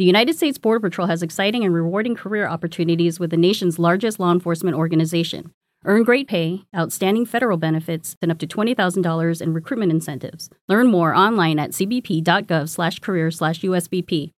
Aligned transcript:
The 0.00 0.06
United 0.06 0.34
States 0.34 0.56
Border 0.56 0.80
Patrol 0.80 1.08
has 1.08 1.22
exciting 1.22 1.62
and 1.62 1.74
rewarding 1.74 2.14
career 2.14 2.48
opportunities 2.48 3.20
with 3.20 3.28
the 3.28 3.36
nation's 3.36 3.78
largest 3.78 4.18
law 4.18 4.32
enforcement 4.32 4.74
organization. 4.74 5.52
Earn 5.84 6.04
great 6.04 6.26
pay, 6.26 6.62
outstanding 6.74 7.26
federal 7.26 7.58
benefits, 7.58 8.16
and 8.22 8.32
up 8.32 8.38
to 8.38 8.46
$20,000 8.46 9.42
in 9.42 9.52
recruitment 9.52 9.92
incentives. 9.92 10.48
Learn 10.68 10.86
more 10.86 11.14
online 11.14 11.58
at 11.58 11.72
cbp.gov/career/usbp. 11.72 14.30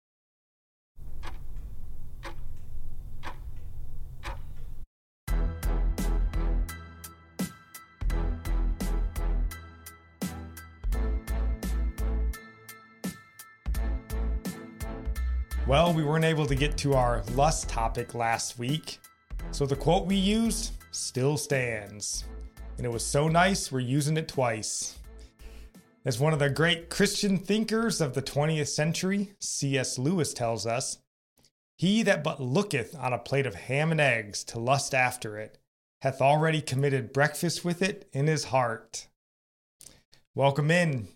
Well, 15.70 15.94
we 15.94 16.02
weren't 16.02 16.24
able 16.24 16.46
to 16.46 16.56
get 16.56 16.76
to 16.78 16.94
our 16.94 17.22
lust 17.36 17.68
topic 17.68 18.16
last 18.16 18.58
week, 18.58 18.98
so 19.52 19.66
the 19.66 19.76
quote 19.76 20.04
we 20.04 20.16
used 20.16 20.72
still 20.90 21.36
stands. 21.36 22.24
And 22.76 22.84
it 22.84 22.90
was 22.90 23.06
so 23.06 23.28
nice, 23.28 23.70
we're 23.70 23.78
using 23.78 24.16
it 24.16 24.26
twice. 24.26 24.98
As 26.04 26.18
one 26.18 26.32
of 26.32 26.40
the 26.40 26.50
great 26.50 26.90
Christian 26.90 27.38
thinkers 27.38 28.00
of 28.00 28.14
the 28.14 28.20
20th 28.20 28.66
century, 28.66 29.34
C.S. 29.38 29.96
Lewis 29.96 30.34
tells 30.34 30.66
us, 30.66 30.98
He 31.78 32.02
that 32.02 32.24
but 32.24 32.40
looketh 32.40 32.96
on 32.98 33.12
a 33.12 33.18
plate 33.18 33.46
of 33.46 33.54
ham 33.54 33.92
and 33.92 34.00
eggs 34.00 34.42
to 34.46 34.58
lust 34.58 34.92
after 34.92 35.38
it, 35.38 35.58
hath 36.02 36.20
already 36.20 36.60
committed 36.60 37.12
breakfast 37.12 37.64
with 37.64 37.80
it 37.80 38.08
in 38.12 38.26
his 38.26 38.46
heart. 38.46 39.06
Welcome 40.34 40.72
in. 40.72 41.06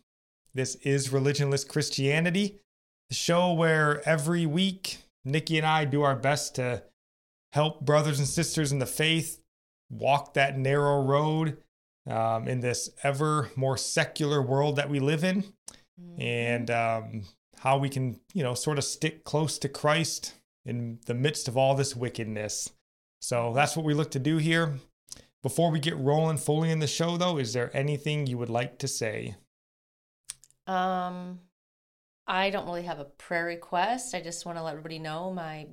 This 0.54 0.76
is 0.76 1.08
Religionless 1.08 1.66
Christianity 1.66 2.60
show 3.14 3.52
where 3.52 4.06
every 4.08 4.46
week 4.46 4.98
Nikki 5.24 5.56
and 5.56 5.66
I 5.66 5.84
do 5.84 6.02
our 6.02 6.16
best 6.16 6.54
to 6.56 6.82
help 7.52 7.84
brothers 7.84 8.18
and 8.18 8.28
sisters 8.28 8.72
in 8.72 8.78
the 8.78 8.86
faith 8.86 9.40
walk 9.90 10.34
that 10.34 10.58
narrow 10.58 11.02
road 11.02 11.58
um, 12.08 12.48
in 12.48 12.60
this 12.60 12.90
ever 13.02 13.50
more 13.56 13.76
secular 13.76 14.42
world 14.42 14.76
that 14.76 14.90
we 14.90 15.00
live 15.00 15.24
in, 15.24 15.42
mm-hmm. 16.00 16.20
and 16.20 16.70
um, 16.70 17.22
how 17.58 17.78
we 17.78 17.88
can, 17.88 18.20
you 18.34 18.42
know, 18.42 18.54
sort 18.54 18.78
of 18.78 18.84
stick 18.84 19.24
close 19.24 19.58
to 19.58 19.68
Christ 19.68 20.34
in 20.66 20.98
the 21.06 21.14
midst 21.14 21.48
of 21.48 21.56
all 21.56 21.74
this 21.74 21.96
wickedness. 21.96 22.72
So 23.22 23.52
that's 23.54 23.76
what 23.76 23.86
we 23.86 23.94
look 23.94 24.10
to 24.12 24.18
do 24.18 24.36
here. 24.36 24.74
Before 25.42 25.70
we 25.70 25.78
get 25.78 25.96
rolling 25.96 26.38
fully 26.38 26.70
in 26.70 26.78
the 26.78 26.86
show, 26.86 27.16
though, 27.16 27.38
is 27.38 27.52
there 27.52 27.74
anything 27.74 28.26
you 28.26 28.38
would 28.38 28.50
like 28.50 28.78
to 28.78 28.88
say? 28.88 29.36
Um, 30.66 31.40
I 32.26 32.50
don't 32.50 32.66
really 32.66 32.82
have 32.84 33.00
a 33.00 33.04
prayer 33.04 33.44
request. 33.44 34.14
I 34.14 34.20
just 34.20 34.46
want 34.46 34.58
to 34.58 34.62
let 34.62 34.72
everybody 34.72 34.98
know 34.98 35.32
my 35.32 35.66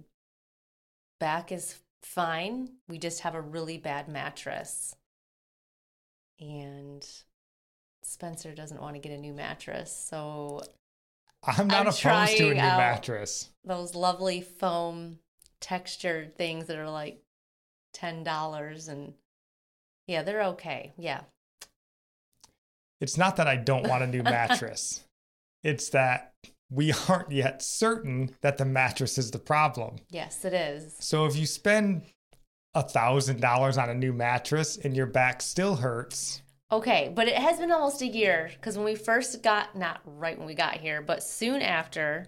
back 1.20 1.52
is 1.52 1.80
fine. 2.04 2.70
We 2.90 2.98
just 2.98 3.22
have 3.22 3.36
a 3.36 3.42
really 3.42 3.78
bad 3.78 4.10
mattress. 4.10 4.96
And 6.40 7.08
Spencer 8.04 8.54
doesn't 8.54 8.82
want 8.82 8.96
to 8.96 9.02
get 9.02 9.12
a 9.12 9.18
new 9.18 9.34
mattress. 9.34 9.96
So 9.96 10.62
I'm 11.44 11.68
not 11.68 11.82
I'm 11.82 11.88
opposed 11.88 12.38
to 12.38 12.50
a 12.50 12.54
new 12.54 12.56
mattress. 12.56 13.50
Those 13.64 13.96
lovely 13.96 14.42
foam 14.42 15.20
textured 15.60 16.36
things 16.36 16.68
that 16.68 16.78
are 16.78 16.90
like 16.90 17.22
$10 17.96 18.90
and 18.90 19.14
yeah, 20.08 20.24
they're 20.24 20.44
okay. 20.44 20.94
Yeah. 20.98 21.22
It's 23.00 23.18
not 23.18 23.38
that 23.38 23.48
I 23.48 23.56
don't 23.56 23.88
want 23.88 24.04
a 24.04 24.08
new 24.08 24.24
mattress. 24.24 25.04
It's 25.64 25.90
that 25.90 26.34
we 26.70 26.94
aren't 27.10 27.32
yet 27.32 27.62
certain 27.62 28.32
that 28.42 28.58
the 28.58 28.66
mattress 28.66 29.18
is 29.18 29.32
the 29.32 29.40
problem. 29.40 29.98
Yes, 30.10 30.46
it 30.46 30.54
is. 30.54 30.96
So 31.00 31.26
if 31.26 31.36
you 31.36 31.46
spend 31.46 32.04
a 32.74 32.82
thousand 32.82 33.42
dollars 33.42 33.78
on 33.78 33.90
a 33.90 33.94
new 33.94 34.14
mattress 34.14 34.78
and 34.78 34.96
your 34.96 35.06
back 35.06 35.42
still 35.42 35.76
hurts. 35.76 36.42
Okay, 36.72 37.12
but 37.14 37.28
it 37.28 37.36
has 37.36 37.60
been 37.60 37.72
almost 37.72 38.02
a 38.02 38.08
year 38.08 38.50
because 38.54 38.78
when 38.78 38.86
we 38.86 38.96
first 38.96 39.44
got, 39.44 39.76
not 39.76 40.00
right 40.06 40.38
when 40.38 40.48
we 40.48 40.54
got 40.54 40.78
here, 40.78 41.02
but 41.02 41.22
soon 41.22 41.62
after, 41.62 42.28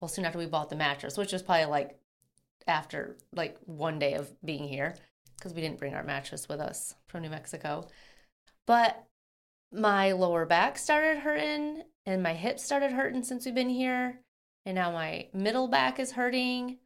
well, 0.00 0.08
soon 0.08 0.24
after 0.24 0.38
we 0.38 0.46
bought 0.46 0.68
the 0.68 0.74
mattress, 0.74 1.16
which 1.16 1.32
was 1.32 1.42
probably 1.42 1.66
like 1.66 1.96
after 2.66 3.16
like 3.32 3.56
one 3.64 4.00
day 4.00 4.14
of 4.14 4.32
being 4.44 4.66
here 4.66 4.96
because 5.36 5.54
we 5.54 5.60
didn't 5.60 5.78
bring 5.78 5.94
our 5.94 6.02
mattress 6.02 6.48
with 6.48 6.60
us 6.60 6.96
from 7.06 7.22
New 7.22 7.30
Mexico. 7.30 7.86
But 8.66 9.04
my 9.72 10.12
lower 10.12 10.44
back 10.44 10.76
started 10.76 11.18
hurting 11.18 11.84
and 12.06 12.22
my 12.22 12.34
hips 12.34 12.64
started 12.64 12.92
hurting 12.92 13.22
since 13.22 13.44
we've 13.44 13.54
been 13.54 13.68
here. 13.68 14.20
And 14.64 14.76
now 14.76 14.92
my 14.92 15.28
middle 15.32 15.68
back 15.68 15.98
is 15.98 16.12
hurting. 16.12 16.78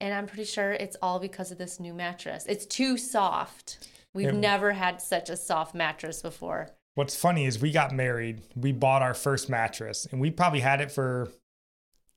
And 0.00 0.14
I'm 0.14 0.26
pretty 0.26 0.44
sure 0.44 0.72
it's 0.72 0.96
all 1.02 1.18
because 1.18 1.50
of 1.50 1.58
this 1.58 1.78
new 1.78 1.92
mattress. 1.92 2.46
It's 2.48 2.66
too 2.66 2.96
soft. 2.96 3.88
We've 4.14 4.34
never 4.34 4.72
had 4.72 5.00
such 5.00 5.30
a 5.30 5.36
soft 5.36 5.74
mattress 5.74 6.22
before. 6.22 6.70
What's 6.94 7.14
funny 7.14 7.46
is 7.46 7.60
we 7.60 7.70
got 7.70 7.92
married, 7.92 8.42
we 8.56 8.72
bought 8.72 9.02
our 9.02 9.14
first 9.14 9.48
mattress, 9.48 10.06
and 10.10 10.20
we 10.20 10.30
probably 10.30 10.60
had 10.60 10.80
it 10.80 10.90
for, 10.90 11.30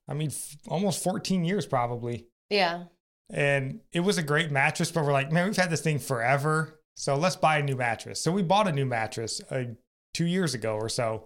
I 0.08 0.16
mean, 0.16 0.30
f- 0.30 0.58
almost 0.68 1.04
14 1.04 1.46
years 1.46 1.68
probably. 1.68 2.26
Yeah. 2.50 2.86
And 3.30 3.82
it 3.92 4.00
was 4.00 4.18
a 4.18 4.24
great 4.24 4.50
mattress, 4.50 4.92
but 4.92 5.06
we're 5.06 5.14
like, 5.14 5.32
man, 5.32 5.46
we've 5.46 5.56
had 5.56 5.70
this 5.70 5.82
thing 5.82 6.00
forever. 6.00 6.80
So 6.96 7.16
let's 7.16 7.36
buy 7.36 7.60
a 7.60 7.64
new 7.64 7.76
mattress. 7.76 8.20
So 8.20 8.32
we 8.32 8.42
bought 8.42 8.68
a 8.68 8.72
new 8.72 8.86
mattress 8.86 9.42
uh, 9.52 9.64
two 10.14 10.26
years 10.26 10.54
ago 10.54 10.76
or 10.76 10.90
so 10.90 11.26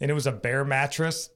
and 0.00 0.10
it 0.10 0.14
was 0.14 0.26
a 0.26 0.32
bare 0.32 0.64
mattress, 0.64 1.30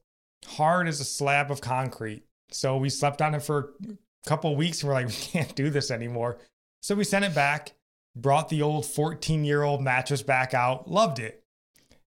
hard 0.46 0.88
as 0.88 1.00
a 1.00 1.04
slab 1.04 1.50
of 1.50 1.60
concrete. 1.60 2.24
So 2.50 2.76
we 2.76 2.88
slept 2.88 3.22
on 3.22 3.34
it 3.34 3.42
for 3.42 3.72
a 3.88 4.28
couple 4.28 4.54
weeks 4.56 4.82
and 4.82 4.88
we're 4.88 4.94
like, 4.94 5.06
we 5.08 5.12
can't 5.12 5.54
do 5.54 5.70
this 5.70 5.90
anymore. 5.90 6.38
So 6.82 6.94
we 6.94 7.04
sent 7.04 7.24
it 7.24 7.34
back, 7.34 7.72
brought 8.16 8.48
the 8.48 8.62
old 8.62 8.86
14 8.86 9.44
year 9.44 9.62
old 9.62 9.82
mattress 9.82 10.22
back 10.22 10.54
out, 10.54 10.90
loved 10.90 11.18
it. 11.18 11.44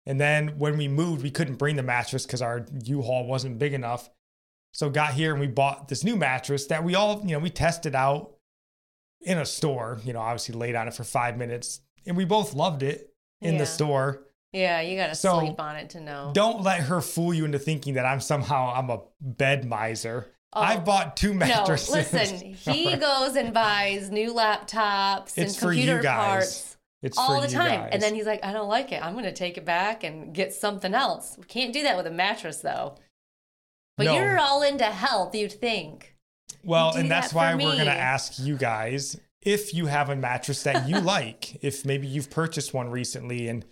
And 0.06 0.20
then 0.20 0.58
when 0.58 0.78
we 0.78 0.88
moved, 0.88 1.22
we 1.22 1.32
couldn't 1.32 1.56
bring 1.56 1.76
the 1.76 1.84
mattress 1.84 2.26
because 2.26 2.42
our 2.42 2.66
U 2.86 3.02
Haul 3.02 3.28
wasn't 3.28 3.60
big 3.60 3.74
enough. 3.74 4.10
So 4.72 4.90
got 4.90 5.14
here 5.14 5.32
and 5.32 5.40
we 5.40 5.48
bought 5.48 5.88
this 5.88 6.04
new 6.04 6.16
mattress 6.16 6.68
that 6.68 6.84
we 6.84 6.96
all, 6.96 7.22
you 7.22 7.32
know, 7.32 7.40
we 7.40 7.50
tested 7.50 7.96
out 7.96 8.36
in 9.22 9.38
a 9.38 9.46
store, 9.46 10.00
you 10.04 10.14
know, 10.14 10.20
obviously 10.20 10.56
laid 10.56 10.76
on 10.76 10.88
it 10.88 10.94
for 10.94 11.04
five 11.04 11.38
minutes 11.38 11.82
and 12.06 12.16
we 12.16 12.26
both 12.26 12.54
loved 12.54 12.84
it 12.84 13.14
in 13.42 13.54
yeah. 13.54 13.60
the 13.60 13.66
store. 13.66 14.24
Yeah, 14.52 14.82
you 14.82 14.98
got 14.98 15.08
to 15.08 15.16
so 15.16 15.40
sleep 15.40 15.60
on 15.60 15.76
it 15.76 15.92
to 15.92 16.02
know. 16.02 16.32
Don't 16.34 16.64
let 16.64 16.82
her 16.82 17.02
fool 17.02 17.34
you 17.34 17.46
into 17.46 17.60
thinking 17.60 17.94
that 17.96 18.06
I'm 18.06 18.20
somehow 18.20 18.74
I'm 18.74 18.90
a 18.90 19.02
bed 19.22 19.66
miser. 19.66 20.28
Oh, 20.54 20.62
I've 20.62 20.84
bought 20.84 21.16
two 21.16 21.34
mattresses. 21.34 21.90
No, 21.90 22.20
listen, 22.20 22.54
he 22.54 22.96
goes 22.96 23.36
and 23.36 23.54
buys 23.54 24.10
new 24.10 24.34
laptops 24.34 25.38
it's 25.38 25.54
and 25.54 25.58
computer 25.58 26.02
parts 26.02 26.78
it's 27.02 27.18
all 27.18 27.42
the 27.42 27.48
time. 27.48 27.82
Guys. 27.82 27.90
And 27.94 28.02
then 28.02 28.14
he's 28.14 28.26
like, 28.26 28.44
I 28.44 28.52
don't 28.52 28.68
like 28.68 28.92
it. 28.92 29.04
I'm 29.04 29.14
going 29.14 29.26
to 29.26 29.32
take 29.32 29.58
it 29.58 29.66
back 29.66 30.04
and 30.04 30.34
get 30.34 30.54
something 30.54 30.94
else. 30.94 31.36
We 31.38 31.46
can't 31.46 31.72
do 31.72 31.84
that 31.84 31.96
with 31.96 32.08
a 32.08 32.12
mattress 32.12 32.58
though. 32.58 32.96
But 33.98 34.06
no. 34.06 34.16
you're 34.16 34.40
all 34.40 34.64
into 34.64 34.86
health, 34.86 35.36
you'd 35.36 35.52
think. 35.52 36.16
Well, 36.64 36.96
and 36.96 37.10
that's 37.10 37.30
that 37.30 37.36
why 37.36 37.56
me. 37.56 37.66
we're 37.66 37.74
going 37.74 37.86
to 37.86 37.92
ask 37.92 38.40
you 38.40 38.58
guys 38.58 39.20
if 39.42 39.74
you 39.74 39.86
have 39.86 40.10
a 40.10 40.16
mattress 40.16 40.64
that 40.64 40.88
you 40.90 41.00
like, 41.02 41.64
if 41.64 41.86
maybe 41.86 42.08
you've 42.08 42.30
purchased 42.30 42.74
one 42.74 42.90
recently 42.90 43.48
and 43.48 43.66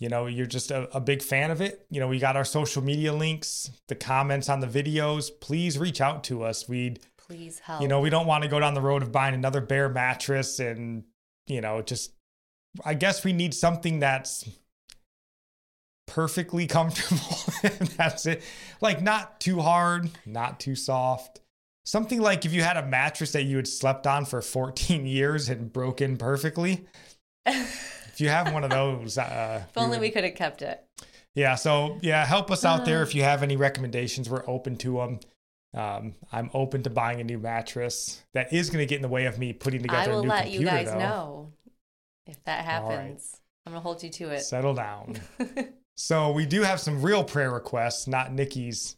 you 0.00 0.08
know 0.08 0.26
you're 0.26 0.46
just 0.46 0.70
a, 0.70 0.94
a, 0.96 1.00
big 1.00 1.22
fan 1.22 1.50
of 1.50 1.60
it. 1.60 1.86
You 1.90 2.00
know 2.00 2.08
we 2.08 2.18
got 2.18 2.36
our 2.36 2.44
social 2.44 2.82
media 2.82 3.12
links 3.12 3.70
the 3.88 3.94
comments 3.94 4.48
on 4.48 4.60
the 4.60 4.66
videos. 4.66 5.30
Please 5.40 5.78
reach 5.78 6.00
out 6.00 6.24
to 6.24 6.42
us. 6.42 6.68
We'd 6.68 7.00
please 7.26 7.58
help 7.58 7.82
you 7.82 7.88
know 7.88 8.00
we 8.00 8.10
don't 8.10 8.26
want 8.26 8.44
to 8.44 8.48
go 8.48 8.60
down 8.60 8.74
the 8.74 8.80
road 8.80 9.02
of 9.02 9.12
buying 9.12 9.34
another 9.34 9.60
bare 9.60 9.88
mattress 9.88 10.60
and 10.60 11.04
you 11.46 11.60
know 11.60 11.82
just 11.82 12.12
i 12.84 12.94
guess 12.94 13.24
we 13.24 13.32
need 13.32 13.52
something 13.52 13.98
that's 13.98 14.48
perfectly 16.06 16.66
comfortable 16.68 17.36
that's 17.96 18.26
it. 18.26 18.42
Like 18.80 19.02
not 19.02 19.40
too 19.40 19.60
hard 19.60 20.10
not 20.24 20.60
too 20.60 20.74
soft. 20.74 21.40
Something 21.84 22.20
like 22.20 22.44
if 22.44 22.52
you 22.52 22.62
had 22.62 22.76
a 22.76 22.86
mattress 22.86 23.32
that 23.32 23.44
you 23.44 23.56
had 23.56 23.68
slept 23.68 24.08
on 24.08 24.24
for 24.24 24.42
14 24.42 25.06
years 25.06 25.48
and 25.48 25.72
broken 25.72 26.16
perfectly 26.16 26.86
if 28.16 28.22
you 28.22 28.30
have 28.30 28.50
one 28.50 28.64
of 28.64 28.70
those, 28.70 29.18
uh, 29.18 29.62
if 29.68 29.76
only 29.76 29.98
we, 29.98 30.06
we 30.06 30.10
could 30.10 30.24
have 30.24 30.34
kept 30.34 30.62
it. 30.62 30.82
Yeah. 31.34 31.54
So 31.54 31.98
yeah, 32.00 32.24
help 32.24 32.50
us 32.50 32.64
out 32.64 32.86
there 32.86 33.02
if 33.02 33.14
you 33.14 33.22
have 33.22 33.42
any 33.42 33.56
recommendations. 33.56 34.30
We're 34.30 34.48
open 34.48 34.78
to 34.78 34.96
them. 34.96 35.20
Um, 35.74 36.14
I'm 36.32 36.48
open 36.54 36.82
to 36.84 36.90
buying 36.90 37.20
a 37.20 37.24
new 37.24 37.38
mattress. 37.38 38.24
That 38.32 38.54
is 38.54 38.70
going 38.70 38.78
to 38.82 38.86
get 38.86 38.96
in 38.96 39.02
the 39.02 39.08
way 39.08 39.26
of 39.26 39.38
me 39.38 39.52
putting 39.52 39.82
together. 39.82 40.12
I 40.12 40.14
will 40.14 40.24
let 40.24 40.44
computer, 40.44 40.64
you 40.64 40.66
guys 40.66 40.86
though. 40.86 40.98
know 40.98 41.52
if 42.26 42.42
that 42.44 42.64
happens. 42.64 43.32
Right. 43.34 43.40
I'm 43.66 43.72
gonna 43.72 43.82
hold 43.82 44.02
you 44.02 44.08
to 44.08 44.30
it. 44.30 44.40
Settle 44.40 44.72
down. 44.72 45.20
so 45.96 46.30
we 46.32 46.46
do 46.46 46.62
have 46.62 46.80
some 46.80 47.02
real 47.02 47.22
prayer 47.22 47.50
requests, 47.50 48.06
not 48.06 48.32
Nikki's 48.32 48.96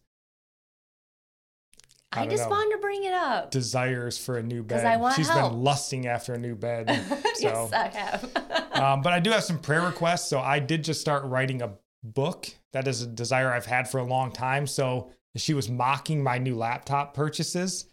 I, 2.13 2.23
I 2.23 2.27
just 2.27 2.45
know, 2.45 2.51
wanted 2.51 2.77
to 2.77 2.79
bring 2.81 3.05
it 3.05 3.13
up. 3.13 3.51
Desires 3.51 4.17
for 4.17 4.39
a 4.39 4.43
new 4.43 4.63
bed. 4.63 4.85
I 4.87 4.97
want 4.97 5.15
She's 5.15 5.29
help. 5.29 5.53
been 5.53 5.63
lusting 5.63 6.07
after 6.07 6.33
a 6.35 6.39
new 6.39 6.55
bed. 6.55 6.89
So. 7.39 7.45
yes, 7.45 7.73
I 7.73 7.87
have. 7.97 8.73
um, 8.83 9.01
but 9.03 9.13
I 9.13 9.21
do 9.21 9.31
have 9.31 9.45
some 9.45 9.61
prayer 9.61 9.83
requests. 9.83 10.29
So 10.29 10.41
I 10.41 10.59
did 10.59 10.83
just 10.83 11.01
start 11.01 11.23
writing 11.25 11.63
a 11.63 11.75
book. 12.03 12.49
That 12.73 12.89
is 12.89 13.03
a 13.03 13.07
desire 13.07 13.53
I've 13.53 13.67
had 13.67 13.89
for 13.89 13.99
a 13.99 14.05
long 14.05 14.33
time. 14.33 14.67
So 14.67 15.13
She 15.37 15.55
was 15.55 15.69
mocking 15.69 16.21
my 16.23 16.39
new 16.39 16.57
laptop 16.57 17.15
purchases. 17.15 17.87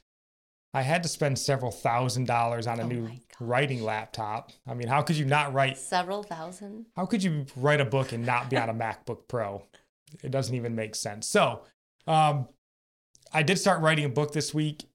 I 0.74 0.82
had 0.82 1.04
to 1.04 1.10
spend 1.10 1.38
several 1.38 1.72
thousand 1.72 2.26
dollars 2.26 2.66
on 2.66 2.80
a 2.80 2.84
Oh 2.84 2.88
new 2.88 3.10
writing 3.40 3.84
laptop. 3.84 4.52
I 4.68 4.74
mean, 4.74 4.88
how 4.88 5.02
could 5.04 5.16
you 5.16 5.26
not 5.26 5.54
write? 5.54 5.78
Several 5.78 6.24
thousand. 6.24 6.88
How 6.96 7.06
could 7.06 7.22
you 7.22 7.46
write 7.56 7.82
a 7.82 7.86
book 7.86 8.14
and 8.14 8.26
not 8.26 8.50
be 8.50 8.58
on 8.58 8.70
a 8.70 8.74
MacBook 8.84 9.28
Pro? 9.28 9.64
It 10.24 10.32
doesn't 10.32 10.56
even 10.56 10.74
make 10.76 10.96
sense. 10.96 11.28
So, 11.28 11.62
um, 12.08 12.48
I 13.36 13.44
did 13.44 13.60
start 13.60 13.82
writing 13.82 14.06
a 14.06 14.10
book 14.10 14.32
this 14.32 14.54
week, 14.54 14.86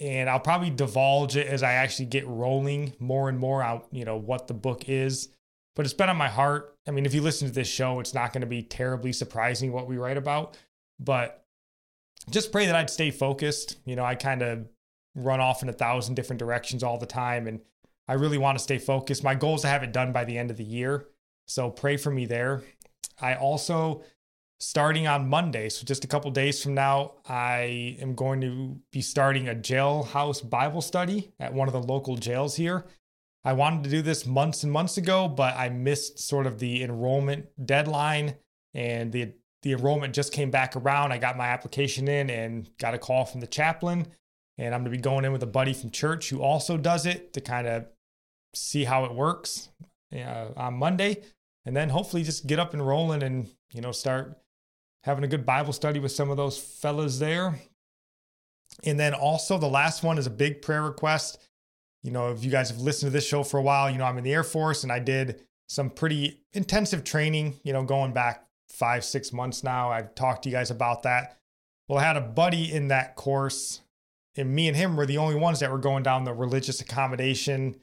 and 0.00 0.30
I'll 0.30 0.40
probably 0.40 0.70
divulge 0.70 1.36
it 1.36 1.46
as 1.46 1.62
I 1.62 1.72
actually 1.72 2.06
get 2.06 2.26
rolling 2.26 2.94
more 2.98 3.28
and 3.28 3.38
more 3.38 3.62
out, 3.62 3.88
you 3.92 4.06
know, 4.06 4.16
what 4.16 4.48
the 4.48 4.54
book 4.54 4.88
is. 4.88 5.28
But 5.76 5.84
it's 5.84 5.94
been 5.94 6.08
on 6.08 6.16
my 6.16 6.28
heart. 6.28 6.74
I 6.88 6.92
mean, 6.92 7.04
if 7.04 7.12
you 7.12 7.20
listen 7.20 7.46
to 7.46 7.54
this 7.54 7.68
show, 7.68 8.00
it's 8.00 8.14
not 8.14 8.32
going 8.32 8.40
to 8.40 8.46
be 8.46 8.62
terribly 8.62 9.12
surprising 9.12 9.70
what 9.70 9.86
we 9.86 9.98
write 9.98 10.16
about, 10.16 10.56
but 10.98 11.44
just 12.30 12.52
pray 12.52 12.66
that 12.66 12.74
I'd 12.74 12.88
stay 12.88 13.10
focused. 13.10 13.76
You 13.84 13.96
know, 13.96 14.04
I 14.04 14.14
kind 14.14 14.40
of 14.40 14.66
run 15.14 15.40
off 15.40 15.62
in 15.62 15.68
a 15.68 15.74
thousand 15.74 16.14
different 16.14 16.38
directions 16.38 16.82
all 16.82 16.96
the 16.96 17.04
time, 17.04 17.46
and 17.46 17.60
I 18.08 18.14
really 18.14 18.38
want 18.38 18.56
to 18.56 18.64
stay 18.64 18.78
focused. 18.78 19.22
My 19.22 19.34
goal 19.34 19.56
is 19.56 19.62
to 19.62 19.68
have 19.68 19.82
it 19.82 19.92
done 19.92 20.10
by 20.10 20.24
the 20.24 20.38
end 20.38 20.50
of 20.50 20.56
the 20.56 20.64
year. 20.64 21.06
So 21.46 21.68
pray 21.68 21.98
for 21.98 22.10
me 22.10 22.24
there. 22.24 22.62
I 23.20 23.34
also 23.34 24.02
starting 24.60 25.06
on 25.06 25.28
Monday, 25.28 25.68
so 25.68 25.84
just 25.84 26.04
a 26.04 26.08
couple 26.08 26.30
days 26.30 26.62
from 26.62 26.74
now, 26.74 27.14
I 27.26 27.96
am 28.00 28.14
going 28.14 28.40
to 28.42 28.78
be 28.92 29.00
starting 29.00 29.48
a 29.48 29.54
jailhouse 29.54 30.48
Bible 30.48 30.82
study 30.82 31.32
at 31.40 31.54
one 31.54 31.66
of 31.66 31.72
the 31.72 31.82
local 31.82 32.16
jails 32.16 32.56
here. 32.56 32.84
I 33.42 33.54
wanted 33.54 33.84
to 33.84 33.90
do 33.90 34.02
this 34.02 34.26
months 34.26 34.62
and 34.62 34.70
months 34.70 34.98
ago, 34.98 35.26
but 35.26 35.56
I 35.56 35.70
missed 35.70 36.18
sort 36.18 36.46
of 36.46 36.58
the 36.58 36.82
enrollment 36.82 37.46
deadline 37.64 38.36
and 38.74 39.10
the 39.12 39.32
the 39.62 39.72
enrollment 39.72 40.14
just 40.14 40.32
came 40.32 40.50
back 40.50 40.74
around. 40.74 41.12
I 41.12 41.18
got 41.18 41.36
my 41.36 41.48
application 41.48 42.08
in 42.08 42.30
and 42.30 42.70
got 42.78 42.94
a 42.94 42.98
call 42.98 43.26
from 43.26 43.42
the 43.42 43.46
chaplain 43.46 44.06
and 44.56 44.74
I'm 44.74 44.82
going 44.82 44.92
to 44.92 44.96
be 44.96 45.02
going 45.02 45.26
in 45.26 45.32
with 45.32 45.42
a 45.42 45.46
buddy 45.46 45.74
from 45.74 45.90
church 45.90 46.30
who 46.30 46.40
also 46.40 46.78
does 46.78 47.04
it 47.04 47.34
to 47.34 47.42
kind 47.42 47.66
of 47.66 47.86
see 48.54 48.84
how 48.84 49.04
it 49.04 49.14
works 49.14 49.68
uh, 50.14 50.46
on 50.56 50.78
Monday 50.78 51.22
and 51.66 51.76
then 51.76 51.90
hopefully 51.90 52.22
just 52.22 52.46
get 52.46 52.58
up 52.58 52.72
and 52.72 52.86
rolling 52.86 53.22
and 53.22 53.50
you 53.72 53.80
know 53.80 53.92
start 53.92 54.39
having 55.04 55.24
a 55.24 55.28
good 55.28 55.46
Bible 55.46 55.72
study 55.72 55.98
with 55.98 56.12
some 56.12 56.30
of 56.30 56.36
those 56.36 56.58
fellas 56.58 57.18
there. 57.18 57.58
And 58.84 58.98
then 58.98 59.14
also 59.14 59.58
the 59.58 59.66
last 59.66 60.02
one 60.02 60.18
is 60.18 60.26
a 60.26 60.30
big 60.30 60.62
prayer 60.62 60.82
request. 60.82 61.38
You 62.02 62.10
know, 62.10 62.30
if 62.30 62.44
you 62.44 62.50
guys 62.50 62.70
have 62.70 62.80
listened 62.80 63.10
to 63.10 63.12
this 63.12 63.26
show 63.26 63.42
for 63.42 63.58
a 63.58 63.62
while, 63.62 63.90
you 63.90 63.98
know 63.98 64.04
I'm 64.04 64.18
in 64.18 64.24
the 64.24 64.32
Air 64.32 64.44
Force 64.44 64.82
and 64.82 64.92
I 64.92 64.98
did 64.98 65.42
some 65.68 65.90
pretty 65.90 66.40
intensive 66.52 67.04
training, 67.04 67.60
you 67.62 67.72
know, 67.72 67.84
going 67.84 68.12
back 68.12 68.46
5 68.70 69.04
6 69.04 69.32
months 69.32 69.62
now. 69.62 69.90
I've 69.90 70.14
talked 70.14 70.44
to 70.44 70.48
you 70.48 70.54
guys 70.54 70.70
about 70.70 71.02
that. 71.02 71.38
Well, 71.88 71.98
I 71.98 72.04
had 72.04 72.16
a 72.16 72.22
buddy 72.22 72.72
in 72.72 72.88
that 72.88 73.16
course 73.16 73.80
and 74.36 74.54
me 74.54 74.68
and 74.68 74.76
him 74.76 74.96
were 74.96 75.06
the 75.06 75.18
only 75.18 75.34
ones 75.34 75.60
that 75.60 75.70
were 75.70 75.78
going 75.78 76.02
down 76.02 76.24
the 76.24 76.32
religious 76.32 76.80
accommodation 76.80 77.80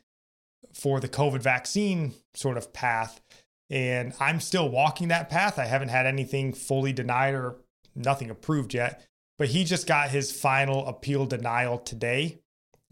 for 0.74 1.00
the 1.00 1.10
COVID 1.10 1.42
vaccine 1.42 2.14
sort 2.34 2.58
of 2.58 2.74
path. 2.74 3.22
And 3.70 4.14
I'm 4.20 4.40
still 4.40 4.70
walking 4.70 5.10
that 5.10 5.30
path. 5.30 5.60
I 5.60 5.66
haven't 5.66 5.90
had 5.90 6.06
anything 6.06 6.54
fully 6.54 6.94
denied 6.94 7.34
or 7.34 7.58
nothing 7.96 8.30
approved 8.30 8.74
yet. 8.74 9.06
But 9.38 9.50
he 9.50 9.64
just 9.64 9.88
got 9.88 10.10
his 10.10 10.32
final 10.32 10.88
appeal 10.88 11.26
denial 11.26 11.78
today. 11.78 12.40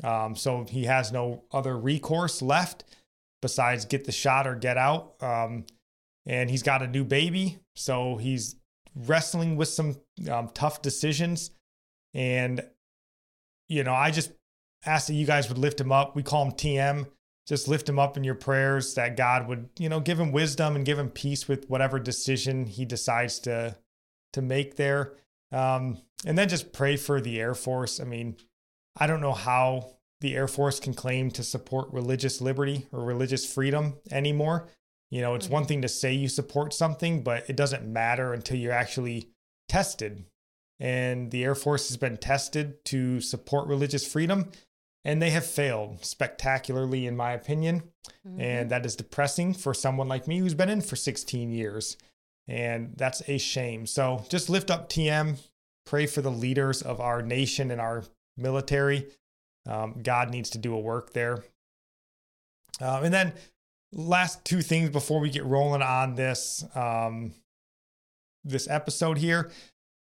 Um, 0.03 0.35
so 0.35 0.65
he 0.65 0.85
has 0.85 1.11
no 1.11 1.43
other 1.51 1.77
recourse 1.77 2.41
left 2.41 2.83
besides 3.41 3.85
get 3.85 4.05
the 4.05 4.11
shot 4.11 4.45
or 4.45 4.55
get 4.55 4.77
out. 4.77 5.15
Um, 5.21 5.65
and 6.25 6.49
he's 6.49 6.63
got 6.63 6.81
a 6.81 6.87
new 6.87 7.03
baby. 7.03 7.59
So 7.75 8.17
he's 8.17 8.55
wrestling 8.95 9.55
with 9.55 9.69
some 9.69 9.97
um, 10.29 10.49
tough 10.53 10.81
decisions. 10.81 11.51
And, 12.13 12.63
you 13.69 13.83
know, 13.83 13.93
I 13.93 14.11
just 14.11 14.31
asked 14.85 15.07
that 15.07 15.13
you 15.13 15.25
guys 15.25 15.47
would 15.49 15.57
lift 15.57 15.79
him 15.79 15.91
up. 15.91 16.15
We 16.15 16.23
call 16.23 16.45
him 16.45 16.51
TM 16.51 17.07
just 17.45 17.67
lift 17.67 17.87
him 17.87 17.99
up 17.99 18.17
in 18.17 18.23
your 18.23 18.35
prayers 18.35 18.95
that 18.95 19.17
God 19.17 19.47
would, 19.47 19.69
you 19.77 19.89
know, 19.89 19.99
give 19.99 20.19
him 20.19 20.31
wisdom 20.31 20.75
and 20.75 20.85
give 20.85 20.97
him 20.97 21.09
peace 21.09 21.47
with 21.47 21.69
whatever 21.69 21.99
decision 21.99 22.65
he 22.65 22.85
decides 22.85 23.39
to 23.39 23.77
to 24.33 24.41
make 24.41 24.75
there. 24.75 25.13
Um, 25.51 25.99
and 26.25 26.37
then 26.37 26.49
just 26.49 26.73
pray 26.73 26.97
for 26.97 27.21
the 27.21 27.39
Air 27.39 27.53
Force. 27.53 27.99
I 27.99 28.03
mean, 28.03 28.35
I 28.97 29.07
don't 29.07 29.21
know 29.21 29.33
how 29.33 29.95
the 30.21 30.35
Air 30.35 30.47
Force 30.47 30.79
can 30.79 30.93
claim 30.93 31.29
to 31.31 31.43
support 31.43 31.93
religious 31.93 32.41
liberty 32.41 32.87
or 32.91 33.03
religious 33.03 33.51
freedom 33.51 33.95
anymore. 34.11 34.67
You 35.11 35.21
know, 35.21 35.35
it's 35.35 35.47
one 35.49 35.65
thing 35.65 35.83
to 35.83 35.87
say 35.87 36.13
you 36.13 36.27
support 36.27 36.73
something, 36.73 37.23
but 37.23 37.49
it 37.49 37.55
doesn't 37.55 37.87
matter 37.87 38.33
until 38.33 38.57
you're 38.57 38.73
actually 38.73 39.29
tested. 39.69 40.25
And 40.79 41.31
the 41.31 41.43
Air 41.43 41.55
Force 41.55 41.87
has 41.89 41.97
been 41.97 42.17
tested 42.17 42.83
to 42.85 43.21
support 43.21 43.67
religious 43.67 44.05
freedom 44.05 44.51
and 45.05 45.21
they 45.21 45.29
have 45.29 45.45
failed 45.45 46.03
spectacularly, 46.03 47.05
in 47.05 47.15
my 47.15 47.31
opinion. 47.33 47.83
Mm-hmm. 48.27 48.41
And 48.41 48.71
that 48.71 48.85
is 48.85 48.95
depressing 48.95 49.53
for 49.53 49.73
someone 49.73 50.07
like 50.07 50.27
me 50.27 50.39
who's 50.39 50.55
been 50.55 50.69
in 50.69 50.81
for 50.81 50.95
16 50.95 51.51
years. 51.51 51.95
And 52.47 52.93
that's 52.97 53.21
a 53.29 53.37
shame. 53.37 53.85
So 53.85 54.25
just 54.29 54.49
lift 54.49 54.71
up 54.71 54.89
TM, 54.89 55.37
pray 55.85 56.07
for 56.07 56.21
the 56.21 56.31
leaders 56.31 56.81
of 56.81 56.99
our 56.99 57.21
nation 57.21 57.69
and 57.69 57.79
our 57.79 58.03
military. 58.35 59.07
Um, 59.67 60.01
God 60.01 60.31
needs 60.31 60.49
to 60.51 60.57
do 60.57 60.73
a 60.73 60.79
work 60.79 61.13
there. 61.13 61.43
Uh, 62.81 63.01
and 63.03 63.13
then, 63.13 63.33
last 63.93 64.43
two 64.43 64.61
things 64.61 64.89
before 64.89 65.21
we 65.21 65.29
get 65.29 65.45
rolling 65.45 65.81
on 65.81 66.15
this 66.15 66.65
um, 66.75 67.33
this 68.43 68.67
episode 68.69 69.17
here 69.17 69.49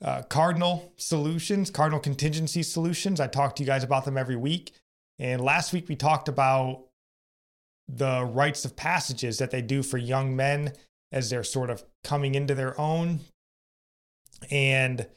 uh, 0.04 0.22
Cardinal 0.24 0.94
Solutions, 0.98 1.70
Cardinal 1.70 2.00
Contingency 2.00 2.64
Solutions. 2.64 3.20
I 3.20 3.28
talk 3.28 3.56
to 3.56 3.64
you 3.64 3.68
guys 3.68 3.84
about 3.84 4.06
them 4.06 4.18
every 4.18 4.36
week. 4.36 4.72
And 5.20 5.42
last 5.42 5.74
week 5.74 5.90
we 5.90 5.96
talked 5.96 6.30
about 6.30 6.86
the 7.88 8.24
rites 8.24 8.66
of 8.66 8.76
passages 8.76 9.38
that 9.40 9.52
they 9.52 9.62
do 9.62 9.84
for 9.84 9.98
young 9.98 10.36
men 10.36 10.74
as 11.12 11.30
they're 11.30 11.44
sort 11.44 11.70
of 11.70 11.84
coming 12.04 12.36
into 12.36 12.56
their 12.56 12.80
own. 12.80 13.20
And 14.50 15.08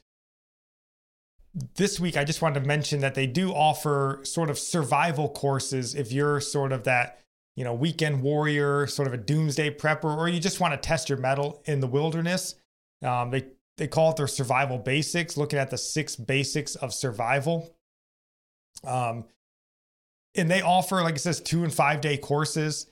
this 1.76 2.00
week 2.00 2.16
I 2.16 2.25
just 2.25 2.43
wanted 2.43 2.60
to 2.60 2.66
mention 2.66 3.00
that 3.00 3.14
they 3.14 3.26
do 3.26 3.52
offer 3.52 4.20
sort 4.25 4.50
of 4.50 4.58
survival 4.58 5.28
courses 5.28 5.94
if 5.94 6.10
you're 6.10 6.40
sort 6.40 6.72
of 6.72 6.84
that, 6.84 7.20
you 7.56 7.62
know, 7.62 7.75
weekend 7.75 8.22
warrior, 8.22 8.87
sort 8.87 9.06
of 9.06 9.14
a 9.14 9.19
doomsday 9.19 9.70
prepper, 9.70 10.16
or 10.16 10.28
you 10.28 10.40
just 10.40 10.60
want 10.60 10.72
to 10.72 10.78
test 10.78 11.08
your 11.08 11.19
mettle 11.19 11.62
in 11.66 11.81
the 11.81 11.87
wilderness. 11.87 12.54
Um, 13.02 13.31
they 13.31 13.46
they 13.78 13.87
call 13.87 14.10
it 14.10 14.16
their 14.16 14.26
survival 14.26 14.78
basics, 14.78 15.37
looking 15.37 15.58
at 15.58 15.70
the 15.70 15.78
six 15.78 16.16
basics 16.16 16.75
of 16.76 16.93
survival. 16.93 17.75
Um, 18.84 19.25
and 20.35 20.51
they 20.51 20.62
offer, 20.62 21.03
like 21.03 21.17
it 21.17 21.21
says, 21.21 21.41
two 21.41 21.65
and 21.65 21.73
five 21.73 22.01
day 22.01 22.17
courses. 22.17 22.87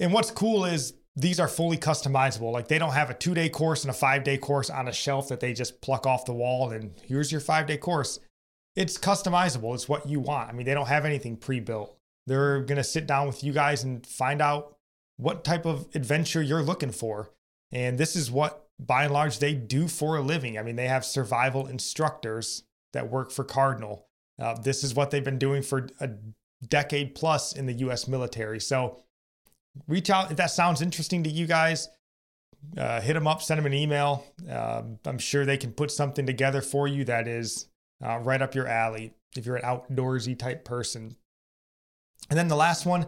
And 0.00 0.12
what's 0.12 0.30
cool 0.30 0.64
is 0.64 0.94
these 1.14 1.38
are 1.38 1.48
fully 1.48 1.76
customizable. 1.76 2.52
Like 2.52 2.68
they 2.68 2.78
don't 2.78 2.92
have 2.92 3.10
a 3.10 3.14
two 3.14 3.34
day 3.34 3.48
course 3.48 3.84
and 3.84 3.90
a 3.90 3.94
five 3.94 4.24
day 4.24 4.38
course 4.38 4.70
on 4.70 4.88
a 4.88 4.92
shelf 4.92 5.28
that 5.28 5.40
they 5.40 5.52
just 5.52 5.80
pluck 5.80 6.06
off 6.06 6.24
the 6.24 6.32
wall 6.32 6.70
and 6.70 6.92
here's 7.04 7.30
your 7.30 7.40
five 7.40 7.66
day 7.66 7.76
course. 7.76 8.18
It's 8.74 8.96
customizable. 8.96 9.74
It's 9.74 9.88
what 9.88 10.08
you 10.08 10.20
want. 10.20 10.48
I 10.48 10.52
mean, 10.52 10.64
they 10.64 10.74
don't 10.74 10.88
have 10.88 11.04
anything 11.04 11.36
pre 11.36 11.60
built. 11.60 11.96
They're 12.26 12.60
going 12.62 12.76
to 12.76 12.84
sit 12.84 13.06
down 13.06 13.26
with 13.26 13.44
you 13.44 13.52
guys 13.52 13.84
and 13.84 14.06
find 14.06 14.40
out 14.40 14.76
what 15.16 15.44
type 15.44 15.66
of 15.66 15.88
adventure 15.94 16.42
you're 16.42 16.62
looking 16.62 16.92
for. 16.92 17.30
And 17.70 17.98
this 17.98 18.16
is 18.16 18.30
what, 18.30 18.66
by 18.78 19.04
and 19.04 19.12
large, 19.12 19.38
they 19.38 19.54
do 19.54 19.88
for 19.88 20.16
a 20.16 20.22
living. 20.22 20.58
I 20.58 20.62
mean, 20.62 20.76
they 20.76 20.88
have 20.88 21.04
survival 21.04 21.66
instructors 21.66 22.64
that 22.92 23.10
work 23.10 23.30
for 23.30 23.44
Cardinal. 23.44 24.06
Uh, 24.40 24.54
this 24.54 24.82
is 24.84 24.94
what 24.94 25.10
they've 25.10 25.24
been 25.24 25.38
doing 25.38 25.62
for 25.62 25.88
a 26.00 26.10
decade 26.68 27.14
plus 27.14 27.52
in 27.52 27.66
the 27.66 27.72
US 27.74 28.06
military. 28.06 28.60
So 28.60 29.02
reach 29.88 30.10
out 30.10 30.30
if 30.30 30.36
that 30.36 30.50
sounds 30.50 30.82
interesting 30.82 31.24
to 31.24 31.30
you 31.30 31.46
guys. 31.46 31.88
Uh, 32.76 33.00
hit 33.00 33.14
them 33.14 33.26
up, 33.26 33.42
send 33.42 33.58
them 33.58 33.66
an 33.66 33.74
email. 33.74 34.24
Uh, 34.48 34.82
I'm 35.04 35.18
sure 35.18 35.44
they 35.44 35.56
can 35.56 35.72
put 35.72 35.90
something 35.90 36.26
together 36.26 36.62
for 36.62 36.86
you 36.86 37.04
that 37.04 37.26
is 37.26 37.66
uh, 38.04 38.18
right 38.18 38.40
up 38.40 38.54
your 38.54 38.68
alley 38.68 39.14
if 39.36 39.46
you're 39.46 39.56
an 39.56 39.62
outdoorsy 39.62 40.38
type 40.38 40.64
person. 40.64 41.16
And 42.30 42.38
then 42.38 42.48
the 42.48 42.56
last 42.56 42.86
one, 42.86 43.06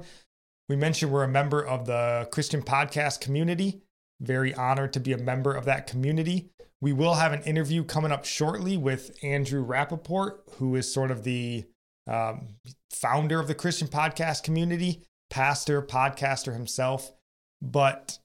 we 0.68 0.76
mentioned 0.76 1.12
we're 1.12 1.24
a 1.24 1.28
member 1.28 1.64
of 1.64 1.86
the 1.86 2.28
Christian 2.32 2.62
podcast 2.62 3.20
community. 3.20 3.82
Very 4.20 4.54
honored 4.54 4.92
to 4.94 5.00
be 5.00 5.12
a 5.12 5.18
member 5.18 5.52
of 5.52 5.66
that 5.66 5.86
community. 5.86 6.50
We 6.80 6.92
will 6.92 7.14
have 7.14 7.32
an 7.32 7.42
interview 7.42 7.84
coming 7.84 8.12
up 8.12 8.24
shortly 8.24 8.76
with 8.76 9.16
Andrew 9.22 9.64
Rappaport, 9.64 10.38
who 10.56 10.74
is 10.76 10.92
sort 10.92 11.10
of 11.10 11.24
the 11.24 11.64
um, 12.06 12.48
founder 12.90 13.40
of 13.40 13.48
the 13.48 13.54
Christian 13.54 13.88
podcast 13.88 14.42
community, 14.42 15.02
pastor, 15.30 15.82
podcaster 15.82 16.52
himself. 16.52 17.12
But 17.62 18.18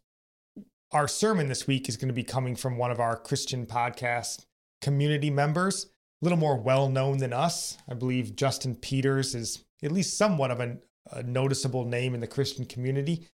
our 0.91 1.07
sermon 1.07 1.48
this 1.48 1.67
week 1.67 1.88
is 1.88 1.98
going 1.98 2.07
to 2.07 2.13
be 2.13 2.24
coming 2.24 2.55
from 2.55 2.77
one 2.77 2.91
of 2.91 3.00
our 3.00 3.15
Christian 3.15 3.65
podcast 3.65 4.45
community 4.81 5.29
members, 5.29 5.86
a 5.86 6.25
little 6.25 6.38
more 6.38 6.57
well 6.57 6.89
known 6.89 7.17
than 7.17 7.33
us. 7.33 7.77
I 7.88 7.93
believe 7.93 8.36
Justin 8.36 8.75
Peters 8.75 9.36
is 9.36 9.63
at 9.83 9.91
least 9.91 10.17
somewhat 10.17 10.51
of 10.51 10.59
a, 10.59 10.77
a 11.12 11.24
noticeable 11.24 11.86
name 11.86 12.13
in 12.13 12.19
the 12.19 12.27
Christian 12.27 12.65
community. 12.65 13.27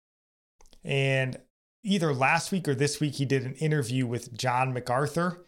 And 0.83 1.37
either 1.83 2.13
last 2.13 2.51
week 2.51 2.67
or 2.67 2.75
this 2.75 2.99
week, 2.99 3.15
he 3.15 3.25
did 3.25 3.43
an 3.43 3.55
interview 3.55 4.05
with 4.05 4.37
John 4.37 4.73
MacArthur. 4.73 5.45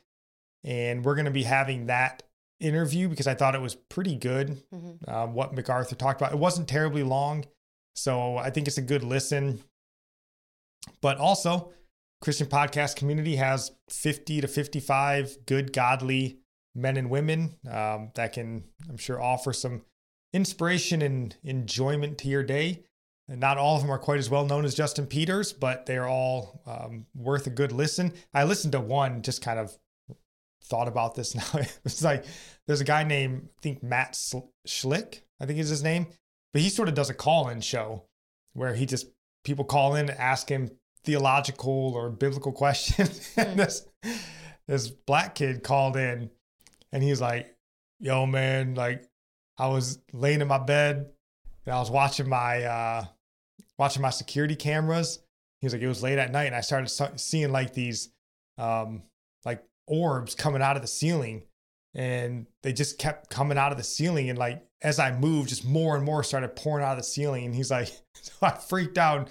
And 0.64 1.04
we're 1.04 1.16
going 1.16 1.26
to 1.26 1.32
be 1.32 1.44
having 1.44 1.88
that 1.88 2.24
interview 2.60 3.10
because 3.10 3.28
I 3.28 3.34
thought 3.34 3.56
it 3.56 3.62
was 3.62 3.76
pretty 3.76 4.16
good. 4.16 4.64
Mhm. 4.74 5.08
Um, 5.08 5.34
what 5.34 5.54
MacArthur 5.54 5.96
talked 5.96 6.22
about. 6.22 6.34
It 6.34 6.40
wasn't 6.40 6.68
terribly 6.68 7.04
long, 7.04 7.46
so 7.96 8.38
I 8.38 8.50
think 8.50 8.68
it's 8.68 8.78
a 8.78 8.82
good 8.82 9.04
listen. 9.04 9.64
But 11.02 11.18
also, 11.18 11.74
Christian 12.22 12.48
podcast 12.48 12.96
community 12.96 13.36
has 13.36 13.72
50 13.90 14.42
to 14.42 14.48
55 14.48 15.46
good, 15.46 15.74
godly 15.74 16.40
men 16.74 16.98
and 16.98 17.10
women 17.10 17.58
um, 17.70 18.12
that 18.16 18.34
can, 18.34 18.64
I'm 18.90 18.98
sure, 18.98 19.22
offer 19.22 19.54
some 19.54 19.84
inspiration 20.34 21.02
and 21.02 21.36
enjoyment 21.44 22.18
to 22.20 22.28
your 22.28 22.44
day. 22.44 22.84
And 23.28 23.40
not 23.40 23.58
all 23.58 23.76
of 23.76 23.82
them 23.82 23.92
are 23.92 23.98
quite 23.98 24.20
as 24.20 24.30
well 24.30 24.46
known 24.46 24.66
as 24.66 24.76
Justin 24.76 25.08
Peters, 25.08 25.52
but 25.52 25.86
they're 25.88 26.08
all 26.08 26.62
um, 26.68 27.08
worth 27.16 27.48
a 27.48 27.50
good 27.50 27.72
listen. 27.72 28.14
I 28.34 28.44
listened 28.44 28.74
to 28.74 28.80
one, 28.80 29.24
just 29.24 29.42
kind 29.42 29.58
of 29.58 29.78
thought 30.66 30.88
about 30.88 31.16
this 31.16 31.36
now. 31.54 31.62
it's 31.84 32.04
like 32.04 32.26
there's 32.68 32.82
a 32.82 32.86
guy 32.86 33.04
named, 33.04 33.50
I 33.58 33.62
think 33.62 33.84
Matt 33.84 34.18
Slick, 34.66 35.24
I 35.40 35.46
think 35.46 35.60
is 35.60 35.70
his 35.70 35.84
name, 35.84 36.08
but 36.54 36.62
he 36.62 36.70
sort 36.70 36.90
of 36.90 36.96
does 36.96 37.10
a 37.10 37.14
call 37.14 37.50
in 37.50 37.62
show 37.62 38.06
where 38.54 38.74
he 38.74 38.86
just, 38.86 39.08
people 39.44 39.66
call 39.66 39.96
in, 39.96 40.10
ask 40.10 40.50
him 40.50 40.72
theological 41.04 41.94
or 41.96 42.10
biblical 42.10 42.52
questions. 42.54 43.32
and 43.38 43.60
this, 43.60 43.88
this 44.68 44.90
black 44.90 45.36
kid 45.36 45.64
called 45.64 45.98
in 45.98 46.30
and 46.92 47.04
he's 47.04 47.22
like, 47.22 47.56
yo, 48.00 48.26
man, 48.26 48.76
like 48.76 49.08
I 49.58 49.68
was 49.68 50.00
laying 50.14 50.42
in 50.42 50.48
my 50.48 50.58
bed 50.58 51.10
and 51.66 51.76
I 51.76 51.80
was 51.80 51.92
watching 51.92 52.30
my, 52.30 52.64
uh, 52.64 53.06
watching 53.78 54.02
my 54.02 54.10
security 54.10 54.56
cameras. 54.56 55.20
He 55.62 55.66
was 55.66 55.74
like, 55.74 55.82
it 55.82 55.88
was 55.88 56.04
late 56.04 56.18
at 56.18 56.32
night 56.32 56.46
and 56.46 56.56
I 56.56 56.62
started 56.62 56.90
seeing 57.20 57.52
like 57.52 57.74
these, 57.74 58.10
um, 58.58 59.04
like 59.44 59.64
orbs 59.88 60.36
coming 60.36 60.62
out 60.62 60.76
of 60.76 60.82
the 60.82 60.88
ceiling 60.88 61.44
and 61.94 62.46
they 62.64 62.74
just 62.74 62.98
kept 62.98 63.30
coming 63.30 63.58
out 63.58 63.72
of 63.72 63.78
the 63.78 63.84
ceiling 63.84 64.30
and 64.30 64.38
like 64.38 64.64
as 64.82 65.00
i 65.00 65.16
moved 65.18 65.50
just 65.50 65.66
more 65.66 65.96
and 65.96 66.04
more 66.04 66.24
started 66.24 66.56
pouring 66.56 66.84
out 66.84 66.92
of 66.92 66.98
the 66.98 67.04
ceiling 67.04 67.46
and 67.46 67.56
he's 67.56 67.72
like 67.72 67.88
so 68.14 68.34
i 68.42 68.52
freaked 68.52 68.98
out 68.98 69.20
and 69.20 69.30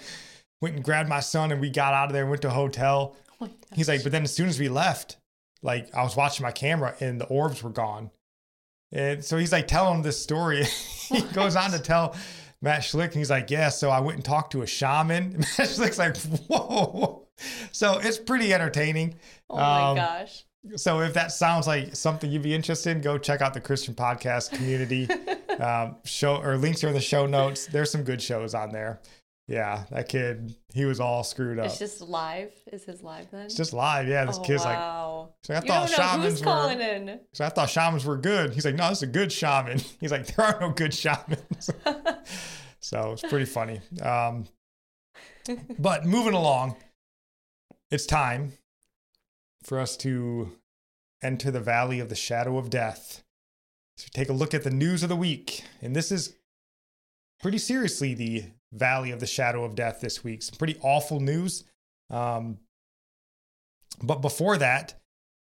went 0.61 0.75
and 0.75 0.83
grabbed 0.83 1.09
my 1.09 1.19
son 1.19 1.51
and 1.51 1.61
we 1.61 1.69
got 1.69 1.93
out 1.93 2.07
of 2.07 2.13
there 2.13 2.23
and 2.23 2.29
went 2.31 2.41
to 2.41 2.47
a 2.47 2.51
hotel. 2.51 3.15
Oh 3.39 3.49
he's 3.73 3.87
like 3.87 4.03
but 4.03 4.11
then 4.11 4.23
as 4.23 4.33
soon 4.33 4.47
as 4.47 4.59
we 4.59 4.69
left 4.69 5.17
like 5.61 5.93
i 5.93 6.03
was 6.03 6.15
watching 6.15 6.43
my 6.43 6.51
camera 6.51 6.95
and 6.99 7.19
the 7.19 7.25
orbs 7.25 7.61
were 7.63 7.69
gone. 7.69 8.11
And 8.91 9.25
so 9.25 9.37
he's 9.37 9.51
like 9.51 9.67
telling 9.67 10.01
this 10.01 10.21
story. 10.21 10.65
He 11.05 11.21
goes 11.33 11.55
on 11.55 11.69
to 11.69 11.77
tell 11.77 12.15
matt 12.63 12.83
Slick 12.83 13.11
and 13.11 13.19
he's 13.19 13.29
like 13.29 13.51
yeah 13.51 13.69
so 13.69 13.91
i 13.91 13.99
went 13.99 14.15
and 14.15 14.25
talked 14.25 14.53
to 14.53 14.63
a 14.63 14.67
shaman. 14.67 15.37
Matt 15.57 15.67
Slick's 15.67 15.99
like 15.99 16.17
whoa 16.47 17.24
so 17.71 17.99
it's 17.99 18.17
pretty 18.17 18.53
entertaining 18.53 19.15
oh 19.49 19.57
my 19.57 19.81
um, 19.81 19.95
gosh. 19.95 20.45
so 20.75 21.01
if 21.01 21.13
that 21.13 21.31
sounds 21.31 21.67
like 21.67 21.95
something 21.95 22.31
you'd 22.31 22.41
be 22.41 22.53
interested 22.53 22.95
in, 22.95 23.01
go 23.01 23.17
check 23.17 23.41
out 23.41 23.53
the 23.53 23.61
Christian 23.61 23.93
podcast 23.93 24.51
community. 24.51 25.07
um, 25.59 25.97
show 26.03 26.37
or 26.37 26.57
links 26.57 26.83
are 26.83 26.87
in 26.87 26.93
the 26.93 27.01
show 27.01 27.25
notes. 27.25 27.67
There's 27.67 27.91
some 27.91 28.03
good 28.03 28.21
shows 28.21 28.53
on 28.53 28.71
there. 28.71 28.99
Yeah, 29.47 29.83
that 29.91 30.09
kid, 30.09 30.55
he 30.73 30.85
was 30.85 30.99
all 30.99 31.23
screwed 31.23 31.59
up. 31.59 31.67
It's 31.67 31.77
just 31.77 32.01
live. 32.01 32.51
Is 32.73 32.83
his 32.83 33.03
live 33.03 33.29
then? 33.29 33.45
It's 33.45 33.53
just 33.53 33.73
live. 33.73 34.07
Yeah, 34.07 34.25
this 34.25 34.39
oh, 34.39 34.41
kid's 34.41 34.65
like, 34.65 34.77
wow. 34.77 35.33
so 35.43 35.53
I 35.53 35.57
you 35.57 35.67
thought 35.67 35.89
shamans 35.89 36.43
were. 36.43 37.19
So 37.33 37.45
I 37.45 37.49
thought 37.49 37.69
shamans 37.69 38.05
were 38.05 38.17
good. 38.17 38.53
He's 38.53 38.65
like, 38.65 38.73
no, 38.73 38.89
this 38.89 38.99
is 38.99 39.03
a 39.03 39.07
good 39.07 39.31
shaman. 39.31 39.77
He's 39.99 40.11
like, 40.11 40.25
there 40.27 40.45
are 40.47 40.59
no 40.59 40.71
good 40.71 40.95
shamans. 40.95 41.69
so 42.79 43.11
it's 43.11 43.21
pretty 43.21 43.45
funny. 43.45 43.81
Um, 44.01 44.47
but 45.77 46.07
moving 46.07 46.33
along, 46.33 46.77
it's 47.91 48.05
time 48.05 48.53
for 49.63 49.79
us 49.79 49.95
to 49.97 50.51
enter 51.23 51.51
the 51.51 51.59
valley 51.59 51.99
of 51.99 52.09
the 52.09 52.15
shadow 52.15 52.57
of 52.57 52.69
death. 52.69 53.23
So 53.97 54.07
take 54.13 54.29
a 54.29 54.33
look 54.33 54.53
at 54.53 54.63
the 54.63 54.69
news 54.69 55.03
of 55.03 55.09
the 55.09 55.15
week. 55.15 55.63
And 55.81 55.95
this 55.95 56.11
is 56.11 56.35
pretty 57.39 57.57
seriously 57.57 58.13
the 58.13 58.45
valley 58.73 59.11
of 59.11 59.19
the 59.19 59.27
shadow 59.27 59.63
of 59.63 59.75
death 59.75 60.01
this 60.01 60.23
week. 60.23 60.43
Some 60.43 60.57
pretty 60.57 60.77
awful 60.81 61.19
news. 61.19 61.63
Um, 62.09 62.57
but 64.03 64.21
before 64.21 64.57
that, 64.57 64.95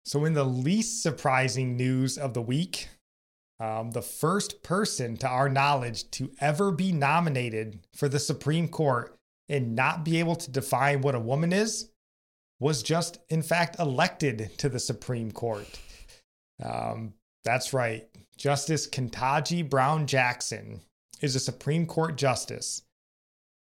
so 0.05 0.25
in 0.25 0.35
the 0.35 0.45
least 0.45 1.03
surprising 1.03 1.77
news 1.77 2.19
of 2.19 2.35
the 2.35 2.43
week, 2.43 2.89
um, 3.61 3.93
the 3.93 4.03
first 4.03 4.65
person 4.65 5.17
to 5.19 5.29
our 5.29 5.49
knowledge 5.49 6.11
to 6.12 6.33
ever 6.41 6.73
be 6.73 6.91
nominated 6.91 7.79
for 7.95 8.09
the 8.09 8.19
Supreme 8.19 8.67
Court 8.67 9.15
and 9.49 9.77
not 9.77 10.05
be 10.05 10.19
able 10.19 10.35
to 10.35 10.51
define 10.51 11.03
what 11.03 11.15
a 11.15 11.21
woman 11.21 11.53
is 11.53 11.91
was 12.62 12.81
just, 12.81 13.19
in 13.28 13.42
fact, 13.42 13.81
elected 13.81 14.57
to 14.57 14.69
the 14.69 14.78
Supreme 14.78 15.33
Court. 15.33 15.81
Um, 16.64 17.14
that's 17.45 17.73
right. 17.73 18.07
Justice 18.37 18.88
Ketanji 18.88 19.69
Brown 19.69 20.07
Jackson 20.07 20.81
is 21.21 21.35
a 21.35 21.40
Supreme 21.40 21.87
Court 21.87 22.16
justice. 22.16 22.83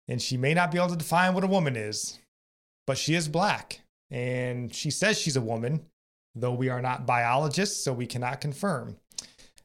And 0.06 0.20
she 0.20 0.36
may 0.36 0.52
not 0.52 0.70
be 0.70 0.76
able 0.76 0.90
to 0.90 0.96
define 0.96 1.32
what 1.32 1.44
a 1.44 1.46
woman 1.46 1.76
is, 1.76 2.18
but 2.86 2.98
she 2.98 3.14
is 3.14 3.26
black. 3.26 3.80
And 4.10 4.72
she 4.74 4.90
says 4.90 5.18
she's 5.18 5.36
a 5.36 5.40
woman, 5.40 5.86
though 6.34 6.52
we 6.52 6.68
are 6.68 6.82
not 6.82 7.06
biologists, 7.06 7.82
so 7.82 7.94
we 7.94 8.06
cannot 8.06 8.42
confirm. 8.42 8.98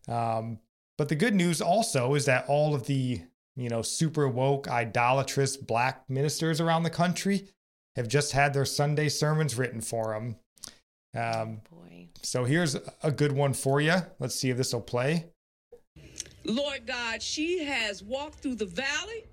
Um, 0.07 0.59
but 0.97 1.09
the 1.09 1.15
good 1.15 1.35
news 1.35 1.61
also 1.61 2.15
is 2.15 2.23
that 2.25 2.45
all 2.47 2.73
of 2.73 2.85
the, 2.85 3.21
you 3.57 3.67
know, 3.67 3.81
super 3.81 4.29
woke, 4.29 4.69
idolatrous 4.69 5.57
black 5.57 6.09
ministers 6.09 6.61
around 6.61 6.83
the 6.83 6.89
country 6.89 7.49
have 7.99 8.07
just 8.07 8.31
had 8.31 8.53
their 8.53 8.65
Sunday 8.65 9.09
sermons 9.09 9.57
written 9.57 9.81
for 9.81 10.13
them. 10.13 10.35
Um, 11.15 11.61
Boy. 11.69 12.07
so 12.21 12.45
here's 12.45 12.77
a 13.03 13.11
good 13.11 13.33
one 13.33 13.53
for 13.53 13.81
you. 13.81 13.95
Let's 14.19 14.35
see 14.35 14.49
if 14.49 14.57
this 14.57 14.73
will 14.73 14.81
play. 14.81 15.25
Lord 16.45 16.87
God, 16.87 17.21
she 17.21 17.63
has 17.65 18.01
walked 18.01 18.35
through 18.35 18.55
the 18.55 18.65
valley 18.65 19.25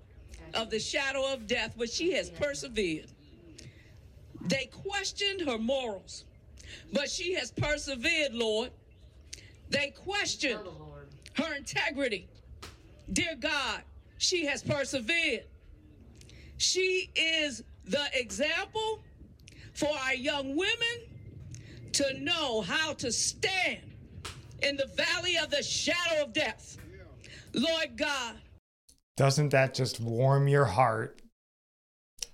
of 0.53 0.69
the 0.69 0.79
shadow 0.79 1.33
of 1.33 1.47
death, 1.47 1.75
but 1.77 1.89
she 1.89 2.11
has 2.13 2.29
persevered. 2.29 3.07
They 4.41 4.65
questioned 4.65 5.41
her 5.41 5.57
morals, 5.57 6.25
but 6.91 7.09
she 7.09 7.33
has 7.35 7.51
persevered, 7.51 8.33
Lord. 8.33 8.71
They 9.69 9.91
questioned 9.91 10.67
her 11.33 11.55
integrity. 11.55 12.27
Dear 13.13 13.35
God, 13.39 13.81
she 14.17 14.45
has 14.45 14.61
persevered. 14.61 15.45
She 16.57 17.09
is 17.15 17.63
the 17.87 18.05
example 18.13 18.99
for 19.73 19.89
our 20.05 20.15
young 20.15 20.55
women 20.55 20.97
to 21.93 22.19
know 22.19 22.61
how 22.61 22.93
to 22.93 23.11
stand 23.11 23.81
in 24.61 24.75
the 24.75 24.87
valley 24.95 25.37
of 25.37 25.49
the 25.49 25.63
shadow 25.63 26.23
of 26.23 26.33
death. 26.33 26.77
Lord 27.53 27.97
God, 27.97 28.35
Doesn't 29.15 29.49
that 29.49 29.73
just 29.73 29.99
warm 29.99 30.47
your 30.47 30.65
heart? 30.65 31.21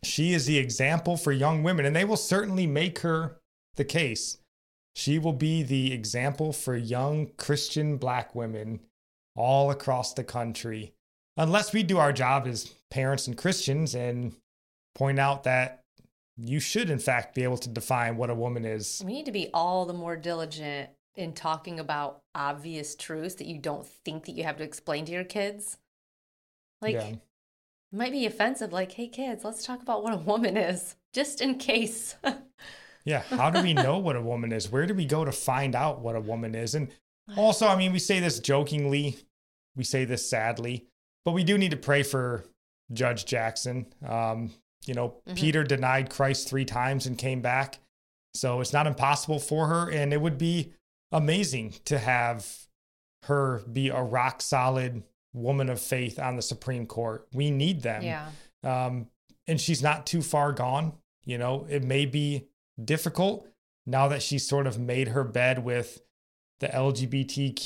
She 0.04 0.34
is 0.34 0.46
the 0.46 0.58
example 0.58 1.16
for 1.16 1.32
young 1.32 1.64
women, 1.64 1.86
and 1.86 1.96
they 1.96 2.04
will 2.04 2.18
certainly 2.18 2.68
make 2.68 3.00
her 3.00 3.38
the 3.76 3.86
case. 3.86 4.38
She 4.96 5.18
will 5.18 5.34
be 5.34 5.64
the 5.64 5.94
example 5.94 6.52
for 6.52 6.76
young 6.76 7.32
Christian 7.38 7.98
black 7.98 8.36
women 8.36 8.82
all 9.36 9.72
across 9.72 10.14
the 10.14 10.24
country. 10.24 10.94
Unless 11.38 11.74
we 11.74 11.84
do 11.84 11.98
our 11.98 12.14
job 12.14 12.46
as 12.48 12.74
parents 12.92 13.28
and 13.28 13.38
Christians 13.38 13.96
and 13.96 14.36
point 14.96 15.20
out 15.20 15.44
that 15.44 15.82
you 16.38 16.60
should, 16.60 16.90
in 16.90 17.00
fact, 17.00 17.36
be 17.36 17.44
able 17.44 17.58
to 17.58 17.70
define 17.70 18.18
what 18.18 18.30
a 18.30 18.36
woman 18.36 18.66
is. 18.66 19.02
We 19.06 19.14
need 19.14 19.26
to 19.26 19.32
be 19.32 19.50
all 19.54 19.86
the 19.86 19.94
more 19.94 20.16
diligent 20.16 20.90
in 21.16 21.34
talking 21.34 21.80
about 21.80 22.22
obvious 22.34 22.96
truths 22.96 23.36
that 23.36 23.46
you 23.48 23.60
don't 23.60 23.86
think 23.86 24.26
that 24.26 24.32
you 24.32 24.44
have 24.44 24.58
to 24.58 24.64
explain 24.64 25.06
to 25.06 25.12
your 25.12 25.24
kids. 25.24 25.78
Like, 26.82 26.96
Yeah. 26.96 27.08
it 27.08 27.20
might 27.92 28.12
be 28.12 28.26
offensive. 28.26 28.74
Like, 28.74 28.92
hey, 28.94 29.08
kids, 29.08 29.44
let's 29.44 29.64
talk 29.64 29.82
about 29.82 30.04
what 30.04 30.14
a 30.14 30.18
woman 30.18 30.58
is, 30.58 30.96
just 31.14 31.42
in 31.42 31.56
case. 31.56 32.16
Yeah. 33.06 33.20
How 33.24 33.50
do 33.50 33.62
we 33.62 33.74
know 33.74 33.98
what 33.98 34.16
a 34.16 34.22
woman 34.22 34.54
is? 34.54 34.72
Where 34.72 34.86
do 34.86 34.94
we 34.94 35.04
go 35.04 35.26
to 35.26 35.32
find 35.34 35.76
out 35.76 36.00
what 36.00 36.16
a 36.16 36.22
woman 36.22 36.56
is? 36.56 36.74
And 36.74 36.88
also, 37.36 37.68
I 37.68 37.76
mean, 37.76 37.92
we 37.92 38.00
say 38.00 38.22
this 38.22 38.40
jokingly, 38.40 39.18
we 39.76 39.84
say 39.84 40.06
this 40.06 40.26
sadly, 40.30 40.86
but 41.26 41.34
we 41.34 41.44
do 41.44 41.58
need 41.58 41.72
to 41.72 41.76
pray 41.78 42.02
for 42.04 42.46
Judge 42.94 43.26
Jackson. 43.26 43.88
Um, 44.08 44.52
you 44.86 44.94
know, 44.94 45.22
Mhm. 45.28 45.36
Peter 45.36 45.64
denied 45.64 46.10
Christ 46.10 46.48
three 46.50 46.66
times 46.66 47.06
and 47.06 47.18
came 47.18 47.42
back. 47.42 47.80
So 48.34 48.62
it's 48.62 48.74
not 48.74 48.88
impossible 48.88 49.40
for 49.40 49.68
her. 49.68 49.90
And 49.92 50.12
it 50.14 50.22
would 50.22 50.38
be 50.38 50.74
amazing 51.12 51.76
to 51.86 52.00
have 52.00 52.68
her 53.24 53.60
be 53.72 53.90
a 53.90 54.02
rock 54.02 54.42
solid 54.42 55.04
woman 55.34 55.70
of 55.70 55.80
faith 55.80 56.20
on 56.20 56.36
the 56.36 56.42
Supreme 56.42 56.86
Court. 56.86 57.28
We 57.34 57.52
need 57.52 57.82
them. 57.82 58.02
yeah. 58.04 58.32
Um, 58.64 59.10
and 59.48 59.60
she's 59.62 59.82
not 59.84 60.06
too 60.06 60.22
far 60.22 60.52
gone. 60.54 60.94
You 61.26 61.38
know, 61.38 61.66
it 61.70 61.84
may 61.84 62.06
be 62.06 62.48
difficult 62.84 63.48
now 63.86 64.08
that 64.10 64.22
she's 64.24 64.48
sort 64.48 64.68
of 64.68 64.80
made 64.80 65.10
her 65.10 65.24
bed 65.24 65.64
with 65.64 66.02
the 66.60 66.74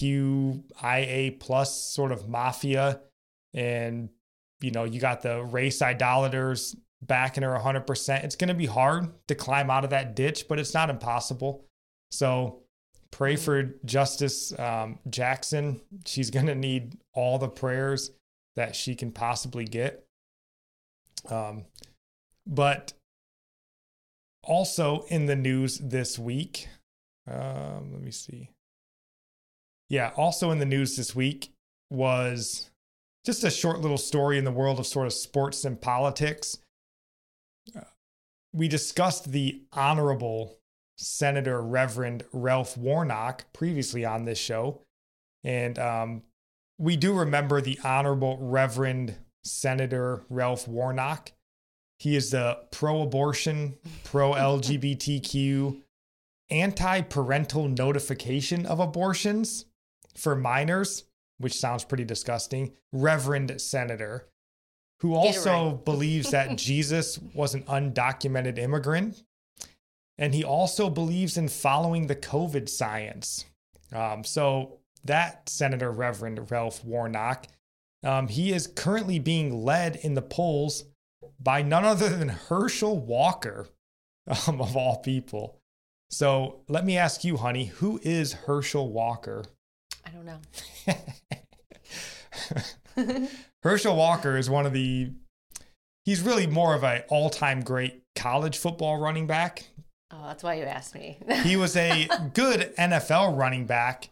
LGBTQIA 0.08 1.40
plus 1.40 1.76
sort 1.94 2.12
of 2.12 2.28
mafia. 2.28 3.02
And, 3.54 4.10
you 4.62 4.72
know, 4.72 4.84
you 4.84 5.00
got 5.00 5.22
the 5.22 5.44
race 5.44 5.82
idolaters 5.82 6.76
backing 7.02 7.44
her 7.44 7.58
100%. 7.58 8.24
It's 8.24 8.36
going 8.36 8.48
to 8.48 8.54
be 8.54 8.66
hard 8.66 9.10
to 9.28 9.36
climb 9.36 9.70
out 9.70 9.84
of 9.84 9.92
that 9.92 10.16
ditch, 10.16 10.48
but 10.48 10.60
it's 10.60 10.74
not 10.74 10.90
impossible. 10.90 11.66
So 12.12 12.64
Pray 13.12 13.36
for 13.36 13.76
Justice 13.86 14.58
um, 14.60 15.00
Jackson. 15.10 15.82
She's 16.06 16.30
going 16.30 16.48
to 16.48 16.56
need 16.56 16.98
all 17.14 17.38
the 17.38 17.48
prayers 17.48 18.12
that 18.56 18.76
she 18.76 18.96
can 18.96 19.12
possibly 19.12 19.66
get. 19.66 20.06
Um, 21.30 21.66
but 22.46 22.94
also 24.44 25.06
in 25.08 25.26
the 25.26 25.36
news 25.36 25.80
this 25.80 26.20
week, 26.20 26.68
um, 27.30 27.92
let 27.94 28.02
me 28.02 28.12
see. 28.12 28.50
Yeah, 29.90 30.12
also 30.16 30.52
in 30.52 30.60
the 30.60 30.66
news 30.66 30.98
this 30.98 31.16
week 31.16 31.50
was 31.90 32.70
just 33.26 33.44
a 33.44 33.50
short 33.50 33.80
little 33.80 33.98
story 33.98 34.38
in 34.38 34.44
the 34.44 34.52
world 34.52 34.80
of 34.80 34.88
sort 34.88 35.08
of 35.08 35.14
sports 35.14 35.64
and 35.66 35.80
politics. 35.80 36.58
We 38.54 38.68
discussed 38.68 39.32
the 39.32 39.64
Honorable 39.74 40.58
Senator 40.98 41.62
Reverend 41.62 42.24
Ralph 42.34 42.78
Warnock 42.78 43.54
previously 43.54 44.04
on 44.04 44.26
this 44.26 44.40
show. 44.40 44.82
And 45.44 45.78
um, 45.78 46.24
we 46.78 46.98
do 46.98 47.14
remember 47.14 47.62
the 47.62 47.80
Honorable 47.84 48.38
Reverend 48.42 49.16
Senator 49.44 50.24
Ralph 50.30 50.68
Warnock. 50.68 51.32
He 52.00 52.16
is 52.16 52.32
the 52.32 52.60
pro 52.72 53.02
abortion, 53.02 53.78
pro 54.04 54.32
LGBTQ, 54.34 55.82
anti 56.50 57.02
parental 57.02 57.68
notification 57.68 58.66
of 58.66 58.80
abortions 58.80 59.66
for 60.16 60.36
minors, 60.36 61.06
which 61.38 61.54
sounds 61.54 61.84
pretty 61.84 62.04
disgusting, 62.04 62.74
Reverend 62.92 63.60
Senator, 63.60 64.28
who 65.00 65.14
also 65.14 65.72
right. 65.72 65.86
believes 65.86 66.32
that 66.32 66.58
Jesus 66.58 67.20
was 67.34 67.54
an 67.54 67.64
undocumented 67.64 68.58
immigrant. 68.58 69.24
And 70.18 70.34
he 70.34 70.44
also 70.44 70.90
believes 70.90 71.38
in 71.38 71.48
following 71.48 72.08
the 72.08 72.16
COVID 72.16 72.68
science. 72.68 73.46
Um, 73.94 74.24
so, 74.24 74.80
that 75.04 75.48
Senator 75.48 75.92
Reverend 75.92 76.52
Ralph 76.52 76.84
Warnock, 76.84 77.48
um, 78.04 78.28
he 78.28 78.52
is 78.52 78.68
currently 78.68 79.20
being 79.20 79.64
led 79.64 79.96
in 79.98 80.14
the 80.14 80.22
polls 80.22 80.86
by 81.40 81.62
none 81.62 81.86
other 81.86 82.10
than 82.10 82.30
Herschel 82.30 82.98
Walker, 82.98 83.68
um, 84.48 84.62
of 84.62 84.76
all 84.76 84.98
people. 84.98 85.60
So 86.10 86.62
let 86.68 86.86
me 86.86 86.98
ask 86.98 87.24
you, 87.24 87.38
honey, 87.38 87.66
who 87.66 88.00
is 88.04 88.34
Herschel 88.34 88.90
Walker? 88.90 89.44
I 90.06 90.10
don't 90.10 90.26
know. 90.26 90.40
Herschel 93.64 93.96
Walker 93.96 94.38
is 94.38 94.50
one 94.50 94.66
of 94.66 94.74
the 94.74 95.12
he's 96.06 96.22
really 96.22 96.48
more 96.48 96.74
of 96.74 96.84
an 96.84 97.04
all-time 97.10 97.62
great 97.62 98.02
college 98.16 98.58
football 98.58 98.98
running 98.98 99.28
back. 99.28 99.68
Oh, 100.12 100.28
that's 100.28 100.44
why 100.44 100.56
you 100.56 100.64
asked 100.64 100.96
me. 100.96 101.20
he 101.44 101.58
was 101.58 101.76
a 101.76 102.08
good 102.34 102.74
NFL 102.78 103.38
running 103.38 103.66
back. 103.66 104.10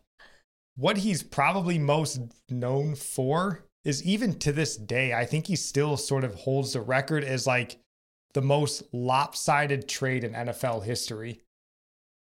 What 0.76 0.98
he's 0.98 1.24
probably 1.24 1.80
most 1.80 2.20
known 2.50 2.96
for 2.96 3.64
is 3.86 4.04
even 4.04 4.38
to 4.40 4.52
this 4.52 4.76
day, 4.76 5.14
I 5.14 5.26
think 5.26 5.48
he 5.48 5.56
still 5.56 5.96
sort 5.96 6.24
of 6.24 6.36
holds 6.36 6.74
the 6.74 6.82
record 6.82 7.24
as 7.24 7.48
like 7.48 7.78
the 8.34 8.42
most 8.42 8.84
lopsided 8.92 9.88
trade 9.88 10.24
in 10.24 10.34
NFL 10.34 10.84
history. 10.84 11.40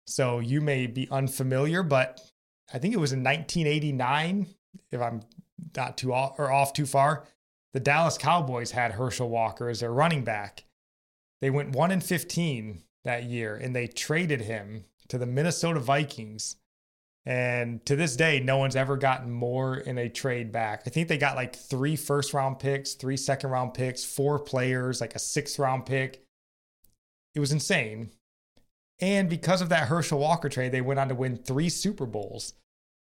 So 0.07 0.39
you 0.39 0.61
may 0.61 0.87
be 0.87 1.07
unfamiliar, 1.11 1.83
but 1.83 2.21
I 2.73 2.79
think 2.79 2.93
it 2.93 2.99
was 2.99 3.11
in 3.11 3.23
1989, 3.23 4.47
if 4.91 5.01
I'm 5.01 5.21
not 5.75 5.97
too 5.97 6.13
off 6.13 6.37
or 6.37 6.51
off 6.51 6.73
too 6.73 6.85
far. 6.85 7.25
The 7.73 7.79
Dallas 7.79 8.17
Cowboys 8.17 8.71
had 8.71 8.93
Herschel 8.93 9.29
Walker 9.29 9.69
as 9.69 9.81
their 9.81 9.91
running 9.91 10.23
back. 10.23 10.65
They 11.41 11.49
went 11.49 11.75
1 11.75 11.91
in 11.91 12.01
15 12.01 12.81
that 13.05 13.23
year 13.23 13.55
and 13.55 13.75
they 13.75 13.87
traded 13.87 14.41
him 14.41 14.85
to 15.07 15.17
the 15.17 15.25
Minnesota 15.25 15.79
Vikings. 15.79 16.57
And 17.25 17.85
to 17.85 17.95
this 17.95 18.15
day, 18.15 18.39
no 18.39 18.57
one's 18.57 18.75
ever 18.75 18.97
gotten 18.97 19.31
more 19.31 19.77
in 19.77 19.97
a 19.97 20.09
trade 20.09 20.51
back. 20.51 20.83
I 20.87 20.89
think 20.89 21.07
they 21.07 21.17
got 21.17 21.35
like 21.35 21.55
three 21.55 21.95
first 21.95 22.33
round 22.33 22.59
picks, 22.59 22.93
three 22.93 23.17
second 23.17 23.51
round 23.51 23.73
picks, 23.73 24.03
four 24.03 24.39
players, 24.39 25.01
like 25.01 25.15
a 25.15 25.19
sixth 25.19 25.59
round 25.59 25.85
pick. 25.85 26.23
It 27.35 27.39
was 27.39 27.51
insane. 27.51 28.11
And 28.99 29.29
because 29.29 29.61
of 29.61 29.69
that 29.69 29.87
Herschel 29.87 30.19
Walker 30.19 30.49
trade, 30.49 30.71
they 30.71 30.81
went 30.81 30.99
on 30.99 31.09
to 31.09 31.15
win 31.15 31.37
three 31.37 31.69
Super 31.69 32.05
Bowls 32.05 32.53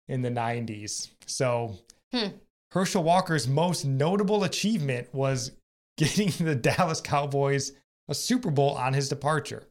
in 0.09 0.23
the 0.23 0.31
90s. 0.31 1.09
So 1.27 1.79
hmm. 2.13 2.29
Herschel 2.73 3.03
Walker's 3.03 3.49
most 3.49 3.85
notable 3.85 4.45
achievement 4.45 5.13
was 5.13 5.53
getting 5.97 6.31
the 6.45 6.55
Dallas 6.55 7.01
Cowboys 7.01 7.73
a 8.09 8.15
Super 8.15 8.51
Bowl 8.51 8.71
on 8.71 8.93
his 8.93 9.09
departure. 9.09 9.63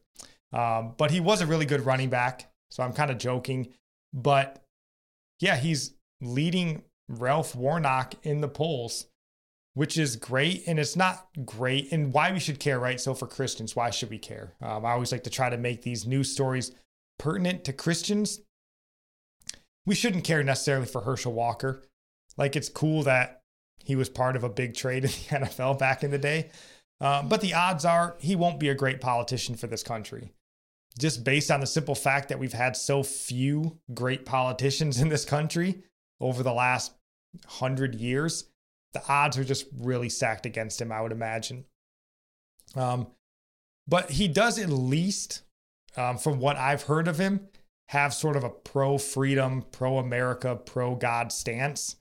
Um, 0.52 0.94
but 0.96 1.10
he 1.10 1.20
was 1.20 1.40
a 1.40 1.46
really 1.46 1.66
good 1.66 1.86
running 1.86 2.10
back. 2.10 2.50
So 2.70 2.82
I'm 2.82 2.92
kind 2.92 3.10
of 3.10 3.18
joking. 3.18 3.68
But 4.12 4.64
yeah, 5.40 5.56
he's 5.56 5.94
leading 6.20 6.82
Ralph 7.08 7.54
Warnock 7.54 8.14
in 8.22 8.40
the 8.40 8.48
polls, 8.48 9.06
which 9.74 9.98
is 9.98 10.16
great. 10.16 10.64
And 10.66 10.78
it's 10.78 10.96
not 10.96 11.28
great. 11.44 11.92
And 11.92 12.12
why 12.12 12.32
we 12.32 12.40
should 12.40 12.58
care, 12.58 12.80
right? 12.80 13.00
So 13.00 13.14
for 13.14 13.26
Christians, 13.26 13.76
why 13.76 13.90
should 13.90 14.10
we 14.10 14.18
care? 14.18 14.54
Um, 14.60 14.84
I 14.84 14.92
always 14.92 15.12
like 15.12 15.24
to 15.24 15.30
try 15.30 15.50
to 15.50 15.58
make 15.58 15.82
these 15.82 16.06
news 16.06 16.32
stories 16.32 16.72
pertinent 17.18 17.64
to 17.64 17.72
Christians. 17.72 18.40
We 19.86 19.94
shouldn't 19.94 20.24
care 20.24 20.42
necessarily 20.42 20.86
for 20.86 21.02
Herschel 21.02 21.32
Walker. 21.32 21.82
Like 22.36 22.56
it's 22.56 22.68
cool 22.68 23.02
that 23.04 23.42
he 23.82 23.96
was 23.96 24.08
part 24.08 24.36
of 24.36 24.44
a 24.44 24.48
big 24.48 24.74
trade 24.74 25.04
in 25.04 25.10
the 25.10 25.46
NFL 25.46 25.78
back 25.78 26.04
in 26.04 26.10
the 26.10 26.18
day. 26.18 26.50
Uh, 27.00 27.22
but 27.22 27.40
the 27.40 27.54
odds 27.54 27.84
are 27.84 28.16
he 28.20 28.36
won't 28.36 28.60
be 28.60 28.68
a 28.68 28.74
great 28.74 29.00
politician 29.00 29.54
for 29.56 29.66
this 29.66 29.82
country 29.82 30.32
just 30.98 31.24
based 31.24 31.50
on 31.50 31.60
the 31.60 31.66
simple 31.66 31.94
fact 31.94 32.28
that 32.28 32.38
we've 32.38 32.52
had 32.52 32.76
so 32.76 33.02
few 33.02 33.78
great 33.94 34.26
politicians 34.26 35.00
in 35.00 35.08
this 35.08 35.24
country 35.24 35.82
over 36.20 36.42
the 36.42 36.52
last 36.52 36.92
hundred 37.46 37.94
years, 37.94 38.50
the 38.92 39.02
odds 39.08 39.38
are 39.38 39.44
just 39.44 39.66
really 39.78 40.08
stacked 40.08 40.46
against 40.46 40.80
him, 40.80 40.90
I 40.90 41.00
would 41.00 41.12
imagine. 41.12 41.64
Um, 42.74 43.08
but 43.86 44.10
he 44.10 44.28
does 44.28 44.58
at 44.58 44.68
least, 44.68 45.42
um, 45.96 46.18
from 46.18 46.38
what 46.38 46.56
I've 46.56 46.82
heard 46.82 47.08
of 47.08 47.18
him, 47.18 47.48
have 47.88 48.14
sort 48.14 48.36
of 48.36 48.44
a 48.44 48.50
pro 48.50 48.98
freedom, 48.98 49.64
pro 49.72 49.98
America, 49.98 50.54
pro 50.54 50.94
God 50.94 51.32
stance. 51.32 51.96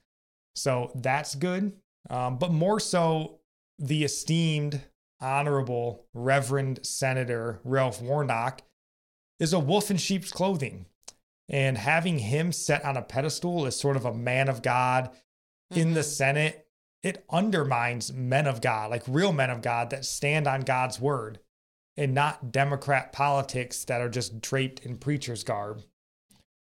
So 0.60 0.92
that's 0.96 1.36
good. 1.36 1.74
Um, 2.10 2.38
but 2.38 2.52
more 2.52 2.80
so, 2.80 3.40
the 3.78 4.04
esteemed, 4.04 4.82
honorable 5.22 6.06
Reverend 6.14 6.86
Senator 6.86 7.60
Ralph 7.64 8.02
Warnock 8.02 8.62
is 9.40 9.54
a 9.54 9.60
wolf 9.60 9.90
in 9.90 9.98
sheep's 9.98 10.32
clothing. 10.32 10.86
And 11.48 11.78
having 11.78 12.20
him 12.20 12.52
set 12.52 12.86
on 12.86 12.98
a 12.98 13.02
pedestal 13.02 13.66
as 13.66 13.80
sort 13.80 13.96
of 13.96 14.06
a 14.06 14.14
man 14.14 14.50
of 14.50 14.62
God 14.62 15.10
mm-hmm. 15.72 15.80
in 15.80 15.94
the 15.94 16.02
mm-hmm. 16.02 16.10
Senate, 16.10 16.68
it 17.02 17.26
undermines 17.30 18.14
men 18.14 18.46
of 18.46 18.62
God, 18.62 18.92
like 18.92 19.04
real 19.08 19.32
men 19.32 19.50
of 19.50 19.62
God 19.62 19.90
that 19.90 20.06
stand 20.06 20.46
on 20.46 20.62
God's 20.62 21.00
word 21.00 21.40
and 21.98 22.14
not 22.14 22.52
Democrat 22.52 23.12
politics 23.12 23.86
that 23.86 24.02
are 24.02 24.10
just 24.10 24.42
draped 24.42 24.86
in 24.86 24.98
preacher's 24.98 25.44
garb. 25.44 25.84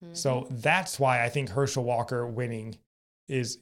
Mm-hmm. 0.04 0.14
So 0.14 0.46
that's 0.50 1.00
why 1.00 1.24
I 1.24 1.28
think 1.28 1.50
Herschel 1.50 1.84
Walker 1.84 2.26
winning 2.26 2.76
is 3.28 3.58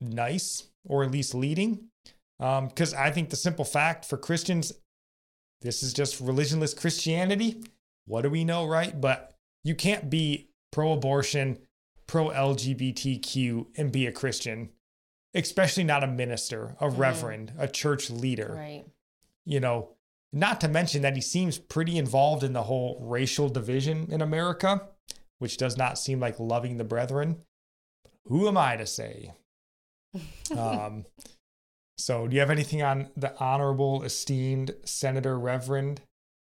nice 0.00 0.68
or 0.84 1.02
at 1.04 1.10
least 1.10 1.34
leading. 1.34 1.88
Because 2.38 2.94
um, 2.94 3.00
I 3.00 3.10
think 3.10 3.30
the 3.30 3.36
simple 3.36 3.64
fact 3.64 4.04
for 4.04 4.16
Christians, 4.16 4.72
this 5.60 5.82
is 5.82 5.92
just 5.92 6.24
religionless 6.24 6.76
Christianity. 6.76 7.62
What 8.06 8.22
do 8.22 8.30
we 8.30 8.44
know, 8.44 8.66
right? 8.66 8.98
But 8.98 9.34
you 9.64 9.74
can't 9.74 10.08
be 10.08 10.48
pro 10.70 10.92
abortion, 10.92 11.58
pro 12.06 12.28
LGBTQ, 12.28 13.66
and 13.76 13.90
be 13.90 14.06
a 14.06 14.12
Christian, 14.12 14.70
especially 15.34 15.84
not 15.84 16.04
a 16.04 16.08
minister, 16.08 16.76
a 16.80 16.88
mm. 16.88 16.96
reverend, 16.96 17.52
a 17.58 17.66
church 17.66 18.08
leader. 18.08 18.54
Right. 18.56 18.84
You 19.44 19.60
know, 19.60 19.90
not 20.32 20.60
to 20.60 20.68
mention 20.68 21.02
that 21.02 21.16
he 21.16 21.22
seems 21.22 21.58
pretty 21.58 21.98
involved 21.98 22.44
in 22.44 22.52
the 22.52 22.64
whole 22.64 22.98
racial 23.02 23.48
division 23.48 24.08
in 24.10 24.22
America, 24.22 24.88
which 25.38 25.56
does 25.56 25.76
not 25.76 25.98
seem 25.98 26.20
like 26.20 26.38
loving 26.38 26.76
the 26.76 26.84
brethren. 26.84 27.42
Who 28.26 28.46
am 28.46 28.56
I 28.58 28.76
to 28.76 28.86
say? 28.86 29.32
Um, 30.56 31.04
so, 31.98 32.28
do 32.28 32.34
you 32.34 32.40
have 32.40 32.50
anything 32.50 32.82
on 32.82 33.10
the 33.16 33.36
honorable, 33.38 34.02
esteemed 34.04 34.74
Senator 34.84 35.38
Reverend 35.38 36.00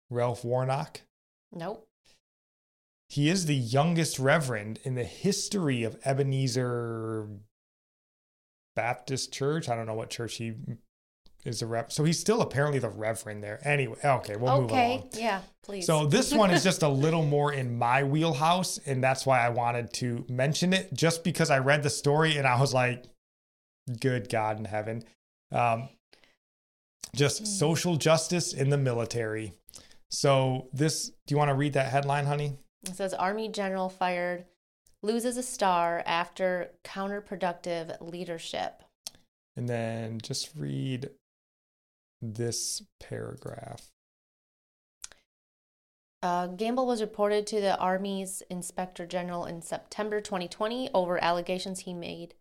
Ralph 0.10 0.44
Warnock? 0.44 1.02
Nope. 1.54 1.88
He 3.10 3.30
is 3.30 3.46
the 3.46 3.56
youngest 3.56 4.20
reverend 4.20 4.80
in 4.84 4.96
the 4.96 5.06
history 5.06 5.84
of 5.84 5.98
Ebenezer 6.04 7.30
Baptist 8.76 9.32
Church. 9.32 9.70
I 9.70 9.76
don't 9.76 9.86
know 9.86 9.94
what 9.94 10.10
church 10.10 10.36
he 10.36 10.56
is 11.46 11.62
the 11.62 11.66
rep. 11.66 11.94
So 11.94 12.04
he's 12.04 12.20
still 12.20 12.42
apparently 12.42 12.80
the 12.80 12.90
reverend 12.90 13.42
there. 13.42 13.66
Anyway, 13.66 13.96
okay, 14.04 14.36
we'll 14.36 14.52
okay. 14.52 14.62
move 14.62 14.72
along. 14.72 15.00
Okay, 15.00 15.10
yeah, 15.14 15.42
please. 15.64 15.86
So 15.86 16.06
this 16.06 16.34
one 16.34 16.52
is 16.52 16.64
just 16.66 16.84
a 16.84 16.90
little 16.90 17.24
more 17.24 17.54
in 17.54 17.78
my 17.78 18.04
wheelhouse, 18.04 18.80
and 18.86 19.02
that's 19.02 19.26
why 19.26 19.40
I 19.40 19.50
wanted 19.50 19.94
to 19.94 20.26
mention 20.28 20.74
it, 20.74 20.94
just 20.94 21.24
because 21.24 21.50
I 21.50 21.60
read 21.60 21.84
the 21.84 21.90
story 21.90 22.36
and 22.36 22.46
I 22.46 22.60
was 22.60 22.74
like, 22.74 23.06
"Good 24.00 24.30
God 24.30 24.60
in 24.60 24.66
heaven!" 24.66 25.04
Um, 25.52 25.90
just 27.16 27.44
mm. 27.44 27.48
social 27.48 27.96
justice 27.96 28.54
in 28.54 28.70
the 28.70 28.78
military. 28.78 29.54
So 30.10 30.68
this, 30.72 31.10
do 31.10 31.34
you 31.34 31.38
want 31.38 31.50
to 31.50 31.56
read 31.56 31.74
that 31.74 31.92
headline, 31.92 32.26
honey? 32.26 32.58
It 32.84 32.96
says 32.96 33.14
Army 33.14 33.50
general 33.50 33.90
fired, 33.90 34.46
loses 35.04 35.38
a 35.38 35.44
star 35.44 36.04
after 36.06 36.72
counterproductive 36.86 37.98
leadership. 38.00 38.84
And 39.56 39.68
then 39.68 40.20
just 40.22 40.52
read 40.56 41.10
this 42.22 42.84
paragraph. 43.02 43.92
Uh, 46.24 46.48
Gamble 46.48 46.88
was 46.88 47.02
reported 47.02 47.46
to 47.48 47.62
the 47.62 47.78
Army's 47.78 48.42
Inspector 48.50 49.06
General 49.08 49.46
in 49.46 49.62
September 49.62 50.20
2020 50.20 50.90
over 50.94 51.24
allegations 51.24 51.82
he 51.82 51.94
made 51.94 52.34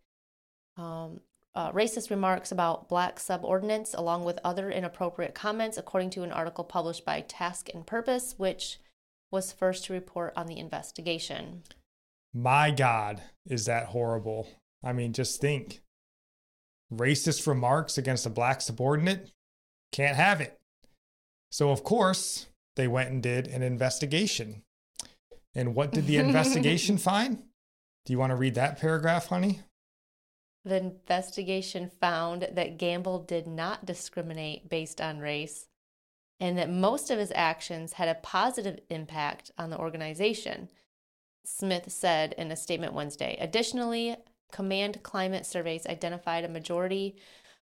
um, 0.77 1.21
uh, 1.57 1.71
racist 1.71 2.11
remarks 2.11 2.51
about 2.51 2.87
black 2.87 3.19
subordinates, 3.19 3.95
along 3.95 4.23
with 4.23 4.37
other 4.43 4.69
inappropriate 4.69 5.33
comments, 5.33 5.75
according 5.75 6.11
to 6.11 6.21
an 6.21 6.31
article 6.31 6.63
published 6.63 7.03
by 7.03 7.19
Task 7.21 7.67
and 7.73 7.83
Purpose, 7.83 8.35
which 8.37 8.77
was 9.31 9.51
first 9.51 9.85
to 9.85 9.93
report 9.93 10.33
on 10.37 10.45
the 10.45 10.59
investigation. 10.59 11.63
My 12.31 12.69
God, 12.69 13.23
is 13.47 13.65
that 13.65 13.87
horrible? 13.87 14.47
I 14.83 14.93
mean, 14.93 15.13
just 15.13 15.41
think 15.41 15.81
racist 16.93 17.47
remarks 17.47 17.97
against 17.97 18.27
a 18.27 18.29
black 18.29 18.61
subordinate, 18.61 19.31
can't 19.91 20.15
have 20.15 20.39
it. 20.39 20.59
So, 21.51 21.71
of 21.71 21.83
course, 21.83 22.45
they 22.75 22.87
went 22.87 23.09
and 23.09 23.23
did 23.23 23.47
an 23.47 23.63
investigation. 23.63 24.61
And 25.55 25.73
what 25.73 25.91
did 25.91 26.05
the 26.05 26.17
investigation 26.17 26.99
find? 26.99 27.41
Do 28.05 28.13
you 28.13 28.19
want 28.19 28.29
to 28.29 28.35
read 28.35 28.53
that 28.53 28.79
paragraph, 28.79 29.25
honey? 29.25 29.61
The 30.65 30.77
investigation 30.77 31.89
found 32.01 32.47
that 32.51 32.77
Gamble 32.77 33.19
did 33.19 33.47
not 33.47 33.85
discriminate 33.85 34.69
based 34.69 34.99
on 34.99 35.19
race 35.19 35.67
and 36.39 36.57
that 36.57 36.69
most 36.69 37.09
of 37.09 37.19
his 37.19 37.31
actions 37.35 37.93
had 37.93 38.07
a 38.07 38.15
positive 38.15 38.79
impact 38.89 39.51
on 39.57 39.69
the 39.69 39.77
organization, 39.77 40.69
Smith 41.43 41.91
said 41.91 42.33
in 42.33 42.51
a 42.51 42.55
statement 42.55 42.93
Wednesday. 42.93 43.37
Additionally, 43.39 44.17
command 44.51 45.01
climate 45.03 45.45
surveys 45.45 45.87
identified 45.87 46.43
a 46.43 46.49
majority 46.49 47.15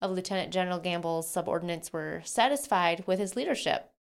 of 0.01 0.11
Lieutenant 0.11 0.51
General 0.51 0.79
Gamble's 0.79 1.31
subordinates 1.31 1.93
were 1.93 2.21
satisfied 2.25 3.03
with 3.07 3.19
his 3.19 3.35
leadership. 3.35 3.91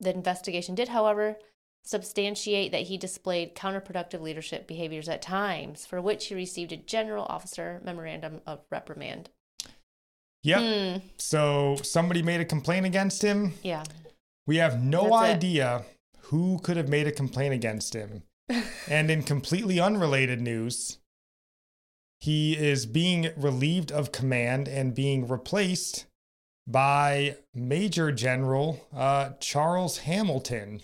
The 0.00 0.14
investigation 0.14 0.74
did, 0.74 0.88
however, 0.88 1.38
substantiate 1.84 2.72
that 2.72 2.82
he 2.82 2.98
displayed 2.98 3.54
counterproductive 3.54 4.20
leadership 4.20 4.66
behaviors 4.66 5.08
at 5.08 5.22
times, 5.22 5.86
for 5.86 6.00
which 6.00 6.26
he 6.26 6.34
received 6.34 6.72
a 6.72 6.76
general 6.76 7.24
officer 7.28 7.80
memorandum 7.84 8.40
of 8.46 8.60
reprimand. 8.70 9.30
Yep. 10.42 10.60
Hmm. 10.60 11.06
So 11.16 11.76
somebody 11.82 12.22
made 12.22 12.40
a 12.40 12.44
complaint 12.44 12.86
against 12.86 13.22
him. 13.22 13.54
Yeah. 13.62 13.84
We 14.46 14.56
have 14.56 14.82
no 14.82 15.10
That's 15.10 15.14
it. 15.14 15.36
idea 15.36 15.84
who 16.22 16.58
could 16.62 16.76
have 16.76 16.88
made 16.88 17.06
a 17.06 17.12
complaint 17.12 17.54
against 17.54 17.94
him. 17.94 18.22
and 18.88 19.10
in 19.10 19.22
completely 19.22 19.80
unrelated 19.80 20.40
news, 20.40 20.98
he 22.20 22.56
is 22.56 22.86
being 22.86 23.30
relieved 23.36 23.92
of 23.92 24.12
command 24.12 24.68
and 24.68 24.94
being 24.94 25.28
replaced 25.28 26.06
by 26.66 27.36
Major 27.54 28.12
General 28.12 28.86
uh, 28.94 29.30
Charles 29.40 29.98
Hamilton. 29.98 30.80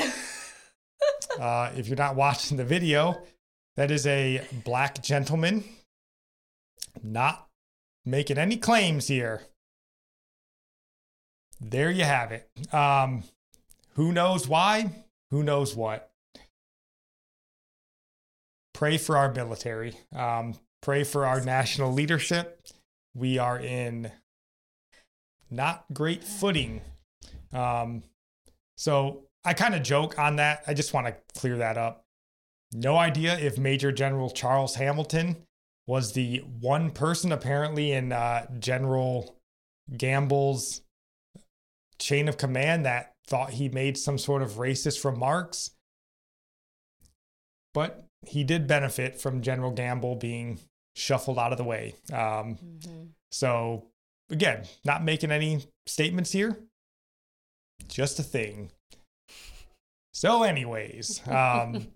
uh, 1.40 1.70
if 1.76 1.88
you're 1.88 1.96
not 1.96 2.16
watching 2.16 2.56
the 2.56 2.64
video, 2.64 3.22
that 3.76 3.90
is 3.90 4.06
a 4.06 4.42
black 4.64 5.02
gentleman, 5.02 5.64
not 7.02 7.48
making 8.04 8.38
any 8.38 8.56
claims 8.56 9.08
here. 9.08 9.42
There 11.60 11.90
you 11.90 12.04
have 12.04 12.32
it. 12.32 12.48
Um, 12.72 13.24
who 13.94 14.12
knows 14.12 14.48
why? 14.48 15.04
Who 15.30 15.42
knows 15.42 15.76
what? 15.76 16.10
Pray 18.72 18.96
for 18.96 19.16
our 19.16 19.32
military. 19.32 19.94
Um, 20.14 20.54
pray 20.80 21.04
for 21.04 21.26
our 21.26 21.40
national 21.40 21.92
leadership. 21.92 22.66
We 23.14 23.38
are 23.38 23.58
in 23.58 24.10
not 25.50 25.84
great 25.92 26.24
footing. 26.24 26.80
Um, 27.52 28.04
so 28.76 29.24
I 29.44 29.54
kind 29.54 29.74
of 29.74 29.82
joke 29.82 30.18
on 30.18 30.36
that. 30.36 30.62
I 30.66 30.74
just 30.74 30.92
want 30.92 31.06
to 31.06 31.16
clear 31.38 31.56
that 31.58 31.78
up. 31.78 32.04
No 32.72 32.96
idea 32.96 33.38
if 33.38 33.58
Major 33.58 33.90
General 33.90 34.30
Charles 34.30 34.74
Hamilton 34.76 35.44
was 35.86 36.12
the 36.12 36.38
one 36.60 36.90
person 36.90 37.32
apparently 37.32 37.92
in 37.92 38.12
uh, 38.12 38.46
General 38.60 39.34
Gamble's 39.96 40.82
chain 41.98 42.28
of 42.28 42.36
command 42.36 42.84
that 42.86 43.14
thought 43.26 43.50
he 43.50 43.68
made 43.68 43.96
some 43.98 44.18
sort 44.18 44.42
of 44.42 44.52
racist 44.52 45.04
remarks. 45.04 45.70
But 47.74 48.04
he 48.26 48.44
did 48.44 48.66
benefit 48.66 49.20
from 49.20 49.42
General 49.42 49.70
Gamble 49.72 50.16
being 50.16 50.60
shuffled 50.94 51.38
out 51.38 51.52
of 51.52 51.58
the 51.58 51.64
way. 51.64 51.94
Um, 52.12 52.56
Mhm. 52.56 53.08
so, 53.32 53.86
again, 54.28 54.66
not 54.84 55.02
making 55.04 55.30
any 55.30 55.64
statements 55.86 56.32
here, 56.32 56.62
just 57.88 58.18
a 58.18 58.22
thing. 58.22 58.70
So, 60.20 60.42
anyways, 60.42 61.26
um, 61.28 61.88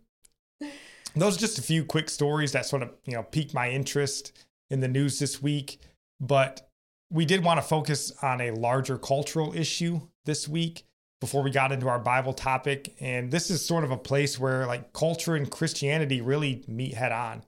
those 1.15 1.37
are 1.37 1.41
just 1.41 1.59
a 1.59 1.63
few 1.63 1.85
quick 1.85 2.09
stories 2.09 2.53
that 2.53 2.65
sort 2.65 2.83
of 2.83 2.89
you 3.05 3.13
know 3.13 3.23
piqued 3.23 3.53
my 3.53 3.69
interest 3.69 4.33
in 4.71 4.81
the 4.81 4.89
news 4.89 5.19
this 5.19 5.43
week. 5.43 5.79
But 6.21 6.67
we 7.11 7.27
did 7.27 7.45
want 7.45 7.59
to 7.59 7.63
focus 7.63 8.15
on 8.23 8.41
a 8.41 8.53
larger 8.53 8.97
cultural 8.97 9.55
issue 9.55 10.01
this 10.25 10.49
week 10.49 10.85
before 11.21 11.43
we 11.43 11.51
got 11.51 11.71
into 11.71 11.87
our 11.87 11.99
Bible 11.99 12.33
topic. 12.33 12.95
And 12.99 13.31
this 13.31 13.51
is 13.51 13.63
sort 13.63 13.85
of 13.85 13.91
a 13.91 13.99
place 13.99 14.39
where 14.39 14.67
like 14.67 14.95
culture 14.95 15.35
and 15.35 15.51
Christianity 15.51 16.23
really 16.23 16.65
meet 16.67 16.95
head 16.95 17.13
on. 17.13 17.45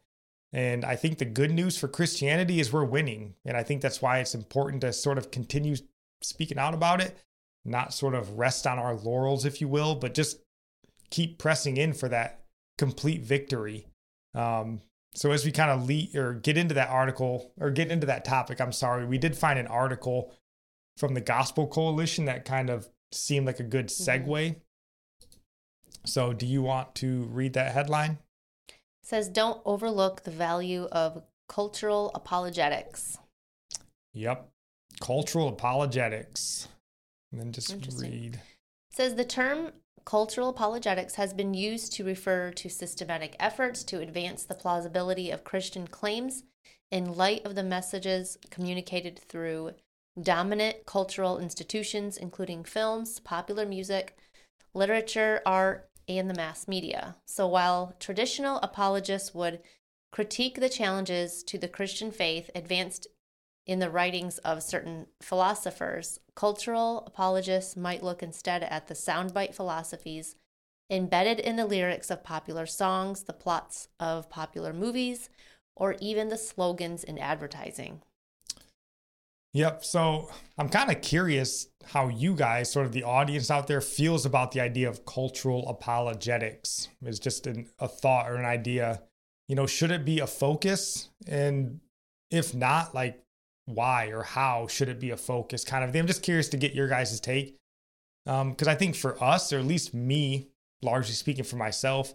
And 0.53 0.85
I 0.85 0.95
think 0.97 1.17
the 1.17 1.25
good 1.25 1.53
news 1.53 1.79
for 1.79 1.89
Christianity 1.89 2.61
is 2.61 2.71
we're 2.71 2.85
winning. 2.85 3.35
And 3.47 3.57
I 3.57 3.63
think 3.63 3.81
that's 3.81 4.03
why 4.03 4.19
it's 4.19 4.35
important 4.35 4.83
to 4.83 4.93
sort 4.93 5.17
of 5.17 5.31
continue 5.31 5.77
speaking 6.23 6.59
out 6.59 6.75
about 6.75 7.01
it, 7.01 7.17
not 7.65 7.95
sort 7.95 8.15
of 8.15 8.39
rest 8.39 8.67
on 8.67 8.79
our 8.79 8.95
laurels, 8.95 9.47
if 9.47 9.63
you 9.63 9.69
will, 9.69 9.95
but 9.95 10.13
just 10.13 10.41
keep 11.11 11.39
pressing 11.39 11.77
in 11.77 11.93
for 11.93 12.09
that 12.09 12.41
complete 12.79 13.23
victory. 13.23 13.87
Um, 14.35 14.81
so 15.15 15.31
as 15.33 15.45
we 15.45 15.53
kind 15.53 15.71
of 15.71 15.87
lead 15.87 16.15
or 16.15 16.35
get 16.35 16.57
into 16.59 16.75
that 16.75 16.91
article 16.91 17.53
or 17.59 17.71
get 17.71 17.91
into 17.91 18.07
that 18.07 18.25
topic, 18.25 18.61
I'm 18.61 18.73
sorry, 18.73 19.07
we 19.07 19.17
did 19.19 19.37
find 19.37 19.59
an 19.59 19.67
article 19.67 20.35
from 20.99 21.15
the 21.15 21.21
Gospel 21.21 21.67
Coalition 21.67 22.27
that 22.27 22.45
kind 22.45 22.69
of 22.71 22.89
seemed 23.13 23.47
like 23.47 23.61
a 23.61 23.65
good 23.65 23.87
Mhm. 23.89 24.25
segue. 24.27 24.57
So 26.05 26.33
do 26.33 26.47
you 26.47 26.63
want 26.63 26.95
to 26.97 27.25
read 27.25 27.55
that 27.55 27.73
headline? 27.73 28.19
says 29.03 29.29
don't 29.29 29.63
overlook 29.65 30.25
the 30.25 30.33
value 30.33 30.87
of 30.91 31.23
cultural 31.49 32.11
apologetics. 32.13 33.17
Yep. 34.15 34.51
Cultural 35.01 35.47
apologetics. 35.49 36.67
And 37.31 37.41
then 37.41 37.53
just 37.53 37.73
read. 38.01 38.41
says 38.91 39.15
the 39.15 39.25
term 39.25 39.73
cultural 40.07 40.49
apologetics 40.49 41.17
has 41.17 41.35
been 41.35 41.53
used 41.53 41.93
to 41.93 42.05
refer 42.05 42.53
to 42.53 42.71
systematic 42.71 43.37
efforts 43.39 43.83
to 43.85 44.01
advance 44.01 44.45
the 44.45 44.55
plausibility 44.55 45.31
of 45.31 45.45
Christian 45.45 45.87
claims 45.89 46.45
in 46.91 47.13
light 47.13 47.45
of 47.45 47.57
the 47.57 47.65
messages 47.65 48.39
communicated 48.49 49.19
through 49.19 49.73
dominant 50.23 50.87
cultural 50.87 51.39
institutions, 51.39 52.17
including 52.17 52.65
films, 52.65 53.19
popular 53.19 53.67
music, 53.67 54.17
literature, 54.73 55.43
art, 55.45 55.91
and 56.09 56.31
the 56.31 56.35
mass 56.35 56.69
media. 56.69 57.17
So 57.27 57.49
while 57.49 57.97
traditional 57.99 58.59
apologists 58.59 59.35
would 59.35 59.61
critique 60.13 60.61
the 60.61 60.69
challenges 60.69 61.43
to 61.43 61.59
the 61.59 61.69
Christian 61.69 62.13
faith 62.13 62.49
advanced 62.55 63.09
in 63.67 63.81
the 63.81 63.91
writings 63.91 64.39
of 64.39 64.63
certain 64.63 65.07
philosophers, 65.21 66.21
cultural 66.35 67.03
apologists 67.07 67.77
might 67.77 68.03
look 68.03 68.23
instead 68.23 68.63
at 68.63 68.87
the 68.87 68.95
soundbite 68.95 69.55
philosophies 69.55 70.37
embedded 70.89 71.41
in 71.41 71.57
the 71.57 71.67
lyrics 71.67 72.11
of 72.11 72.23
popular 72.23 72.65
songs, 72.65 73.25
the 73.25 73.33
plots 73.33 73.89
of 73.99 74.31
popular 74.31 74.73
movies, 74.73 75.29
or 75.75 75.97
even 76.01 76.29
the 76.29 76.39
slogans 76.39 77.03
in 77.03 77.19
advertising. 77.19 78.03
Yep. 79.53 79.85
So 79.85 80.31
I'm 80.59 80.69
kind 80.69 80.91
of 80.91 81.01
curious 81.01 81.69
how 81.87 82.09
you 82.09 82.35
guys, 82.35 82.71
sort 82.71 82.87
of 82.87 82.93
the 82.93 83.05
audience 83.05 83.51
out 83.51 83.67
there, 83.67 83.81
feels 83.81 84.27
about 84.27 84.53
the 84.53 84.61
idea 84.61 84.89
of 84.89 85.07
cultural 85.07 85.69
apologetics. 85.69 86.89
It's 87.03 87.19
just 87.19 87.47
an, 87.47 87.71
a 87.79 87.89
thought 87.89 88.31
or 88.31 88.37
an 88.37 88.45
idea. 88.45 89.03
You 89.49 89.57
know, 89.57 89.67
should 89.67 89.91
it 89.91 90.05
be 90.05 90.21
a 90.21 90.27
focus? 90.27 91.09
And 91.27 91.81
if 92.31 92.55
not, 92.55 92.95
like, 92.95 93.23
why 93.67 94.07
or 94.07 94.23
how 94.23 94.67
should 94.67 94.89
it 94.89 94.99
be 94.99 95.11
a 95.11 95.17
focus? 95.17 95.65
Kind 95.65 95.85
of 95.85 95.93
thing. 95.93 96.01
I'm 96.01 96.07
just 96.07 96.23
curious 96.23 96.49
to 96.49 96.57
get 96.57 96.75
your 96.75 96.89
guys' 96.89 97.21
take. 97.21 97.57
Because 98.25 98.67
I 98.67 98.75
think 98.75 98.97
for 98.97 99.23
us, 99.23 99.53
or 99.53 99.59
at 99.59 99.65
least 99.65 99.95
me, 99.95 100.49
largely 100.83 101.15
speaking 101.15 101.45
for 101.45 101.57
myself, 101.57 102.15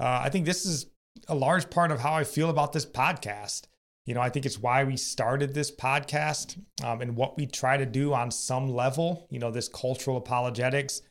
uh, 0.00 0.20
I 0.24 0.28
think 0.28 0.46
this 0.46 0.66
is 0.66 0.86
a 1.28 1.34
large 1.34 1.70
part 1.70 1.92
of 1.92 2.00
how 2.00 2.14
I 2.14 2.24
feel 2.24 2.50
about 2.50 2.72
this 2.72 2.86
podcast. 2.86 3.66
You 4.06 4.14
know, 4.14 4.20
I 4.20 4.28
think 4.28 4.44
it's 4.44 4.58
why 4.58 4.82
we 4.82 4.96
started 4.96 5.54
this 5.54 5.70
podcast 5.70 6.60
um, 6.82 7.00
and 7.00 7.14
what 7.14 7.36
we 7.36 7.46
try 7.46 7.76
to 7.76 7.86
do 7.86 8.12
on 8.12 8.32
some 8.32 8.68
level, 8.74 9.28
you 9.30 9.38
know, 9.38 9.52
this 9.52 9.68
cultural 9.68 10.16
apologetics. 10.16 11.02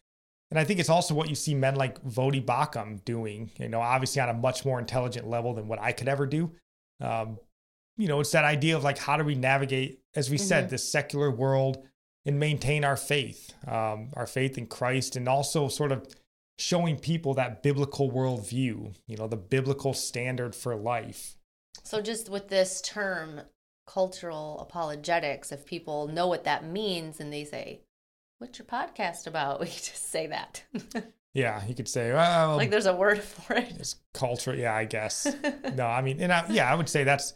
And 0.49 0.59
I 0.59 0.65
think 0.65 0.81
it's 0.81 0.89
also 0.89 1.13
what 1.13 1.29
you 1.29 1.35
see 1.35 1.55
men 1.55 1.75
like 1.75 2.03
Voddie 2.03 2.43
Baucham 2.43 3.03
doing, 3.05 3.51
you 3.57 3.69
know, 3.69 3.79
obviously 3.79 4.21
on 4.21 4.27
a 4.27 4.33
much 4.33 4.65
more 4.65 4.79
intelligent 4.79 5.29
level 5.29 5.53
than 5.53 5.69
what 5.69 5.79
I 5.79 5.93
could 5.93 6.09
ever 6.09 6.25
do. 6.25 6.51
Um, 6.99 7.39
you 7.97 8.07
know, 8.07 8.19
it's 8.19 8.31
that 8.31 8.45
idea 8.45 8.75
of 8.75 8.83
like, 8.83 8.97
how 8.97 9.17
do 9.17 9.23
we 9.23 9.35
navigate, 9.35 9.99
as 10.15 10.29
we 10.29 10.37
mm-hmm. 10.37 10.45
said, 10.45 10.69
this 10.69 10.89
secular 10.89 11.29
world 11.29 11.85
and 12.25 12.39
maintain 12.39 12.83
our 12.83 12.97
faith, 12.97 13.53
um, 13.67 14.09
our 14.13 14.27
faith 14.27 14.57
in 14.57 14.67
Christ, 14.67 15.15
and 15.15 15.27
also 15.27 15.67
sort 15.67 15.91
of 15.91 16.07
showing 16.59 16.97
people 16.97 17.33
that 17.33 17.63
biblical 17.63 18.11
worldview, 18.11 18.95
you 19.07 19.17
know, 19.17 19.27
the 19.27 19.37
biblical 19.37 19.93
standard 19.93 20.55
for 20.55 20.75
life. 20.75 21.37
So, 21.83 22.01
just 22.01 22.29
with 22.29 22.47
this 22.47 22.81
term, 22.81 23.41
cultural 23.87 24.59
apologetics, 24.59 25.51
if 25.51 25.65
people 25.65 26.07
know 26.07 26.27
what 26.27 26.43
that 26.43 26.65
means 26.65 27.19
and 27.19 27.31
they 27.33 27.43
say, 27.43 27.81
What's 28.37 28.57
your 28.57 28.65
podcast 28.65 29.27
about? 29.27 29.59
We 29.59 29.67
just 29.67 30.09
say 30.11 30.27
that. 30.27 30.63
yeah, 31.33 31.63
you 31.67 31.75
could 31.75 31.87
say, 31.87 32.13
Well, 32.13 32.57
like 32.57 32.69
there's 32.69 32.85
a 32.85 32.95
word 32.95 33.19
for 33.21 33.53
it. 33.53 33.73
It's 33.79 33.95
culture. 34.13 34.55
Yeah, 34.55 34.75
I 34.75 34.85
guess. 34.85 35.27
no, 35.75 35.85
I 35.85 36.01
mean, 36.01 36.21
and 36.21 36.31
I, 36.31 36.45
yeah, 36.49 36.71
I 36.71 36.75
would 36.75 36.89
say 36.89 37.03
that's 37.03 37.33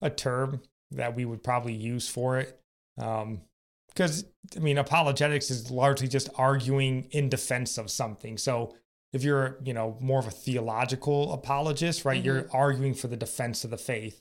a 0.00 0.10
term 0.10 0.60
that 0.90 1.14
we 1.14 1.24
would 1.24 1.42
probably 1.42 1.74
use 1.74 2.08
for 2.08 2.38
it. 2.38 2.60
Um, 2.98 3.42
because 3.88 4.26
I 4.56 4.60
mean, 4.60 4.78
apologetics 4.78 5.50
is 5.50 5.70
largely 5.70 6.06
just 6.06 6.28
arguing 6.36 7.08
in 7.10 7.28
defense 7.28 7.78
of 7.78 7.90
something. 7.90 8.38
So 8.38 8.76
if 9.12 9.24
you're, 9.24 9.58
you 9.64 9.74
know, 9.74 9.96
more 10.00 10.20
of 10.20 10.26
a 10.26 10.30
theological 10.30 11.32
apologist, 11.32 12.04
right, 12.04 12.18
mm-hmm. 12.18 12.26
you're 12.26 12.48
arguing 12.52 12.94
for 12.94 13.08
the 13.08 13.16
defense 13.16 13.64
of 13.64 13.70
the 13.70 13.78
faith. 13.78 14.20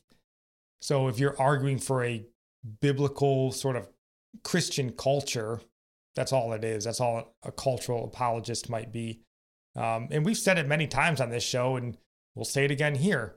So 0.82 1.08
if 1.08 1.20
you're 1.20 1.40
arguing 1.40 1.80
for 1.80 2.04
a 2.04 2.26
biblical 2.82 3.52
sort 3.52 3.76
of 3.76 3.88
Christian 4.44 4.92
culture, 4.92 5.62
that's 6.16 6.34
all 6.34 6.54
it 6.54 6.64
is. 6.64 6.86
That's 6.86 7.00
all 7.00 7.36
a 7.44 7.52
cultural 7.52 8.06
apologist 8.06 8.70
might 8.70 8.92
be. 8.92 9.22
Um, 9.76 10.08
and 10.10 10.26
we've 10.26 10.38
said 10.38 10.58
it 10.58 10.68
many 10.68 10.88
times 10.88 11.22
on 11.22 11.30
this 11.30 11.44
show, 11.44 11.76
and 11.76 11.98
we'll 12.34 12.46
say 12.46 12.66
it 12.66 12.72
again 12.72 12.96
here. 12.96 13.36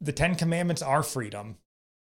The 0.00 0.12
Ten 0.12 0.34
Commandments 0.34 0.82
are 0.82 1.02
freedom. 1.02 1.56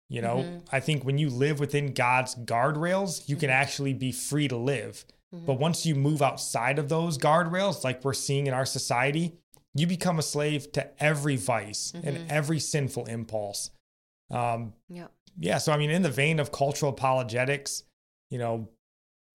You 0.09 0.22
know, 0.22 0.38
mm-hmm. 0.38 0.59
I 0.72 0.81
think 0.81 1.05
when 1.05 1.18
you 1.18 1.31
live 1.31 1.61
within 1.61 1.94
God's 1.94 2.35
guardrails, 2.35 3.29
you 3.29 3.37
can 3.37 3.48
mm-hmm. 3.48 3.62
actually 3.62 3.94
be 3.94 4.11
free 4.11 4.48
to 4.48 4.57
live. 4.57 5.05
Mm-hmm. 5.33 5.46
But 5.46 5.61
once 5.61 5.87
you 5.87 5.94
move 5.94 6.20
outside 6.20 6.81
of 6.81 6.88
those 6.88 7.16
guardrails, 7.16 7.85
like 7.85 8.05
we're 8.05 8.12
seeing 8.12 8.48
in 8.48 8.55
our 8.55 8.66
society, 8.66 9.38
you 9.72 9.87
become 9.87 10.18
a 10.18 10.22
slave 10.22 10.72
to 10.72 10.90
every 11.03 11.37
vice 11.37 11.92
and 11.94 12.16
mm-hmm. 12.16 12.26
every 12.29 12.59
sinful 12.59 13.07
impulse. 13.07 13.70
Um, 14.33 14.72
yeah. 14.88 15.07
Yeah. 15.38 15.59
So, 15.59 15.72
I 15.72 15.76
mean, 15.76 15.90
in 15.90 16.03
the 16.03 16.11
vein 16.11 16.40
of 16.40 16.50
cultural 16.50 16.90
apologetics, 16.90 17.85
you 18.31 18.38
know, 18.38 18.68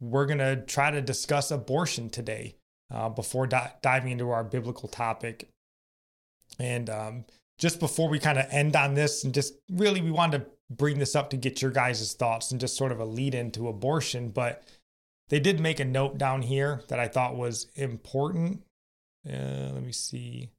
we're 0.02 0.26
going 0.26 0.40
to 0.40 0.58
try 0.58 0.92
to 0.92 1.02
discuss 1.02 1.52
abortion 1.52 2.10
today 2.10 2.56
uh, 2.94 3.08
before 3.08 3.48
di- 3.48 3.74
diving 3.82 4.12
into 4.12 4.30
our 4.30 4.44
biblical 4.44 4.90
topic. 4.90 5.48
And 6.60 6.90
um, 6.90 7.26
just 7.58 7.80
before 7.80 8.10
we 8.10 8.20
kind 8.20 8.38
of 8.38 8.46
end 8.52 8.76
on 8.76 8.94
this, 8.94 9.24
and 9.24 9.34
just 9.34 9.54
really, 9.70 10.02
we 10.02 10.12
wanted 10.12 10.40
to 10.40 10.46
bring 10.70 11.00
this 11.00 11.16
up 11.16 11.30
to 11.30 11.38
get 11.38 11.62
your 11.62 11.72
guys' 11.72 12.14
thoughts 12.14 12.52
and 12.52 12.60
just 12.60 12.76
sort 12.76 12.92
of 12.92 13.00
a 13.00 13.06
lead 13.06 13.36
into 13.36 13.68
abortion. 13.68 14.30
But 14.30 14.64
they 15.30 15.40
did 15.40 15.60
make 15.60 15.80
a 15.80 15.86
note 15.86 16.18
down 16.18 16.42
here 16.44 16.82
that 16.90 17.00
I 17.00 17.08
thought 17.08 17.36
was 17.36 17.68
important. 17.76 18.64
Uh, 19.28 19.72
let 19.74 19.84
me 19.84 19.92
see. 19.92 20.52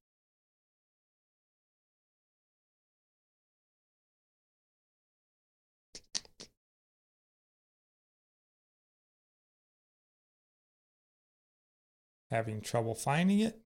Having 12.30 12.62
trouble 12.62 12.96
finding 12.96 13.38
it. 13.38 13.60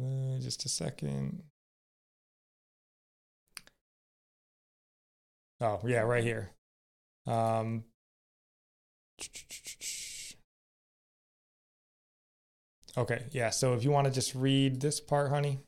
Uh, 0.00 0.38
just 0.38 0.64
a 0.64 0.68
second. 0.68 1.42
Oh, 5.60 5.80
yeah, 5.84 6.00
right 6.00 6.22
here. 6.22 6.50
Um, 7.26 7.84
okay, 12.96 13.24
yeah. 13.32 13.50
So 13.50 13.74
if 13.74 13.82
you 13.82 13.90
want 13.90 14.06
to 14.06 14.12
just 14.12 14.34
read 14.34 14.80
this 14.80 15.00
part, 15.00 15.30
honey. 15.30 15.58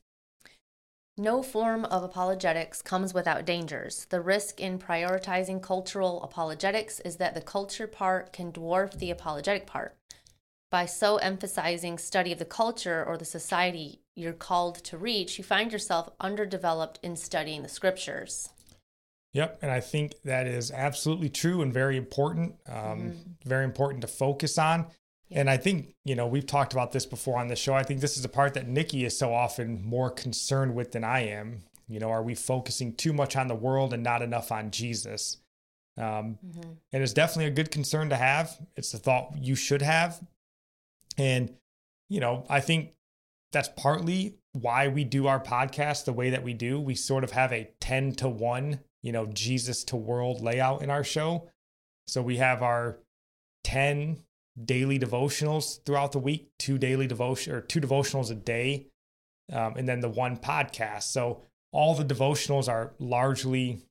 No 1.18 1.42
form 1.42 1.84
of 1.86 2.02
apologetics 2.04 2.80
comes 2.82 3.12
without 3.12 3.44
dangers. 3.44 4.06
The 4.10 4.20
risk 4.20 4.60
in 4.60 4.78
prioritizing 4.78 5.60
cultural 5.60 6.22
apologetics 6.22 7.00
is 7.00 7.16
that 7.16 7.34
the 7.34 7.42
culture 7.42 7.86
part 7.88 8.32
can 8.32 8.52
dwarf 8.52 8.92
the 8.98 9.10
apologetic 9.10 9.66
part. 9.66 9.96
By 10.70 10.86
so 10.86 11.16
emphasizing 11.16 11.98
study 11.98 12.32
of 12.32 12.38
the 12.38 12.44
culture 12.44 13.04
or 13.04 13.18
the 13.18 13.24
society 13.24 13.99
you're 14.16 14.32
called 14.32 14.76
to 14.84 14.98
reach, 14.98 15.38
you 15.38 15.44
find 15.44 15.72
yourself 15.72 16.10
underdeveloped 16.20 16.98
in 17.02 17.16
studying 17.16 17.62
the 17.62 17.68
scriptures. 17.68 18.48
Yep, 19.32 19.60
and 19.62 19.70
I 19.70 19.80
think 19.80 20.14
that 20.24 20.46
is 20.46 20.72
absolutely 20.72 21.28
true 21.28 21.62
and 21.62 21.72
very 21.72 21.96
important. 21.96 22.56
Um, 22.66 22.74
mm-hmm. 22.74 23.48
Very 23.48 23.64
important 23.64 24.00
to 24.02 24.08
focus 24.08 24.58
on. 24.58 24.86
Yeah. 25.28 25.40
And 25.40 25.50
I 25.50 25.56
think 25.56 25.94
you 26.04 26.16
know 26.16 26.26
we've 26.26 26.46
talked 26.46 26.72
about 26.72 26.90
this 26.90 27.06
before 27.06 27.38
on 27.38 27.46
the 27.46 27.54
show. 27.54 27.74
I 27.74 27.84
think 27.84 28.00
this 28.00 28.18
is 28.18 28.24
a 28.24 28.28
part 28.28 28.54
that 28.54 28.66
Nikki 28.66 29.04
is 29.04 29.16
so 29.16 29.32
often 29.32 29.84
more 29.84 30.10
concerned 30.10 30.74
with 30.74 30.92
than 30.92 31.04
I 31.04 31.28
am. 31.28 31.62
You 31.86 32.00
know, 32.00 32.10
are 32.10 32.22
we 32.22 32.34
focusing 32.34 32.94
too 32.94 33.12
much 33.12 33.36
on 33.36 33.46
the 33.46 33.54
world 33.54 33.92
and 33.92 34.02
not 34.02 34.22
enough 34.22 34.50
on 34.50 34.72
Jesus? 34.72 35.38
Um, 35.96 36.38
mm-hmm. 36.44 36.72
And 36.92 37.02
it's 37.02 37.12
definitely 37.12 37.46
a 37.46 37.50
good 37.54 37.70
concern 37.70 38.10
to 38.10 38.16
have. 38.16 38.58
It's 38.76 38.94
a 38.94 38.98
thought 38.98 39.34
you 39.40 39.54
should 39.54 39.82
have. 39.82 40.20
And 41.16 41.54
you 42.08 42.18
know, 42.18 42.44
I 42.48 42.60
think 42.60 42.94
that's 43.52 43.70
partly 43.76 44.36
why 44.52 44.88
we 44.88 45.04
do 45.04 45.26
our 45.26 45.40
podcast 45.40 46.04
the 46.04 46.12
way 46.12 46.30
that 46.30 46.42
we 46.42 46.54
do. 46.54 46.80
We 46.80 46.94
sort 46.94 47.24
of 47.24 47.32
have 47.32 47.52
a 47.52 47.70
ten 47.80 48.12
to 48.16 48.28
one 48.28 48.80
you 49.02 49.12
know, 49.12 49.26
Jesus 49.26 49.84
to 49.84 49.96
world 49.96 50.40
layout 50.40 50.82
in 50.82 50.90
our 50.90 51.04
show. 51.04 51.48
So 52.06 52.22
we 52.22 52.36
have 52.36 52.62
our 52.62 52.98
10 53.64 54.22
daily 54.64 54.98
devotionals 54.98 55.84
throughout 55.84 56.12
the 56.12 56.18
week, 56.18 56.50
two 56.58 56.78
daily 56.78 57.06
devotion 57.06 57.54
or 57.54 57.60
two 57.60 57.80
devotionals 57.80 58.30
a 58.30 58.34
day, 58.34 58.86
um, 59.52 59.74
and 59.76 59.88
then 59.88 60.00
the 60.00 60.08
one 60.08 60.36
podcast. 60.36 61.04
So 61.04 61.42
all 61.72 61.94
the 61.94 62.04
devotionals 62.04 62.68
are 62.68 62.94
largely 62.98 63.82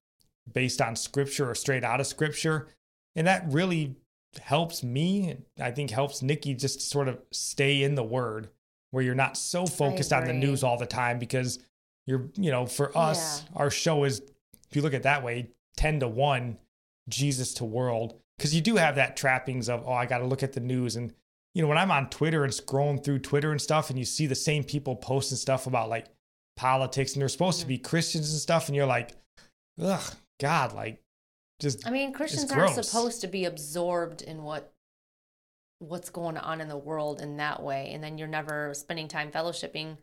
based 0.52 0.82
on 0.82 0.96
scripture 0.96 1.50
or 1.50 1.56
straight 1.56 1.84
out 1.84 2.00
of 2.00 2.08
scripture. 2.08 2.68
And 3.16 3.26
that 3.28 3.46
really 3.48 3.96
helps 4.42 4.84
me. 4.84 5.38
I 5.60 5.72
think 5.72 5.92
helps 5.92 6.22
Nikki 6.22 6.54
just 6.54 6.82
sort 6.82 7.08
of 7.08 7.20
stay 7.32 7.82
in 7.84 7.96
the 7.96 8.04
word 8.04 8.50
where 8.92 9.04
you're 9.04 9.16
not 9.16 9.38
so 9.38 9.66
focused 9.66 10.12
on 10.12 10.26
the 10.26 10.34
news 10.34 10.64
all 10.64 10.78
the 10.78 10.86
time 10.86 11.20
because 11.20 11.60
you're, 12.06 12.30
you 12.36 12.52
know, 12.52 12.66
for 12.66 12.96
us, 12.98 13.44
yeah. 13.44 13.58
our 13.58 13.70
show 13.70 14.04
is 14.04 14.22
if 14.70 14.76
you 14.76 14.82
look 14.82 14.94
at 14.94 15.04
that 15.04 15.24
way, 15.24 15.50
10 15.78 16.02
to 16.02 16.08
1 16.08 16.58
Jesus 17.08 17.54
to 17.56 17.66
world. 17.66 18.20
Because 18.38 18.56
you 18.56 18.62
do 18.62 18.78
have 18.78 18.96
that 18.96 19.18
trappings 19.18 19.68
of, 19.68 19.84
oh, 19.86 19.94
I 19.94 20.06
got 20.06 20.20
to 20.20 20.26
look 20.26 20.44
at 20.44 20.54
the 20.54 20.60
news. 20.60 20.96
And, 20.96 21.14
you 21.54 21.62
know, 21.62 21.68
when 21.68 21.78
I'm 21.78 21.92
on 21.92 22.10
Twitter 22.10 22.44
and 22.44 22.54
scrolling 22.54 23.04
through 23.04 23.20
Twitter 23.20 23.52
and 23.52 23.62
stuff, 23.62 23.90
and 23.90 24.00
you 24.00 24.06
see 24.06 24.28
the 24.28 24.36
same 24.36 24.64
people 24.64 24.96
posting 24.96 25.38
stuff 25.38 25.68
about 25.68 25.90
like 25.90 26.08
politics, 26.56 27.14
and 27.14 27.22
they're 27.22 27.30
supposed 27.30 27.60
mm-hmm. 27.60 27.66
to 27.66 27.76
be 27.76 27.78
Christians 27.80 28.32
and 28.32 28.40
stuff, 28.40 28.68
and 28.68 28.76
you're 28.76 28.86
like, 28.86 29.12
ugh, 29.82 30.14
God, 30.40 30.74
like, 30.74 31.02
just. 31.60 31.86
I 31.86 31.92
mean, 31.92 32.14
Christians 32.14 32.52
aren't 32.52 32.84
supposed 32.84 33.22
to 33.22 33.28
be 33.28 33.46
absorbed 33.46 34.22
in 34.22 34.44
what 34.44 34.72
what's 35.80 36.10
going 36.10 36.38
on 36.38 36.62
in 36.62 36.68
the 36.68 36.78
world 36.78 37.22
in 37.22 37.38
that 37.38 37.64
way. 37.64 37.92
And 37.94 38.04
then 38.04 38.18
you're 38.18 38.28
never 38.28 38.74
spending 38.74 39.08
time 39.08 39.32
fellowshipping 39.32 39.98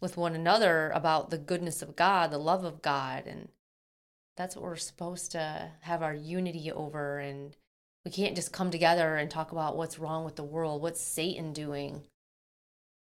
with 0.00 0.16
one 0.16 0.34
another 0.34 0.90
about 0.94 1.30
the 1.30 1.38
goodness 1.38 1.82
of 1.82 1.96
God, 1.96 2.30
the 2.30 2.38
love 2.38 2.64
of 2.64 2.80
God. 2.80 3.24
And 3.26 3.48
that's 4.36 4.56
what 4.56 4.64
we're 4.64 4.76
supposed 4.76 5.32
to 5.32 5.72
have 5.80 6.02
our 6.02 6.14
unity 6.14 6.72
over. 6.72 7.18
And 7.18 7.54
we 8.04 8.10
can't 8.10 8.36
just 8.36 8.52
come 8.52 8.70
together 8.70 9.16
and 9.16 9.30
talk 9.30 9.52
about 9.52 9.76
what's 9.76 9.98
wrong 9.98 10.24
with 10.24 10.36
the 10.36 10.44
world 10.44 10.80
what's 10.80 11.00
satan 11.00 11.52
doing. 11.52 12.02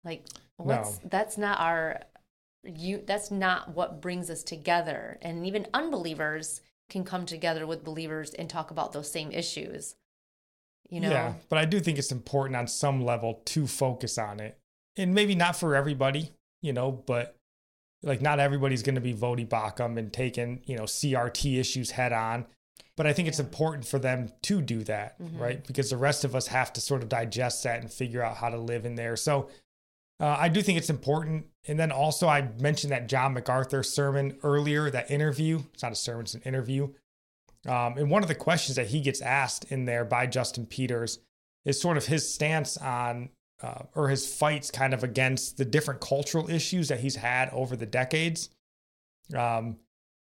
Like 0.04 0.26
what's 0.56 1.00
no. 1.04 1.10
that's 1.10 1.38
not 1.38 1.60
our 1.60 2.02
you 2.64 3.04
that's 3.06 3.30
not 3.30 3.76
what 3.76 4.02
brings 4.02 4.30
us 4.30 4.44
together. 4.44 5.20
And 5.22 5.46
even 5.46 5.68
unbelievers 5.74 6.62
can 6.90 7.04
come 7.04 7.26
together 7.26 7.68
with 7.68 7.84
believers 7.84 8.34
and 8.34 8.50
talk 8.50 8.72
about 8.72 8.94
those 8.94 9.12
same 9.12 9.32
issues 9.32 9.96
you 10.90 11.00
know 11.00 11.10
yeah 11.10 11.34
but 11.50 11.58
i 11.58 11.66
do 11.66 11.80
think 11.80 11.98
it's 11.98 12.12
important 12.12 12.56
on 12.56 12.68
some 12.68 13.04
level 13.04 13.42
to 13.46 13.68
focus 13.68 14.18
on 14.18 14.40
it 14.40 14.58
and 14.98 15.14
maybe 15.14 15.36
not 15.36 15.56
for 15.56 15.76
everybody 15.76 16.32
you 16.62 16.74
know 16.74 16.92
but 16.92 17.38
like 18.04 18.22
not 18.22 18.40
everybody's 18.40 18.84
going 18.84 18.96
to 18.96 19.02
be 19.02 19.14
Voddie 19.14 19.48
Baucham 19.48 19.98
and 19.98 20.12
taking 20.12 20.62
you 20.66 20.78
know 20.78 20.84
CRT 20.84 21.60
issues 21.60 21.92
head 21.92 22.14
on, 22.14 22.46
but 22.96 23.08
I 23.08 23.14
think 23.14 23.26
yeah. 23.26 23.30
it's 23.30 23.40
important 23.40 23.86
for 23.86 24.00
them 24.00 24.32
to 24.44 24.62
do 24.62 24.84
that, 24.84 25.20
mm-hmm. 25.20 25.40
right? 25.40 25.66
Because 25.66 25.90
the 25.90 25.98
rest 25.98 26.24
of 26.24 26.36
us 26.36 26.48
have 26.48 26.72
to 26.74 26.82
sort 26.82 27.04
of 27.04 27.10
digest 27.10 27.64
that 27.64 27.82
and 27.82 27.92
figure 27.92 28.24
out 28.24 28.38
how 28.38 28.50
to 28.50 28.58
live 28.58 28.86
in 28.86 28.96
there. 28.96 29.16
So 29.16 29.50
uh, 30.20 30.36
I 30.40 30.50
do 30.50 30.62
think 30.62 30.78
it's 30.78 30.90
important. 30.90 31.48
And 31.68 31.80
then 31.80 31.92
also 31.92 32.28
I 32.28 32.50
mentioned 32.60 32.92
that 32.92 33.08
John 33.08 33.34
MacArthur 33.34 33.84
sermon 33.84 34.38
earlier, 34.44 34.90
that 34.90 35.12
interview. 35.12 35.62
It's 35.74 35.84
not 35.84 35.92
a 35.92 35.96
sermon, 35.96 36.22
it's 36.22 36.36
an 36.36 36.42
interview. 36.42 36.90
Um, 37.68 37.98
and 37.98 38.10
one 38.10 38.22
of 38.24 38.28
the 38.28 38.36
questions 38.36 38.76
that 38.78 38.88
he 38.88 39.02
gets 39.02 39.22
asked 39.22 39.66
in 39.72 39.86
there 39.86 40.06
by 40.06 40.26
Justin 40.28 40.66
Peters 40.66 41.20
is 41.66 41.80
sort 41.80 41.98
of 41.98 42.06
his 42.06 42.32
stance 42.34 42.78
on 42.78 43.30
uh, 43.62 43.84
or 43.96 44.10
his 44.10 44.32
fights 44.34 44.72
kind 44.72 44.94
of 44.94 45.04
against 45.04 45.58
the 45.58 45.66
different 45.66 46.00
cultural 46.00 46.50
issues 46.50 46.88
that 46.90 47.00
he's 47.00 47.16
had 47.16 47.50
over 47.50 47.76
the 47.76 47.86
decades. 47.86 48.50
Um, 49.36 49.78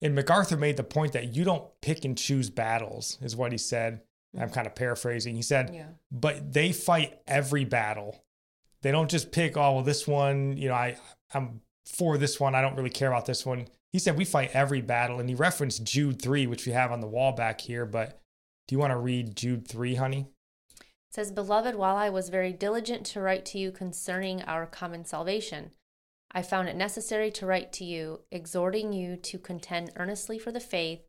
and 0.01 0.13
MacArthur 0.13 0.57
made 0.57 0.77
the 0.77 0.83
point 0.83 1.13
that 1.13 1.33
you 1.35 1.43
don't 1.45 1.63
pick 1.81 2.03
and 2.03 2.17
choose 2.17 2.49
battles, 2.49 3.17
is 3.21 3.35
what 3.35 3.51
he 3.53 3.57
said. 3.57 4.01
I'm 4.37 4.49
kind 4.49 4.67
of 4.67 4.75
paraphrasing. 4.75 5.35
He 5.35 5.41
said, 5.41 5.71
Yeah. 5.73 5.87
but 6.11 6.53
they 6.53 6.71
fight 6.73 7.19
every 7.27 7.63
battle. 7.65 8.23
They 8.81 8.91
don't 8.91 9.09
just 9.09 9.31
pick, 9.31 9.55
oh, 9.55 9.75
well, 9.75 9.83
this 9.83 10.05
one, 10.05 10.57
you 10.57 10.67
know, 10.67 10.75
I, 10.75 10.97
I'm 11.33 11.61
for 11.85 12.17
this 12.17 12.39
one. 12.39 12.53
I 12.53 12.61
don't 12.61 12.75
really 12.75 12.89
care 12.89 13.07
about 13.07 13.25
this 13.25 13.45
one. 13.45 13.67
He 13.93 13.99
said, 13.99 14.17
we 14.17 14.25
fight 14.25 14.51
every 14.53 14.81
battle. 14.81 15.19
And 15.19 15.29
he 15.29 15.35
referenced 15.35 15.85
Jude 15.85 16.21
3, 16.21 16.47
which 16.47 16.65
we 16.65 16.73
have 16.73 16.91
on 16.91 16.99
the 16.99 17.07
wall 17.07 17.31
back 17.31 17.61
here. 17.61 17.85
But 17.85 18.19
do 18.67 18.75
you 18.75 18.79
want 18.79 18.91
to 18.91 18.97
read 18.97 19.37
Jude 19.37 19.67
3, 19.67 19.95
honey? 19.95 20.27
It 20.79 20.85
says, 21.11 21.31
Beloved, 21.31 21.75
while 21.75 21.95
I 21.95 22.09
was 22.09 22.29
very 22.29 22.51
diligent 22.51 23.05
to 23.07 23.21
write 23.21 23.45
to 23.45 23.59
you 23.59 23.71
concerning 23.71 24.41
our 24.41 24.65
common 24.65 25.05
salvation, 25.05 25.71
I 26.31 26.41
found 26.41 26.67
it 26.67 26.75
necessary 26.75 27.29
to 27.31 27.45
write 27.45 27.71
to 27.73 27.85
you, 27.85 28.21
exhorting 28.31 28.91
you 28.91 29.15
to 29.15 29.37
contend 29.37 29.91
earnestly 29.95 30.39
for 30.39 30.51
the 30.51 30.59
faith 30.59 31.01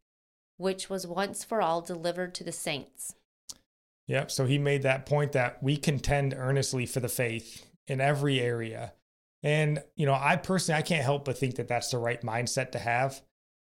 which 0.57 0.88
was 0.88 1.07
once 1.07 1.42
for 1.42 1.61
all 1.61 1.81
delivered 1.81 2.35
to 2.35 2.44
the 2.44 2.53
saints. 2.53 3.14
Yep. 4.07 4.31
So 4.31 4.47
he 4.47 4.59
made 4.59 4.83
that 4.83 5.07
point 5.07 5.33
that 5.33 5.62
we 5.62 5.77
contend 5.77 6.35
earnestly 6.37 6.87
for 6.87 7.01
the 7.01 7.09
faith 7.09 7.66
in 7.88 8.01
every 8.01 8.40
area. 8.40 8.92
And, 9.44 9.83
you 9.94 10.07
know, 10.07 10.14
I 10.14 10.37
personally, 10.37 10.78
I 10.78 10.83
can't 10.83 11.04
help 11.04 11.26
but 11.26 11.38
think 11.38 11.57
that 11.57 11.68
that's 11.68 11.90
the 11.90 11.98
right 11.98 12.20
mindset 12.22 12.72
to 12.72 12.78
have. 12.78 13.20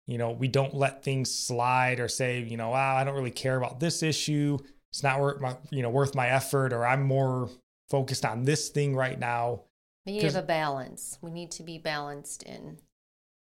You 0.07 0.17
know, 0.17 0.31
we 0.31 0.47
don't 0.47 0.73
let 0.73 1.03
things 1.03 1.33
slide 1.33 1.99
or 1.99 2.07
say, 2.07 2.41
you 2.41 2.57
know, 2.57 2.69
wow, 2.69 2.95
I 2.95 3.03
don't 3.03 3.13
really 3.13 3.29
care 3.31 3.55
about 3.57 3.79
this 3.79 4.01
issue. 4.01 4.57
It's 4.91 5.03
not 5.03 5.19
worth 5.19 5.39
my, 5.39 5.55
you 5.69 5.83
know, 5.83 5.89
worth 5.89 6.15
my 6.15 6.29
effort, 6.29 6.73
or 6.73 6.85
I'm 6.85 7.03
more 7.03 7.49
focused 7.89 8.25
on 8.25 8.43
this 8.43 8.69
thing 8.69 8.95
right 8.95 9.19
now. 9.19 9.63
We 10.05 10.13
need 10.13 10.21
to 10.21 10.25
have 10.27 10.35
a 10.35 10.41
balance. 10.41 11.19
We 11.21 11.29
need 11.29 11.51
to 11.51 11.63
be 11.63 11.77
balanced 11.77 12.43
in 12.43 12.79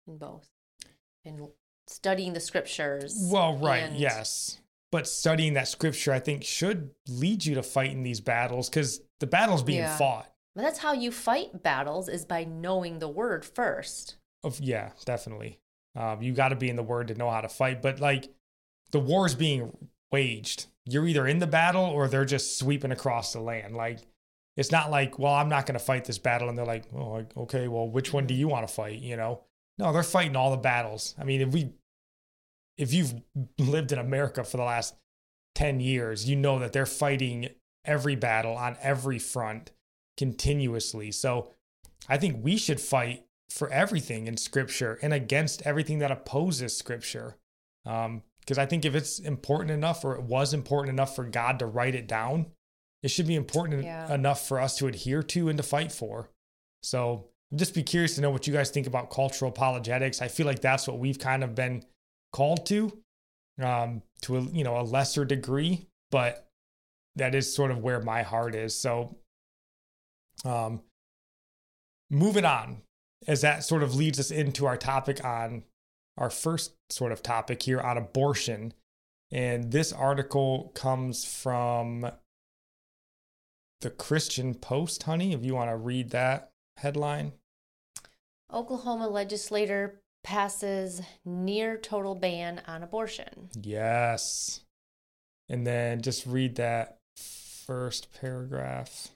in 0.08 0.18
both. 0.18 0.48
In 1.26 1.50
studying 1.88 2.34
the 2.34 2.40
scriptures. 2.40 3.28
Well, 3.32 3.58
right, 3.58 3.84
and- 3.84 3.98
yes. 3.98 4.58
But 4.92 5.08
studying 5.08 5.54
that 5.54 5.68
scripture, 5.70 6.12
I 6.14 6.20
think, 6.20 6.44
should 6.44 6.92
lead 7.08 7.46
you 7.46 7.56
to 7.56 7.64
fight 7.64 7.92
in 7.92 8.04
these 8.04 8.20
battles 8.20 8.70
because 8.70 9.02
the 9.20 9.28
battle's 9.28 9.64
being 9.64 9.80
Yeah. 9.80 9.98
fought. 9.98 10.31
But 10.56 10.64
that's 10.64 10.80
how 10.80 10.94
you 10.94 11.12
fight 11.12 11.64
battles 11.64 12.10
is 12.10 12.26
by 12.26 12.44
knowing 12.44 13.00
the 13.00 13.08
word 13.08 13.46
first. 13.46 14.16
Of 14.44 14.60
yeah, 14.60 14.92
definitely. 15.06 15.60
Um, 15.96 16.22
you 16.22 16.34
got 16.34 16.50
to 16.50 16.56
be 16.56 16.70
in 16.70 16.76
the 16.76 16.84
word 16.84 17.08
to 17.08 17.16
know 17.16 17.30
how 17.30 17.42
to 17.42 17.50
fight. 17.50 17.82
But 17.82 18.00
like, 18.00 18.30
the 18.92 19.00
war 19.00 19.26
is 19.26 19.36
being 19.36 19.72
waged. 20.12 20.68
You're 20.86 21.08
either 21.08 21.28
in 21.28 21.40
the 21.40 21.48
battle 21.48 21.86
or 21.86 22.08
they're 22.08 22.26
just 22.26 22.58
sweeping 22.58 22.92
across 22.92 23.34
the 23.34 23.40
land. 23.40 23.76
Like, 23.76 24.00
it's 24.58 24.72
not 24.72 24.92
like, 24.92 25.18
well, 25.18 25.34
I'm 25.34 25.50
not 25.50 25.66
going 25.66 25.80
to 25.80 25.84
fight 25.84 26.04
this 26.06 26.18
battle, 26.18 26.50
and 26.50 26.58
they're 26.58 26.66
like, 26.66 26.84
oh, 26.94 27.26
okay, 27.38 27.68
well, 27.70 27.88
which 27.88 28.12
one 28.12 28.28
do 28.28 28.34
you 28.34 28.48
want 28.50 28.68
to 28.68 28.74
fight? 28.74 29.00
You 29.00 29.16
know? 29.16 29.42
No, 29.78 29.94
they're 29.94 30.04
fighting 30.04 30.36
all 30.36 30.52
the 30.52 30.58
battles. 30.58 31.16
I 31.18 31.24
mean, 31.24 31.42
if 31.42 31.50
we, 31.50 31.72
if 32.78 32.94
you've 32.94 33.14
lived 33.58 33.92
in 33.94 34.00
America 34.00 34.44
for 34.44 34.58
the 34.58 34.64
last 34.64 34.96
ten 35.56 35.80
years, 35.80 36.30
you 36.30 36.36
know 36.36 36.60
that 36.60 36.74
they're 36.74 36.86
fighting 36.86 37.50
every 37.86 38.16
battle 38.16 38.56
on 38.56 38.76
every 38.82 39.20
front 39.20 39.72
continuously. 40.18 41.12
So, 41.12 41.52
I 42.10 42.18
think 42.18 42.44
we 42.44 42.58
should 42.58 42.80
fight 42.82 43.26
for 43.50 43.70
everything 43.70 44.28
in 44.28 44.38
scripture 44.38 44.98
and 45.02 45.14
against 45.14 45.62
everything 45.64 46.00
that 46.00 46.12
opposes 46.12 46.76
scripture. 46.76 47.38
Um, 47.86 48.24
because 48.40 48.58
I 48.58 48.66
think 48.66 48.86
if 48.86 48.96
it's 48.96 49.20
important 49.20 49.70
enough 49.72 50.04
or 50.04 50.16
it 50.16 50.24
was 50.24 50.54
important 50.54 50.94
enough 50.94 51.16
for 51.16 51.24
God 51.26 51.60
to 51.60 51.68
write 51.68 51.94
it 51.94 52.08
down, 52.08 52.48
it 53.04 53.10
should 53.10 53.28
be 53.28 53.36
important 53.36 53.84
Yeah. 53.84 54.12
enough 54.14 54.48
for 54.48 54.60
us 54.60 54.78
to 54.78 54.88
adhere 54.88 55.22
to 55.24 55.48
and 55.50 55.58
to 55.58 55.64
fight 55.64 55.92
for. 55.92 56.30
So 56.82 57.28
just 57.54 57.76
be 57.76 57.84
curious 57.84 58.16
to 58.16 58.22
know 58.22 58.32
what 58.32 58.48
you 58.48 58.54
guys 58.54 58.72
think 58.72 58.88
about 58.88 59.12
cultural 59.12 59.52
apologetics. 59.52 60.22
I 60.22 60.28
feel 60.28 60.48
like 60.48 60.62
that's 60.62 60.88
what 60.88 60.98
we've 60.98 61.20
kind 61.20 61.44
of 61.44 61.54
been 61.54 61.84
called 62.34 62.66
to, 62.68 63.00
um, 63.62 64.02
to 64.22 64.38
a 64.38 64.42
you 64.42 64.64
know 64.64 64.80
a 64.80 64.82
lesser 64.84 65.24
degree, 65.26 65.88
but 66.10 66.48
that 67.16 67.36
is 67.36 67.54
sort 67.54 67.70
of 67.72 67.80
where 67.80 68.02
my 68.02 68.24
heart 68.24 68.56
is. 68.56 68.76
So 68.76 69.18
um 70.46 70.82
moving 72.10 72.46
on 72.46 72.82
as 73.28 73.42
that 73.42 73.64
sort 73.64 73.84
of 73.84 73.96
leads 73.96 74.20
us 74.20 74.32
into 74.32 74.66
our 74.66 74.78
topic 74.78 75.24
on 75.24 75.64
our 76.18 76.30
first 76.30 76.74
sort 76.90 77.12
of 77.12 77.24
topic 77.24 77.64
here 77.64 77.80
on 77.80 77.98
abortion. 77.98 78.74
And 79.32 79.72
this 79.72 79.94
article 79.94 80.72
comes 80.76 81.24
from 81.24 82.12
the 83.80 83.90
Christian 83.90 84.56
Post, 84.56 85.04
honey, 85.04 85.34
if 85.34 85.44
you 85.46 85.56
want 85.56 85.70
to 85.70 85.78
read 85.78 86.10
that 86.10 86.52
headline. 86.78 87.34
Oklahoma 88.52 89.08
legislator 89.08 90.02
passes 90.24 91.02
near 91.26 91.78
total 91.78 92.14
ban 92.14 92.62
on 92.68 92.84
abortion. 92.84 93.50
Yes. 93.60 94.62
And 95.50 95.66
then 95.66 96.02
just 96.02 96.26
read 96.26 96.56
that 96.56 96.98
first 97.16 98.10
paragraph. 98.20 99.10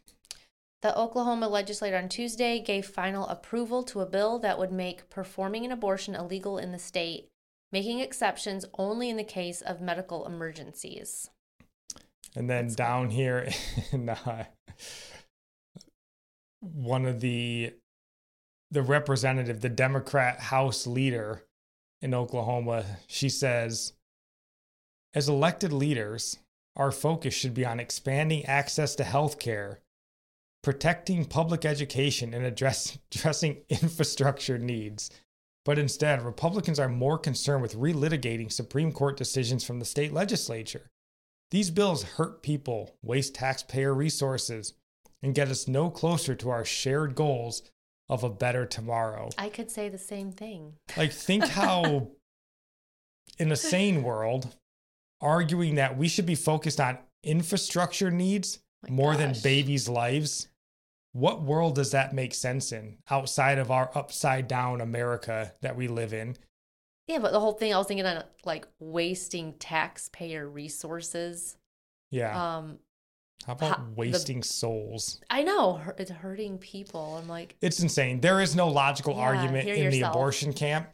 The 0.81 0.97
Oklahoma 0.97 1.47
legislature 1.47 1.97
on 1.97 2.09
Tuesday 2.09 2.59
gave 2.59 2.85
final 2.85 3.27
approval 3.27 3.83
to 3.83 4.01
a 4.01 4.05
bill 4.05 4.39
that 4.39 4.59
would 4.59 4.71
make 4.71 5.09
performing 5.09 5.65
an 5.65 5.71
abortion 5.71 6.13
illegal 6.15 6.57
in 6.57 6.71
the 6.71 6.79
state, 6.79 7.29
making 7.71 7.99
exceptions 7.99 8.65
only 8.77 9.09
in 9.09 9.17
the 9.17 9.23
case 9.23 9.61
of 9.61 9.81
medical 9.81 10.25
emergencies. 10.25 11.29
And 12.35 12.49
then 12.49 12.65
That's 12.65 12.75
down 12.75 13.09
here 13.09 13.49
in 13.91 14.09
uh, 14.09 14.45
one 16.59 17.05
of 17.05 17.21
the 17.21 17.73
the 18.71 18.81
representative, 18.81 19.61
the 19.61 19.69
Democrat 19.69 20.39
House 20.39 20.85
leader 20.85 21.43
in 22.01 22.13
Oklahoma, 22.13 22.83
she 23.07 23.29
says, 23.29 23.93
as 25.13 25.29
elected 25.29 25.71
leaders, 25.71 26.39
our 26.75 26.91
focus 26.91 27.33
should 27.33 27.53
be 27.53 27.65
on 27.65 27.79
expanding 27.79 28.45
access 28.45 28.95
to 28.95 29.03
health 29.03 29.39
care, 29.39 29.79
protecting 30.65 31.25
public 31.25 31.63
education, 31.63 32.33
and 32.33 32.43
address, 32.43 32.97
addressing 33.13 33.57
infrastructure 33.69 34.57
needs. 34.57 35.11
But 35.63 35.77
instead, 35.77 36.23
Republicans 36.23 36.79
are 36.79 36.89
more 36.89 37.19
concerned 37.19 37.61
with 37.61 37.75
relitigating 37.75 38.51
Supreme 38.51 38.91
Court 38.91 39.15
decisions 39.15 39.63
from 39.63 39.77
the 39.77 39.85
state 39.85 40.11
legislature. 40.11 40.89
These 41.51 41.69
bills 41.69 42.01
hurt 42.01 42.41
people, 42.41 42.95
waste 43.03 43.35
taxpayer 43.35 43.93
resources, 43.93 44.73
and 45.21 45.35
get 45.35 45.49
us 45.49 45.67
no 45.67 45.91
closer 45.91 46.33
to 46.33 46.49
our 46.49 46.65
shared 46.65 47.13
goals 47.13 47.61
of 48.09 48.23
a 48.23 48.29
better 48.29 48.65
tomorrow. 48.65 49.29
I 49.37 49.49
could 49.49 49.69
say 49.69 49.87
the 49.89 49.99
same 49.99 50.31
thing. 50.31 50.73
Like, 50.97 51.11
think 51.11 51.45
how, 51.49 52.07
in 53.37 53.51
a 53.51 53.55
sane 53.55 54.01
world, 54.01 54.55
arguing 55.21 55.75
that 55.75 55.95
we 55.95 56.07
should 56.07 56.25
be 56.25 56.33
focused 56.33 56.79
on 56.79 56.97
infrastructure 57.23 58.09
needs 58.09 58.57
My 58.81 58.89
more 58.89 59.15
than 59.15 59.35
babies' 59.43 59.87
lives, 59.87 60.47
what 61.15 61.41
world 61.43 61.75
does 61.75 61.91
that 61.91 62.13
make 62.13 62.33
sense 62.33 62.73
in 62.73 62.97
outside 63.09 63.57
of 63.57 63.71
our 63.71 63.89
upside 63.95 64.49
down 64.49 64.81
America 64.81 65.53
that 65.61 65.77
we 65.77 65.87
live 65.87 66.13
in? 66.13 66.35
Yeah, 67.07 67.19
but 67.19 67.31
the 67.31 67.39
whole 67.39 67.53
thing 67.53 67.73
I 67.73 67.77
was 67.77 67.87
thinking 67.87 68.05
on 68.05 68.21
like 68.43 68.67
wasting 68.81 69.53
taxpayer 69.53 70.45
resources. 70.49 71.55
Yeah. 72.11 72.57
Um, 72.57 72.79
How 73.45 73.53
about 73.53 73.77
ho- 73.77 73.85
the- 73.85 73.91
wasting 73.91 74.43
souls? 74.43 75.21
I 75.29 75.43
know 75.43 75.79
it's 75.97 76.11
hurting 76.11 76.57
people. 76.57 77.15
I'm 77.21 77.29
like, 77.29 77.55
It's 77.61 77.79
insane. 77.79 78.19
There 78.19 78.41
is 78.41 78.53
no 78.53 78.67
logical 78.67 79.13
Yeah, 79.13 79.21
argument 79.21 79.69
in 79.69 79.91
the 79.91 80.01
abortion 80.01 80.51
camp. 80.51 80.89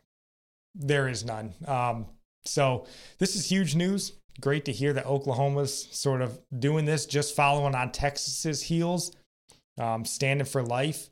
There 0.76 1.08
is 1.08 1.26
none. 1.26 1.56
Um, 1.66 2.06
so 2.46 2.86
this 3.18 3.36
is 3.36 3.50
huge 3.50 3.74
news. 3.74 4.14
Great 4.40 4.66
to 4.66 4.72
hear 4.72 4.94
that 4.94 5.08
Oklahoma's 5.08 5.88
sort 5.92 6.22
of 6.22 6.40
doing 6.60 6.86
this, 6.86 7.08
just 7.08 7.36
following 7.36 7.74
on 7.74 7.92
Texas's 7.92 8.62
heels, 8.62 9.16
um, 9.78 10.06
standing 10.06 10.46
for 10.46 10.64
life. 10.64 11.10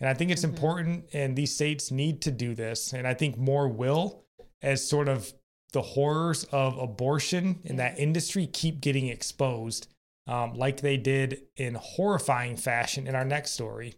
And 0.00 0.08
I 0.08 0.14
think 0.14 0.30
it's 0.30 0.42
Mhm. 0.42 0.50
important, 0.50 1.08
and 1.12 1.36
these 1.36 1.54
states 1.54 1.90
need 1.90 2.22
to 2.22 2.30
do 2.30 2.54
this. 2.54 2.92
And 2.92 3.06
I 3.06 3.14
think 3.14 3.36
more 3.36 3.68
will, 3.68 4.24
as 4.60 4.86
sort 4.86 5.08
of 5.08 5.32
the 5.72 5.82
horrors 5.82 6.44
of 6.44 6.76
abortion 6.76 7.60
in 7.64 7.76
that 7.76 7.98
industry 7.98 8.46
keep 8.46 8.80
getting 8.80 9.08
exposed, 9.08 9.86
um, 10.26 10.54
like 10.54 10.80
they 10.80 10.96
did 10.96 11.46
in 11.56 11.74
horrifying 11.74 12.56
fashion 12.56 13.06
in 13.06 13.14
our 13.14 13.24
next 13.24 13.52
story. 13.52 13.94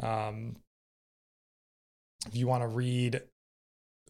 Um, 0.00 0.56
if 2.26 2.34
you 2.34 2.46
want 2.46 2.62
to 2.62 2.68
read 2.68 3.22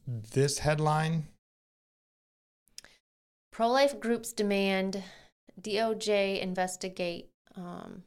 this 0.06 0.58
headline, 0.58 1.28
pro 3.52 3.68
life 3.68 4.00
groups 4.00 4.32
demand 4.32 5.02
DOJ 5.60 6.40
investigate. 6.40 7.30
Um, 7.54 8.04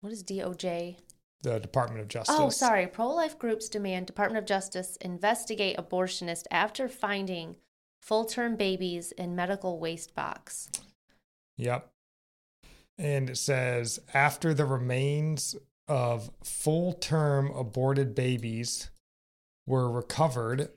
what 0.00 0.12
is 0.12 0.22
DOJ? 0.24 0.96
the 1.42 1.58
Department 1.58 2.02
of 2.02 2.08
Justice. 2.08 2.36
Oh, 2.38 2.50
sorry. 2.50 2.86
Pro 2.86 3.08
life 3.08 3.38
groups 3.38 3.68
demand 3.68 4.06
Department 4.06 4.38
of 4.38 4.44
Justice 4.46 4.96
investigate 5.00 5.76
abortionist 5.78 6.44
after 6.50 6.86
finding 6.86 7.56
full 8.02 8.24
term 8.26 8.56
babies 8.56 9.12
in 9.12 9.34
medical 9.34 9.78
waste 9.78 10.14
box. 10.14 10.68
Yep. 11.56 11.90
and 12.98 13.30
it 13.30 13.36
says 13.36 14.00
after 14.14 14.52
the 14.54 14.64
remains 14.64 15.56
of 15.88 16.30
full 16.44 16.92
term 16.94 17.50
aborted 17.54 18.14
babies 18.14 18.90
were 19.66 19.90
recovered 19.90 20.70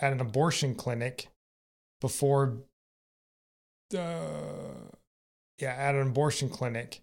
at 0.00 0.12
an 0.12 0.20
abortion 0.20 0.74
clinic 0.74 1.28
before 2.00 2.58
uh, 3.94 3.98
yeah 5.58 5.74
at 5.74 5.94
an 5.94 6.08
abortion 6.08 6.48
clinic 6.48 7.02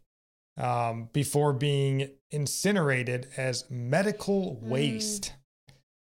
um, 0.57 1.09
before 1.13 1.53
being 1.53 2.09
incinerated 2.31 3.27
as 3.37 3.65
medical 3.69 4.59
waste 4.61 5.33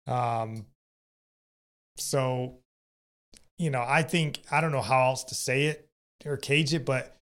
um, 0.07 0.65
so 1.97 2.59
you 3.57 3.69
know 3.69 3.83
i 3.87 4.01
think 4.01 4.41
i 4.51 4.59
don't 4.59 4.71
know 4.71 4.81
how 4.81 5.05
else 5.05 5.23
to 5.23 5.35
say 5.35 5.65
it 5.65 5.87
or 6.25 6.37
cage 6.37 6.73
it 6.73 6.85
but 6.85 7.17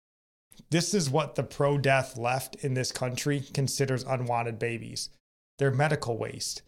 this 0.69 0.93
is 0.93 1.09
what 1.09 1.35
the 1.35 1.43
pro 1.43 1.77
death 1.77 2.17
left 2.17 2.55
in 2.55 2.73
this 2.73 2.91
country 2.91 3.41
considers 3.53 4.03
unwanted 4.03 4.59
babies. 4.59 5.09
They're 5.57 5.71
medical 5.71 6.17
waste. 6.17 6.61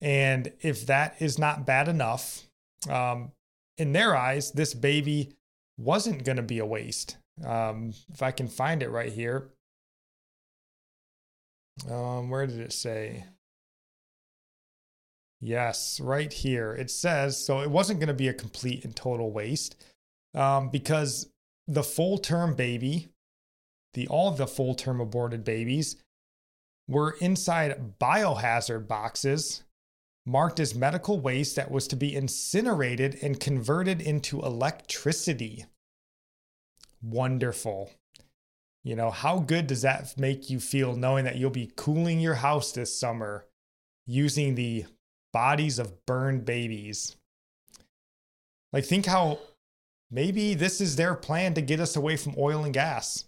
And 0.00 0.52
if 0.60 0.86
that 0.86 1.16
is 1.20 1.38
not 1.38 1.66
bad 1.66 1.88
enough, 1.88 2.44
um, 2.88 3.32
in 3.76 3.92
their 3.92 4.16
eyes, 4.16 4.52
this 4.52 4.74
baby 4.74 5.32
wasn't 5.76 6.24
going 6.24 6.36
to 6.36 6.42
be 6.42 6.58
a 6.58 6.66
waste. 6.66 7.16
Um, 7.44 7.94
if 8.12 8.22
I 8.22 8.30
can 8.30 8.48
find 8.48 8.82
it 8.82 8.90
right 8.90 9.12
here. 9.12 9.50
Um, 11.90 12.30
where 12.30 12.46
did 12.46 12.60
it 12.60 12.72
say? 12.72 13.24
Yes, 15.40 16.00
right 16.00 16.32
here. 16.32 16.72
It 16.72 16.90
says 16.90 17.42
so 17.42 17.60
it 17.60 17.70
wasn't 17.70 18.00
going 18.00 18.08
to 18.08 18.14
be 18.14 18.28
a 18.28 18.34
complete 18.34 18.84
and 18.84 18.94
total 18.94 19.30
waste 19.30 19.76
um, 20.34 20.70
because 20.70 21.28
the 21.66 21.84
full 21.84 22.18
term 22.18 22.54
baby 22.54 23.08
the 23.94 24.06
all 24.08 24.28
of 24.28 24.36
the 24.36 24.46
full 24.46 24.74
term 24.74 25.00
aborted 25.00 25.44
babies 25.44 25.96
were 26.86 27.16
inside 27.20 27.98
biohazard 27.98 28.86
boxes 28.86 29.64
marked 30.24 30.60
as 30.60 30.74
medical 30.74 31.20
waste 31.20 31.56
that 31.56 31.70
was 31.70 31.88
to 31.88 31.96
be 31.96 32.14
incinerated 32.14 33.18
and 33.22 33.40
converted 33.40 34.00
into 34.00 34.40
electricity. 34.40 35.64
Wonderful. 37.02 37.90
You 38.84 38.96
know, 38.96 39.10
how 39.10 39.40
good 39.40 39.66
does 39.66 39.82
that 39.82 40.14
make 40.18 40.50
you 40.50 40.60
feel 40.60 40.94
knowing 40.96 41.24
that 41.24 41.36
you'll 41.36 41.50
be 41.50 41.72
cooling 41.76 42.20
your 42.20 42.36
house 42.36 42.72
this 42.72 42.98
summer 42.98 43.46
using 44.06 44.54
the 44.54 44.86
bodies 45.32 45.78
of 45.78 46.06
burned 46.06 46.44
babies? 46.44 47.16
Like, 48.72 48.84
think 48.84 49.06
how 49.06 49.40
maybe 50.10 50.54
this 50.54 50.80
is 50.80 50.96
their 50.96 51.14
plan 51.14 51.54
to 51.54 51.60
get 51.60 51.80
us 51.80 51.96
away 51.96 52.16
from 52.16 52.34
oil 52.38 52.64
and 52.64 52.72
gas. 52.72 53.24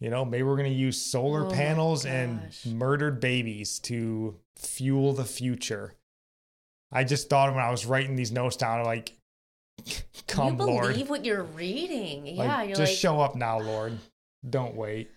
You 0.00 0.10
know, 0.10 0.24
maybe 0.24 0.42
we're 0.42 0.56
going 0.56 0.70
to 0.70 0.76
use 0.76 1.00
solar 1.00 1.46
Oh 1.46 1.50
panels 1.50 2.04
and 2.04 2.54
murdered 2.66 3.18
babies 3.20 3.78
to 3.80 4.36
fuel 4.56 5.14
the 5.14 5.24
future. 5.24 5.94
I 6.92 7.04
just 7.04 7.30
thought 7.30 7.54
when 7.54 7.64
I 7.64 7.70
was 7.70 7.86
writing 7.86 8.14
these 8.14 8.32
notes 8.32 8.56
down, 8.56 8.84
like, 8.84 9.14
come, 10.26 10.52
you 10.52 10.56
believe 10.56 10.68
Lord. 10.68 11.08
what 11.08 11.24
you're 11.24 11.44
reading. 11.44 12.36
Like, 12.36 12.48
Yeah, 12.48 12.62
you're 12.62 12.76
just 12.76 12.92
like, 12.92 12.98
show 12.98 13.20
up 13.20 13.36
now, 13.36 13.58
Lord. 13.58 13.98
Don't 14.48 14.74
wait. 14.74 15.10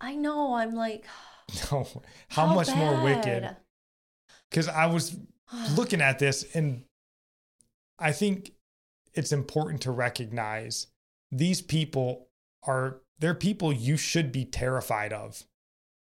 I 0.00 0.14
know. 0.16 0.54
I'm 0.54 0.74
like, 0.74 1.04
No. 1.70 1.86
How, 2.28 2.54
much 2.54 2.74
more 2.74 3.02
wicked? 3.02 3.56
Because 4.50 4.68
I 4.68 4.86
was 4.86 5.16
looking 5.76 6.00
at 6.00 6.18
this 6.18 6.44
and 6.54 6.84
I 7.98 8.12
think 8.12 8.52
it's 9.14 9.32
important 9.32 9.82
to 9.82 9.90
recognize 9.90 10.86
these 11.30 11.60
people 11.60 12.28
are 12.64 13.00
they're 13.18 13.34
people 13.34 13.72
you 13.72 13.96
should 13.96 14.32
be 14.32 14.44
terrified 14.44 15.12
of. 15.12 15.44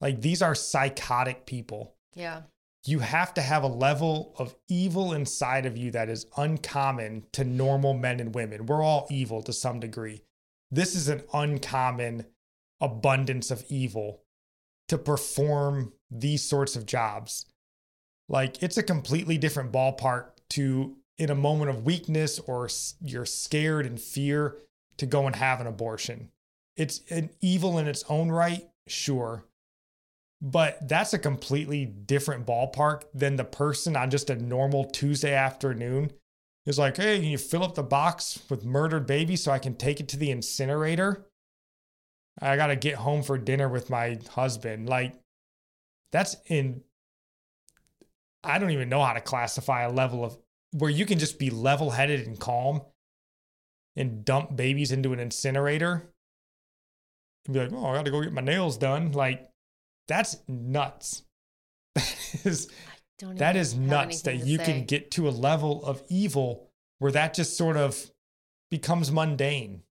Like 0.01 0.21
these 0.21 0.43
are 0.43 0.55
psychotic 0.55 1.47
people. 1.47 1.97
yeah. 2.15 2.43
You 2.87 3.01
have 3.01 3.35
to 3.35 3.43
have 3.43 3.65
a 3.65 3.69
level 3.69 4.35
of 4.39 4.55
evil 4.69 5.13
inside 5.13 5.67
of 5.67 5.77
you 5.77 5.91
that 5.91 6.09
is 6.09 6.27
uncommon 6.39 7.25
to 7.33 7.45
normal 7.45 7.93
men 7.93 8.19
and 8.21 8.35
women. 8.35 8.65
We're 8.67 8.83
all 8.83 9.07
evil 9.11 9.43
to 9.43 9.53
some 9.53 9.81
degree. 9.81 10.23
This 10.71 10.95
is 10.95 11.09
an 11.09 11.23
uncommon 11.35 12.25
abundance 12.81 13.51
of 13.51 13.65
evil 13.69 14.23
to 14.89 14.99
perform 14.99 15.93
these 16.11 16.43
sorts 16.43 16.77
of 16.77 16.87
jobs. 16.87 17.47
Like 18.29 18.63
it's 18.63 18.79
a 18.79 18.83
completely 18.83 19.39
different 19.39 19.73
ballpark 19.73 20.31
to, 20.51 20.97
in 21.19 21.31
a 21.31 21.35
moment 21.35 21.71
of 21.71 21.85
weakness 21.85 22.39
or 22.39 22.69
you're 23.01 23.27
scared 23.27 23.87
and 23.87 24.01
fear, 24.01 24.57
to 24.99 25.07
go 25.07 25.27
and 25.27 25.37
have 25.37 25.61
an 25.61 25.67
abortion. 25.67 26.31
It's 26.77 27.03
an 27.11 27.31
evil 27.41 27.79
in 27.79 27.87
its 27.87 28.05
own 28.09 28.31
right, 28.31 28.69
sure. 28.87 29.45
But 30.41 30.89
that's 30.89 31.15
a 31.15 31.19
completely 31.19 31.85
different 31.85 32.47
ballpark 32.47 33.03
than 33.13 33.37
the 33.37 33.45
person 33.45 33.97
on 33.97 34.11
just 34.11 34.31
a 34.31 34.37
normal 34.37 34.85
Tuesday 34.85 35.35
afternoon 35.35 36.13
is 36.67 36.79
like, 36.79 36.97
hey, 36.97 37.19
can 37.19 37.29
you 37.29 37.39
fill 37.39 37.65
up 37.65 37.75
the 37.75 37.83
box 37.83 38.41
with 38.49 38.65
murdered 38.65 39.07
babies 39.07 39.43
so 39.43 39.51
I 39.51 39.59
can 39.59 39.75
take 39.75 40.01
it 40.01 40.09
to 40.09 40.17
the 40.17 40.31
incinerator? 40.31 41.27
I 42.41 42.57
got 42.57 42.69
to 42.69 42.77
get 42.77 42.95
home 42.95 43.23
for 43.23 43.39
dinner 43.39 43.69
with 43.69 43.91
my 43.91 44.19
husband. 44.31 44.89
Like, 44.89 45.15
that's 46.13 46.37
in, 46.47 46.83
I 48.45 48.59
don't 48.59 48.71
even 48.71 48.89
know 48.89 49.03
how 49.03 49.13
to 49.13 49.21
classify 49.21 49.83
a 49.83 49.93
level 49.93 50.25
of 50.25 50.39
where 50.73 50.91
you 50.91 51.07
can 51.07 51.19
just 51.19 51.39
be 51.39 51.51
level 51.51 51.91
headed 51.91 52.27
and 52.27 52.39
calm 52.39 52.83
and 53.97 54.25
dump 54.25 54.55
babies 54.55 54.93
into 54.93 55.13
an 55.13 55.21
incinerator 55.21 56.13
and 57.47 57.55
be 57.55 57.61
like, 57.61 57.73
oh, 57.73 57.87
I 57.87 57.95
got 57.95 58.05
to 58.05 58.11
go 58.11 58.23
get 58.23 58.33
my 58.33 58.41
nails 58.41 58.79
done. 58.79 59.13
Like, 59.13 59.49
that's 60.07 60.37
nuts. 60.49 61.23
That 62.41 62.51
is, 62.53 62.69
that 63.39 63.57
is 63.57 63.75
nuts 63.75 64.23
that 64.23 64.47
you 64.47 64.59
say. 64.59 64.65
can 64.65 64.85
get 64.85 65.11
to 65.13 65.29
a 65.29 65.31
level 65.31 65.85
of 65.85 66.05
evil 66.09 66.71
where 67.01 67.11
that 67.11 67.35
just 67.35 67.57
sort 67.57 67.77
of 67.77 68.13
becomes 68.71 69.11
mundane. 69.11 69.83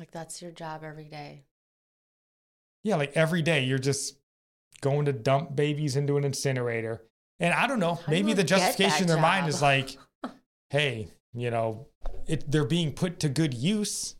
Like 0.00 0.10
that's 0.10 0.40
your 0.40 0.50
job 0.50 0.82
every 0.82 1.04
day. 1.04 1.44
Yeah, 2.82 2.96
like 2.96 3.12
every 3.14 3.42
day 3.42 3.64
you're 3.64 3.78
just 3.78 4.16
going 4.80 5.04
to 5.04 5.12
dump 5.12 5.54
babies 5.54 5.94
into 5.94 6.16
an 6.16 6.24
incinerator. 6.24 7.02
And 7.38 7.54
I 7.54 7.66
don't 7.66 7.80
know, 7.80 7.94
How 7.94 8.10
maybe 8.10 8.30
you 8.30 8.34
the 8.34 8.44
justification 8.44 9.02
in 9.02 9.08
their 9.08 9.20
mind 9.20 9.48
is 9.48 9.60
like, 9.60 9.96
hey, 10.70 11.08
you 11.34 11.50
know, 11.50 11.86
it, 12.26 12.50
they're 12.50 12.64
being 12.64 12.92
put 12.92 13.20
to 13.20 13.28
good 13.28 13.54
use. 13.54 14.16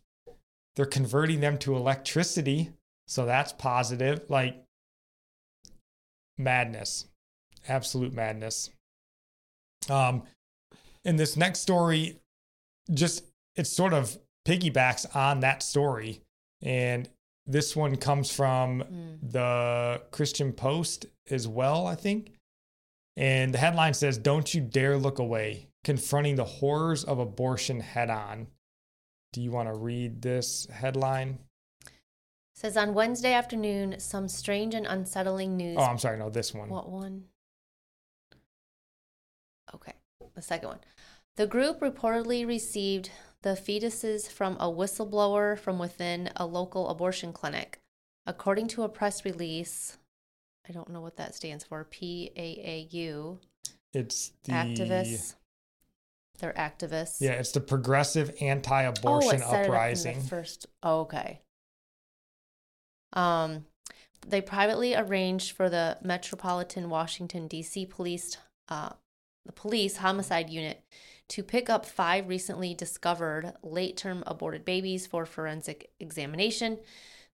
They're 0.77 0.87
converting 0.87 1.41
them 1.41 1.59
to 1.59 1.77
electricity. 1.77 2.73
So 3.09 3.27
that's 3.27 3.53
positive. 3.53 4.23
Like 4.29 4.63
madness, 6.39 7.07
absolute 7.69 8.13
madness. 8.13 8.71
Um, 9.89 10.25
in 11.05 11.17
this 11.17 11.37
next 11.37 11.61
story, 11.61 12.21
just 12.93 13.25
it's 13.57 13.71
sort 13.71 13.93
of 13.93 14.19
piggybacks 14.51 15.15
on 15.15 15.41
that 15.41 15.63
story. 15.63 16.21
And 16.63 17.09
this 17.47 17.75
one 17.77 17.97
comes 17.97 18.33
from 18.33 18.83
Mm. 18.83 19.33
the 19.33 20.03
Christian 20.11 20.53
Post 20.53 21.07
as 21.31 21.47
well, 21.49 21.87
I 21.87 21.95
think. 21.95 22.33
And 23.17 23.53
the 23.55 23.59
headline 23.59 23.95
says, 23.95 24.19
Don't 24.19 24.53
you 24.55 24.61
dare 24.61 24.97
look 24.97 25.19
away, 25.19 25.69
confronting 25.85 26.37
the 26.37 26.45
horrors 26.45 27.05
of 27.05 27.19
abortion 27.19 27.81
head 27.81 28.11
on. 28.11 28.49
Do 29.33 29.41
you 29.41 29.51
want 29.53 29.69
to 29.69 29.75
read 29.75 30.23
this 30.23 30.67
headline? 30.67 31.39
Says 32.55 32.77
on 32.77 32.95
Wednesday 32.95 33.33
afternoon, 33.33 33.99
some 34.01 34.29
strange 34.29 34.75
and 34.75 34.87
unsettling 34.87 35.57
news. 35.57 35.77
Oh, 35.79 35.83
I'm 35.85 35.99
sorry, 35.99 36.19
no, 36.19 36.29
this 36.31 36.53
one. 36.53 36.69
What 36.69 36.91
one? 36.91 37.25
Okay, 39.75 39.93
the 40.35 40.43
second 40.43 40.69
one. 40.69 40.81
The 41.37 41.47
group 41.47 41.81
reportedly 41.81 42.47
received 42.47 43.11
the 43.43 43.51
fetuses 43.51 44.29
from 44.29 44.57
a 44.57 44.71
whistleblower 44.71 45.59
from 45.59 45.79
within 45.79 46.31
a 46.37 46.47
local 46.47 46.89
abortion 46.89 47.33
clinic. 47.33 47.79
According 48.27 48.69
to 48.69 48.83
a 48.83 48.89
press 48.89 49.25
release, 49.25 49.97
I 50.69 50.73
don't 50.73 50.91
know 50.91 51.01
what 51.01 51.17
that 51.17 51.35
stands 51.35 51.65
for, 51.65 51.85
PAAU, 51.85 53.39
It's 53.95 54.33
the 54.45 54.53
activists. 54.53 55.35
They're 56.39 56.53
activists. 56.53 57.21
Yeah, 57.21 57.33
it's 57.33 57.53
the 57.53 57.61
progressive 57.61 58.31
oh, 58.41 58.45
anti-abortion 58.45 59.37
it 59.37 59.41
said 59.41 59.43
it 59.43 59.45
up 59.45 59.55
in 59.55 59.63
the 59.63 59.69
uprising. 59.69 60.23
first. 60.23 60.67
Oh, 60.83 61.01
okay. 61.01 61.41
Um, 63.13 63.67
they 64.27 64.41
privately 64.41 64.95
arranged 64.95 65.53
for 65.53 65.69
the 65.69 65.99
Metropolitan 66.03 66.89
Washington 66.89 67.47
D.C. 67.47 67.87
police, 67.87 68.37
uh, 68.69 68.91
the 69.45 69.53
police 69.53 69.99
homicide 69.99 70.51
unit, 70.51 70.83
to 71.31 71.43
pick 71.43 71.71
up 71.71 71.87
five 71.87 72.29
recently 72.29 72.75
discovered 72.75 73.55
late-term 73.63 74.23
aborted 74.27 74.65
babies 74.65 75.07
for 75.07 75.25
forensic 75.25 75.91
examination. 76.01 76.79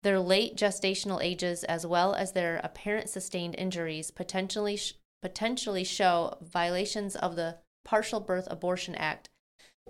Their 0.04 0.20
late 0.20 0.56
gestational 0.56 1.24
ages, 1.24 1.64
as 1.64 1.86
well 1.86 2.14
as 2.14 2.34
their 2.34 2.62
apparent 2.64 3.10
sustained 3.10 3.56
injuries, 3.58 4.12
potentially 4.12 4.76
sh- 4.78 4.94
potentially 5.22 5.84
show 5.84 6.38
violations 6.42 7.16
of 7.16 7.36
the 7.36 7.58
Partial 7.84 8.20
Birth 8.20 8.48
Abortion 8.52 8.96
Act, 8.96 9.30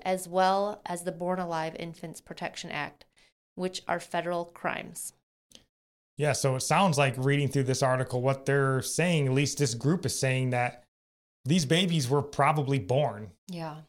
as 0.04 0.28
well 0.28 0.82
as 0.86 1.04
the 1.04 1.12
Born 1.12 1.40
Alive 1.40 1.76
Infants 1.78 2.22
Protection 2.22 2.72
Act, 2.72 3.06
which 3.56 3.82
are 3.88 4.00
federal 4.00 4.46
crimes. 4.46 5.14
Yeah, 6.18 6.32
so 6.34 6.56
it 6.56 6.62
sounds 6.62 6.98
like 6.98 7.16
reading 7.18 7.50
through 7.50 7.64
this 7.64 7.84
article, 7.84 8.22
what 8.22 8.46
they're 8.46 8.82
saying, 8.82 9.28
at 9.28 9.34
least 9.34 9.58
this 9.58 9.74
group 9.74 10.06
is 10.06 10.18
saying 10.18 10.52
that 10.52 10.84
these 11.44 11.66
babies 11.66 12.10
were 12.10 12.22
probably 12.22 12.80
born 12.80 13.32
Yeah. 13.50 13.82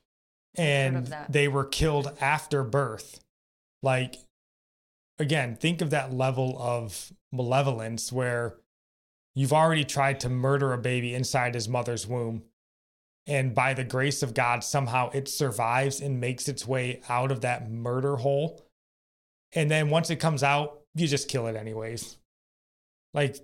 And 0.59 1.15
they 1.29 1.49
were 1.49 1.65
killed 1.65 2.17
after 2.21 2.63
birth. 2.63 3.21
Like, 3.83 4.17
again, 5.19 5.57
think 5.57 5.81
of 5.81 5.91
that 5.91 6.13
level 6.13 6.57
of 6.59 7.13
malevolence 7.33 8.13
where 8.13 8.57
you've 9.35 9.53
already 9.53 9.85
tried 9.85 10.21
to 10.21 10.29
murder 10.29 10.73
a 10.73 10.79
baby 10.79 11.15
inside 11.15 11.55
his 11.55 11.69
mother's 11.69 12.07
womb. 12.07 12.45
And 13.27 13.55
by 13.55 13.75
the 13.75 13.85
grace 13.85 14.23
of 14.23 14.35
God, 14.35 14.63
somehow 14.63 15.11
it 15.11 15.29
survives 15.29 16.01
and 16.01 16.21
makes 16.21 16.49
its 16.49 16.67
way 16.67 17.03
out 17.09 17.33
of 17.33 17.41
that 17.41 17.71
murder 17.71 18.17
hole. 18.17 18.63
And 19.53 19.71
then 19.71 19.91
once 19.91 20.11
it 20.11 20.17
comes 20.17 20.43
out, 20.43 20.83
you 20.95 21.07
just 21.09 21.29
kill 21.29 21.47
it 21.47 21.57
anyways. 21.57 22.19
Like, 23.15 23.39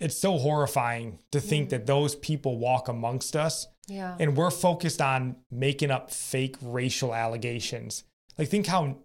it's 0.00 0.16
so 0.16 0.38
horrifying 0.38 1.18
to 1.32 1.40
think 1.40 1.66
Mm. 1.66 1.70
that 1.70 1.86
those 1.86 2.14
people 2.14 2.56
walk 2.58 2.88
amongst 2.88 3.36
us 3.36 3.66
Yeah. 3.88 4.16
and 4.20 4.36
we're 4.36 4.50
focused 4.50 5.00
on 5.00 5.36
making 5.50 5.90
up 5.90 6.10
fake 6.10 6.56
racial 6.60 7.14
allegations. 7.14 8.04
Like, 8.36 8.48
think 8.48 8.66
how 8.66 8.98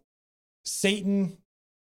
Satan 0.65 1.37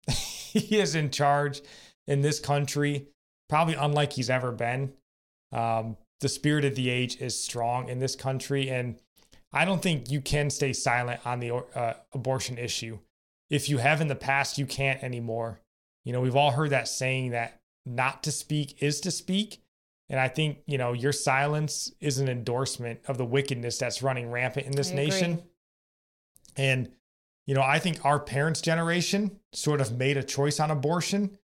he 0.09 0.79
is 0.79 0.95
in 0.95 1.11
charge 1.11 1.61
in 2.07 2.21
this 2.21 2.39
country, 2.39 3.07
probably 3.49 3.75
unlike 3.75 4.13
he's 4.13 4.29
ever 4.29 4.51
been. 4.51 4.93
Um, 5.51 5.97
the 6.21 6.29
spirit 6.29 6.65
of 6.65 6.75
the 6.75 6.89
age 6.89 7.21
is 7.21 7.39
strong 7.39 7.89
in 7.89 7.99
this 7.99 8.15
country, 8.15 8.69
and 8.69 8.95
I 9.51 9.65
don't 9.65 9.81
think 9.81 10.09
you 10.09 10.21
can 10.21 10.49
stay 10.49 10.73
silent 10.73 11.25
on 11.25 11.39
the 11.39 11.53
uh, 11.53 11.93
abortion 12.13 12.57
issue. 12.57 12.99
If 13.49 13.69
you 13.69 13.77
have 13.77 14.01
in 14.01 14.07
the 14.07 14.15
past, 14.15 14.57
you 14.57 14.65
can't 14.65 15.03
anymore. 15.03 15.59
You 16.03 16.13
know, 16.13 16.21
we've 16.21 16.35
all 16.35 16.51
heard 16.51 16.71
that 16.71 16.87
saying 16.87 17.31
that 17.31 17.59
not 17.85 18.23
to 18.23 18.31
speak 18.31 18.81
is 18.81 18.99
to 19.01 19.11
speak. 19.11 19.61
And 20.09 20.19
I 20.19 20.27
think, 20.27 20.59
you 20.67 20.77
know, 20.77 20.93
your 20.93 21.11
silence 21.11 21.91
is 21.99 22.19
an 22.19 22.29
endorsement 22.29 22.99
of 23.07 23.17
the 23.17 23.25
wickedness 23.25 23.77
that's 23.77 24.03
running 24.03 24.29
rampant 24.29 24.67
in 24.67 24.73
this 24.73 24.89
I 24.89 24.91
agree. 24.91 25.05
nation. 25.05 25.43
And, 26.55 26.91
you 27.47 27.55
know, 27.55 27.61
I 27.61 27.79
think 27.79 28.05
our 28.05 28.19
parents' 28.19 28.61
generation 28.61 29.39
sort 29.53 29.81
of 29.81 29.97
made 29.97 30.17
a 30.17 30.23
choice 30.23 30.59
on 30.59 30.71
abortion 30.71 31.37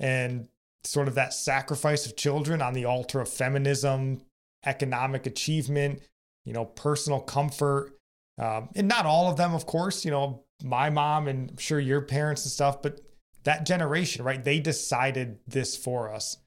and 0.00 0.48
sort 0.84 1.08
of 1.08 1.14
that 1.14 1.32
sacrifice 1.32 2.06
of 2.06 2.16
children 2.16 2.60
on 2.60 2.74
the 2.74 2.84
altar 2.84 3.20
of 3.20 3.28
feminism, 3.28 4.22
economic 4.66 5.26
achievement, 5.26 6.02
you 6.44 6.52
know, 6.52 6.64
personal 6.64 7.20
comfort. 7.20 7.92
Um, 8.38 8.70
and 8.74 8.88
not 8.88 9.06
all 9.06 9.30
of 9.30 9.36
them, 9.36 9.54
of 9.54 9.66
course, 9.66 10.04
you 10.04 10.10
know, 10.10 10.44
my 10.62 10.90
mom 10.90 11.28
and 11.28 11.50
I'm 11.50 11.56
sure 11.56 11.78
your 11.78 12.00
parents 12.00 12.44
and 12.44 12.52
stuff, 12.52 12.82
but 12.82 13.00
that 13.44 13.66
generation, 13.66 14.24
right? 14.24 14.42
They 14.42 14.60
decided 14.60 15.38
this 15.46 15.76
for 15.76 16.12
us. 16.12 16.38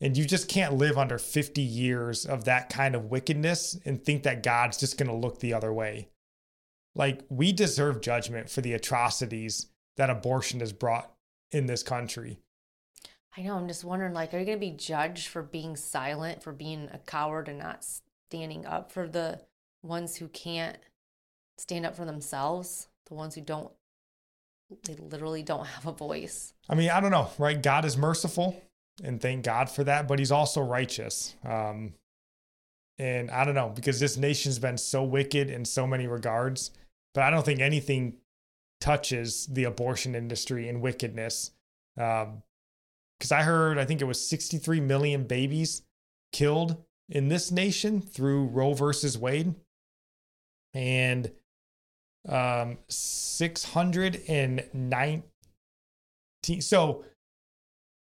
And 0.00 0.16
you 0.16 0.24
just 0.24 0.48
can't 0.48 0.74
live 0.74 0.96
under 0.96 1.18
50 1.18 1.60
years 1.60 2.24
of 2.24 2.44
that 2.44 2.70
kind 2.70 2.94
of 2.94 3.10
wickedness 3.10 3.78
and 3.84 4.02
think 4.02 4.22
that 4.22 4.44
God's 4.44 4.78
just 4.78 4.96
going 4.96 5.08
to 5.08 5.14
look 5.14 5.40
the 5.40 5.54
other 5.54 5.72
way. 5.72 6.08
Like, 6.94 7.22
we 7.28 7.52
deserve 7.52 8.00
judgment 8.00 8.48
for 8.48 8.60
the 8.60 8.74
atrocities 8.74 9.66
that 9.96 10.10
abortion 10.10 10.60
has 10.60 10.72
brought 10.72 11.12
in 11.50 11.66
this 11.66 11.82
country. 11.82 12.38
I 13.36 13.42
know. 13.42 13.56
I'm 13.56 13.68
just 13.68 13.84
wondering, 13.84 14.14
like, 14.14 14.32
are 14.34 14.38
you 14.38 14.46
going 14.46 14.58
to 14.58 14.66
be 14.66 14.70
judged 14.70 15.28
for 15.28 15.42
being 15.42 15.76
silent, 15.76 16.42
for 16.42 16.52
being 16.52 16.88
a 16.92 16.98
coward 16.98 17.48
and 17.48 17.58
not 17.58 17.84
standing 18.30 18.66
up 18.66 18.92
for 18.92 19.08
the 19.08 19.40
ones 19.82 20.16
who 20.16 20.28
can't 20.28 20.78
stand 21.56 21.86
up 21.86 21.96
for 21.96 22.04
themselves, 22.04 22.88
the 23.06 23.14
ones 23.14 23.34
who 23.34 23.40
don't, 23.40 23.70
they 24.84 24.94
literally 24.94 25.42
don't 25.42 25.66
have 25.66 25.86
a 25.86 25.92
voice. 25.92 26.52
I 26.68 26.74
mean, 26.74 26.90
I 26.90 27.00
don't 27.00 27.10
know, 27.10 27.30
right? 27.38 27.60
God 27.60 27.84
is 27.84 27.96
merciful 27.96 28.60
and 29.02 29.20
thank 29.20 29.44
God 29.44 29.70
for 29.70 29.84
that, 29.84 30.08
but 30.08 30.18
he's 30.18 30.32
also 30.32 30.60
righteous. 30.60 31.36
Um, 31.44 31.94
and 32.98 33.30
I 33.30 33.44
don't 33.44 33.54
know, 33.54 33.68
because 33.68 34.00
this 34.00 34.16
nation's 34.16 34.58
been 34.58 34.78
so 34.78 35.04
wicked 35.04 35.50
in 35.50 35.64
so 35.64 35.86
many 35.86 36.06
regards, 36.06 36.72
but 37.14 37.22
I 37.22 37.30
don't 37.30 37.44
think 37.44 37.60
anything 37.60 38.16
touches 38.80 39.46
the 39.46 39.64
abortion 39.64 40.14
industry 40.14 40.68
in 40.68 40.80
wickedness. 40.80 41.52
Um, 41.96 42.42
because 43.18 43.32
I 43.32 43.42
heard, 43.42 43.78
I 43.78 43.84
think 43.84 44.00
it 44.00 44.04
was 44.04 44.28
63 44.28 44.80
million 44.80 45.24
babies 45.24 45.82
killed 46.32 46.76
in 47.08 47.28
this 47.28 47.50
nation 47.50 48.00
through 48.00 48.46
Roe 48.46 48.74
versus 48.74 49.18
Wade. 49.18 49.54
And 50.74 51.32
um 52.28 52.78
619 52.88 55.22
so 56.60 57.04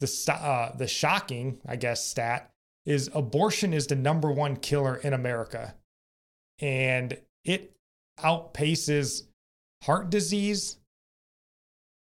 the 0.01 0.33
uh, 0.33 0.75
the 0.77 0.87
shocking 0.87 1.59
i 1.69 1.77
guess 1.77 2.05
stat 2.05 2.51
is 2.87 3.09
abortion 3.15 3.73
is 3.73 3.87
the 3.87 3.95
number 3.97 4.31
one 4.31 4.57
killer 4.57 4.97
in 4.97 5.13
america 5.13 5.75
and 6.61 7.17
it 7.45 7.77
outpaces 8.19 9.25
heart 9.85 10.11
disease 10.11 10.79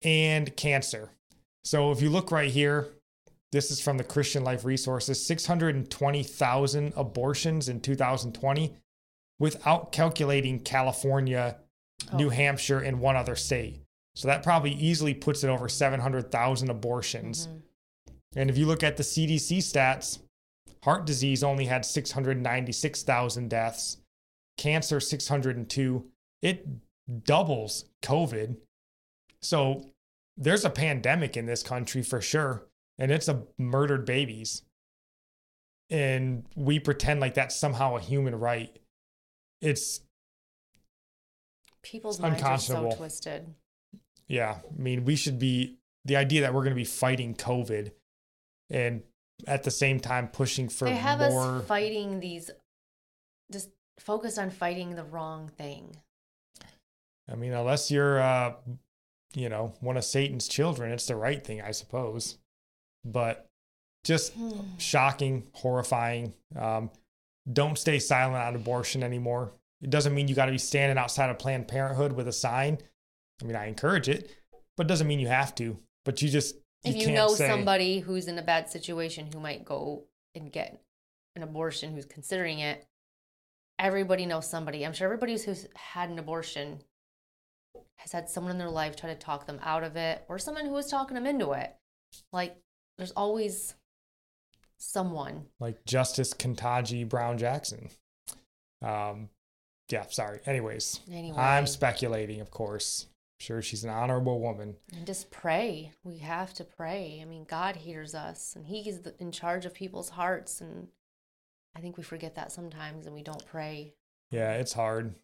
and 0.03 0.55
cancer 0.57 1.11
so 1.64 1.90
if 1.93 2.03
you 2.03 2.11
look 2.11 2.30
right 2.30 2.51
here 2.51 2.88
this 3.53 3.70
is 3.70 3.80
from 3.80 3.99
the 3.99 4.05
christian 4.05 4.43
life 4.45 4.64
resources 4.64 5.24
620000 5.26 6.93
abortions 6.97 7.68
in 7.68 7.80
2020 7.80 8.74
without 9.38 9.93
calculating 9.93 10.59
california 10.59 11.57
New 12.14 12.26
Oh. 12.26 12.30
Hampshire, 12.30 12.80
and 12.80 12.99
one 13.01 13.14
other 13.14 13.36
state. 13.36 13.80
So 14.16 14.26
that 14.26 14.43
probably 14.43 14.72
easily 14.72 15.14
puts 15.14 15.45
it 15.45 15.49
over 15.49 15.68
700,000 15.68 16.68
abortions. 16.68 17.47
Mhm. 17.47 17.62
And 18.35 18.49
if 18.49 18.57
you 18.57 18.66
look 18.66 18.83
at 18.83 18.97
the 18.97 19.03
CDC 19.03 19.59
stats, 19.59 20.20
heart 20.85 21.05
disease 21.05 21.43
only 21.43 21.66
had 21.66 21.85
696,000 21.85 23.49
deaths, 23.49 23.99
cancer 24.57 25.01
602. 25.01 26.05
It 26.41 26.66
doubles 27.24 27.85
COVID. 28.03 28.57
So 29.41 29.85
there's 30.37 30.64
a 30.64 30.70
pandemic 30.70 31.37
in 31.37 31.47
this 31.47 31.62
country 31.62 32.03
for 32.03 32.20
sure, 32.20 32.66
and 32.99 33.11
it's 33.11 33.28
a 33.28 33.43
murdered 33.59 34.07
babies. 34.07 34.62
And 35.91 36.47
we 36.57 36.78
pretend 36.78 37.20
like 37.20 37.35
that's 37.35 37.55
somehow 37.57 37.97
a 37.97 38.01
human 38.01 38.39
right. 38.39 38.74
It's 39.61 40.01
People's 41.83 42.20
minds 42.20 42.43
are 42.43 42.59
so 42.59 42.93
twisted. 42.97 43.55
Yeah, 44.28 44.59
I 44.64 44.80
mean, 44.80 45.05
we 45.05 45.16
should 45.16 45.39
be 45.39 45.78
the 46.05 46.16
idea 46.16 46.41
that 46.43 46.55
we're 46.55 46.62
going 46.62 46.70
to 46.70 46.76
be 46.76 46.85
fighting 46.85 47.35
COVID 47.35 47.91
and 48.73 49.03
at 49.47 49.62
the 49.62 49.70
same 49.70 50.01
time 50.01 50.27
pushing 50.29 50.68
for 50.68 50.87
They 50.87 50.95
have 50.97 51.18
more. 51.20 51.59
us 51.59 51.66
fighting 51.66 52.18
these, 52.20 52.51
just 53.53 53.70
focused 54.01 54.39
on 54.39 54.51
fighting 54.51 54.95
the 54.97 55.05
wrong 55.05 55.49
thing. 55.49 55.95
I 57.31 57.37
mean, 57.37 57.53
unless 57.53 57.91
you're, 57.91 58.20
uh, 58.20 58.55
you 59.35 59.49
know, 59.49 59.75
one 59.81 59.97
of 59.97 60.05
Satan's 60.05 60.49
children, 60.49 60.91
it's 60.93 61.07
the 61.07 61.16
right 61.16 61.43
thing, 61.45 61.61
I 61.61 61.70
suppose. 61.70 62.39
But 63.05 63.49
just 64.05 64.33
Hmm. 64.35 64.77
shocking, 64.79 65.49
horrifying. 65.55 66.35
Um, 66.57 66.91
don't 67.53 67.79
stay 67.79 67.99
silent 67.99 68.37
on 68.43 68.55
abortion 68.57 69.03
anymore. 69.03 69.53
It 69.81 69.91
doesn't 69.91 70.14
mean 70.14 70.29
you 70.29 70.35
got 70.35 70.47
to 70.47 70.53
be 70.53 70.59
standing 70.59 70.99
outside 70.99 71.31
of 71.31 71.39
Planned 71.39 71.68
Parenthood 71.68 72.12
with 72.12 72.29
a 72.29 72.33
sign. 72.33 72.79
I 73.41 73.45
mean, 73.45 73.57
I 73.57 73.66
encourage 73.66 74.09
it, 74.09 74.31
but 74.77 74.87
it 74.87 74.89
doesn't 74.89 75.07
mean 75.09 75.18
you 75.20 75.29
have 75.29 75.55
to. 75.57 75.79
But 76.05 76.23
you 76.23 76.29
just 76.29 76.57
if 76.85 76.97
you 76.97 77.05
can't 77.07 77.14
know 77.14 77.28
say, 77.28 77.49
somebody 77.49 78.01
who's 78.01 78.28
in 78.28 78.39
a 78.39 78.43
bad 78.43 78.68
situation 78.68 79.28
who 79.33 79.41
might 79.41 79.64
go 79.64 80.05
and 80.35 80.53
get 80.53 80.80
an 81.37 81.43
abortion 81.43 81.93
who's 81.93 82.05
considering 82.05 82.59
it 82.59 82.87
everybody 83.78 84.26
knows 84.26 84.49
somebody 84.49 84.85
i'm 84.85 84.93
sure 84.93 85.07
everybody 85.07 85.33
who's 85.39 85.66
had 85.74 86.11
an 86.11 86.18
abortion 86.18 86.83
has 87.97 88.12
had 88.12 88.28
someone 88.28 88.53
in 88.53 88.59
their 88.59 88.68
life 88.68 88.97
try 88.97 89.09
to 89.09 89.18
talk 89.18 89.47
them 89.47 89.61
out 89.62 89.83
of 89.85 89.97
it 89.97 90.24
or 90.28 90.39
someone 90.39 90.66
who 90.66 90.72
was 90.72 90.91
talking 90.91 91.14
them 91.14 91.26
into 91.26 91.53
it 91.53 91.74
like 92.33 92.57
there's 92.99 93.12
always 93.12 93.74
someone 94.83 95.47
like 95.61 95.85
Justice 95.85 96.35
Ketanji 96.35 97.09
Brown 97.09 97.39
Jackson. 97.39 97.89
Um, 98.83 99.28
yeah, 99.89 100.05
sorry. 100.09 100.41
Anyways, 100.47 101.01
anyway 101.11 101.39
I'm 101.39 101.66
speculating, 101.66 102.41
of 102.41 102.51
course. 102.51 103.07
Sure, 103.43 103.61
she's 103.61 103.82
an 103.82 103.90
honorable 103.90 104.38
woman. 104.40 104.76
and 104.97 105.05
just 105.07 105.30
pray 105.32 105.93
we 106.05 106.18
have 106.18 106.55
to 106.55 106.64
pray 106.64 107.18
i 107.20 107.24
mean 107.24 107.45
god 107.45 107.74
hears 107.76 108.14
us 108.14 108.55
and 108.55 108.66
he's 108.66 109.01
in 109.18 109.32
charge 109.32 109.66
of 109.66 109.74
people's 109.74 110.11
hearts 110.11 110.61
and 110.61 110.86
i 111.76 111.80
think 111.80 111.97
we 111.97 112.05
forget 112.05 112.36
that 112.36 112.53
sometimes 112.53 113.05
and 113.07 113.14
we 113.14 113.22
don't 113.22 113.45
pray 113.47 113.95
Yeah, 114.30 114.53
it's 114.55 114.72
hard. 114.74 115.14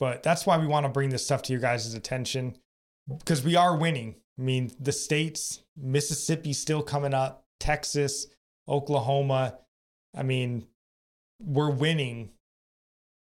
But 0.00 0.22
that's 0.22 0.44
why 0.46 0.58
we 0.58 0.66
want 0.66 0.84
to 0.86 0.90
bring 0.92 1.10
this 1.10 1.24
stuff 1.24 1.42
to 1.42 1.52
your 1.52 1.60
guys' 1.62 1.94
attention 1.94 2.56
because 3.18 3.42
we 3.42 3.56
are 3.56 3.76
winning. 3.76 4.16
I 4.38 4.42
mean, 4.42 4.70
the 4.78 4.92
states, 4.92 5.62
Mississippi 5.76 6.52
still 6.52 6.82
coming 6.82 7.14
up, 7.14 7.44
Texas, 7.58 8.26
Oklahoma. 8.68 9.58
I 10.16 10.22
mean, 10.22 10.66
we're 11.40 11.70
winning. 11.72 12.30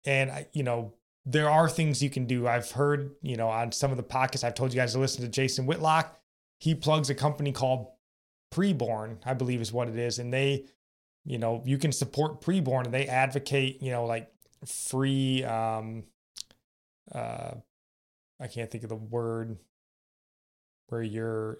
And, 0.07 0.31
I, 0.31 0.47
you 0.53 0.63
know, 0.63 0.95
there 1.27 1.49
are 1.49 1.69
things 1.69 2.03
you 2.03 2.11
can 2.11 2.27
do. 2.27 2.47
I've 2.47 2.71
heard, 2.73 3.15
you 3.23 3.37
know, 3.37 3.49
on 3.49 3.73
some 3.73 3.91
of 3.91 3.97
the 3.97 4.03
podcasts, 4.03 4.45
I've 4.45 4.55
told 4.55 4.73
you 4.73 4.81
guys 4.81 4.93
to 4.93 4.99
listen 4.99 5.23
to 5.23 5.29
Jason 5.29 5.67
Whitlock. 5.67 6.19
He 6.61 6.75
plugs 6.75 7.11
a 7.11 7.15
company 7.15 7.53
called 7.53 7.89
preborn, 8.53 9.19
I 9.25 9.35
believe 9.35 9.61
is 9.61 9.73
what 9.73 9.89
it 9.89 9.97
is. 9.97 10.19
And 10.19 10.33
they, 10.33 10.67
you 11.25 11.39
know, 11.39 11.63
you 11.65 11.79
can 11.79 11.93
support 11.93 12.41
preborn 12.41 12.85
and 12.85 12.95
they 12.95 13.07
advocate, 13.07 13.83
you 13.83 13.91
know, 13.91 14.05
like 14.05 14.31
free, 14.67 15.45
um, 15.45 16.05
uh, 17.13 17.53
I 18.41 18.47
can't 18.47 18.71
think 18.71 18.83
of 18.83 18.89
the 18.91 18.97
word 18.97 19.57
where 20.89 21.03
you're 21.03 21.59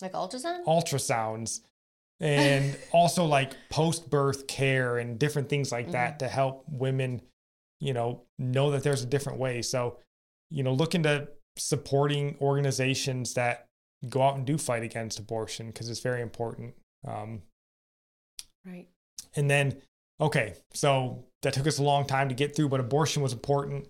like 0.00 0.12
ultrasound 0.12 0.64
ultrasounds 0.64 1.60
and 2.20 2.76
also 2.92 3.24
like 3.24 3.52
post 3.70 4.08
birth 4.10 4.46
care 4.46 4.98
and 4.98 5.18
different 5.18 5.48
things 5.48 5.70
like 5.72 5.92
that 5.92 6.12
Mm-hmm. 6.12 6.18
to 6.18 6.28
help 6.28 6.64
women, 6.68 7.20
you 7.82 7.92
know, 7.92 8.22
know 8.38 8.70
that 8.70 8.84
there's 8.84 9.02
a 9.02 9.06
different 9.06 9.40
way. 9.40 9.60
So, 9.60 9.98
you 10.50 10.62
know, 10.62 10.72
look 10.72 10.94
into 10.94 11.28
supporting 11.58 12.36
organizations 12.40 13.34
that 13.34 13.66
go 14.08 14.22
out 14.22 14.36
and 14.36 14.46
do 14.46 14.56
fight 14.56 14.84
against 14.84 15.18
abortion 15.18 15.66
because 15.66 15.90
it's 15.90 16.00
very 16.00 16.22
important. 16.22 16.74
Um, 17.06 17.42
right 18.64 18.86
and 19.34 19.50
then, 19.50 19.82
okay, 20.20 20.54
so 20.72 21.24
that 21.42 21.54
took 21.54 21.66
us 21.66 21.78
a 21.78 21.82
long 21.82 22.06
time 22.06 22.28
to 22.28 22.34
get 22.36 22.54
through, 22.54 22.68
but 22.68 22.78
abortion 22.78 23.20
was 23.20 23.32
important. 23.32 23.88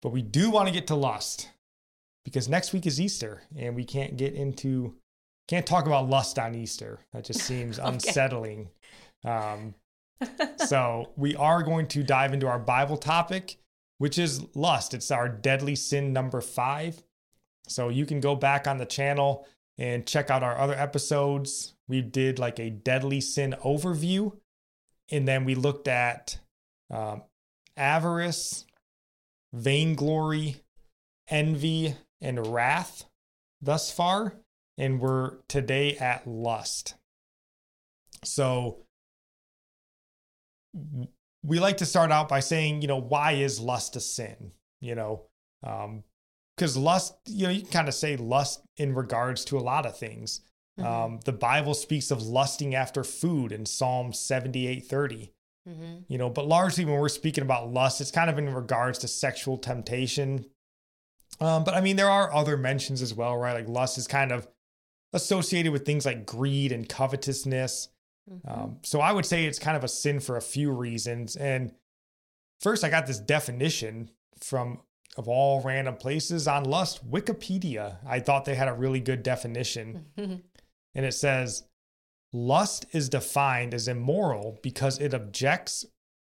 But 0.00 0.10
we 0.12 0.22
do 0.22 0.50
want 0.50 0.68
to 0.68 0.74
get 0.74 0.86
to 0.86 0.94
lust 0.94 1.50
because 2.24 2.48
next 2.48 2.72
week 2.72 2.86
is 2.86 2.98
Easter 3.00 3.42
and 3.56 3.76
we 3.76 3.84
can't 3.84 4.16
get 4.16 4.32
into, 4.34 4.96
can't 5.48 5.66
talk 5.66 5.86
about 5.86 6.08
lust 6.08 6.38
on 6.38 6.54
Easter. 6.54 7.00
That 7.12 7.24
just 7.24 7.40
seems 7.44 7.78
Okay. 7.78 7.88
unsettling. 7.88 8.70
Um, 9.24 9.74
so 10.66 11.12
we 11.16 11.34
are 11.36 11.62
going 11.62 11.86
to 11.88 12.02
dive 12.02 12.32
into 12.32 12.46
our 12.46 12.58
Bible 12.58 12.96
topic, 12.96 13.56
which 13.98 14.18
is 14.18 14.44
lust. 14.54 14.94
It's 14.94 15.10
our 15.10 15.28
deadly 15.28 15.74
sin 15.74 16.12
number 16.12 16.40
five. 16.40 17.02
So 17.68 17.88
you 17.88 18.06
can 18.06 18.20
go 18.20 18.34
back 18.34 18.66
on 18.66 18.78
the 18.78 18.86
channel 18.86 19.46
and 19.78 20.06
check 20.06 20.30
out 20.30 20.42
our 20.42 20.58
other 20.58 20.74
episodes. 20.74 21.74
We 21.88 22.02
did 22.02 22.38
like 22.38 22.58
a 22.58 22.70
deadly 22.70 23.20
sin 23.20 23.54
overview, 23.64 24.36
and 25.10 25.26
then 25.26 25.44
we 25.44 25.54
looked 25.54 25.88
at 25.88 26.38
um, 26.90 27.22
avarice, 27.76 28.64
vainglory, 29.52 30.56
envy, 31.28 31.96
and 32.20 32.46
wrath 32.46 33.04
thus 33.60 33.90
far. 33.92 34.34
And 34.78 35.00
we're 35.00 35.36
today 35.48 35.96
at 35.98 36.26
lust. 36.26 36.94
So 38.24 38.84
we 41.42 41.58
like 41.58 41.78
to 41.78 41.86
start 41.86 42.12
out 42.12 42.28
by 42.28 42.40
saying, 42.40 42.82
you 42.82 42.88
know, 42.88 43.00
why 43.00 43.32
is 43.32 43.60
lust 43.60 43.96
a 43.96 44.00
sin? 44.00 44.52
You 44.80 44.94
know, 44.94 45.26
because 46.56 46.76
lust, 46.76 47.14
you 47.26 47.44
know, 47.44 47.52
you 47.52 47.62
can 47.62 47.70
kind 47.70 47.88
of 47.88 47.94
say 47.94 48.16
lust 48.16 48.62
in 48.76 48.94
regards 48.94 49.44
to 49.46 49.58
a 49.58 49.60
lot 49.60 49.86
of 49.86 49.96
things. 49.96 50.40
Mhm. 50.78 50.84
Um, 50.84 51.20
the 51.24 51.32
Bible 51.32 51.74
speaks 51.74 52.10
of 52.10 52.22
lusting 52.22 52.74
after 52.74 53.04
food 53.04 53.52
in 53.52 53.66
Psalm 53.66 54.12
78 54.12 54.86
30 54.86 55.32
hmm 55.66 55.98
you 56.08 56.18
know 56.18 56.28
but 56.28 56.46
largely 56.46 56.84
when 56.84 56.98
we're 56.98 57.08
speaking 57.08 57.42
about 57.42 57.72
lust 57.72 58.00
it's 58.00 58.10
kind 58.10 58.28
of 58.28 58.36
in 58.36 58.52
regards 58.52 58.98
to 58.98 59.06
sexual 59.06 59.56
temptation 59.56 60.44
um, 61.40 61.62
but 61.62 61.74
i 61.74 61.80
mean 61.80 61.94
there 61.94 62.10
are 62.10 62.34
other 62.34 62.56
mentions 62.56 63.00
as 63.00 63.14
well 63.14 63.36
right 63.36 63.52
like 63.52 63.68
lust 63.68 63.96
is 63.96 64.08
kind 64.08 64.32
of 64.32 64.48
associated 65.12 65.70
with 65.70 65.86
things 65.86 66.04
like 66.04 66.26
greed 66.26 66.72
and 66.72 66.88
covetousness 66.88 67.88
Mm-hmm. 68.30 68.48
um, 68.48 68.76
so 68.82 69.00
i 69.00 69.10
would 69.10 69.26
say 69.26 69.46
it's 69.46 69.58
kind 69.58 69.76
of 69.76 69.82
a 69.82 69.88
sin 69.88 70.20
for 70.20 70.36
a 70.36 70.42
few 70.42 70.70
reasons. 70.70 71.36
And 71.36 71.72
first 72.60 72.84
i 72.84 72.88
got 72.90 73.06
this 73.06 73.18
definition 73.18 74.10
from 74.38 74.80
of 75.16 75.28
all 75.28 75.60
random 75.60 75.96
places 75.96 76.48
on 76.48 76.64
lust 76.64 77.08
wikipedia. 77.10 77.96
I 78.06 78.20
thought 78.20 78.44
they 78.44 78.54
had 78.54 78.68
a 78.68 78.72
really 78.72 79.00
good 79.00 79.22
definition. 79.22 80.06
And 80.94 81.06
it 81.06 81.14
says 81.14 81.64
lust 82.32 82.86
is 82.92 83.08
defined 83.08 83.74
as 83.74 83.88
immoral 83.88 84.58
because 84.62 84.98
it 84.98 85.12
objects 85.12 85.84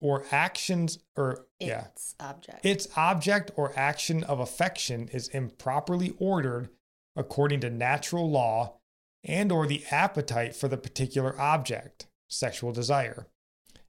or 0.01 0.25
actions 0.31 0.99
or 1.17 1.47
yeah. 1.59 1.87
It's 1.93 2.15
object. 2.21 2.67
Its 2.67 2.89
object 2.97 3.51
or 3.57 3.73
action 3.77 4.25
of 4.25 4.41
affection 4.41 5.09
is 5.09 5.29
improperly 5.29 6.15
ordered 6.19 6.69
according 7.17 7.61
to 7.61 7.71
natural 7.71 8.31
law 8.31 8.76
and 9.27 9.53
or 9.53 9.67
the 9.67 9.85
appetite 9.91 10.57
for 10.57 10.69
the 10.69 10.77
particular 10.79 11.39
object 11.41 12.07
sexual 12.29 12.73
desire 12.73 13.27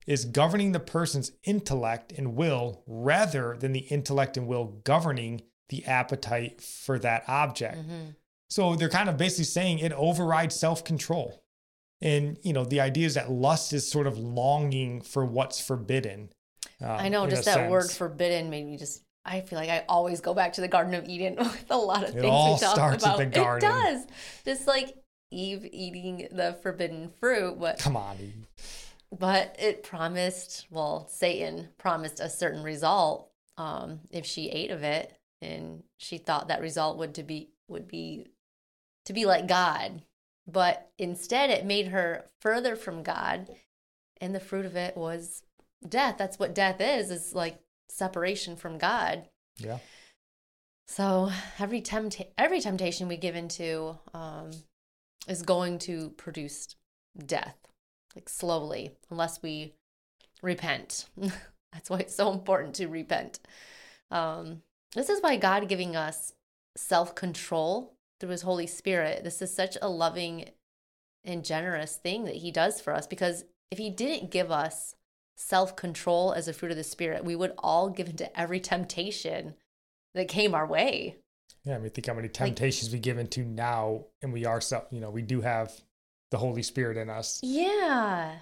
is 0.06 0.26
governing 0.26 0.72
the 0.72 0.80
person's 0.80 1.32
intellect 1.44 2.12
and 2.18 2.36
will 2.36 2.82
rather 2.88 3.56
than 3.60 3.72
the 3.74 3.80
intellect 3.82 4.36
and 4.38 4.48
will 4.48 4.66
governing 4.84 5.42
the 5.70 5.84
appetite 5.86 6.62
for 6.62 6.98
that 7.00 7.24
object 7.28 7.78
Mhm. 7.78 8.16
so 8.50 8.76
they're 8.76 8.90
kind 8.90 9.10
of 9.10 9.18
basically 9.18 9.44
saying 9.46 9.80
it 9.80 9.92
overrides 9.94 10.56
self 10.56 10.84
control. 10.84 11.44
And, 12.00 12.38
you 12.44 12.54
know, 12.54 12.64
the 12.64 12.80
idea 12.80 13.08
is 13.08 13.16
that 13.16 13.32
lust 13.32 13.74
is 13.74 13.90
sort 13.90 14.06
of 14.06 14.20
longing 14.20 15.02
for 15.02 15.26
what's 15.26 15.60
forbidden. 15.60 16.30
um, 16.80 16.92
I 16.92 17.10
know 17.10 17.28
just 17.28 17.46
that 17.46 17.70
word 17.72 17.90
forbidden 17.92 18.50
made 18.52 18.66
me 18.68 18.78
just 18.78 19.02
I 19.26 19.42
feel 19.42 19.60
like 19.60 19.70
I 19.70 19.84
always 19.90 20.22
go 20.22 20.34
back 20.34 20.54
to 20.54 20.62
the 20.62 20.68
Garden 20.70 20.94
of 20.94 21.10
Eden 21.10 21.36
with 21.40 21.66
a 21.70 21.76
lot 21.78 22.04
of 22.04 22.10
It 22.12 22.22
things 22.22 22.26
all 22.32 22.54
we 22.54 22.60
talk 22.62 22.76
starts 22.76 23.04
at 23.04 23.16
about. 23.16 23.18
the 23.18 23.26
garden. 23.26 23.68
It 23.70 23.74
does. 23.74 24.06
Just 24.46 24.68
like 24.68 24.96
Eve 25.32 25.68
eating 25.72 26.28
the 26.32 26.58
forbidden 26.62 27.12
fruit, 27.20 27.60
but 27.60 27.80
Come 27.80 27.98
on. 27.98 28.18
Eve. 28.20 28.48
but 29.18 29.56
it 29.60 29.84
promised 29.84 30.68
well 30.70 31.08
satan 31.10 31.70
promised 31.78 32.20
a 32.20 32.30
certain 32.30 32.62
result 32.64 33.30
um, 33.58 34.02
if 34.12 34.26
she 34.26 34.50
ate 34.50 34.70
of 34.72 34.84
it 34.84 35.14
and 35.42 35.84
she 35.98 36.18
thought 36.18 36.48
that 36.50 36.62
result 36.62 36.98
would 36.98 37.14
to 37.16 37.24
be 37.24 37.50
would 37.70 37.88
be 37.88 38.28
to 39.06 39.14
be 39.14 39.26
like 39.26 39.48
god 39.48 40.02
but 40.46 40.92
instead 40.98 41.50
it 41.50 41.66
made 41.66 41.88
her 41.88 42.26
further 42.42 42.76
from 42.76 43.02
god 43.04 43.48
and 44.20 44.36
the 44.36 44.40
fruit 44.42 44.66
of 44.66 44.76
it 44.76 44.96
was 44.98 45.42
death 45.88 46.16
that's 46.18 46.38
what 46.40 46.54
death 46.56 46.82
is 46.82 47.10
is 47.10 47.34
like 47.34 47.58
separation 47.90 48.56
from 48.58 48.78
god 48.78 49.30
Yeah. 49.58 49.80
so 50.88 51.32
every 51.60 51.80
tempt 51.82 52.22
every 52.38 52.60
temptation 52.60 53.08
we 53.08 53.16
give 53.18 53.36
into 53.36 53.98
um, 54.14 54.52
is 55.28 55.42
going 55.42 55.80
to 55.80 56.12
produce 56.12 56.76
death, 57.26 57.58
like 58.16 58.30
slowly, 58.30 58.92
unless 59.10 59.42
we 59.42 59.74
repent. 60.42 61.06
That's 61.74 61.90
why 61.90 62.00
it's 62.00 62.16
so 62.16 62.32
important 62.32 62.76
to 62.76 62.88
repent. 62.88 63.40
Um, 64.12 64.62
this 64.96 65.10
is 65.10 65.22
why 65.22 65.36
God 65.38 65.68
giving 65.68 65.96
us 65.96 66.34
self 66.76 67.16
control 67.16 67.94
through 68.20 68.30
His 68.30 68.42
Holy 68.44 68.68
Spirit. 68.68 69.24
This 69.24 69.42
is 69.42 69.54
such 69.54 69.78
a 69.82 69.90
loving 69.90 70.50
and 71.24 71.44
generous 71.44 71.98
thing 71.98 72.26
that 72.26 72.36
He 72.36 72.52
does 72.52 72.80
for 72.80 72.94
us. 72.94 73.06
Because 73.06 73.44
if 73.70 73.78
He 73.78 73.90
didn't 73.90 74.32
give 74.32 74.52
us 74.52 74.96
self 75.36 75.76
control 75.76 76.34
as 76.34 76.48
a 76.48 76.54
fruit 76.54 76.72
of 76.72 76.78
the 76.78 76.84
Spirit, 76.84 77.26
we 77.26 77.36
would 77.36 77.54
all 77.58 77.90
give 77.90 78.10
into 78.10 78.40
every 78.40 78.60
temptation 78.60 79.56
that 80.14 80.28
came 80.28 80.56
our 80.56 80.66
way. 80.66 81.18
Yeah. 81.64 81.76
I 81.76 81.80
mean, 81.80 81.90
think 81.92 82.08
how 82.08 82.14
many 82.14 82.30
temptations 82.30 82.92
we 82.92 83.00
give 83.00 83.18
into 83.18 83.44
now, 83.44 84.06
and 84.22 84.32
we 84.34 84.46
are, 84.46 84.62
so, 84.62 84.86
you 84.92 85.00
know, 85.02 85.10
we 85.10 85.22
do 85.22 85.42
have 85.42 85.72
the 86.32 86.38
Holy 86.38 86.64
Spirit 86.64 86.98
in 86.98 87.10
us. 87.10 87.40
Yeah. 87.44 88.36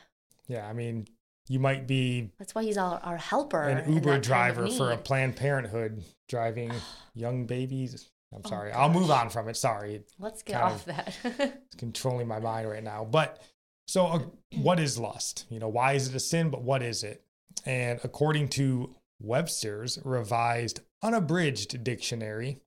Yeah. 0.47 0.68
I 0.68 0.74
mean, 0.74 1.08
you 1.47 1.60
might 1.60 1.86
be 1.88 2.32
That's 2.39 2.56
why 2.56 2.64
he's 2.64 2.78
our, 2.78 2.99
our 3.03 3.18
helper. 3.18 3.62
an 3.64 3.91
Uber 3.93 4.16
of 4.16 4.22
driver 4.22 4.68
for 4.70 4.91
a. 4.91 4.97
Planned 4.97 5.36
Parenthood 5.36 6.03
driving 6.28 6.72
young 7.14 7.45
babies. 7.45 8.10
I'm 8.34 8.41
Oh, 8.45 8.49
sorry. 8.49 8.72
I'll 8.72 8.89
move 8.89 9.12
on 9.12 9.30
from 9.30 9.47
it. 9.49 9.56
Sorry. 9.56 10.01
Let's 10.20 10.41
get 10.43 10.62
off 10.62 10.86
that. 10.86 11.16
It's 11.24 11.76
controlling 11.78 12.28
my 12.28 12.39
mind 12.39 12.68
right 12.70 12.84
now. 12.84 13.06
But 13.10 13.41
so, 13.88 14.08
uh, 14.08 14.20
what 14.58 14.80
is 14.80 14.97
lust? 14.97 15.45
You 15.49 15.60
know, 15.60 15.70
why 15.70 15.93
is 15.93 16.10
it 16.10 16.16
a 16.16 16.20
sin? 16.20 16.49
But 16.49 16.64
what 16.64 16.82
is 16.82 17.03
it? 17.03 17.24
And 17.66 17.99
according 18.03 18.49
to 18.49 18.95
Webster's 19.22 19.99
revised 20.03 20.80
unabridged 21.03 21.84
dictionary, 21.84 22.58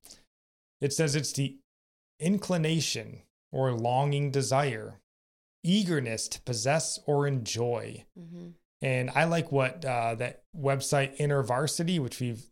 it 0.81 0.93
says 0.93 1.17
it's 1.17 1.33
the 1.33 1.59
inclination 2.21 3.23
or 3.53 3.73
longing 3.73 4.31
desire, 4.31 5.01
eagerness 5.65 6.29
to 6.29 6.41
possess 6.43 6.99
or 7.07 7.27
enjoy. 7.27 8.05
Mhm. 8.19 8.55
And 8.81 9.11
I 9.11 9.25
like 9.25 9.51
what 9.51 9.85
uh, 9.85 10.15
that 10.17 10.45
website 10.57 11.19
InterVarsity, 11.19 11.99
which 11.99 12.21
we've 12.21 12.47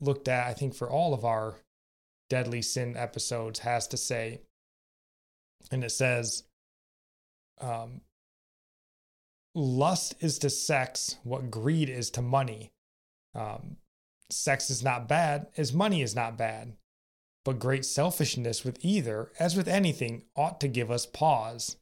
looked 0.00 0.28
at, 0.28 0.46
I 0.46 0.54
think, 0.54 0.74
for 0.74 0.88
all 0.88 1.12
of 1.12 1.24
our 1.24 1.56
deadly 2.28 2.62
sin 2.62 2.96
episodes, 2.96 3.60
has 3.60 3.88
to 3.88 3.96
say. 3.96 4.42
And 5.70 5.82
it 5.82 5.90
says, 5.90 6.44
um, 7.60 8.02
lust 9.54 10.14
is 10.20 10.38
to 10.40 10.50
sex 10.50 11.16
what 11.24 11.50
greed 11.50 11.88
is 11.88 12.10
to 12.12 12.22
money. 12.22 12.72
Um, 13.34 13.76
sex 14.30 14.70
is 14.70 14.82
not 14.82 15.08
bad, 15.08 15.48
as 15.56 15.72
money 15.72 16.02
is 16.02 16.14
not 16.14 16.36
bad. 16.36 16.76
But 17.44 17.58
great 17.58 17.84
selfishness 17.84 18.64
with 18.64 18.78
either, 18.82 19.32
as 19.38 19.56
with 19.56 19.66
anything, 19.66 20.24
ought 20.36 20.60
to 20.60 20.68
give 20.68 20.90
us 20.90 21.06
pause. 21.06 21.76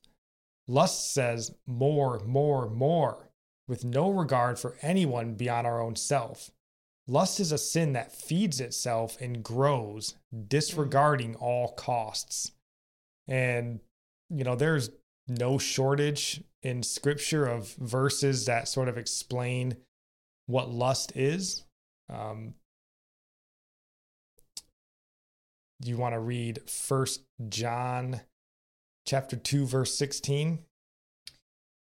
Lust 0.67 1.13
says 1.13 1.55
more, 1.67 2.21
more, 2.21 2.71
more, 2.71 3.31
with 3.69 3.85
no 3.85 4.11
regard 4.11 4.59
for 4.59 4.77
anyone 4.83 5.35
beyond 5.35 5.67
our 5.67 5.81
own 5.83 5.97
self. 5.97 6.51
Lust 7.07 7.41
is 7.41 7.53
a 7.53 7.59
sin 7.59 7.93
that 7.93 8.15
feeds 8.15 8.61
itself 8.61 9.21
and 9.21 9.43
grows, 9.43 10.15
disregarding 10.49 11.35
all 11.35 11.73
costs. 11.73 12.53
And, 13.27 13.81
you 14.29 14.45
know, 14.45 14.55
there's 14.55 14.91
no 15.27 15.59
shortage 15.59 16.43
in 16.63 16.83
scripture 16.83 17.47
of 17.47 17.75
verses 17.75 18.47
that 18.47 18.69
sort 18.69 18.89
of 18.89 18.97
explain 18.97 19.77
what 20.47 20.71
lust 20.71 21.13
is. 21.17 21.65
Um, 22.09 22.55
you 25.89 25.97
want 25.97 26.15
to 26.15 26.21
read 26.21 26.69
First 26.69 27.23
John 27.49 28.21
chapter 29.07 29.37
2 29.37 29.67
verse 29.67 29.95
16? 29.97 30.61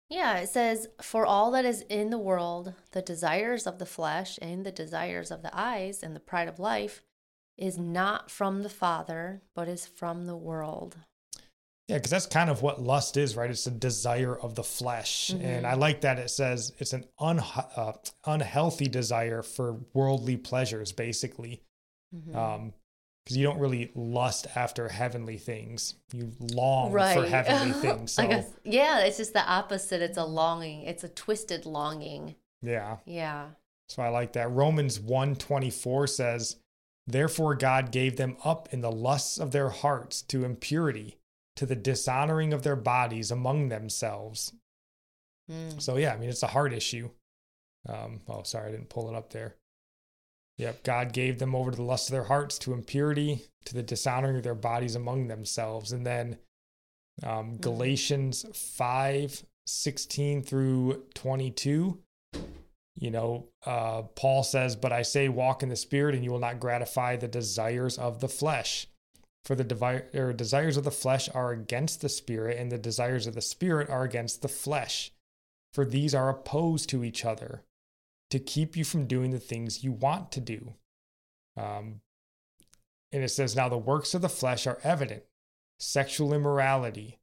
Yeah, 0.10 0.40
it 0.40 0.50
says, 0.50 0.88
For 1.02 1.26
all 1.26 1.52
that 1.52 1.64
is 1.64 1.82
in 1.84 2.10
the 2.10 2.18
world, 2.18 2.74
the 2.92 3.02
desires 3.02 3.66
of 3.66 3.80
the 3.80 3.86
flesh 3.86 4.38
and 4.42 4.66
the 4.66 4.72
desires 4.72 5.32
of 5.32 5.42
the 5.42 5.58
eyes 5.58 6.04
and 6.04 6.14
the 6.14 6.20
pride 6.20 6.50
of 6.50 6.60
life 6.60 7.02
is 7.58 7.78
not 7.78 8.30
from 8.30 8.64
the 8.64 8.70
Father, 8.70 9.42
but 9.56 9.70
is 9.70 9.88
from 9.88 10.26
the 10.26 10.36
world. 10.36 10.98
Yeah, 11.88 11.98
because 11.98 12.12
that's 12.12 12.26
kind 12.26 12.50
of 12.50 12.62
what 12.62 12.82
lust 12.82 13.18
is, 13.18 13.38
right? 13.38 13.50
It's 13.50 13.68
a 13.68 13.72
desire 13.72 14.38
of 14.38 14.56
the 14.56 14.64
flesh. 14.64 15.32
Mm-hmm. 15.32 15.46
And 15.46 15.68
I 15.68 15.76
like 15.76 16.02
that 16.02 16.20
it 16.20 16.30
says 16.30 16.74
it's 16.80 16.94
an 16.94 17.06
un- 17.20 17.40
uh, 17.40 17.94
unhealthy 18.26 18.88
desire 18.88 19.42
for 19.42 19.80
worldly 19.94 20.38
pleasures, 20.38 20.92
basically. 20.92 21.62
Mhm. 22.14 22.36
Um, 22.36 22.74
because 23.24 23.38
you 23.38 23.44
don't 23.46 23.60
really 23.60 23.92
lust 23.96 24.48
after 24.56 24.90
heavenly 24.90 25.38
things. 25.38 25.96
You 26.14 26.32
long 26.40 26.92
for 26.92 27.26
heavenly 27.26 27.74
things. 27.82 28.14
So, 28.14 28.24
I 28.24 28.28
guess, 28.28 28.50
yeah, 28.64 29.00
it's 29.02 29.18
just 29.18 29.34
the 29.34 29.46
opposite. 29.46 30.02
It's 30.02 30.18
a 30.18 30.26
longing, 30.26 30.84
it's 30.84 31.04
a 31.04 31.10
twisted 31.10 31.66
longing. 31.66 32.36
yeah. 32.62 32.98
Yeah. 33.06 33.48
So 33.90 34.02
I 34.02 34.08
like 34.08 34.34
that. 34.34 34.50
Romans 34.50 35.02
124 35.02 36.08
says, 36.08 36.56
Therefore 37.08 37.56
God 37.56 37.92
gave 37.92 38.16
them 38.16 38.38
up 38.46 38.70
in 38.72 38.80
the 38.80 38.92
lusts 38.92 39.38
of 39.38 39.52
their 39.52 39.68
hearts 39.68 40.22
to 40.24 40.46
impurity, 40.46 41.18
to 41.58 41.66
the 41.66 41.76
dishonoring 41.76 42.54
of 42.54 42.64
their 42.64 42.78
bodies 42.78 43.32
among 43.32 43.68
themselves. 43.68 44.54
Mm. 45.52 45.82
So 45.82 45.98
yeah, 45.98 46.14
I 46.14 46.18
mean 46.18 46.30
it's 46.30 46.44
a 46.44 46.48
heart 46.48 46.72
issue. 46.72 47.10
Um, 47.90 48.22
oh, 48.30 48.44
sorry, 48.44 48.70
I 48.70 48.72
didn't 48.72 48.90
pull 48.90 49.10
it 49.10 49.16
up 49.16 49.34
there. 49.34 49.56
Yep, 50.62 50.84
God 50.84 51.12
gave 51.12 51.40
them 51.40 51.56
over 51.56 51.72
to 51.72 51.76
the 51.76 51.82
lust 51.82 52.10
of 52.10 52.12
their 52.12 52.26
hearts, 52.26 52.60
to 52.60 52.74
impurity, 52.74 53.42
to 53.66 53.74
the 53.74 53.82
dishonoring 53.82 54.38
of 54.38 54.44
their 54.44 54.54
bodies 54.54 54.96
among 54.96 55.28
themselves. 55.28 55.92
And 55.92 56.06
then 56.06 56.38
um, 57.24 57.58
Galatians 57.58 58.46
5 58.54 59.44
16 59.66 60.44
through 60.44 61.04
22. 61.16 61.98
You 62.96 63.10
know, 63.10 63.48
uh, 63.66 64.04
Paul 64.04 64.44
says, 64.44 64.76
But 64.76 64.92
I 64.92 65.02
say, 65.02 65.30
walk 65.30 65.64
in 65.64 65.70
the 65.70 65.76
spirit, 65.76 66.14
and 66.14 66.24
you 66.24 66.30
will 66.30 66.38
not 66.38 66.60
gratify 66.60 67.16
the 67.16 67.28
desires 67.28 67.98
of 67.98 68.20
the 68.20 68.30
flesh. 68.30 68.86
For 69.46 69.56
the 69.56 69.64
devi- 69.64 70.34
desires 70.36 70.78
of 70.78 70.84
the 70.84 70.92
flesh 70.92 71.28
are 71.34 71.52
against 71.52 72.02
the 72.02 72.10
spirit, 72.10 72.60
and 72.60 72.72
the 72.72 72.78
desires 72.78 73.26
of 73.26 73.34
the 73.34 73.42
spirit 73.42 73.90
are 73.90 74.04
against 74.04 74.44
the 74.44 74.48
flesh. 74.48 75.12
For 75.74 75.86
these 75.86 76.14
are 76.14 76.30
opposed 76.30 76.88
to 76.90 77.04
each 77.04 77.26
other 77.26 77.64
to 78.32 78.40
keep 78.40 78.76
you 78.76 78.84
from 78.84 79.06
doing 79.06 79.32
the 79.32 79.40
things 79.40 79.84
you 79.84 79.92
want 79.92 80.32
to 80.32 80.40
do. 80.40 80.74
Um, 81.56 82.02
and 83.12 83.24
it 83.24 83.30
says, 83.30 83.56
Now 83.56 83.70
the 83.70 83.78
works 83.78 84.14
of 84.14 84.22
the 84.22 84.30
flesh 84.30 84.66
are 84.66 84.80
evident 84.84 85.24
sexual 85.78 86.34
immorality, 86.34 87.20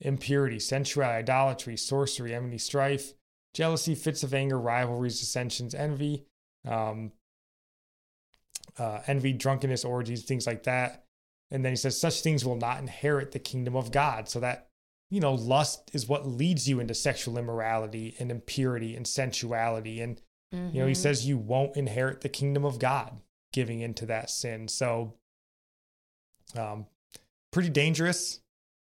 impurity, 0.00 0.58
sensuality, 0.58 1.18
idolatry, 1.18 1.76
sorcery, 1.76 2.34
enmity, 2.34 2.58
strife, 2.58 3.12
jealousy, 3.54 3.94
fits 3.94 4.22
of 4.22 4.34
anger, 4.34 4.58
rivalries, 4.58 5.18
dissensions, 5.18 5.74
envy, 5.74 6.26
um, 6.68 7.12
uh, 8.78 9.00
envy, 9.06 9.32
drunkenness, 9.32 9.84
orgies, 9.84 10.24
things 10.24 10.46
like 10.46 10.62
that. 10.64 11.04
And 11.50 11.64
then 11.64 11.72
he 11.72 11.76
says, 11.76 12.00
Such 12.00 12.22
things 12.22 12.44
will 12.44 12.56
not 12.56 12.78
inherit 12.78 13.32
the 13.32 13.38
kingdom 13.38 13.74
of 13.74 13.90
God. 13.90 14.28
So 14.28 14.38
that, 14.40 14.68
you 15.10 15.20
know, 15.20 15.34
lust 15.34 15.90
is 15.92 16.08
what 16.08 16.26
leads 16.26 16.68
you 16.68 16.78
into 16.78 16.94
sexual 16.94 17.36
immorality 17.36 18.14
and 18.20 18.30
impurity 18.30 18.94
and 18.94 19.06
sensuality. 19.06 20.00
And 20.00 20.20
you 20.52 20.58
know, 20.80 20.86
he 20.86 20.92
Mhm. 20.92 20.96
says 20.96 21.26
you 21.26 21.38
won't 21.38 21.76
inherit 21.76 22.20
the 22.20 22.28
kingdom 22.28 22.64
of 22.64 22.78
God 22.78 23.20
giving 23.52 23.80
into 23.80 24.04
that 24.06 24.28
sin. 24.30 24.68
So, 24.68 25.14
um, 26.54 26.86
pretty 27.50 27.70
dangerous. 27.70 28.40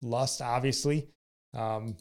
Lust, 0.02 0.42
obviously. 0.42 1.08
Um, 1.54 1.96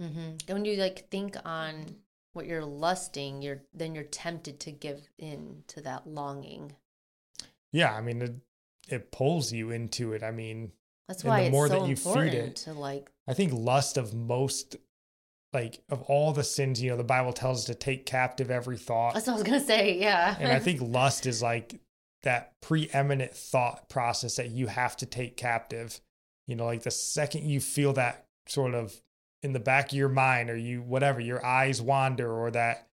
mm-hmm. 0.00 0.52
When 0.52 0.64
you 0.64 0.76
like 0.76 1.08
think 1.10 1.36
on 1.44 1.96
what 2.32 2.46
you're 2.46 2.64
lusting, 2.64 3.42
you're 3.42 3.62
then 3.72 3.94
you're 3.94 4.04
tempted 4.04 4.58
to 4.60 4.72
give 4.72 5.08
in 5.18 5.62
to 5.68 5.80
that 5.82 6.06
longing. 6.06 6.74
yeah, 7.72 7.92
I 7.94 8.00
mean, 8.00 8.22
it, 8.22 8.34
it 8.88 9.10
pulls 9.12 9.52
you 9.52 9.70
into 9.70 10.12
it. 10.12 10.22
I 10.22 10.30
mean, 10.30 10.72
That's 11.08 11.24
why 11.24 11.40
the 11.40 11.46
it's 11.46 11.52
more 11.52 11.68
so 11.68 11.80
that 11.80 11.88
you 11.88 11.96
feed 11.96 12.34
it- 12.34 12.56
to 12.56 12.72
like 12.72 13.10
I 13.26 13.34
think 13.34 13.52
lust 13.52 13.96
of 13.96 14.14
most, 14.14 14.76
like, 15.54 15.80
of 15.88 16.02
all 16.02 16.32
the 16.32 16.44
sins, 16.44 16.82
you 16.82 16.90
know, 16.90 16.96
the 16.96 17.04
Bible 17.04 17.32
tells 17.32 17.60
us 17.60 17.64
to 17.66 17.74
take 17.74 18.04
captive 18.04 18.50
every 18.50 18.76
thought. 18.76 19.14
That's 19.14 19.26
what 19.26 19.34
I 19.34 19.36
was 19.36 19.44
gonna 19.44 19.60
say. 19.60 19.98
Yeah. 19.98 20.36
and 20.38 20.52
I 20.52 20.58
think 20.58 20.80
lust 20.82 21.26
is 21.26 21.40
like 21.42 21.80
that 22.24 22.52
preeminent 22.60 23.34
thought 23.34 23.88
process 23.88 24.36
that 24.36 24.50
you 24.50 24.66
have 24.66 24.96
to 24.98 25.06
take 25.06 25.36
captive. 25.36 26.00
You 26.46 26.56
know, 26.56 26.66
like 26.66 26.82
the 26.82 26.90
second 26.90 27.44
you 27.44 27.60
feel 27.60 27.92
that 27.94 28.26
sort 28.46 28.74
of 28.74 29.00
in 29.42 29.52
the 29.52 29.60
back 29.60 29.92
of 29.92 29.98
your 29.98 30.08
mind 30.08 30.50
or 30.50 30.56
you 30.56 30.82
whatever, 30.82 31.20
your 31.20 31.44
eyes 31.44 31.80
wander 31.80 32.30
or 32.30 32.50
that 32.50 32.88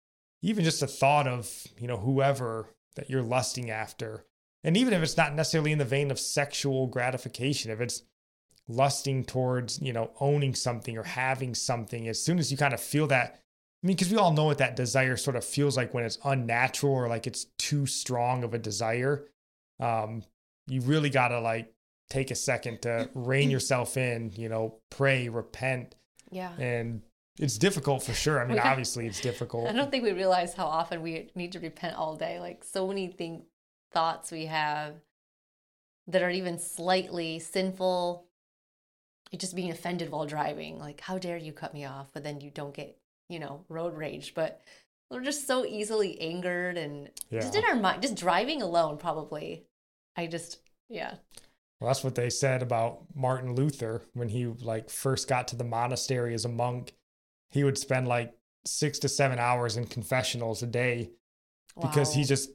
even 0.43 0.65
just 0.65 0.81
the 0.81 0.87
thought 0.87 1.27
of, 1.27 1.67
you 1.79 1.87
know, 1.87 1.97
whoever 1.99 2.69
that 2.95 3.11
you're 3.11 3.23
lusting 3.23 3.71
after. 3.71 4.25
And 4.65 4.77
even 4.77 4.95
if 4.95 5.03
it's 5.03 5.17
not 5.17 5.35
necessarily 5.35 5.73
in 5.73 5.79
the 5.79 5.85
vein 5.85 6.11
of 6.11 6.19
sexual 6.19 6.87
gratification, 6.87 7.71
if 7.71 7.81
it's 7.81 8.03
lusting 8.69 9.25
towards, 9.25 9.81
you 9.81 9.93
know, 9.93 10.11
owning 10.21 10.55
something 10.55 10.97
or 10.97 11.05
having 11.05 11.55
something, 11.55 12.09
as 12.09 12.23
soon 12.23 12.39
as 12.39 12.51
you 12.51 12.57
kind 12.57 12.75
of 12.75 12.81
feel 12.81 13.07
that 13.09 13.41
I 13.83 13.87
mean, 13.87 13.97
because 13.97 14.11
we 14.11 14.19
all 14.19 14.33
know 14.33 14.47
what 14.47 14.59
that 14.59 14.75
desire 14.75 15.17
sort 15.17 15.37
of 15.37 15.45
feels 15.45 15.77
like 15.77 15.95
when 15.95 16.05
it's 16.05 16.19
unnatural 16.25 16.93
or 16.93 17.09
like 17.09 17.27
it's 17.27 17.45
too 17.59 17.87
strong 17.87 18.43
of 18.43 18.55
a 18.55 18.59
desire. 18.59 19.29
Um, 19.79 20.23
you 20.67 20.81
really 20.81 21.11
got 21.11 21.29
to 21.29 21.41
like 21.41 21.73
take 22.11 22.33
a 22.33 22.35
second 22.35 22.83
to 22.83 23.09
rein 23.15 23.51
yourself 23.51 23.97
in, 23.97 24.33
you 24.35 24.49
know, 24.49 24.79
pray, 24.91 25.29
repent. 25.29 25.95
yeah. 26.31 26.53
And 26.59 27.03
it's 27.39 27.59
difficult 27.59 28.03
for 28.03 28.15
sure. 28.15 28.43
I 28.43 28.47
mean, 28.47 28.59
obviously 28.65 29.07
it's 29.07 29.21
difficult. 29.21 29.69
I 29.69 29.73
don't 29.73 29.91
think 29.91 30.03
we 30.03 30.13
realize 30.13 30.55
how 30.55 30.67
often 30.67 31.03
we 31.03 31.31
need 31.35 31.53
to 31.53 31.61
repent 31.61 31.97
all 31.97 32.17
day. 32.17 32.41
Like 32.41 32.65
so 32.65 32.89
many 32.89 33.09
thing 33.09 33.45
thoughts 33.93 34.33
we 34.33 34.47
have 34.47 34.95
that 36.09 36.23
are 36.23 36.31
even 36.31 36.59
slightly 36.59 37.39
sinful. 37.39 38.26
Just 39.37 39.57
being 39.57 39.71
offended 39.71 40.11
while 40.11 40.27
driving. 40.27 40.79
Like, 40.79 41.01
how 41.01 41.19
dare 41.19 41.37
you 41.37 41.53
cut 41.53 41.75
me 41.75 41.85
off? 41.85 42.09
But 42.13 42.25
then 42.25 42.41
you 42.41 42.51
don't 42.51 42.75
get, 42.75 42.97
you 43.29 43.39
know, 43.39 43.65
road 43.69 43.97
rage. 43.97 44.35
But 44.35 44.61
we're 45.11 45.23
just 45.23 45.47
so 45.47 45.65
easily 45.65 46.21
angered 46.21 46.77
and 46.77 47.11
just 47.31 47.55
in 47.55 47.65
our 47.65 47.77
mind, 47.77 48.03
just 48.03 48.17
driving 48.17 48.63
alone, 48.63 48.99
probably. 48.99 49.65
I 50.17 50.27
just, 50.27 50.59
yeah. 50.89 51.15
Well, 51.81 51.89
that's 51.89 52.03
what 52.03 52.15
they 52.15 52.31
said 52.31 52.63
about 52.63 53.03
Martin 53.15 53.55
Luther 53.55 54.03
when 54.15 54.29
he 54.29 54.47
like 54.47 54.89
first 54.89 55.29
got 55.29 55.49
to 55.49 55.57
the 55.57 55.65
monastery 55.65 56.33
as 56.33 56.45
a 56.45 56.49
monk. 56.49 56.95
He 57.51 57.65
would 57.65 57.79
spend 57.79 58.09
like 58.09 58.33
six 58.65 58.99
to 59.01 59.09
seven 59.09 59.39
hours 59.39 59.77
in 59.77 59.87
confessionals 59.87 60.63
a 60.63 60.67
day 60.67 61.11
because 61.81 62.15
he 62.15 62.25
just 62.25 62.51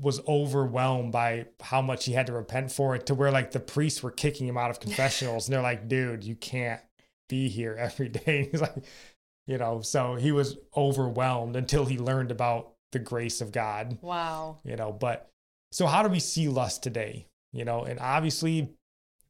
was 0.00 0.20
overwhelmed 0.26 1.12
by 1.12 1.46
how 1.60 1.82
much 1.82 2.06
he 2.06 2.12
had 2.12 2.26
to 2.26 2.32
repent 2.32 2.72
for 2.72 2.94
it 2.94 3.06
to 3.06 3.14
where 3.14 3.30
like 3.30 3.50
the 3.52 3.60
priests 3.60 4.02
were 4.02 4.10
kicking 4.10 4.46
him 4.46 4.56
out 4.56 4.70
of 4.70 4.80
confessionals. 4.86 5.46
And 5.46 5.54
they're 5.54 5.62
like 5.62 5.88
dude 5.88 6.24
you 6.24 6.36
can't 6.36 6.80
be 7.28 7.48
here 7.48 7.76
every 7.78 8.08
day. 8.08 8.48
He's 8.52 8.60
like 8.60 8.84
you 9.46 9.58
know 9.58 9.82
so 9.82 10.14
he 10.14 10.32
was 10.32 10.56
overwhelmed 10.76 11.54
until 11.54 11.84
he 11.84 11.98
learned 11.98 12.30
about 12.30 12.72
the 12.92 12.98
grace 12.98 13.40
of 13.42 13.52
god 13.52 13.98
Wow. 14.00 14.58
you 14.64 14.76
know 14.76 14.90
but 14.92 15.28
so 15.72 15.86
how 15.86 16.02
do 16.02 16.08
we 16.08 16.20
see 16.20 16.48
lust 16.48 16.82
today 16.82 17.26
you 17.52 17.64
know? 17.64 17.84
And 17.84 18.00
obviously 18.00 18.70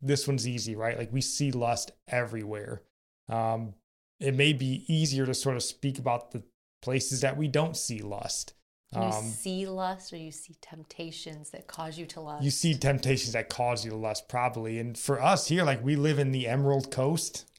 this 0.01 0.27
one's 0.29 0.47
easy 0.49 0.77
right? 0.77 0.97
Like 0.97 1.13
we 1.13 1.21
see 1.21 1.51
lust 1.51 1.91
everywhere. 2.09 2.83
Um 3.29 3.75
it 4.21 4.35
may 4.35 4.53
be 4.53 4.85
easier 4.87 5.27
to 5.27 5.35
sort 5.35 5.57
of 5.57 5.63
speak 5.63 5.99
about 5.99 6.31
the 6.31 6.43
places 6.81 7.23
that 7.23 7.37
we 7.37 7.49
don't 7.49 7.77
see 7.77 8.01
lust 8.01 8.55
you 8.95 9.01
um, 9.01 9.25
see 9.25 9.67
lust 9.67 10.13
or 10.13 10.17
you 10.17 10.31
see 10.31 10.57
temptations 10.61 11.51
that 11.51 11.67
cause 11.67 11.99
you 11.99 12.07
to 12.07 12.21
lust? 12.21 12.45
you 12.45 12.51
see 12.51 12.75
temptations 12.75 13.33
that 13.33 13.49
cause 13.49 13.85
you 13.85 13.91
to 13.91 13.97
lust 13.97 14.29
probably. 14.29 14.79
And 14.79 14.97
for 14.97 15.21
us 15.21 15.49
here 15.49 15.65
like 15.65 15.85
we 15.85 15.97
live 15.97 16.19
in 16.19 16.33
the 16.33 16.47
emerald 16.47 16.91
coast 16.91 17.51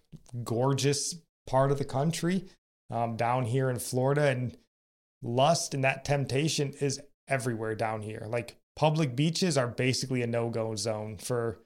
gorgeous 0.44 1.16
part 1.48 1.72
of 1.72 1.78
the 1.78 1.86
country 1.86 2.46
um, 2.90 3.16
down 3.16 3.46
here 3.46 3.70
in 3.70 3.80
florida. 3.80 4.28
And 4.28 4.58
lust 5.22 5.74
and 5.74 5.84
that 5.84 6.06
temptation 6.06 6.74
is 6.80 7.00
everywhere 7.28 7.76
down 7.76 8.02
here. 8.02 8.26
Like 8.28 8.56
public 8.76 9.16
beaches 9.16 9.58
are 9.58 9.68
basically 9.68 10.22
a 10.22 10.28
no-go 10.28 10.76
zone 10.76 11.18
for 11.18 11.60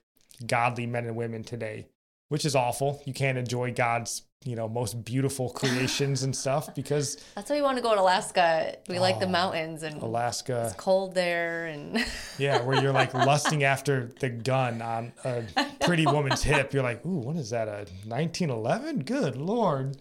godly 0.46 0.86
men 0.86 1.06
and 1.06 1.16
women 1.16 1.44
today 1.44 1.86
which 2.30 2.44
is 2.44 2.56
awful. 2.56 3.02
You 3.04 3.12
can't 3.12 3.36
enjoy 3.36 3.72
god's 3.72 4.22
you 4.44 4.56
know 4.56 4.66
most 4.68 5.04
beautiful 5.04 5.50
creations 5.50 6.22
and 6.22 6.34
stuff 6.34 6.74
because 6.80 7.16
That's 7.34 7.50
why 7.50 7.56
we 7.56 7.62
want 7.62 7.76
to 7.76 7.82
go 7.82 7.94
to 7.94 8.00
Alaska. 8.00 8.76
We 8.88 8.98
like 8.98 9.20
the 9.20 9.26
Oh, 9.26 9.30
mountains 9.30 9.82
and 9.82 10.00
alaska 10.02 10.64
it's 10.66 10.74
cold 10.80 11.14
there 11.14 11.66
and 11.66 12.04
Yeah, 12.38 12.62
where 12.62 12.80
you're 12.80 12.92
like 12.92 13.12
lusting 13.12 13.64
after 13.64 14.10
the 14.18 14.30
gun 14.30 14.80
on 14.80 15.12
a 15.24 15.42
pretty 15.84 16.06
woman's 16.06 16.42
hip, 16.42 16.72
you're 16.72 16.82
like, 16.82 17.04
ooh, 17.04 17.18
what 17.18 17.36
is 17.36 17.50
that? 17.50 17.68
A 17.68 17.84
1911? 18.06 19.00
Good 19.00 19.36
lord. 19.36 20.00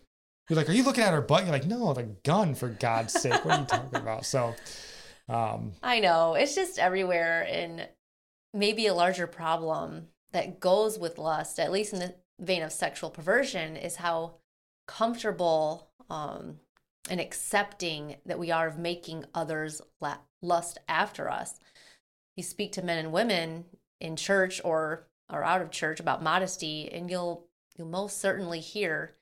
You're 0.50 0.58
like, 0.58 0.70
are 0.70 0.74
you 0.74 0.84
looking 0.84 1.04
at 1.04 1.14
her 1.14 1.22
butt? 1.22 1.44
You're 1.44 1.52
like, 1.52 1.68
no, 1.68 1.94
the 1.94 2.04
gun 2.24 2.56
for 2.56 2.70
God's 2.70 3.14
sake. 3.14 3.44
What 3.46 3.56
are 3.56 3.60
you 3.60 3.66
talking 3.68 4.00
about? 4.00 4.26
So, 4.26 4.56
um, 5.28 5.74
I 5.84 6.00
know 6.00 6.34
it's 6.34 6.56
just 6.56 6.80
everywhere, 6.80 7.46
and 7.48 7.88
maybe 8.54 8.88
a 8.88 8.94
larger 8.96 9.28
problem 9.28 10.08
that 10.32 10.60
goes 10.60 10.98
with 10.98 11.18
lust, 11.20 11.60
at 11.60 11.72
least 11.72 11.94
in 11.94 12.00
the 12.00 12.16
vein 12.40 12.64
of 12.64 12.72
sexual 12.72 13.10
perversion, 13.10 13.76
is 13.76 13.98
how 13.98 14.36
comfortable 14.88 15.90
um, 16.10 16.60
and 17.10 17.20
accepting 17.20 18.18
that 18.26 18.40
we 18.40 18.52
are 18.52 18.68
of 18.68 18.78
making 18.78 19.26
others 19.34 19.82
la- 20.02 20.18
lust 20.42 20.78
after 20.88 21.30
us. 21.30 21.60
You 22.36 22.44
speak 22.44 22.72
to 22.74 22.82
men 22.82 22.98
and 22.98 23.12
women 23.12 23.66
in 24.00 24.16
church 24.16 24.62
or 24.64 25.08
or 25.32 25.44
out 25.44 25.62
of 25.62 25.70
church 25.70 26.00
about 26.00 26.24
modesty, 26.24 26.90
and 26.92 27.10
you'll 27.10 27.48
you'll 27.78 27.88
most 27.88 28.20
certainly 28.20 28.60
hear 28.60 29.16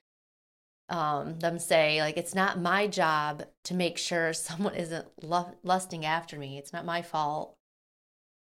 um, 0.88 1.38
them 1.40 1.58
say 1.58 2.00
like 2.00 2.16
it's 2.16 2.34
not 2.34 2.60
my 2.60 2.86
job 2.86 3.44
to 3.64 3.74
make 3.74 3.98
sure 3.98 4.32
someone 4.32 4.74
isn't 4.74 5.06
lu- 5.22 5.56
lusting 5.62 6.04
after 6.04 6.38
me. 6.38 6.58
It's 6.58 6.72
not 6.72 6.84
my 6.84 7.02
fault. 7.02 7.56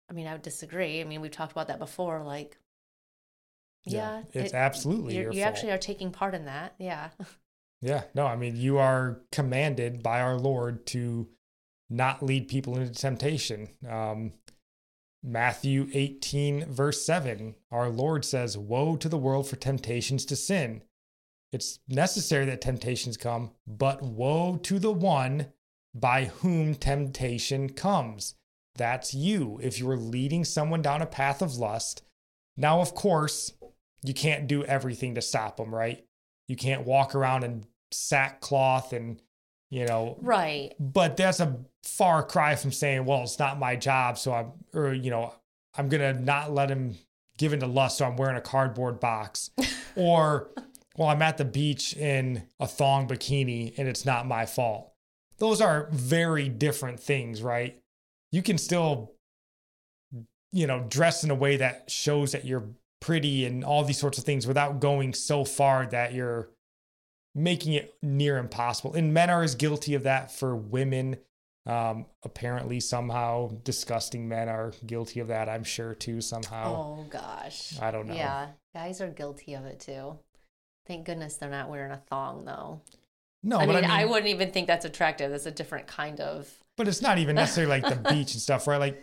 I 0.09 0.13
mean, 0.13 0.27
I 0.27 0.33
would 0.33 0.43
disagree. 0.43 1.01
I 1.01 1.05
mean, 1.05 1.21
we've 1.21 1.33
talked 1.33 1.53
about 1.53 1.67
that 1.69 1.81
before. 1.81 2.23
Like, 2.23 2.59
yeah, 3.95 4.23
it's 4.33 4.53
it- 4.53 4.57
absolutely 4.57 5.15
you're- 5.15 5.25
your 5.25 5.33
you 5.33 5.43
fault. 5.43 5.55
actually 5.55 5.73
are 5.73 5.79
taking 5.79 6.11
part 6.11 6.35
in 6.35 6.45
that. 6.47 6.75
Yeah, 6.79 7.11
Yeah, 7.83 8.05
no, 8.15 8.27
I 8.27 8.37
mean, 8.37 8.57
you 8.57 8.79
are 8.79 9.21
commanded 9.31 10.03
by 10.03 10.21
our 10.23 10.37
Lord 10.37 10.87
to 10.89 11.29
not 11.91 12.23
lead 12.23 12.49
people 12.49 12.77
into 12.79 12.93
temptation. 12.93 13.69
Um, 13.89 14.33
Matthew 15.23 15.89
18, 15.93 16.67
verse 16.73 17.05
7, 17.05 17.55
our 17.71 17.89
Lord 17.89 18.25
says, 18.25 18.57
Woe 18.57 18.97
to 18.97 19.09
the 19.09 19.19
world 19.19 19.49
for 19.49 19.57
temptations 19.57 20.25
to 20.27 20.37
sin. 20.37 20.83
It's 21.53 21.79
necessary 21.89 22.45
that 22.47 22.61
temptations 22.61 23.17
come, 23.17 23.51
but 23.67 24.03
woe 24.03 24.57
to 24.63 24.79
the 24.79 24.93
one 24.93 25.53
by 25.95 26.27
whom 26.27 26.75
temptation 26.75 27.71
comes. 27.71 28.35
That's 28.75 29.15
you. 29.15 29.59
If 29.63 29.79
you 29.79 29.89
are 29.91 29.97
leading 29.97 30.45
someone 30.45 30.83
down 30.83 31.03
a 31.03 31.07
path 31.07 31.41
of 31.43 31.57
lust, 31.57 32.03
now, 32.57 32.81
of 32.81 32.95
course, 32.95 33.53
you 34.03 34.15
can't 34.15 34.47
do 34.47 34.65
everything 34.65 35.15
to 35.15 35.23
stop 35.23 35.57
them, 35.57 35.75
right? 35.75 36.05
You 36.49 36.57
can't 36.57 36.87
walk 36.87 37.15
around 37.15 37.45
in 37.45 37.65
sackcloth 37.91 38.93
and, 38.93 39.21
you 39.71 39.87
know, 39.87 40.17
right. 40.21 40.75
but 40.79 41.17
that's 41.17 41.41
a 41.41 41.59
far 41.83 42.23
cry 42.23 42.55
from 42.57 42.73
saying, 42.73 43.05
well, 43.05 43.23
it's 43.23 43.39
not 43.39 43.59
my 43.59 43.77
job. 43.77 44.19
So 44.19 44.33
I'm, 44.33 44.53
or, 44.73 44.93
you 44.93 45.11
know, 45.11 45.35
I'm 45.77 45.89
going 45.89 46.01
to 46.01 46.21
not 46.21 46.53
let 46.53 46.71
him 46.71 46.97
give 47.37 47.53
into 47.53 47.67
lust. 47.67 47.99
So 47.99 48.07
I'm 48.07 48.17
wearing 48.17 48.37
a 48.37 48.43
cardboard 48.43 49.01
box. 49.01 49.51
or, 49.97 50.51
well, 50.97 51.09
I'm 51.09 51.23
at 51.23 51.37
the 51.37 51.45
beach 51.45 51.95
in 51.95 52.43
a 52.61 52.67
thong 52.67 53.09
bikini 53.09 53.75
and 53.79 53.89
it's 53.89 54.05
not 54.05 54.27
my 54.27 54.47
fault. 54.47 54.93
Those 55.39 55.61
are 55.61 55.89
very 55.91 56.49
different 56.49 57.01
things, 57.01 57.43
right? 57.43 57.81
You 58.33 58.43
can 58.43 58.57
still, 58.57 59.13
you 60.53 60.67
know, 60.67 60.87
dress 60.89 61.25
in 61.25 61.31
a 61.31 61.35
way 61.35 61.59
that 61.59 61.91
shows 61.91 62.33
that 62.33 62.45
you're 62.45 62.69
pretty 63.01 63.45
and 63.45 63.65
all 63.65 63.85
these 63.85 63.99
sorts 63.99 64.19
of 64.19 64.25
things 64.25 64.47
without 64.47 64.81
going 64.81 65.15
so 65.15 65.45
far 65.45 65.87
that 65.87 66.13
you're 66.15 66.49
making 67.35 67.75
it 67.75 67.95
near 68.03 68.39
impossible. 68.39 68.95
And 68.95 69.13
men 69.13 69.31
are 69.31 69.43
as 69.43 69.55
guilty 69.55 69.95
of 69.95 70.05
that 70.05 70.31
for 70.31 70.57
women. 70.57 71.17
Um, 71.67 72.07
apparently, 72.23 72.79
somehow, 72.79 73.51
disgusting 73.65 74.29
men 74.29 74.49
are 74.49 74.73
guilty 74.87 75.19
of 75.21 75.29
that. 75.29 75.49
I'm 75.49 75.65
sure 75.65 75.95
too. 75.95 76.21
Somehow, 76.21 76.75
Oh 76.75 77.07
gosh. 77.11 77.79
I 77.81 77.91
don't 77.91 78.07
know. 78.07 78.15
Yeah, 78.15 78.49
guys 78.73 79.01
are 79.01 79.09
guilty 79.11 79.55
of 79.55 79.65
it 79.65 79.81
too. 79.81 80.17
Thank 80.87 81.07
goodness 81.07 81.37
they're 81.37 81.51
not 81.51 81.69
wearing 81.69 81.91
a 81.91 81.97
thong 82.09 82.45
though. 82.45 82.81
no, 83.43 83.59
I, 83.59 83.67
but 83.67 83.75
mean, 83.75 83.85
I 83.85 83.89
mean, 83.89 83.91
I 83.91 84.05
wouldn't 84.05 84.29
even 84.29 84.53
think 84.53 84.69
that's 84.69 84.85
attractive. 84.85 85.33
That's 85.33 85.47
a 85.47 85.51
different 85.51 85.89
kind 85.89 86.21
of. 86.21 86.49
but 86.77 86.87
it's 86.87 87.03
not 87.03 87.19
even 87.19 87.35
necessarily 87.35 87.81
like 87.81 87.93
the 87.93 88.11
beach 88.11 88.33
and 88.33 88.41
stuff, 88.41 88.69
right? 88.69 88.79
Like, 88.79 89.03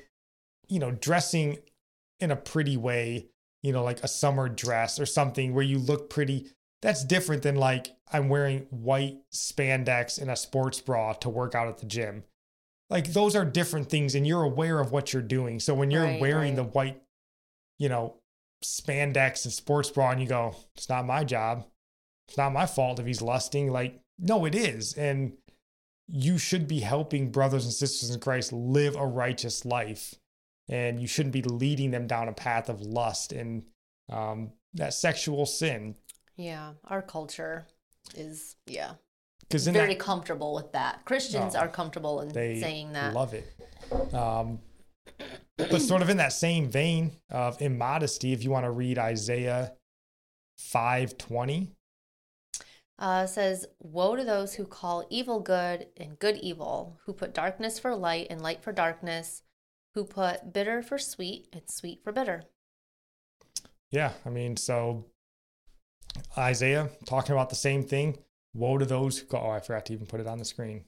you 0.69 0.79
know, 0.79 0.91
dressing 0.91 1.57
in 2.21 2.31
a 2.31 2.37
pretty 2.37 2.77
way, 2.77 3.27
you 3.63 3.71
know, 3.71 3.83
like 3.83 4.03
a 4.03 4.07
summer 4.07 4.47
dress 4.49 4.99
or 4.99 5.05
something 5.05 5.53
where 5.53 5.63
you 5.63 5.79
look 5.79 6.09
pretty. 6.09 6.51
That's 6.81 7.03
different 7.03 7.43
than 7.43 7.55
like 7.55 7.87
I'm 8.11 8.29
wearing 8.29 8.67
white 8.69 9.17
spandex 9.33 10.21
and 10.21 10.29
a 10.29 10.35
sports 10.35 10.81
bra 10.81 11.13
to 11.13 11.29
work 11.29 11.55
out 11.55 11.69
at 11.69 11.77
the 11.79 11.85
gym. 11.85 12.25
Like 12.89 13.13
those 13.13 13.35
are 13.35 13.45
different 13.45 13.89
things, 13.89 14.13
and 14.13 14.27
you're 14.27 14.43
aware 14.43 14.79
of 14.79 14.91
what 14.91 15.13
you're 15.13 15.21
doing. 15.21 15.59
So 15.59 15.73
when 15.73 15.89
you're 15.89 16.03
Right, 16.03 16.21
wearing 16.21 16.55
right. 16.55 16.55
the 16.57 16.63
white, 16.71 17.01
you 17.79 17.89
know, 17.89 18.17
spandex 18.63 19.45
and 19.45 19.53
sports 19.53 19.89
bra, 19.89 20.11
and 20.11 20.21
you 20.21 20.27
go, 20.27 20.55
"It's 20.75 20.89
not 20.89 21.05
my 21.05 21.23
job. 21.23 21.65
It's 22.27 22.37
not 22.37 22.53
my 22.53 22.65
fault 22.65 22.99
if 22.99 23.05
he's 23.05 23.21
lusting." 23.21 23.71
Like, 23.71 23.99
no, 24.19 24.45
it 24.45 24.53
is, 24.53 24.93
and 24.93 25.33
you 26.07 26.37
should 26.37 26.67
be 26.67 26.81
helping 26.81 27.31
brothers 27.31 27.63
and 27.63 27.73
sisters 27.73 28.09
in 28.13 28.19
Christ 28.19 28.51
live 28.51 28.95
a 28.95 29.05
righteous 29.07 29.63
life, 29.65 30.15
and 30.69 30.99
you 31.01 31.07
shouldn't 31.07 31.33
be 31.33 31.41
leading 31.41 31.91
them 31.91 32.07
down 32.07 32.27
a 32.27 32.33
path 32.33 32.69
of 32.69 32.81
lust 32.81 33.31
and 33.33 33.63
um, 34.09 34.51
that 34.73 34.93
sexual 34.93 35.45
sin. 35.45 35.95
Yeah, 36.35 36.73
our 36.85 37.01
culture 37.01 37.67
is 38.15 38.55
yeah 38.65 38.93
Because 39.41 39.67
very 39.67 39.93
that, 39.93 39.99
comfortable 39.99 40.53
with 40.53 40.71
that. 40.73 41.05
Christians 41.05 41.55
Oh, 41.55 41.59
are 41.59 41.67
comfortable 41.67 42.21
in 42.21 42.31
saying 42.33 42.93
that. 42.93 43.13
love 43.13 43.33
it. 43.33 43.45
Um, 44.13 44.59
but 45.57 45.81
sort 45.81 46.01
of 46.01 46.09
in 46.09 46.17
that 46.17 46.33
same 46.33 46.69
vein 46.69 47.11
of 47.29 47.61
immodesty, 47.61 48.33
if 48.33 48.43
you 48.43 48.49
want 48.51 48.65
to 48.65 48.71
read 48.71 48.97
Isaiah 48.97 49.73
five 50.57 51.17
twenty, 51.17 51.71
uh, 52.99 53.25
says, 53.27 53.65
Woe 53.79 54.15
to 54.15 54.23
those 54.23 54.55
who 54.55 54.65
call 54.65 55.05
evil 55.09 55.39
good 55.39 55.87
and 55.97 56.17
good 56.19 56.37
evil, 56.37 56.99
who 57.05 57.13
put 57.13 57.33
darkness 57.33 57.77
for 57.79 57.95
light 57.95 58.27
and 58.29 58.41
light 58.41 58.63
for 58.63 58.71
darkness, 58.71 59.43
who 59.93 60.05
put 60.05 60.53
bitter 60.53 60.81
for 60.81 60.97
sweet 60.97 61.47
and 61.53 61.63
sweet 61.67 62.03
for 62.03 62.11
bitter. 62.11 62.43
yeah, 63.91 64.13
I 64.25 64.29
mean, 64.29 64.57
so 64.57 65.05
Isaiah 66.37 66.89
talking 67.05 67.33
about 67.33 67.49
the 67.49 67.55
same 67.55 67.83
thing. 67.83 68.17
Woe 68.55 68.77
to 68.77 68.85
those 68.85 69.19
who 69.19 69.25
call, 69.25 69.47
oh, 69.47 69.51
I 69.51 69.59
forgot 69.59 69.85
to 69.87 69.93
even 69.93 70.05
put 70.05 70.19
it 70.19 70.27
on 70.27 70.37
the 70.37 70.45
screen. 70.45 70.85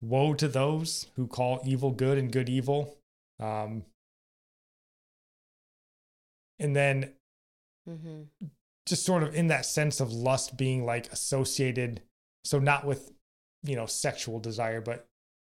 Woe 0.00 0.34
to 0.34 0.48
those 0.48 1.06
who 1.16 1.26
call 1.26 1.60
evil 1.64 1.90
good 1.90 2.18
and 2.18 2.30
good 2.30 2.48
evil. 2.48 2.98
Um, 3.40 3.84
and 6.58 6.74
then 6.74 7.12
mm-hmm. 7.88 8.46
just 8.86 9.04
sort 9.04 9.22
of 9.22 9.34
in 9.34 9.48
that 9.48 9.66
sense 9.66 10.00
of 10.00 10.12
lust 10.12 10.56
being 10.56 10.84
like 10.84 11.12
associated 11.12 12.02
so 12.44 12.58
not 12.58 12.84
with 12.84 13.12
you 13.62 13.76
know 13.76 13.86
sexual 13.86 14.38
desire 14.38 14.80
but 14.80 15.07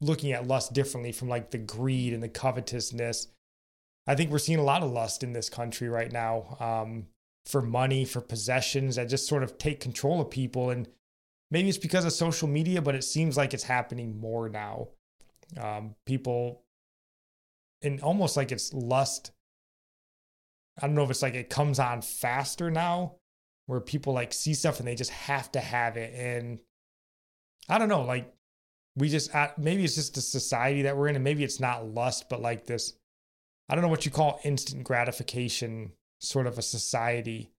looking 0.00 0.32
at 0.32 0.46
lust 0.46 0.72
differently 0.72 1.12
from 1.12 1.28
like 1.28 1.50
the 1.50 1.58
greed 1.58 2.12
and 2.12 2.22
the 2.22 2.28
covetousness. 2.28 3.28
I 4.06 4.14
think 4.14 4.30
we're 4.30 4.38
seeing 4.38 4.58
a 4.58 4.64
lot 4.64 4.82
of 4.82 4.90
lust 4.90 5.22
in 5.22 5.32
this 5.32 5.50
country 5.50 5.88
right 5.88 6.10
now 6.10 6.56
um, 6.60 7.06
for 7.44 7.60
money 7.60 8.04
for 8.04 8.20
possessions 8.20 8.96
that 8.96 9.08
just 9.08 9.26
sort 9.26 9.42
of 9.42 9.58
take 9.58 9.80
control 9.80 10.20
of 10.20 10.30
people. 10.30 10.70
And 10.70 10.88
maybe 11.50 11.68
it's 11.68 11.78
because 11.78 12.04
of 12.04 12.12
social 12.12 12.48
media 12.48 12.80
but 12.80 12.94
it 12.94 13.04
seems 13.04 13.36
like 13.36 13.52
it's 13.54 13.64
happening 13.64 14.20
more 14.20 14.48
now. 14.48 14.88
Um, 15.60 15.94
people 16.06 16.62
and 17.82 18.00
almost 18.00 18.36
like 18.36 18.52
it's 18.52 18.72
lust. 18.72 19.32
I 20.80 20.86
don't 20.86 20.94
know 20.94 21.04
if 21.04 21.10
it's 21.10 21.22
like 21.22 21.34
it 21.34 21.50
comes 21.50 21.78
on 21.78 22.02
faster 22.02 22.70
now 22.70 23.16
where 23.66 23.80
people 23.80 24.12
like 24.12 24.32
see 24.32 24.54
stuff 24.54 24.78
and 24.78 24.88
they 24.88 24.94
just 24.94 25.10
have 25.10 25.52
to 25.52 25.60
have 25.60 25.96
it. 25.96 26.14
And 26.14 26.60
I 27.68 27.78
don't 27.78 27.88
know, 27.88 28.02
like 28.02 28.32
we 28.96 29.08
just, 29.08 29.34
uh, 29.34 29.48
maybe 29.56 29.84
it's 29.84 29.94
just 29.94 30.14
the 30.14 30.20
society 30.20 30.82
that 30.82 30.96
we're 30.96 31.08
in 31.08 31.14
and 31.14 31.24
maybe 31.24 31.44
it's 31.44 31.60
not 31.60 31.86
lust, 31.86 32.28
but 32.28 32.40
like 32.40 32.66
this, 32.66 32.94
I 33.68 33.74
don't 33.74 33.82
know 33.82 33.88
what 33.88 34.04
you 34.04 34.10
call 34.10 34.40
instant 34.44 34.84
gratification 34.84 35.92
sort 36.20 36.46
of 36.46 36.58
a 36.58 36.62
society 36.62 37.52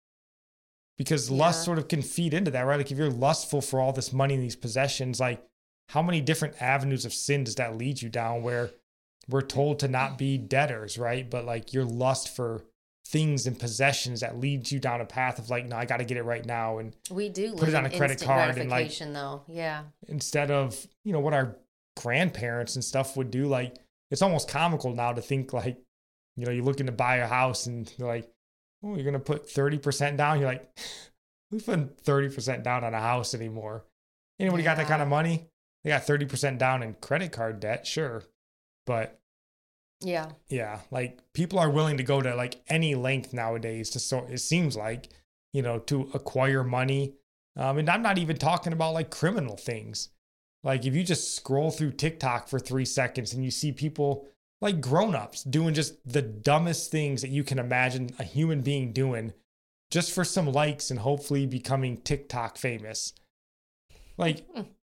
because 0.97 1.31
lust 1.31 1.63
sort 1.63 1.77
of 1.77 1.87
can 1.87 2.01
feed 2.01 2.33
into 2.33 2.51
that, 2.51 2.63
right? 2.63 2.75
Like 2.75 2.91
if 2.91 2.97
you're 2.97 3.09
lustful 3.09 3.61
for 3.61 3.79
all 3.79 3.93
this 3.93 4.11
money 4.11 4.33
and 4.33 4.43
these 4.43 4.57
possessions, 4.57 5.19
like 5.19 5.41
how 5.89 6.01
many 6.01 6.19
different 6.19 6.61
avenues 6.61 7.05
of 7.05 7.13
sin 7.13 7.45
does 7.45 7.55
that 7.55 7.77
lead 7.77 8.01
you 8.01 8.09
down 8.09 8.43
where 8.43 8.71
we're 9.29 9.41
told 9.41 9.79
to 9.79 9.87
not 9.87 10.17
be 10.17 10.37
debtors, 10.37 10.97
right? 10.97 11.29
But 11.29 11.45
like 11.45 11.73
your 11.73 11.85
lust 11.85 12.35
for 12.35 12.65
things 13.09 13.47
and 13.47 13.57
possessions 13.59 14.19
that 14.19 14.39
leads 14.39 14.71
you 14.71 14.79
down 14.79 15.01
a 15.01 15.05
path 15.05 15.39
of 15.39 15.49
like, 15.49 15.65
no, 15.65 15.75
I 15.75 15.85
got 15.85 15.97
to 15.97 16.05
get 16.05 16.17
it 16.17 16.23
right 16.23 16.45
now. 16.45 16.77
And 16.77 16.95
We 17.09 17.29
do 17.29 17.55
Put 17.55 17.69
it 17.69 17.75
on 17.75 17.85
a 17.85 17.89
credit 17.89 18.21
card 18.21 18.57
and, 18.57 18.69
like- 18.69 18.95
though. 18.99 19.41
Yeah. 19.47 19.83
instead 20.07 20.51
of, 20.51 20.87
you 21.03 21.11
know, 21.11 21.19
what 21.19 21.33
our 21.33 21.55
grandparents 21.97 22.75
and 22.75 22.83
stuff 22.83 23.17
would 23.17 23.31
do, 23.31 23.47
like 23.47 23.75
it's 24.11 24.21
almost 24.21 24.47
comical 24.47 24.93
now 24.93 25.11
to 25.13 25.21
think 25.21 25.53
like, 25.53 25.77
you 26.35 26.45
know, 26.45 26.51
you're 26.51 26.63
looking 26.63 26.85
to 26.85 26.91
buy 26.91 27.17
a 27.17 27.27
house 27.27 27.65
and 27.65 27.91
you're 27.97 28.07
like, 28.07 28.31
oh, 28.83 28.93
you're 28.93 29.03
going 29.03 29.13
to 29.13 29.19
put 29.19 29.47
30% 29.47 30.15
down. 30.15 30.39
You're 30.39 30.47
like, 30.47 30.69
who's 31.49 31.63
putting 31.63 31.87
30% 31.89 32.63
down 32.63 32.83
on 32.83 32.93
a 32.93 32.99
house 32.99 33.33
anymore? 33.33 33.85
Anybody 34.39 34.63
got 34.63 34.77
that 34.77 34.87
kind 34.87 35.01
of 35.01 35.07
money? 35.07 35.47
They 35.83 35.89
got 35.89 36.05
30% 36.05 36.59
down 36.59 36.83
in 36.83 36.93
credit 37.01 37.31
card 37.31 37.59
debt, 37.59 37.87
sure. 37.87 38.23
But 38.85 39.19
Yeah. 40.01 40.29
Yeah, 40.47 40.79
like 40.91 41.19
people 41.33 41.59
are 41.59 41.69
willing 41.69 41.97
to 41.97 42.03
go 42.03 42.21
to 42.21 42.35
like 42.35 42.61
any 42.67 42.95
length 42.95 43.33
nowadays 43.33 43.89
to 43.91 43.99
so 43.99 44.25
it 44.29 44.39
seems 44.39 44.77
like, 44.77 45.09
you 45.53 45.61
know, 45.61 45.79
to 45.79 46.09
acquire 46.13 46.63
money. 46.63 47.15
Um, 47.57 47.77
and 47.77 47.89
I'm 47.89 48.01
not 48.01 48.17
even 48.17 48.37
talking 48.37 48.73
about 48.73 48.93
like 48.93 49.09
criminal 49.09 49.57
things. 49.57 50.09
Like 50.63 50.85
if 50.85 50.95
you 50.95 51.03
just 51.03 51.35
scroll 51.35 51.71
through 51.71 51.93
TikTok 51.93 52.47
for 52.47 52.59
three 52.59 52.85
seconds 52.85 53.33
and 53.33 53.43
you 53.43 53.51
see 53.51 53.71
people 53.71 54.27
like 54.61 54.81
grown-ups 54.81 55.43
doing 55.43 55.73
just 55.73 55.95
the 56.05 56.21
dumbest 56.21 56.91
things 56.91 57.21
that 57.21 57.29
you 57.29 57.43
can 57.43 57.59
imagine 57.59 58.09
a 58.19 58.23
human 58.23 58.61
being 58.61 58.91
doing 58.91 59.33
just 59.89 60.11
for 60.11 60.23
some 60.23 60.51
likes 60.51 60.91
and 60.91 60.99
hopefully 60.99 61.45
becoming 61.45 61.97
TikTok 61.97 62.57
famous. 62.57 63.13
Like 64.17 64.45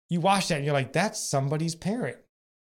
you 0.09 0.19
watch 0.19 0.49
that 0.49 0.57
and 0.57 0.65
you're 0.65 0.73
like, 0.73 0.93
that's 0.93 1.19
somebody's 1.19 1.75
parent. 1.75 2.17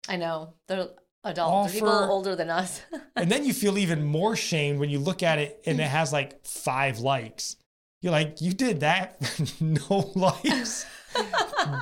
I 0.07 0.17
know. 0.17 0.53
They're 0.67 0.89
adults. 1.29 1.73
People 1.73 1.89
older 1.89 2.35
than 2.35 2.49
us. 2.49 2.81
And 3.15 3.31
then 3.31 3.45
you 3.45 3.53
feel 3.53 3.79
even 3.79 4.03
more 4.05 4.35
shamed 4.35 4.79
when 4.79 4.89
you 4.89 4.99
look 4.99 5.23
at 5.23 5.39
it 5.39 5.61
and 5.65 5.79
it 5.79 5.87
has 5.87 6.13
like 6.13 6.45
five 6.45 6.99
likes. 6.99 7.55
You're 8.01 8.11
like, 8.11 8.41
you 8.41 8.53
did 8.53 8.81
that, 8.81 9.19
no 9.59 10.11
likes. 10.15 10.85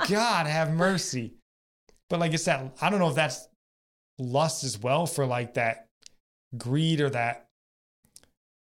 God 0.08 0.46
have 0.46 0.72
mercy. 0.72 1.34
But 2.08 2.20
like 2.20 2.32
I 2.32 2.36
said, 2.36 2.72
I 2.80 2.88
don't 2.88 3.00
know 3.00 3.10
if 3.10 3.14
that's 3.14 3.48
lust 4.18 4.64
as 4.64 4.78
well 4.78 5.06
for 5.06 5.26
like 5.26 5.54
that 5.54 5.88
greed 6.56 7.02
or 7.02 7.10
that, 7.10 7.48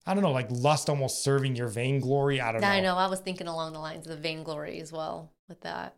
I 0.08 0.16
don't 0.16 0.24
know, 0.24 0.32
like 0.32 0.48
lust 0.50 0.90
almost 0.90 1.24
serving 1.24 1.56
your 1.56 1.68
vainglory. 1.68 2.42
I 2.42 2.52
don't 2.52 2.62
know. 2.62 2.68
I 2.68 2.80
know. 2.80 2.96
I 2.96 3.08
was 3.08 3.20
thinking 3.20 3.48
along 3.48 3.74
the 3.74 3.80
lines 3.80 4.08
of 4.08 4.16
the 4.16 4.22
vainglory 4.22 4.80
as 4.80 4.92
well 4.92 5.32
with 5.48 5.62
that. 5.62 5.96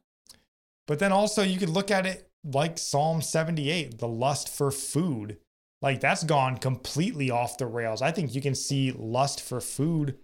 But 0.86 1.00
then 1.00 1.12
also 1.14 1.44
you 1.44 1.58
could 1.60 1.70
look 1.70 1.92
at 1.92 2.06
it 2.06 2.27
like 2.44 2.78
Psalm 2.78 3.22
78, 3.22 3.98
the 4.00 4.08
lust 4.08 4.50
for 4.50 4.72
food. 4.72 5.38
Like 5.82 6.00
that's 6.00 6.24
gone 6.24 6.58
completely 6.58 7.30
off 7.30 7.58
the 7.58 7.68
rails. 7.68 8.02
I 8.02 8.12
think 8.12 8.34
you 8.34 8.42
can 8.42 8.56
see 8.56 8.92
lust 8.92 9.42
for 9.42 9.62
food, 9.62 10.18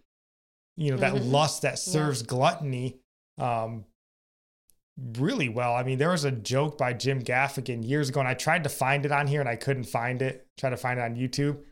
you 0.77 0.91
know, 0.91 0.97
that 0.97 1.13
Mhm. 1.13 1.31
lust 1.31 1.61
that 1.61 1.77
serves 1.79 2.23
gluttony 2.23 2.97
um 3.37 3.85
really 5.17 5.49
well. 5.49 5.73
I 5.75 5.83
mean, 5.83 5.97
there 5.97 6.11
was 6.11 6.23
a 6.23 6.31
joke 6.31 6.77
by 6.77 6.93
Jim 6.93 7.21
Gaffigan 7.23 7.87
years 7.87 8.09
ago, 8.09 8.19
and 8.19 8.29
I 8.29 8.35
tried 8.35 8.63
to 8.63 8.69
find 8.69 9.05
it 9.05 9.11
on 9.11 9.25
here 9.27 9.39
and 9.39 9.49
I 9.49 9.55
couldn't 9.55 9.85
find 9.85 10.21
it. 10.21 10.47
Try 10.57 10.69
to 10.69 10.77
find 10.77 10.99
it 10.99 11.03
on 11.03 11.15
YouTube. 11.15 11.63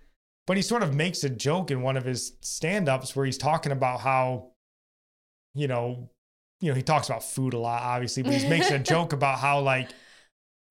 But 0.47 0.57
he 0.57 0.63
sort 0.63 0.81
of 0.81 0.95
makes 0.95 1.23
a 1.23 1.29
joke 1.29 1.69
in 1.69 1.83
one 1.83 1.97
of 1.97 2.03
his 2.03 2.33
stand-ups 2.41 3.15
where 3.15 3.25
he's 3.25 3.37
talking 3.37 3.71
about 3.71 3.99
how, 4.01 4.51
you 5.53 5.67
know, 5.67 6.09
you 6.61 6.69
know, 6.69 6.75
he 6.75 6.81
talks 6.81 7.09
about 7.09 7.23
food 7.23 7.53
a 7.53 7.59
lot, 7.59 7.83
obviously, 7.83 8.23
but 8.23 8.33
he 8.33 8.47
makes 8.49 8.71
a 8.71 8.79
joke 8.93 9.13
about 9.13 9.37
how 9.39 9.59
like, 9.61 9.91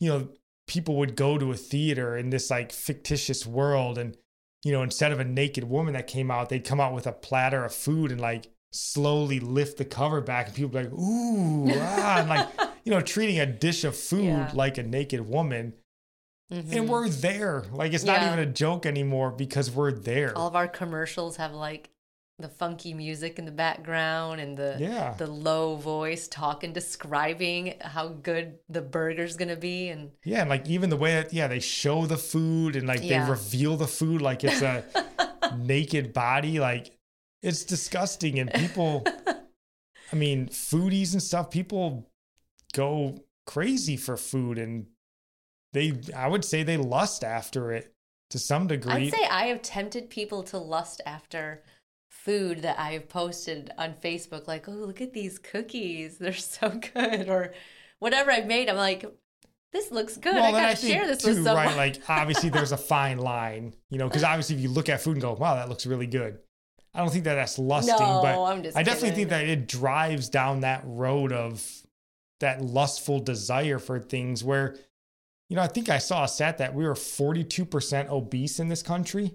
you 0.00 0.08
know, 0.08 0.28
people 0.66 0.96
would 0.96 1.14
go 1.14 1.38
to 1.38 1.52
a 1.52 1.56
theater 1.56 2.16
in 2.16 2.30
this 2.30 2.50
like 2.50 2.72
fictitious 2.72 3.46
world 3.46 3.96
and 3.98 4.16
you 4.64 4.72
know, 4.72 4.82
instead 4.82 5.10
of 5.10 5.18
a 5.20 5.24
naked 5.24 5.64
woman 5.64 5.94
that 5.94 6.06
came 6.06 6.30
out, 6.30 6.48
they'd 6.50 6.64
come 6.66 6.80
out 6.80 6.92
with 6.94 7.06
a 7.06 7.12
platter 7.12 7.64
of 7.64 7.72
food 7.72 8.10
and 8.12 8.20
like 8.20 8.50
slowly 8.72 9.40
lift 9.40 9.78
the 9.78 9.84
cover 9.86 10.20
back 10.20 10.46
and 10.48 10.54
people 10.54 10.68
be 10.70 10.78
like, 10.84 10.92
ooh, 10.92 11.70
ah, 11.80 12.18
and 12.20 12.28
like, 12.28 12.48
you 12.84 12.90
know, 12.92 13.00
treating 13.00 13.40
a 13.40 13.46
dish 13.46 13.84
of 13.84 13.96
food 13.96 14.24
Yeah. 14.24 14.50
like 14.54 14.76
a 14.78 14.82
naked 14.82 15.22
woman. 15.22 15.72
Mhm. 16.52 16.72
And 16.76 16.88
we're 16.90 17.08
there. 17.08 17.64
Like 17.72 17.94
it's 17.94 18.04
not 18.04 18.20
Yeah. 18.20 18.32
even 18.34 18.48
a 18.48 18.52
joke 18.52 18.84
anymore 18.84 19.30
because 19.30 19.70
we're 19.70 19.92
there. 19.92 20.36
All 20.36 20.48
of 20.48 20.56
our 20.56 20.68
commercials 20.68 21.36
have 21.36 21.52
like 21.52 21.88
the 22.40 22.48
funky 22.48 22.94
music 22.94 23.38
in 23.38 23.44
the 23.44 23.52
background 23.52 24.40
and 24.40 24.56
the 24.56 24.76
Yeah. 24.78 25.14
the 25.18 25.26
low 25.26 25.76
voice 25.76 26.28
talking, 26.28 26.72
describing 26.72 27.74
how 27.80 28.08
good 28.08 28.58
the 28.68 28.82
burger's 28.82 29.36
gonna 29.36 29.56
be, 29.56 29.88
and 29.88 30.10
Yeah, 30.24 30.40
and 30.40 30.50
like 30.50 30.68
even 30.68 30.90
the 30.90 30.96
way 30.96 31.14
that 31.14 31.32
yeah, 31.32 31.48
they 31.48 31.60
show 31.60 32.06
the 32.06 32.16
food 32.18 32.76
and 32.76 32.86
like 32.86 33.02
Yeah. 33.02 33.24
they 33.24 33.30
reveal 33.30 33.76
the 33.76 33.86
food 33.88 34.22
like 34.22 34.44
it's 34.44 34.62
a 34.62 34.84
naked 35.56 36.12
body, 36.12 36.60
like 36.60 36.96
it's 37.42 37.64
disgusting 37.64 38.38
and 38.38 38.52
people 38.52 39.04
I 40.12 40.16
mean, 40.16 40.48
foodies 40.48 41.12
and 41.12 41.22
stuff, 41.22 41.50
people 41.50 42.10
go 42.72 43.24
crazy 43.46 43.96
for 43.96 44.16
food 44.16 44.58
and 44.58 44.86
they 45.72 46.00
I 46.14 46.28
would 46.28 46.44
say 46.44 46.62
they 46.62 46.76
lust 46.76 47.22
after 47.24 47.72
it 47.72 47.92
to 48.30 48.38
some 48.38 48.66
degree. 48.66 48.92
I'd 49.08 49.12
say 49.12 49.24
I 49.24 49.46
have 49.46 49.62
tempted 49.62 50.08
people 50.10 50.42
to 50.44 50.58
lust 50.58 51.00
after 51.06 51.62
food 52.24 52.62
that 52.62 52.78
I 52.78 52.92
have 52.92 53.08
posted 53.08 53.70
on 53.78 53.94
Facebook, 53.94 54.46
like, 54.46 54.68
oh, 54.68 54.72
look 54.72 55.00
at 55.00 55.12
these 55.12 55.38
cookies. 55.38 56.18
They're 56.18 56.32
so 56.32 56.70
good. 56.70 57.28
Or 57.28 57.52
whatever 57.98 58.30
I've 58.30 58.46
made. 58.46 58.68
I'm 58.68 58.76
like, 58.76 59.04
this 59.72 59.90
looks 59.90 60.16
good. 60.16 60.36
I 60.36 60.52
then 60.52 60.62
gotta 60.62 60.76
share 60.76 61.06
this 61.06 61.22
too, 61.22 61.28
with 61.28 61.44
someone. 61.44 61.66
right? 61.66 61.76
Like 61.76 62.02
obviously 62.08 62.50
there's 62.50 62.72
a 62.72 62.76
fine 62.92 63.18
line, 63.18 63.74
you 63.88 63.98
know, 63.98 64.08
because 64.08 64.24
obviously 64.24 64.56
if 64.56 64.62
you 64.62 64.68
look 64.68 64.88
at 64.88 65.00
food 65.00 65.12
and 65.12 65.22
go, 65.22 65.32
wow, 65.32 65.54
that 65.54 65.68
looks 65.68 65.86
really 65.86 66.06
good. 66.06 66.38
I 66.92 66.98
don't 66.98 67.10
think 67.12 67.24
that 67.24 67.36
that's 67.36 67.56
lusting, 67.56 67.94
No, 67.96 68.20
but 68.20 68.76
I 68.76 68.82
definitely 68.82 69.12
think 69.12 69.28
that 69.28 69.46
it 69.46 69.68
drives 69.68 70.28
down 70.28 70.60
that 70.60 70.82
road 70.84 71.32
of 71.32 71.64
that 72.40 72.62
lustful 72.62 73.20
desire 73.20 73.78
for 73.78 74.00
things 74.00 74.42
where, 74.42 74.76
you 75.48 75.54
know, 75.54 75.62
I 75.62 75.68
think 75.68 75.88
I 75.88 75.98
saw 75.98 76.24
a 76.24 76.28
stat 76.28 76.58
that 76.58 76.74
we 76.74 76.84
were 76.84 76.94
42% 76.94 78.08
obese 78.08 78.58
in 78.58 78.68
this 78.68 78.82
country. 78.82 79.34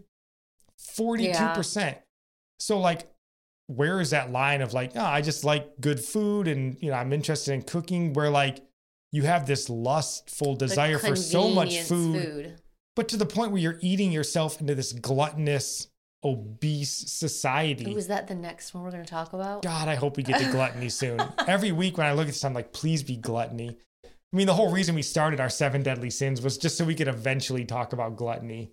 42%. 0.78 1.96
So 2.60 2.80
like 2.80 3.08
where 3.68 4.00
is 4.00 4.12
that 4.12 4.32
line 4.32 4.62
of 4.62 4.74
like, 4.74 4.92
oh, 4.96 5.04
I 5.04 5.22
just 5.22 5.44
like 5.44 5.80
good 5.82 6.00
food 6.00 6.48
and 6.48 6.78
you 6.82 6.92
know, 6.92 6.98
I'm 6.98 7.14
interested 7.14 7.54
in 7.54 7.64
cooking 7.64 8.14
where 8.14 8.30
like 8.30 8.60
you 9.12 9.24
have 9.24 9.48
this 9.48 9.70
lustful 9.70 10.56
desire 10.56 11.00
for 11.00 11.16
so 11.16 11.50
much 11.50 11.88
convenience 11.88 11.88
food, 11.88 12.62
but 12.96 13.08
to 13.10 13.18
the 13.18 13.26
point 13.26 13.52
where 13.52 13.62
you're 13.62 13.80
eating 13.82 14.12
yourself 14.12 14.60
into 14.60 14.76
this 14.76 14.94
gluttonous, 14.94 15.88
obese 16.24 17.12
society. 17.12 17.92
Ooh, 17.92 17.98
is 17.98 18.08
that 18.08 18.28
the 18.28 18.36
next 18.36 18.74
one 18.74 18.84
we're 18.84 18.92
going 18.92 19.04
to 19.04 19.10
talk 19.10 19.34
about? 19.34 19.62
God, 19.62 19.88
I 19.88 19.96
hope 19.96 20.18
we 20.18 20.24
get 20.24 20.40
to 20.42 20.52
gluttony 20.52 20.90
soon. 20.90 21.22
Every 21.48 21.72
week 21.72 21.98
when 21.98 22.08
I 22.08 22.14
look 22.14 22.28
at 22.28 22.34
this, 22.34 22.44
I'm 22.44 22.54
like, 22.54 22.74
please 22.74 23.04
be 23.04 23.16
gluttony. 23.16 23.78
I 24.04 24.36
mean, 24.36 24.48
the 24.48 24.54
whole 24.54 24.72
reason 24.72 24.96
we 24.96 25.02
started 25.02 25.40
our 25.40 25.50
seven 25.50 25.82
deadly 25.82 26.10
sins 26.10 26.42
was 26.42 26.58
just 26.58 26.78
so 26.78 26.84
we 26.84 26.96
could 26.96 27.08
eventually 27.08 27.64
talk 27.64 27.94
about 27.94 28.18
gluttony. 28.18 28.72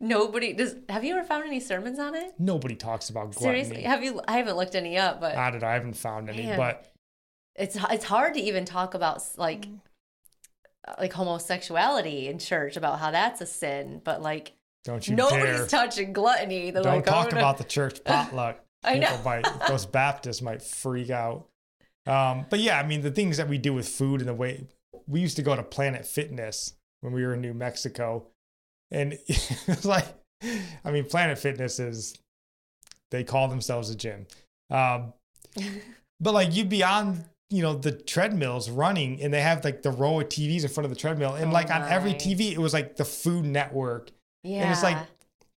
Nobody 0.00 0.52
does. 0.52 0.76
Have 0.88 1.04
you 1.04 1.16
ever 1.16 1.26
found 1.26 1.44
any 1.44 1.60
sermons 1.60 1.98
on 1.98 2.14
it? 2.14 2.34
Nobody 2.38 2.74
talks 2.74 3.08
about 3.08 3.34
gluttony. 3.34 3.64
Seriously, 3.64 3.82
have 3.84 4.04
you? 4.04 4.20
I 4.28 4.36
haven't 4.36 4.56
looked 4.56 4.74
any 4.74 4.98
up, 4.98 5.20
but 5.20 5.36
I 5.36 5.50
don't 5.50 5.62
know. 5.62 5.68
I 5.68 5.72
haven't 5.72 5.94
found 5.94 6.28
any, 6.28 6.44
Man. 6.44 6.58
but 6.58 6.92
it's 7.54 7.76
it's 7.90 8.04
hard 8.04 8.34
to 8.34 8.40
even 8.40 8.64
talk 8.64 8.94
about 8.94 9.22
like 9.36 9.66
like 10.98 11.12
homosexuality 11.12 12.28
in 12.28 12.38
church 12.38 12.76
about 12.76 12.98
how 12.98 13.10
that's 13.10 13.40
a 13.40 13.46
sin, 13.46 14.02
but 14.04 14.20
like 14.20 14.52
don't 14.84 15.06
you 15.08 15.16
nobody's 15.16 15.58
dare. 15.58 15.66
touching 15.66 16.12
gluttony. 16.12 16.70
They're 16.70 16.82
don't 16.82 16.96
like, 16.96 17.06
talk 17.06 17.28
oh, 17.28 17.34
no. 17.34 17.38
about 17.38 17.58
the 17.58 17.64
church 17.64 18.02
potluck. 18.04 18.60
I 18.84 18.98
know. 18.98 19.18
Might, 19.24 19.46
those 19.66 19.86
Baptists 19.86 20.42
might 20.42 20.62
freak 20.62 21.10
out. 21.10 21.48
Um, 22.06 22.46
but 22.48 22.60
yeah, 22.60 22.78
I 22.78 22.86
mean, 22.86 23.00
the 23.00 23.10
things 23.10 23.36
that 23.38 23.48
we 23.48 23.58
do 23.58 23.72
with 23.72 23.88
food 23.88 24.20
and 24.20 24.28
the 24.28 24.34
way 24.34 24.66
we 25.08 25.20
used 25.20 25.36
to 25.36 25.42
go 25.42 25.56
to 25.56 25.62
Planet 25.62 26.06
Fitness 26.06 26.74
when 27.00 27.12
we 27.12 27.24
were 27.24 27.34
in 27.34 27.40
New 27.40 27.54
Mexico. 27.54 28.26
And 28.90 29.18
it's 29.26 29.84
like, 29.84 30.06
I 30.84 30.90
mean, 30.90 31.04
Planet 31.04 31.38
Fitness 31.38 31.78
is, 31.78 32.14
they 33.10 33.24
call 33.24 33.48
themselves 33.48 33.90
a 33.90 33.94
gym. 33.94 34.26
Um, 34.70 35.12
but 36.20 36.34
like 36.34 36.54
you'd 36.54 36.68
be 36.68 36.82
on, 36.82 37.24
you 37.50 37.62
know, 37.62 37.74
the 37.74 37.92
treadmills 37.92 38.68
running 38.70 39.22
and 39.22 39.32
they 39.32 39.40
have 39.40 39.64
like 39.64 39.82
the 39.82 39.90
row 39.90 40.20
of 40.20 40.28
TVs 40.28 40.62
in 40.62 40.68
front 40.68 40.84
of 40.86 40.90
the 40.90 40.96
treadmill. 40.96 41.34
And 41.34 41.50
Oh 41.50 41.54
like 41.54 41.70
on 41.70 41.82
every. 41.82 42.14
TV, 42.14 42.52
it 42.52 42.58
was 42.58 42.72
like 42.72 42.96
the 42.96 43.04
Food 43.04 43.44
Network. 43.44 44.10
yeah, 44.42 44.62
And 44.62 44.72
it's 44.72 44.82
like 44.82 44.98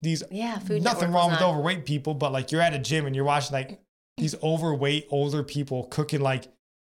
these 0.02 0.22
yeah, 0.30 0.58
food. 0.58 0.82
nothing 0.82 1.10
Network 1.10 1.14
wrong 1.14 1.30
with 1.32 1.40
on. 1.40 1.50
overweight 1.54 1.84
people, 1.86 2.14
but 2.14 2.30
like 2.32 2.52
you're 2.52 2.60
at 2.60 2.74
a 2.74 2.78
gym 2.78 3.06
and 3.06 3.16
you're 3.16 3.24
watching 3.24 3.52
like 3.54 3.80
these 4.16 4.34
overweight 4.42 5.06
older 5.10 5.42
people 5.42 5.84
cooking 5.84 6.20
like 6.20 6.48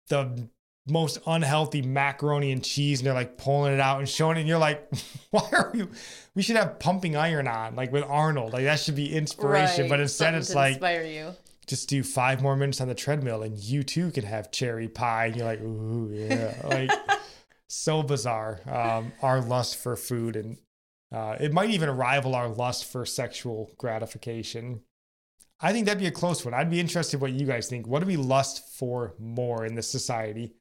the 0.10 0.48
most 0.88 1.20
unhealthy 1.28 1.82
macaroni 1.82 2.52
and 2.52 2.64
cheese 2.64 3.00
and 3.00 3.08
they're 3.08 3.14
like 3.14 3.38
pulling 3.38 3.74
it 3.74 3.80
out 3.80 4.00
and 4.00 4.10
showing 4.10 4.38
it 4.38 4.42
and 4.42 4.50
you're 4.50 4.58
like 4.58 4.90
why 5.30 5.48
are 5.52 5.72
you 5.76 5.88
we 6.34 6.42
should 6.42 6.56
have 6.56 6.80
pumping 6.80 7.16
iron 7.16 7.48
on 7.48 7.76
like 7.76 7.92
with 7.92 8.04
arnold. 8.04 8.54
Like 8.54 8.64
that 8.64 8.80
should 8.80 8.96
be 8.96 9.14
inspiration. 9.14 9.84
Right, 9.84 9.90
but 9.90 10.00
instead 10.00 10.26
something 10.26 10.40
it's 10.40 10.56
like 10.56 10.74
inspire 10.74 11.04
you. 11.04 11.36
just 11.68 11.90
do 11.90 12.04
five 12.04 12.42
more 12.42 12.56
minutes 12.56 12.82
on 12.82 12.88
the 12.88 12.96
treadmill 12.96 13.44
and 13.44 13.58
you 13.58 13.84
too 13.84 14.12
can 14.12 14.24
have 14.24 14.52
cherry 14.52 14.88
pie 14.88 15.28
and 15.28 15.36
you're 15.36 15.46
like 15.46 15.62
ooh 15.62 16.10
yeah. 16.12 16.56
Like 16.64 16.92
so 17.68 18.02
bizarre 18.02 18.60
um 18.68 19.14
our 19.22 19.42
lust 19.42 19.78
for 19.78 19.96
food 19.96 20.36
and 20.36 20.58
uh 21.14 21.38
it 21.40 21.54
might 21.54 21.70
even 21.70 21.90
rival 21.92 22.34
our 22.34 22.50
lust 22.50 22.92
for 22.92 23.06
sexual 23.06 23.72
gratification. 23.78 24.82
I 25.64 25.74
think 25.74 25.86
that'd 25.86 26.00
be 26.00 26.08
a 26.08 26.12
close 26.12 26.44
one. 26.44 26.56
I'd 26.56 26.72
be 26.72 26.80
interested 26.80 27.22
what 27.22 27.34
you 27.34 27.46
guys 27.46 27.68
think. 27.68 27.86
What 27.86 28.00
do 28.00 28.08
we 28.08 28.18
lust 28.18 28.68
for 28.80 29.14
more 29.20 29.64
in 29.64 29.76
this 29.76 29.88
society 29.88 30.56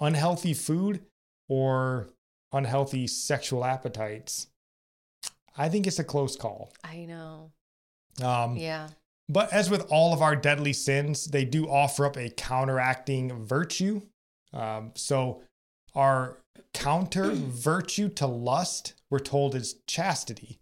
unhealthy 0.00 0.54
food 0.54 1.00
or 1.48 2.08
unhealthy 2.52 3.06
sexual 3.06 3.64
appetites 3.64 4.48
i 5.56 5.68
think 5.68 5.86
it's 5.86 5.98
a 5.98 6.04
close 6.04 6.36
call 6.36 6.72
I 6.84 7.04
know. 7.04 7.50
um 8.22 8.56
Yeah. 8.56 8.88
but 9.28 9.52
as 9.52 9.70
with 9.70 9.86
all 9.90 10.12
of 10.12 10.22
our 10.22 10.34
deadly 10.36 10.72
sins, 10.72 11.26
they 11.26 11.44
do 11.44 11.68
offer 11.68 12.06
up 12.06 12.16
a 12.16 12.30
counteracting 12.30 13.44
virtue. 13.46 14.02
Um, 14.52 14.90
so, 14.96 15.42
our 15.94 16.38
counter 16.74 17.30
virtue 17.70 18.08
to 18.08 18.26
lust, 18.26 18.94
we're 19.10 19.20
told, 19.20 19.54
is 19.54 19.76
chastity. 19.86 20.58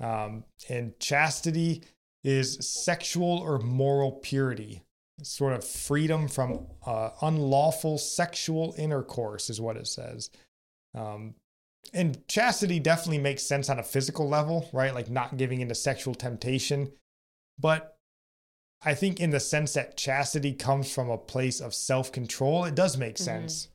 Um, 0.00 0.44
and 0.68 0.98
chastity 0.98 1.82
is 2.24 2.58
sexual 2.84 3.38
or 3.38 3.58
moral 3.60 4.10
purity, 4.12 4.82
sort 5.22 5.52
of 5.52 5.64
freedom 5.64 6.28
from 6.28 6.66
uh, 6.86 7.10
unlawful 7.22 7.98
sexual 7.98 8.74
intercourse, 8.78 9.50
is 9.50 9.60
what 9.60 9.76
it 9.76 9.86
says. 9.86 10.30
Um, 10.94 11.34
and 11.92 12.26
chastity 12.28 12.80
definitely 12.80 13.18
makes 13.18 13.42
sense 13.42 13.70
on 13.70 13.78
a 13.78 13.82
physical 13.82 14.28
level, 14.28 14.68
right? 14.72 14.94
Like 14.94 15.10
not 15.10 15.36
giving 15.36 15.60
into 15.60 15.74
sexual 15.74 16.14
temptation. 16.14 16.92
But 17.58 17.96
I 18.84 18.94
think, 18.94 19.20
in 19.20 19.30
the 19.30 19.40
sense 19.40 19.72
that 19.74 19.96
chastity 19.96 20.52
comes 20.52 20.92
from 20.92 21.10
a 21.10 21.18
place 21.18 21.60
of 21.60 21.74
self 21.74 22.12
control, 22.12 22.64
it 22.64 22.74
does 22.74 22.96
make 22.96 23.16
mm-hmm. 23.16 23.24
sense, 23.24 23.68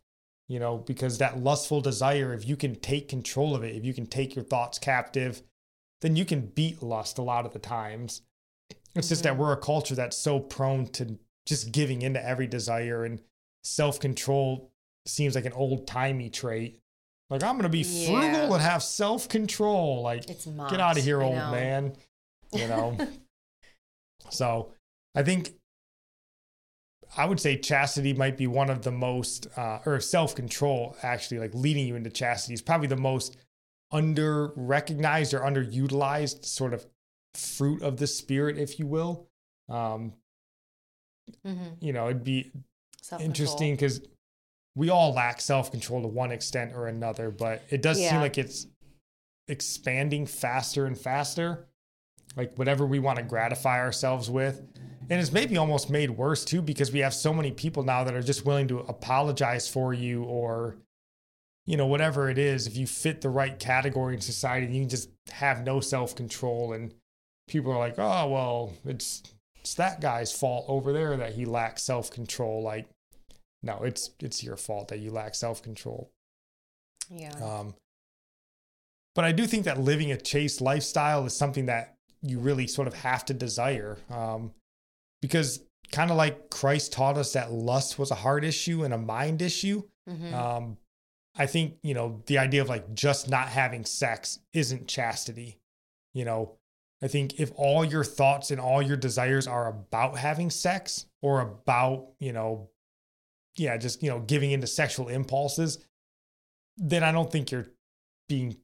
you 0.48 0.60
know, 0.60 0.78
because 0.78 1.18
that 1.18 1.40
lustful 1.40 1.82
desire, 1.82 2.34
if 2.34 2.48
you 2.48 2.56
can 2.56 2.76
take 2.76 3.10
control 3.10 3.56
of 3.56 3.64
it, 3.64 3.76
if 3.76 3.84
you 3.84 3.94
can 3.94 4.06
take 4.06 4.36
your 4.36 4.46
thoughts 4.46 4.80
captive, 4.80 5.42
then 6.02 6.16
you 6.16 6.26
can 6.26 6.48
beat 6.48 6.82
lust 6.82 7.18
a 7.18 7.22
lot 7.22 7.46
of 7.46 7.54
the 7.54 7.60
times. 7.60 8.22
It's 8.70 8.78
mm-hmm. 9.08 9.10
just 9.10 9.24
that 9.24 9.34
mm-hmm. 9.34 9.42
we're 9.42 9.54
a 9.54 9.58
culture 9.58 9.96
that's 9.96 10.18
so 10.18 10.40
prone 10.40 10.88
to 10.88 11.18
just 11.46 11.72
giving 11.72 12.02
into 12.02 12.24
every 12.26 12.48
desire 12.48 13.06
and 13.06 13.22
self 13.64 14.00
control 14.00 14.72
seems 15.06 15.36
like 15.36 15.46
an 15.46 15.54
old 15.54 15.88
timey 15.88 16.30
trait. 16.30 16.80
Like 17.30 17.44
I'm 17.44 17.58
gonna 17.58 17.70
be 17.70 17.80
yeah. 17.80 18.08
frugal 18.08 18.54
and 18.54 18.64
have 18.64 18.84
self 18.84 19.28
control. 19.30 20.02
Like 20.04 20.28
get 20.28 20.80
out 20.80 20.98
of 20.98 21.04
here, 21.04 21.22
old 21.22 21.36
man. 21.36 21.94
You 22.52 22.68
know. 22.68 22.98
so 24.30 24.74
I 25.16 25.24
think 25.24 25.54
I 27.16 27.26
would 27.26 27.40
say 27.40 27.58
chastity 27.58 28.14
might 28.14 28.38
be 28.38 28.48
one 28.48 28.70
of 28.70 28.82
the 28.82 28.92
most, 28.92 29.48
uh, 29.56 29.80
or 29.86 30.00
self 30.00 30.36
control 30.36 30.96
actually, 31.04 31.40
like 31.40 31.54
leading 31.54 31.88
you 31.88 31.96
into 31.96 32.10
chastity 32.10 32.54
is 32.54 32.62
probably 32.62 32.88
the 32.88 32.96
most 32.96 33.38
under 33.92 34.52
recognized 34.56 35.34
or 35.34 35.42
underutilized 35.42 36.46
sort 36.46 36.74
of 36.74 36.86
fruit 37.36 37.82
of 37.82 37.98
the 37.98 38.08
spirit, 38.08 38.58
if 38.58 38.80
you 38.80 38.88
will. 38.88 39.28
Um, 39.70 40.14
mm-hmm. 41.46 41.76
You 41.80 41.94
know, 41.94 42.06
it'd 42.06 42.24
be 42.24 42.52
interesting 43.20 43.76
because 43.76 44.02
we 44.76 44.90
all 44.90 45.14
lack 45.14 45.42
self 45.42 45.72
control 45.72 46.02
to 46.02 46.08
one 46.08 46.32
extent 46.32 46.74
or 46.76 46.88
another, 46.88 47.32
but 47.32 47.64
it 47.70 47.82
does 47.82 48.00
yeah. 48.00 48.12
seem 48.12 48.20
like 48.22 48.38
it's 48.38 48.68
expanding 49.48 50.26
faster 50.26 50.86
and 50.86 50.98
faster. 50.98 51.68
Like 52.36 52.58
whatever 52.58 52.86
we 52.86 53.00
want 53.00 53.18
to 53.18 53.24
gratify 53.24 53.80
ourselves 53.80 54.30
with 54.30 54.62
and 55.10 55.20
it's 55.20 55.32
maybe 55.32 55.58
almost 55.58 55.90
made 55.90 56.10
worse 56.10 56.46
too 56.46 56.62
because 56.62 56.92
we 56.92 57.00
have 57.00 57.14
so 57.14 57.34
many 57.34 57.52
people 57.52 57.84
now 57.84 58.04
that 58.04 58.14
are 58.14 58.22
just 58.22 58.46
willing 58.46 58.68
to 58.68 58.80
apologize 58.80 59.68
for 59.68 59.94
you 59.94 60.24
or 60.24 60.76
you 61.66 61.78
know 61.78 61.88
whatever 61.88 62.30
it 62.30 62.38
is 62.38 62.68
if 62.68 62.78
you 62.78 62.88
fit 62.88 63.22
the 63.22 63.30
right 63.30 63.60
category 63.60 64.14
in 64.14 64.22
society 64.22 64.68
you 64.68 64.82
can 64.82 64.90
just 64.90 65.10
have 65.32 65.64
no 65.64 65.80
self-control 65.80 66.74
and 66.74 66.94
people 67.48 67.72
are 67.72 67.80
like 67.80 67.96
oh 67.98 68.28
well 68.30 68.74
it's 68.86 69.24
it's 69.64 69.76
that 69.76 70.02
guy's 70.02 70.32
fault 70.32 70.66
over 70.68 70.92
there 70.92 71.16
that 71.18 71.34
he 71.34 71.46
lacks 71.46 71.84
self-control 71.84 72.62
like 72.62 72.88
no 73.62 73.80
it's 73.84 74.12
it's 74.20 74.44
your 74.44 74.58
fault 74.58 74.90
that 74.90 75.00
you 75.00 75.12
lack 75.12 75.36
self-control 75.36 76.10
yeah 77.10 77.34
um 77.42 77.74
but 79.16 79.26
i 79.26 79.32
do 79.32 79.46
think 79.46 79.66
that 79.66 79.80
living 79.80 80.12
a 80.12 80.18
chaste 80.18 80.62
lifestyle 80.62 81.26
is 81.26 81.36
something 81.36 81.66
that 81.66 81.96
you 82.22 82.40
really 82.40 82.68
sort 82.68 82.88
of 82.88 82.94
have 82.94 83.26
to 83.26 83.34
desire 83.34 83.98
um 84.10 84.52
because 85.22 85.62
kind 85.94 86.12
of 86.12 86.18
like 86.18 86.50
Christ 86.50 86.92
taught 86.92 87.18
us 87.18 87.34
that 87.34 87.52
lust 87.52 87.98
was 88.00 88.12
a 88.12 88.16
heart 88.16 88.44
issue 88.44 88.84
and 88.84 88.94
a 88.94 88.98
mind 88.98 89.42
issue. 89.42 89.84
Mm-hmm. 90.10 90.34
Um, 90.34 90.78
I 91.36 91.46
think, 91.46 91.76
you 91.84 91.94
know, 91.94 92.22
the 92.26 92.40
idea 92.40 92.62
of 92.62 92.68
like 92.68 92.94
just 92.94 93.30
not 93.30 93.48
having 93.48 93.86
sex 93.86 94.40
isn't 94.54 94.88
chastity. 94.88 95.60
You 96.14 96.26
know, 96.26 96.58
I 97.04 97.08
think 97.08 97.38
if 97.40 97.52
all 97.56 97.84
your 97.84 98.06
thoughts 98.06 98.50
and 98.50 98.62
all 98.62 98.82
your 98.82 98.96
desires 98.96 99.46
are 99.46 99.68
about 99.68 100.18
having 100.18 100.50
sex 100.50 101.06
or 101.22 101.42
about, 101.42 102.08
you 102.20 102.32
know, 102.32 102.70
yeah, 103.58 103.76
just, 103.76 104.02
you 104.02 104.10
know, 104.10 104.20
giving 104.20 104.52
into 104.52 104.68
sexual 104.68 105.10
impulses, 105.10 105.86
then 106.78 107.04
I 107.04 107.12
don't 107.12 107.30
think 107.30 107.52
you're 107.52 107.68
being 108.30 108.56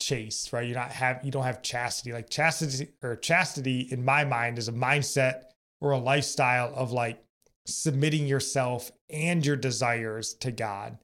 chaste, 0.00 0.52
right? 0.52 0.66
You're 0.66 0.76
not 0.76 0.92
have 0.92 1.24
you 1.24 1.30
don't 1.30 1.44
have 1.44 1.62
chastity. 1.62 2.12
Like 2.12 2.28
chastity 2.28 2.92
or 3.02 3.16
chastity 3.16 3.88
in 3.90 4.04
my 4.04 4.24
mind 4.26 4.58
is 4.58 4.68
a 4.68 4.72
mindset 4.72 5.44
or 5.80 5.92
a 5.92 5.98
lifestyle 5.98 6.72
of 6.74 6.92
like 6.92 7.24
submitting 7.66 8.26
yourself 8.26 8.92
and 9.08 9.44
your 9.44 9.56
desires 9.56 10.34
to 10.34 10.52
God. 10.52 10.98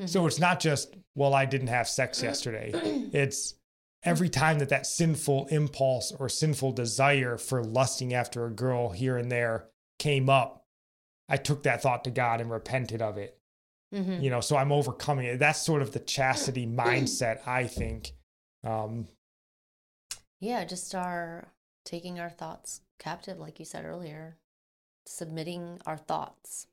Mm-hmm. 0.00 0.06
So 0.06 0.26
it's 0.26 0.40
not 0.40 0.58
just, 0.58 0.96
well, 1.14 1.34
I 1.34 1.44
didn't 1.44 1.68
have 1.68 1.86
sex 1.86 2.22
yesterday. 2.22 2.72
It's 3.12 3.54
every 4.04 4.28
time 4.28 4.58
that 4.58 4.68
that 4.68 4.86
sinful 4.86 5.46
impulse 5.50 6.12
or 6.12 6.28
sinful 6.28 6.72
desire 6.72 7.36
for 7.36 7.64
lusting 7.64 8.12
after 8.12 8.46
a 8.46 8.50
girl 8.50 8.90
here 8.90 9.16
and 9.16 9.30
there 9.30 9.68
came 9.98 10.28
up, 10.28 10.64
I 11.28 11.36
took 11.36 11.62
that 11.62 11.82
thought 11.82 12.04
to 12.04 12.10
God 12.10 12.40
and 12.40 12.50
repented 12.50 13.00
of 13.00 13.16
it. 13.16 13.38
Mm-hmm. 13.94 14.22
You 14.22 14.30
know, 14.30 14.40
so 14.40 14.56
I'm 14.56 14.72
overcoming 14.72 15.26
it. 15.26 15.38
That's 15.38 15.60
sort 15.60 15.82
of 15.82 15.92
the 15.92 16.00
chastity 16.00 16.66
mindset, 16.66 17.46
I 17.46 17.66
think. 17.66 18.12
Um, 18.64 19.08
yeah, 20.40 20.64
just 20.64 20.94
our 20.94 21.48
taking 21.84 22.18
our 22.18 22.30
thoughts 22.30 22.80
captive, 22.98 23.38
like 23.38 23.58
you 23.58 23.64
said 23.64 23.84
earlier, 23.84 24.36
submitting 25.06 25.80
our 25.86 25.96
thoughts. 25.96 26.66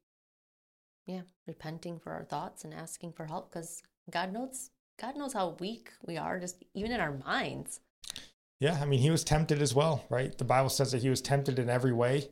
Yeah, 1.05 1.21
repenting 1.47 1.99
for 1.99 2.11
our 2.11 2.23
thoughts 2.23 2.63
and 2.63 2.73
asking 2.73 3.13
for 3.13 3.25
help 3.25 3.51
because 3.51 3.81
God 4.09 4.31
knows 4.31 4.69
God 5.01 5.17
knows 5.17 5.33
how 5.33 5.55
weak 5.59 5.89
we 6.05 6.17
are, 6.17 6.39
just 6.39 6.63
even 6.75 6.91
in 6.91 6.99
our 6.99 7.17
minds. 7.25 7.79
Yeah, 8.59 8.77
I 8.79 8.85
mean, 8.85 8.99
he 8.99 9.09
was 9.09 9.23
tempted 9.23 9.61
as 9.61 9.73
well, 9.73 10.05
right? 10.09 10.37
The 10.37 10.43
Bible 10.43 10.69
says 10.69 10.91
that 10.91 11.01
he 11.01 11.09
was 11.09 11.21
tempted 11.21 11.57
in 11.57 11.69
every 11.69 11.91
way. 11.91 12.29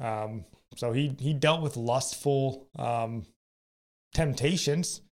Um, 0.00 0.46
so 0.76 0.92
he 0.92 1.14
he 1.18 1.34
dealt 1.34 1.62
with 1.62 1.76
lustful 1.76 2.68
um, 2.78 3.24
temptations. 4.14 5.02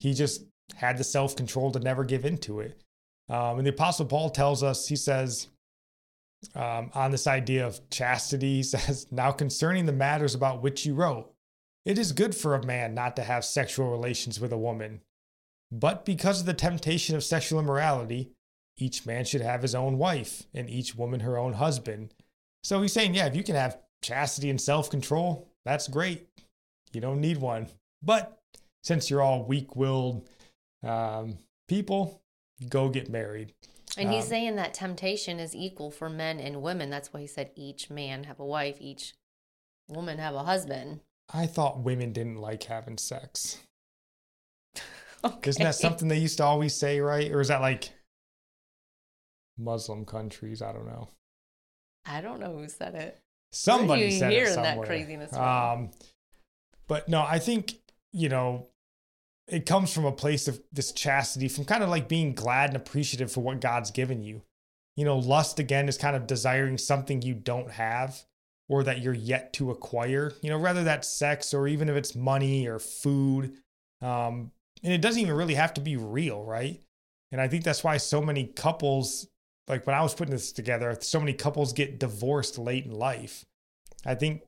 He 0.00 0.14
just 0.14 0.44
had 0.74 0.96
the 0.96 1.04
self 1.04 1.36
control 1.36 1.70
to 1.72 1.78
never 1.78 2.04
give 2.04 2.24
into 2.24 2.60
it. 2.60 2.82
Um, 3.28 3.58
and 3.58 3.66
the 3.66 3.70
Apostle 3.70 4.06
Paul 4.06 4.30
tells 4.30 4.62
us, 4.62 4.86
he 4.86 4.96
says, 4.96 5.48
um, 6.54 6.90
on 6.94 7.10
this 7.10 7.26
idea 7.26 7.66
of 7.66 7.88
chastity. 7.90 8.56
He 8.56 8.62
says, 8.74 9.06
Now 9.10 9.32
concerning 9.32 9.86
the 9.86 9.92
matters 9.92 10.34
about 10.34 10.62
which 10.62 10.84
you 10.84 10.94
wrote, 10.94 11.32
it 11.84 11.98
is 11.98 12.12
good 12.12 12.34
for 12.34 12.54
a 12.54 12.64
man 12.64 12.94
not 12.94 13.16
to 13.16 13.22
have 13.22 13.44
sexual 13.44 13.90
relations 13.90 14.40
with 14.40 14.52
a 14.52 14.58
woman. 14.58 15.00
But 15.74 16.04
because 16.04 16.38
of 16.38 16.46
the 16.46 16.54
temptation 16.54 17.16
of 17.16 17.24
sexual 17.24 17.58
immorality, 17.58 18.30
each 18.76 19.06
man 19.06 19.24
should 19.24 19.40
have 19.40 19.62
his 19.62 19.74
own 19.74 19.98
wife, 19.98 20.44
and 20.54 20.70
each 20.70 20.94
woman 20.94 21.20
her 21.20 21.36
own 21.36 21.54
husband. 21.54 22.14
So 22.62 22.80
he's 22.80 22.92
saying, 22.92 23.16
yeah, 23.16 23.26
if 23.26 23.34
you 23.34 23.42
can 23.42 23.56
have 23.56 23.78
chastity 24.00 24.50
and 24.50 24.60
self 24.60 24.88
control, 24.88 25.48
that's 25.64 25.88
great. 25.88 26.28
You 26.92 27.00
don't 27.00 27.20
need 27.20 27.38
one. 27.38 27.66
But 28.02 28.38
since 28.84 29.10
you're 29.10 29.20
all 29.20 29.44
weak 29.44 29.74
willed 29.74 30.28
um, 30.84 31.38
people, 31.66 32.22
go 32.68 32.88
get 32.88 33.10
married. 33.10 33.52
And 33.98 34.12
he's 34.12 34.24
um, 34.24 34.28
saying 34.30 34.56
that 34.56 34.74
temptation 34.74 35.40
is 35.40 35.56
equal 35.56 35.90
for 35.90 36.08
men 36.08 36.38
and 36.38 36.62
women. 36.62 36.88
That's 36.88 37.12
why 37.12 37.20
he 37.20 37.26
said 37.26 37.50
each 37.56 37.90
man 37.90 38.24
have 38.24 38.38
a 38.38 38.46
wife, 38.46 38.76
each 38.80 39.14
woman 39.88 40.18
have 40.18 40.36
a 40.36 40.44
husband. 40.44 41.00
I 41.32 41.46
thought 41.46 41.80
women 41.80 42.12
didn't 42.12 42.36
like 42.36 42.62
having 42.64 42.98
sex. 42.98 43.58
Okay. 45.24 45.50
Isn't 45.50 45.62
that 45.62 45.74
something 45.74 46.08
they 46.08 46.18
used 46.18 46.38
to 46.38 46.44
always 46.44 46.74
say, 46.74 47.00
right? 47.00 47.30
Or 47.30 47.40
is 47.40 47.48
that 47.48 47.60
like 47.60 47.90
Muslim 49.58 50.04
countries? 50.04 50.62
I 50.62 50.72
don't 50.72 50.86
know. 50.86 51.08
I 52.06 52.20
don't 52.20 52.40
know 52.40 52.56
who 52.56 52.68
said 52.68 52.94
it. 52.94 53.20
Somebody 53.52 54.10
said 54.10 54.32
it 54.32 54.48
somewhere. 54.48 54.74
that 54.76 54.86
craziness. 54.86 55.32
Um, 55.32 55.90
but 56.86 57.08
no, 57.08 57.22
I 57.22 57.38
think 57.38 57.74
you 58.12 58.28
know 58.28 58.68
it 59.46 59.66
comes 59.66 59.92
from 59.92 60.04
a 60.04 60.12
place 60.12 60.48
of 60.48 60.60
this 60.72 60.92
chastity, 60.92 61.48
from 61.48 61.64
kind 61.64 61.82
of 61.82 61.88
like 61.88 62.08
being 62.08 62.34
glad 62.34 62.70
and 62.70 62.76
appreciative 62.76 63.30
for 63.30 63.40
what 63.40 63.60
God's 63.60 63.90
given 63.90 64.22
you. 64.22 64.42
You 64.96 65.04
know, 65.04 65.18
lust 65.18 65.58
again 65.58 65.88
is 65.88 65.98
kind 65.98 66.16
of 66.16 66.26
desiring 66.26 66.78
something 66.78 67.20
you 67.22 67.34
don't 67.34 67.70
have 67.70 68.22
or 68.68 68.84
that 68.84 69.00
you're 69.00 69.12
yet 69.12 69.52
to 69.54 69.70
acquire, 69.70 70.32
you 70.40 70.48
know, 70.48 70.58
whether 70.58 70.84
that's 70.84 71.08
sex 71.08 71.52
or 71.52 71.68
even 71.68 71.88
if 71.88 71.96
it's 71.96 72.14
money 72.14 72.66
or 72.66 72.78
food. 72.78 73.54
Um, 74.00 74.52
and 74.84 74.92
it 74.92 75.00
doesn't 75.00 75.20
even 75.20 75.34
really 75.34 75.54
have 75.54 75.74
to 75.74 75.80
be 75.80 75.96
real, 75.96 76.44
right? 76.44 76.80
And 77.32 77.40
I 77.40 77.48
think 77.48 77.64
that's 77.64 77.82
why 77.82 77.96
so 77.96 78.20
many 78.22 78.44
couples, 78.44 79.26
like 79.66 79.86
when 79.86 79.96
I 79.96 80.02
was 80.02 80.14
putting 80.14 80.32
this 80.32 80.52
together, 80.52 80.96
so 81.00 81.18
many 81.18 81.32
couples 81.32 81.72
get 81.72 81.98
divorced 81.98 82.58
late 82.58 82.84
in 82.84 82.92
life. 82.92 83.44
I 84.06 84.14
think, 84.14 84.42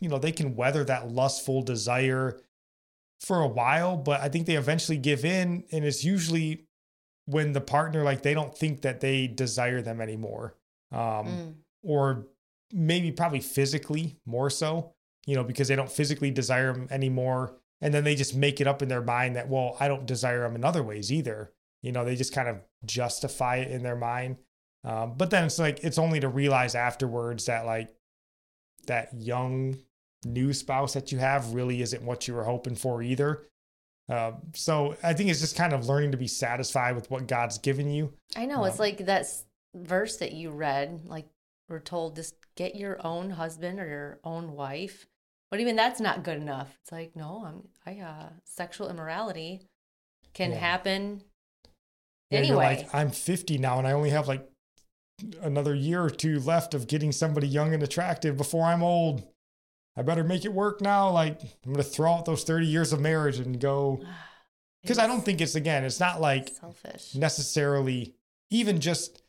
you 0.00 0.08
know, 0.08 0.18
they 0.18 0.32
can 0.32 0.56
weather 0.56 0.82
that 0.84 1.12
lustful 1.12 1.62
desire 1.62 2.40
for 3.20 3.40
a 3.40 3.46
while, 3.46 3.96
but 3.96 4.20
I 4.20 4.28
think 4.28 4.46
they 4.46 4.56
eventually 4.56 4.96
give 4.96 5.24
in. 5.24 5.64
And 5.70 5.84
it's 5.84 6.02
usually 6.02 6.66
when 7.26 7.52
the 7.52 7.60
partner, 7.60 8.02
like, 8.02 8.22
they 8.22 8.34
don't 8.34 8.56
think 8.56 8.80
that 8.82 9.00
they 9.00 9.26
desire 9.26 9.82
them 9.82 10.00
anymore. 10.00 10.56
Um, 10.90 10.98
mm. 10.98 11.54
Or 11.82 12.26
maybe 12.72 13.12
probably 13.12 13.40
physically 13.40 14.16
more 14.24 14.50
so, 14.50 14.94
you 15.26 15.34
know, 15.34 15.44
because 15.44 15.68
they 15.68 15.76
don't 15.76 15.92
physically 15.92 16.30
desire 16.30 16.72
them 16.72 16.88
anymore. 16.90 17.54
And 17.80 17.94
then 17.94 18.04
they 18.04 18.14
just 18.14 18.34
make 18.34 18.60
it 18.60 18.66
up 18.66 18.82
in 18.82 18.88
their 18.88 19.02
mind 19.02 19.36
that, 19.36 19.48
well, 19.48 19.76
I 19.78 19.86
don't 19.88 20.06
desire 20.06 20.42
them 20.42 20.56
in 20.56 20.64
other 20.64 20.82
ways 20.82 21.12
either. 21.12 21.52
You 21.82 21.92
know, 21.92 22.04
they 22.04 22.16
just 22.16 22.34
kind 22.34 22.48
of 22.48 22.56
justify 22.84 23.56
it 23.56 23.70
in 23.70 23.82
their 23.82 23.96
mind. 23.96 24.36
Um, 24.84 25.14
but 25.16 25.30
then 25.30 25.44
it's 25.44 25.58
like 25.58 25.80
it's 25.84 25.98
only 25.98 26.20
to 26.20 26.28
realize 26.28 26.74
afterwards 26.74 27.46
that 27.46 27.66
like 27.66 27.94
that 28.86 29.10
young 29.16 29.78
new 30.24 30.52
spouse 30.52 30.94
that 30.94 31.12
you 31.12 31.18
have 31.18 31.52
really 31.54 31.82
isn't 31.82 32.02
what 32.02 32.26
you 32.26 32.34
were 32.34 32.44
hoping 32.44 32.74
for 32.74 33.02
either. 33.02 33.46
Uh, 34.08 34.32
so 34.54 34.96
I 35.02 35.12
think 35.12 35.30
it's 35.30 35.40
just 35.40 35.56
kind 35.56 35.72
of 35.72 35.86
learning 35.86 36.12
to 36.12 36.16
be 36.16 36.26
satisfied 36.26 36.96
with 36.96 37.10
what 37.10 37.28
God's 37.28 37.58
given 37.58 37.90
you. 37.90 38.14
I 38.34 38.46
know. 38.46 38.64
It's 38.64 38.78
Um, 38.78 38.84
like 38.84 39.06
that 39.06 39.26
verse 39.74 40.16
that 40.16 40.32
you 40.32 40.50
read, 40.50 41.02
like 41.06 41.28
we're 41.68 41.80
told 41.80 42.16
just 42.16 42.34
get 42.56 42.74
your 42.74 43.04
own 43.06 43.30
husband 43.30 43.78
or 43.78 43.86
your 43.86 44.20
own 44.24 44.52
wife. 44.52 45.06
But 45.50 45.60
even 45.60 45.76
that's 45.76 46.00
not 46.00 46.24
good 46.24 46.36
enough. 46.36 46.76
It's 46.82 46.92
like, 46.92 47.16
no, 47.16 47.44
I'm 47.46 47.68
I 47.86 48.00
uh 48.00 48.28
sexual 48.44 48.88
immorality 48.90 49.66
can 50.34 50.50
Yeah. 50.52 50.58
happen 50.58 51.22
Yeah, 52.30 52.40
anyway. 52.40 52.56
like, 52.56 52.94
I'm 52.94 53.10
50 53.10 53.56
now 53.58 53.78
and 53.78 53.86
I 53.88 53.92
only 53.92 54.10
have 54.10 54.28
like 54.28 54.46
another 55.40 55.74
year 55.74 56.02
or 56.02 56.10
two 56.10 56.38
left 56.40 56.74
of 56.74 56.86
getting 56.86 57.10
somebody 57.12 57.48
young 57.48 57.72
and 57.74 57.82
attractive 57.82 58.36
before 58.36 58.66
I'm 58.66 58.82
old. 58.82 59.26
I 59.96 60.02
better 60.02 60.22
make 60.22 60.44
it 60.44 60.52
work 60.52 60.80
now. 60.80 61.10
Like, 61.10 61.40
I'm 61.42 61.72
going 61.72 61.76
to 61.76 61.82
throw 61.82 62.12
out 62.12 62.24
those 62.24 62.44
30 62.44 62.66
years 62.66 62.92
of 62.92 63.00
marriage 63.00 63.38
and 63.38 63.58
go. 63.60 64.00
Because 64.82 64.98
I 64.98 65.08
don't 65.08 65.24
think 65.24 65.40
it's, 65.40 65.56
again, 65.56 65.84
it's 65.84 65.98
not 65.98 66.20
like 66.20 66.50
selfish. 66.50 67.12
necessarily 67.16 68.14
even 68.48 68.78
just, 68.80 69.22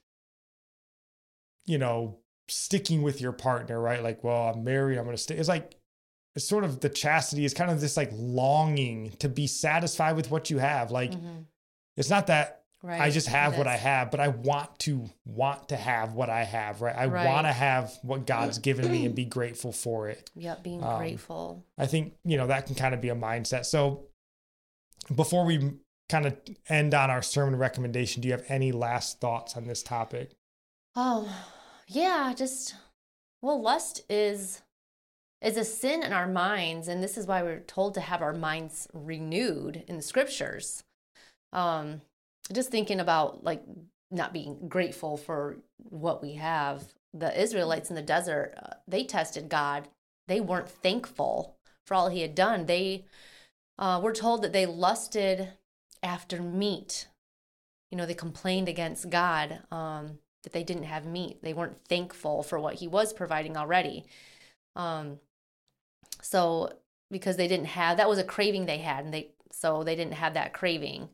you 1.65 1.79
know, 1.79 2.19
sticking 2.47 3.01
with 3.01 3.19
your 3.19 3.31
partner, 3.31 3.81
right? 3.81 4.01
Like, 4.03 4.23
well, 4.23 4.49
I'm 4.53 4.63
married, 4.63 4.97
I'm 4.99 5.05
going 5.05 5.17
to 5.17 5.21
stay. 5.21 5.35
It's 5.35 5.49
like, 5.49 5.78
it's 6.35 6.47
sort 6.47 6.63
of 6.63 6.79
the 6.79 6.89
chastity 6.89 7.45
is 7.45 7.53
kind 7.53 7.71
of 7.71 7.81
this 7.81 7.97
like 7.97 8.09
longing 8.13 9.11
to 9.19 9.27
be 9.29 9.47
satisfied 9.47 10.15
with 10.15 10.29
what 10.31 10.49
you 10.49 10.57
have. 10.59 10.91
Like, 10.91 11.11
Mhm. 11.11 11.45
it's 11.97 12.09
not 12.09 12.27
that 12.27 12.55
Right. 12.81 13.01
I 13.01 13.09
just 13.09 13.27
have 13.27 13.57
what 13.57 13.67
I 13.67 13.75
have, 13.75 14.09
but 14.09 14.21
I 14.21 14.29
want 14.29 14.79
to 14.79 15.09
want 15.25 15.67
to 15.69 15.75
have 15.75 16.13
what 16.13 16.29
I 16.29 16.45
have, 16.45 16.81
right? 16.81 16.95
I 16.95 17.07
Right. 17.07 17.25
want 17.25 17.45
to 17.45 17.51
have 17.51 17.91
what 18.03 18.25
God's 18.25 18.57
given 18.67 18.89
me 18.89 19.05
and 19.05 19.13
be 19.13 19.25
grateful 19.25 19.73
for 19.73 20.07
it. 20.07 20.31
Yep, 20.35 20.63
being 20.63 20.81
um, 20.81 20.97
grateful. 20.97 21.65
I 21.77 21.87
think, 21.87 22.13
you 22.23 22.37
know, 22.37 22.47
that 22.47 22.67
can 22.67 22.75
kind 22.75 22.93
of 22.95 23.01
be 23.01 23.09
a 23.09 23.15
mindset. 23.15 23.65
So 23.65 24.07
before 25.13 25.43
we 25.45 25.73
kind 26.07 26.25
of 26.25 26.37
end 26.69 26.93
on 26.93 27.09
our 27.09 27.21
sermon 27.21 27.57
recommendation, 27.59 28.21
do 28.21 28.29
you 28.29 28.33
have 28.33 28.45
any 28.47 28.71
last 28.71 29.19
thoughts 29.19 29.57
on 29.57 29.67
this 29.67 29.83
topic? 29.83 30.31
Oh, 30.95 31.29
yeah, 31.87 32.33
just 32.33 32.75
well, 33.41 33.61
lust 33.61 34.03
is 34.09 34.61
is 35.41 35.57
a 35.57 35.63
sin 35.63 36.03
in 36.03 36.13
our 36.13 36.27
minds, 36.27 36.87
and 36.87 37.01
this 37.01 37.17
is 37.17 37.25
why 37.25 37.41
we're 37.41 37.61
told 37.61 37.93
to 37.93 38.01
have 38.01 38.21
our 38.21 38.33
minds 38.33 38.87
renewed 38.93 39.83
in 39.87 39.95
the 39.95 40.01
scriptures. 40.01 40.83
Um, 41.53 42.01
just 42.51 42.71
thinking 42.71 42.99
about 42.99 43.43
like 43.43 43.63
not 44.11 44.33
being 44.33 44.67
grateful 44.67 45.17
for 45.17 45.57
what 45.77 46.21
we 46.21 46.33
have. 46.33 46.93
The 47.13 47.39
Israelites 47.39 47.89
in 47.89 47.95
the 47.95 48.01
desert, 48.01 48.53
uh, 48.61 48.75
they 48.87 49.03
tested 49.03 49.49
God. 49.49 49.87
They 50.27 50.41
weren't 50.41 50.69
thankful 50.69 51.55
for 51.85 51.95
all 51.95 52.09
He 52.09 52.21
had 52.21 52.35
done. 52.35 52.65
They 52.65 53.05
uh, 53.77 53.99
were 54.03 54.13
told 54.13 54.41
that 54.41 54.53
they 54.53 54.65
lusted 54.65 55.49
after 56.03 56.41
meat. 56.41 57.07
You 57.91 57.97
know, 57.97 58.05
they 58.05 58.13
complained 58.13 58.69
against 58.69 59.09
God. 59.09 59.59
Um, 59.71 60.19
that 60.43 60.53
they 60.53 60.63
didn't 60.63 60.83
have 60.83 61.05
meat. 61.05 61.41
They 61.41 61.53
weren't 61.53 61.77
thankful 61.87 62.43
for 62.43 62.59
what 62.59 62.75
he 62.75 62.87
was 62.87 63.13
providing 63.13 63.57
already. 63.57 64.05
Um, 64.75 65.19
so 66.21 66.71
because 67.11 67.37
they 67.37 67.47
didn't 67.47 67.67
have 67.67 67.97
that 67.97 68.09
was 68.09 68.19
a 68.19 68.23
craving 68.23 68.65
they 68.65 68.79
had, 68.79 69.05
and 69.05 69.13
they 69.13 69.31
so 69.51 69.83
they 69.83 69.95
didn't 69.95 70.13
have 70.13 70.33
that 70.35 70.53
craving. 70.53 71.09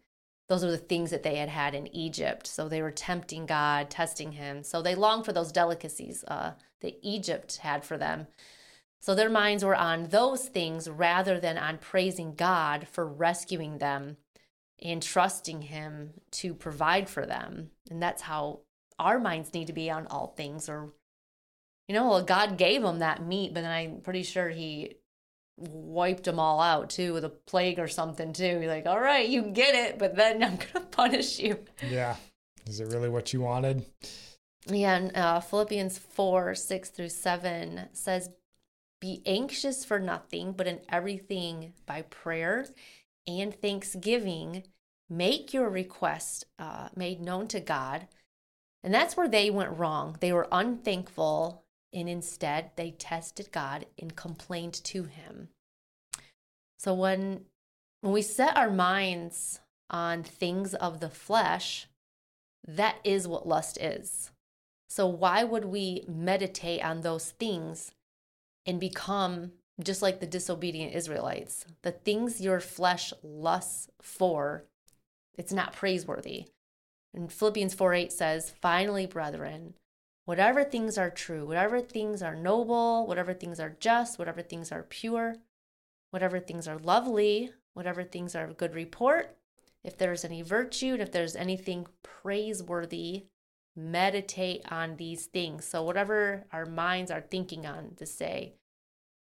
Those 0.48 0.64
were 0.64 0.72
the 0.72 0.78
things 0.78 1.10
that 1.10 1.24
they 1.24 1.38
had 1.38 1.50
had 1.50 1.74
in 1.74 1.94
Egypt. 1.96 2.46
So 2.46 2.70
they 2.70 2.82
were 2.82 2.92
tempting 2.92 3.48
God, 3.48 3.90
testing 3.90 4.34
Him. 4.34 4.62
So 4.64 4.82
they 4.82 4.94
longed 4.94 5.26
for 5.26 5.34
those 5.34 5.52
delicacies 5.52 6.24
uh, 6.28 6.52
that 6.82 7.00
Egypt 7.02 7.58
had 7.58 7.84
for 7.84 7.98
them. 7.98 8.28
So 9.02 9.16
their 9.16 9.30
minds 9.30 9.64
were 9.64 9.76
on 9.76 10.10
those 10.10 10.48
things 10.48 10.90
rather 10.90 11.40
than 11.40 11.58
on 11.58 11.80
praising 11.80 12.36
God 12.36 12.88
for 12.88 13.08
rescuing 13.08 13.80
them 13.80 14.18
and 14.82 15.02
trusting 15.02 15.64
Him 15.64 16.14
to 16.32 16.54
provide 16.54 17.10
for 17.10 17.26
them. 17.26 17.72
And 17.90 18.02
that's 18.02 18.24
how 18.24 18.62
our 19.00 19.20
minds 19.20 19.54
need 19.54 19.68
to 19.68 19.74
be 19.74 19.90
on 19.90 20.08
all 20.08 20.34
things 20.38 20.70
or 20.70 20.94
you 21.88 21.94
know 21.96 22.10
well 22.10 22.24
god 22.24 22.58
gave 22.58 22.82
them 22.82 23.00
that 23.00 23.26
meat 23.26 23.54
but 23.54 23.62
then 23.62 23.72
i'm 23.72 24.02
pretty 24.02 24.24
sure 24.24 24.50
he 24.50 24.96
wiped 25.58 26.26
them 26.26 26.40
all 26.40 26.60
out 26.60 26.90
too 26.90 27.14
with 27.14 27.24
a 27.24 27.30
plague 27.30 27.80
or 27.80 27.88
something 27.88 28.34
too 28.34 28.60
You're 28.62 28.68
like 28.68 28.86
all 28.86 29.00
right 29.00 29.28
you 29.28 29.44
get 29.44 29.74
it 29.76 29.98
but 30.00 30.16
then 30.16 30.44
i'm 30.48 30.58
gonna 30.74 30.86
punish 30.88 31.40
you 31.40 31.60
Yeah. 31.90 32.16
Is 32.68 32.80
it 32.80 32.88
really 32.88 33.10
what 33.10 33.32
you 33.34 33.42
wanted? 33.42 33.86
yeah 34.68 34.96
and 34.98 35.16
uh, 35.16 35.40
philippians 35.40 35.98
4 36.00 36.56
6 36.56 36.90
through 36.90 37.10
7 37.10 37.90
says 37.94 38.30
be 39.00 39.22
anxious 39.26 39.86
for 39.86 40.00
nothing 40.00 40.52
but 40.54 40.66
in 40.68 40.80
everything 40.90 41.74
by 41.86 42.02
prayer 42.04 42.66
and 43.28 43.54
thanksgiving 43.62 44.64
make 45.10 45.54
your 45.54 45.70
request 45.70 46.46
uh, 46.58 46.90
made 46.96 47.22
known 47.22 47.48
to 47.50 47.60
god 47.60 48.08
And 48.84 48.94
that's 48.94 49.16
where 49.18 49.28
they 49.30 49.50
went 49.50 49.78
wrong. 49.80 50.18
They 50.20 50.32
were 50.32 50.48
unthankful, 50.52 51.65
and 51.96 52.10
instead 52.10 52.72
they 52.76 52.92
tested 52.92 53.52
God 53.52 53.86
and 53.98 54.16
complained 54.16 54.74
to 54.84 55.06
Him. 55.06 55.50
So 56.78 56.94
when 56.94 57.46
when 58.02 58.14
we 58.14 58.22
set 58.22 58.56
our 58.56 58.70
minds 58.70 59.62
on 59.90 60.22
things 60.22 60.76
of 60.76 61.00
the 61.00 61.10
flesh, 61.10 61.88
that 62.68 62.98
is 63.04 63.28
what 63.28 63.48
lust 63.48 63.80
is. 63.82 64.30
So 64.88 65.08
why 65.08 65.44
would 65.44 65.66
we 65.66 66.04
meditate 66.08 66.84
on 66.84 67.02
those 67.02 67.32
things 67.32 67.92
and 68.66 68.80
become 68.80 69.54
just 69.82 70.02
like 70.02 70.20
the 70.20 70.28
disobedient 70.28 70.94
Israelites? 70.94 71.66
The 71.82 71.92
things 71.92 72.42
your 72.42 72.60
flesh 72.60 73.12
lusts 73.24 73.90
for, 74.02 74.66
it's 75.36 75.54
not 75.54 75.74
praiseworthy. 75.74 76.46
And 77.14 77.32
Philippians 77.32 77.74
4 77.74 77.94
8 77.94 78.12
says, 78.12 78.54
Finally, 78.62 79.08
brethren, 79.08 79.74
whatever 80.26 80.64
things 80.64 80.98
are 80.98 81.10
true, 81.10 81.46
whatever 81.46 81.80
things 81.80 82.22
are 82.22 82.36
noble, 82.36 83.08
whatever 83.08 83.34
things 83.34 83.60
are 83.60 83.76
just, 83.80 84.20
whatever 84.20 84.42
things 84.42 84.72
are 84.72 84.84
pure, 84.84 85.36
whatever 86.12 86.40
things 86.40 86.68
are 86.68 86.78
lovely, 86.78 87.52
whatever 87.74 88.04
things 88.04 88.36
are 88.36 88.46
of 88.46 88.58
good 88.58 88.74
report, 88.74 89.38
if 89.84 89.98
there's 89.98 90.26
any 90.26 90.42
virtue, 90.42 90.94
and 90.94 91.02
if 91.02 91.12
there's 91.12 91.36
anything 91.36 91.86
praiseworthy, 92.02 93.26
meditate 93.76 94.64
on 94.72 94.96
these 94.96 95.28
things. 95.28 95.66
So, 95.66 95.84
whatever 95.84 96.46
our 96.52 96.66
minds 96.66 97.12
are 97.12 97.22
thinking 97.22 97.66
on 97.66 97.94
to 97.98 98.06
say, 98.06 98.56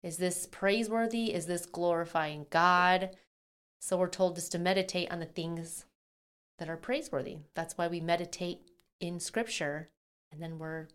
is 0.03 0.17
this 0.17 0.45
praiseworthy? 0.45 1.33
Is 1.33 1.45
this 1.45 1.65
glorifying 1.65 2.45
God? 2.49 3.11
So, 3.79 3.97
we're 3.97 4.09
told 4.09 4.35
just 4.35 4.51
to 4.51 4.59
meditate 4.59 5.11
on 5.11 5.19
the 5.19 5.25
things 5.25 5.85
that 6.57 6.69
are 6.69 6.77
praiseworthy. 6.77 7.37
That's 7.55 7.77
why 7.77 7.87
we 7.87 8.01
meditate 8.01 8.59
in 8.99 9.19
scripture. 9.19 9.89
And 10.31 10.41
then 10.41 10.59
we're 10.59 10.87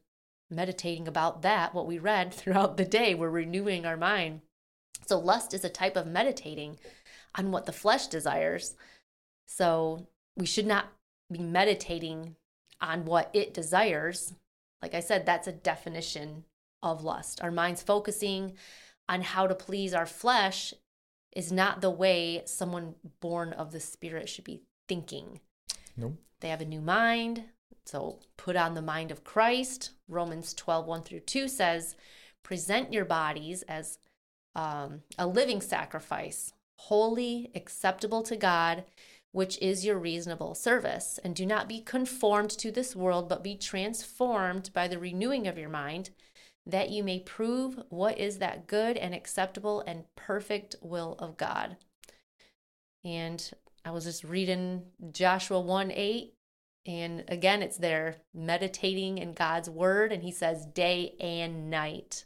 meditating 0.50 1.08
about 1.08 1.42
that, 1.42 1.74
what 1.74 1.86
we 1.86 1.98
read 1.98 2.32
throughout 2.34 2.76
the 2.76 2.84
day. 2.84 3.14
We're 3.14 3.30
renewing 3.30 3.86
our 3.86 3.96
mind. 3.96 4.40
So, 5.06 5.18
lust 5.18 5.52
is 5.52 5.64
a 5.64 5.68
type 5.68 5.96
of 5.96 6.06
meditating 6.06 6.78
on 7.34 7.50
what 7.50 7.66
the 7.66 7.72
flesh 7.72 8.06
desires. 8.06 8.74
So, 9.46 10.06
we 10.36 10.46
should 10.46 10.66
not 10.66 10.86
be 11.30 11.40
meditating 11.40 12.36
on 12.80 13.04
what 13.04 13.30
it 13.32 13.54
desires. 13.54 14.34
Like 14.82 14.94
I 14.94 15.00
said, 15.00 15.26
that's 15.26 15.48
a 15.48 15.52
definition 15.52 16.44
of 16.82 17.02
lust. 17.02 17.42
Our 17.42 17.50
minds 17.50 17.82
focusing 17.82 18.54
on 19.08 19.22
how 19.22 19.46
to 19.46 19.54
please 19.54 19.94
our 19.94 20.06
flesh 20.06 20.74
is 21.34 21.50
not 21.50 21.80
the 21.80 21.90
way 21.90 22.42
someone 22.46 22.94
born 23.20 23.52
of 23.52 23.72
the 23.72 23.80
Spirit 23.80 24.28
should 24.28 24.44
be 24.44 24.62
thinking. 24.88 25.40
Nope. 25.96 26.16
They 26.40 26.48
have 26.48 26.60
a 26.60 26.66
new 26.66 26.80
mind. 26.80 27.44
So 27.86 28.20
put 28.36 28.56
on 28.56 28.74
the 28.74 28.82
mind 28.82 29.10
of 29.10 29.24
Christ. 29.24 29.90
Romans 30.08 30.54
12, 30.54 30.86
1 30.86 31.02
through 31.02 31.20
2 31.20 31.48
says, 31.48 31.96
present 32.44 32.92
your 32.92 33.04
bodies 33.04 33.62
as 33.62 33.98
um, 34.54 35.02
a 35.18 35.26
living 35.26 35.60
sacrifice, 35.60 36.52
holy, 36.78 37.50
acceptable 37.54 38.22
to 38.22 38.36
God, 38.36 38.84
which 39.32 39.58
is 39.60 39.84
your 39.84 39.98
reasonable 39.98 40.54
service. 40.54 41.18
And 41.24 41.34
do 41.34 41.44
not 41.44 41.68
be 41.68 41.80
conformed 41.80 42.50
to 42.50 42.70
this 42.70 42.94
world, 42.94 43.28
but 43.28 43.42
be 43.42 43.56
transformed 43.56 44.70
by 44.72 44.86
the 44.86 44.98
renewing 44.98 45.48
of 45.48 45.58
your 45.58 45.68
mind, 45.68 46.10
that 46.66 46.90
you 46.90 47.02
may 47.02 47.18
prove 47.18 47.82
what 47.88 48.18
is 48.18 48.38
that 48.38 48.68
good 48.68 48.96
and 48.96 49.12
acceptable 49.12 49.82
and 49.86 50.04
perfect 50.14 50.76
will 50.80 51.16
of 51.18 51.36
God. 51.36 51.76
And 53.04 53.50
I 53.84 53.90
was 53.90 54.04
just 54.04 54.24
reading 54.24 54.84
Joshua 55.10 55.60
1 55.60 55.90
8. 55.90 56.33
And 56.86 57.24
again, 57.28 57.62
it's 57.62 57.78
there 57.78 58.16
meditating 58.34 59.18
in 59.18 59.32
God's 59.32 59.70
word. 59.70 60.12
And 60.12 60.22
he 60.22 60.30
says, 60.30 60.66
day 60.66 61.14
and 61.18 61.70
night, 61.70 62.24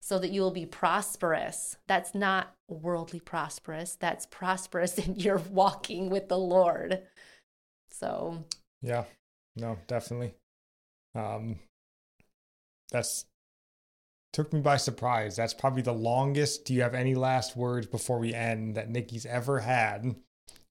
so 0.00 0.18
that 0.18 0.30
you 0.30 0.40
will 0.40 0.50
be 0.50 0.66
prosperous. 0.66 1.76
That's 1.86 2.14
not 2.14 2.54
worldly 2.68 3.20
prosperous, 3.20 3.96
that's 3.96 4.26
prosperous 4.26 4.98
in 5.06 5.16
your 5.16 5.38
walking 5.38 6.08
with 6.10 6.28
the 6.28 6.38
Lord. 6.38 7.02
So, 7.90 8.44
Yeah. 8.82 9.04
No, 9.56 9.78
definitely. 9.88 10.34
Um, 11.14 11.58
that's 12.90 13.26
took 14.32 14.52
me 14.52 14.60
by 14.60 14.76
surprise. 14.76 15.36
That's 15.36 15.54
probably 15.54 15.82
the 15.82 15.92
longest. 15.92 16.64
Do 16.64 16.72
you 16.72 16.82
have 16.82 16.94
any 16.94 17.14
last 17.14 17.56
words 17.56 17.86
before 17.86 18.18
we 18.18 18.32
end 18.32 18.76
that 18.76 18.88
Nikki's 18.88 19.26
ever 19.26 19.58
had? 19.60 20.14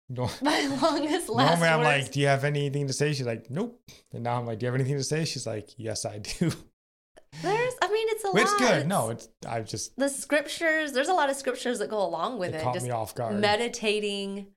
No- 0.09 0.29
My 0.41 0.65
longest 0.81 1.29
last 1.29 1.49
Normally 1.59 1.67
I'm 1.69 1.79
words. 1.79 2.03
like, 2.05 2.11
do 2.11 2.19
you 2.19 2.27
have 2.27 2.43
anything 2.43 2.87
to 2.87 2.93
say? 2.93 3.13
She's 3.13 3.25
like, 3.27 3.49
nope. 3.51 3.79
And 4.11 4.23
now 4.23 4.39
I'm 4.39 4.45
like, 4.47 4.59
do 4.59 4.65
you 4.65 4.71
have 4.71 4.79
anything 4.79 4.97
to 4.97 5.03
say? 5.03 5.23
She's 5.25 5.45
like, 5.45 5.69
yes, 5.77 6.03
I 6.05 6.17
do. 6.19 6.51
There's, 7.43 7.73
I 7.81 7.91
mean, 7.91 8.07
it's 8.09 8.23
a 8.25 8.29
It's 8.35 8.51
lot. 8.53 8.59
good. 8.59 8.87
No, 8.87 9.09
it's 9.11 9.29
I've 9.47 9.67
just 9.67 9.95
the 9.97 10.09
scriptures. 10.09 10.93
There's 10.93 11.09
a 11.09 11.13
lot 11.13 11.29
of 11.29 11.35
scriptures 11.35 11.77
that 11.77 11.89
go 11.89 12.01
along 12.03 12.39
with 12.39 12.49
it 12.49 12.55
it. 12.55 12.63
caught 12.63 12.73
Just 12.73 12.87
me 12.87 12.91
off 12.91 13.13
guard. 13.13 13.39
meditating 13.39 14.47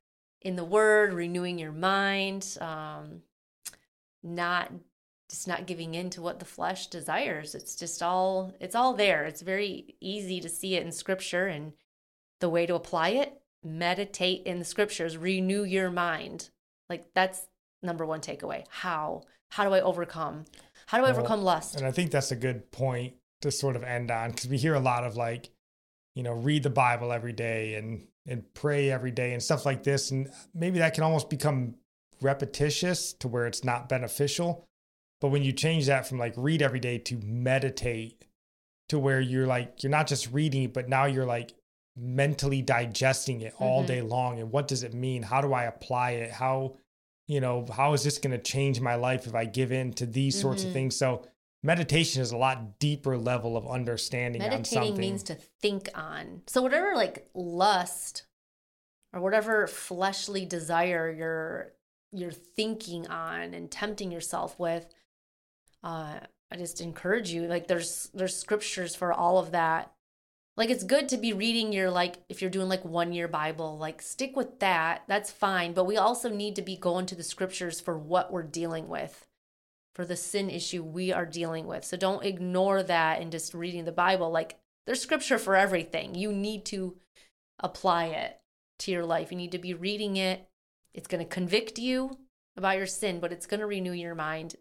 in 0.40 0.56
the 0.56 0.64
Word, 0.64 1.12
renewing 1.12 1.58
your 1.58 1.70
mind, 1.72 2.56
um, 2.62 3.20
not 4.22 4.72
just 5.28 5.46
not 5.48 5.66
giving 5.66 5.94
in 5.94 6.08
to 6.10 6.22
what 6.22 6.38
the 6.38 6.44
flesh 6.46 6.86
desires. 6.86 7.54
It's 7.54 7.76
just 7.76 8.02
all 8.02 8.54
it's 8.58 8.74
all 8.74 8.94
there. 8.94 9.24
It's 9.24 9.42
very 9.42 9.94
easy 10.00 10.40
to 10.40 10.48
see 10.48 10.74
it 10.74 10.82
in 10.82 10.92
Scripture, 10.92 11.46
and 11.48 11.74
the 12.40 12.48
way 12.48 12.64
to 12.64 12.74
apply 12.74 13.10
it: 13.10 13.38
meditate 13.64 14.42
in 14.44 14.58
the 14.58 14.64
Scriptures, 14.64 15.16
renew 15.16 15.64
your 15.64 15.90
mind. 15.90 16.50
Like 16.88 17.06
that's 17.14 17.46
number 17.82 18.04
one 18.04 18.20
takeaway. 18.20 18.64
How 18.68 19.22
how 19.50 19.64
do 19.64 19.74
I 19.74 19.80
overcome? 19.80 20.44
How 20.86 20.98
do 20.98 21.04
I 21.04 21.10
Well, 21.10 21.20
overcome 21.20 21.42
lust? 21.42 21.76
And 21.76 21.86
I 21.86 21.92
think 21.92 22.10
that's 22.10 22.32
a 22.32 22.36
good 22.36 22.70
point 22.70 23.14
to 23.42 23.50
sort 23.50 23.76
of 23.76 23.82
end 23.82 24.10
on 24.10 24.30
because 24.30 24.48
we 24.48 24.56
hear 24.56 24.74
a 24.74 24.80
lot 24.80 25.04
of 25.04 25.16
like, 25.16 25.50
you 26.14 26.22
know, 26.22 26.32
read 26.32 26.62
the 26.62 26.70
Bible 26.70 27.12
every 27.12 27.32
day 27.32 27.74
and 27.74 28.06
and 28.26 28.44
pray 28.54 28.90
every 28.90 29.10
day 29.10 29.32
and 29.32 29.42
stuff 29.42 29.66
like 29.66 29.82
this. 29.82 30.10
And 30.10 30.30
maybe 30.54 30.78
that 30.78 30.94
can 30.94 31.04
almost 31.04 31.28
become 31.28 31.74
repetitious 32.20 33.12
to 33.14 33.28
where 33.28 33.46
it's 33.46 33.64
not 33.64 33.88
beneficial. 33.88 34.64
But 35.20 35.28
when 35.28 35.42
you 35.42 35.52
change 35.52 35.86
that 35.86 36.06
from 36.06 36.18
like 36.18 36.34
read 36.36 36.62
every 36.62 36.80
day 36.80 36.98
to 36.98 37.16
meditate 37.22 38.24
to 38.88 38.98
where 38.98 39.20
you're 39.20 39.46
like, 39.46 39.82
you're 39.82 39.90
not 39.90 40.06
just 40.06 40.32
reading, 40.32 40.68
but 40.68 40.88
now 40.88 41.06
you're 41.06 41.26
like 41.26 41.54
mentally 41.96 42.62
digesting 42.62 43.40
it 43.42 43.54
all 43.58 43.82
Mhm. 43.82 43.86
day 43.86 44.02
long. 44.02 44.38
And 44.40 44.50
what 44.50 44.68
does 44.68 44.82
it 44.82 44.94
mean? 44.94 45.22
How 45.22 45.40
do 45.40 45.52
I 45.52 45.64
apply 45.64 46.12
it? 46.12 46.30
How, 46.30 46.76
you 47.26 47.40
know, 47.40 47.66
how 47.66 47.92
is 47.92 48.02
this 48.02 48.18
going 48.18 48.32
to 48.36 48.42
change 48.42 48.80
my 48.80 48.94
life 48.94 49.26
if 49.26 49.34
I 49.34 49.44
give 49.44 49.72
in 49.72 49.92
to 49.94 50.06
these 50.06 50.40
sorts 50.40 50.64
of 50.64 50.70
Mhm. 50.70 50.72
things? 50.72 50.96
So 50.96 51.26
meditation 51.62 52.22
is 52.22 52.32
a 52.32 52.36
lot 52.36 52.78
deeper 52.78 53.18
level 53.18 53.56
of 53.56 53.68
understanding 53.68 54.42
on 54.42 54.48
Meditating 54.48 54.96
means 54.96 55.22
to 55.24 55.34
think 55.34 55.90
on. 55.94 56.42
So 56.46 56.62
whatever 56.62 56.94
like 56.96 57.28
lust 57.34 58.26
or 59.12 59.20
whatever 59.20 59.66
fleshly 59.66 60.46
desire 60.46 61.10
you're 61.10 61.74
you're 62.14 62.30
thinking 62.32 63.06
on 63.06 63.54
and 63.54 63.70
tempting 63.70 64.12
yourself 64.12 64.58
with, 64.58 64.86
uh, 65.82 66.20
I 66.50 66.56
just 66.56 66.80
encourage 66.82 67.30
you. 67.30 67.46
Like 67.46 67.66
there's 67.68 68.10
there's 68.12 68.36
scriptures 68.36 68.94
for 68.94 69.12
all 69.12 69.38
of 69.38 69.52
that. 69.52 69.91
Like 70.56 70.68
it's 70.68 70.84
good 70.84 71.08
to 71.08 71.16
be 71.16 71.32
reading 71.32 71.72
your 71.72 71.90
like 71.90 72.16
if 72.28 72.42
you're 72.42 72.50
doing 72.50 72.68
like 72.68 72.84
one 72.84 73.12
year 73.12 73.26
Bible, 73.28 73.78
like 73.78 74.02
stick 74.02 74.36
with 74.36 74.60
that. 74.60 75.04
That's 75.08 75.30
fine. 75.30 75.72
But 75.72 75.84
we 75.84 75.96
also 75.96 76.28
need 76.28 76.56
to 76.56 76.62
be 76.62 76.76
going 76.76 77.06
to 77.06 77.14
the 77.14 77.22
scriptures 77.22 77.80
for 77.80 77.98
what 77.98 78.30
we're 78.30 78.42
dealing 78.42 78.88
with 78.88 79.26
for 79.94 80.04
the 80.04 80.16
sin 80.16 80.50
issue 80.50 80.82
we 80.82 81.12
are 81.12 81.26
dealing 81.26 81.66
with. 81.66 81.84
So 81.84 81.96
don't 81.96 82.24
ignore 82.24 82.82
that 82.82 83.20
and 83.20 83.32
just 83.32 83.54
reading 83.54 83.84
the 83.84 83.92
Bible. 83.92 84.30
Like 84.30 84.56
there's 84.86 85.00
scripture 85.00 85.38
for 85.38 85.56
everything. 85.56 86.14
You 86.14 86.32
need 86.32 86.64
to 86.66 86.96
apply 87.60 88.06
it 88.06 88.40
to 88.80 88.90
your 88.90 89.04
life. 89.06 89.30
You 89.30 89.38
need 89.38 89.52
to 89.52 89.58
be 89.58 89.74
reading 89.74 90.16
it. 90.16 90.48
It's 90.92 91.08
going 91.08 91.22
to 91.22 91.28
convict 91.28 91.78
you 91.78 92.18
about 92.56 92.76
your 92.76 92.86
sin, 92.86 93.20
but 93.20 93.32
it's 93.32 93.46
going 93.46 93.60
to 93.60 93.66
renew 93.66 93.92
your 93.92 94.14
mind 94.14 94.56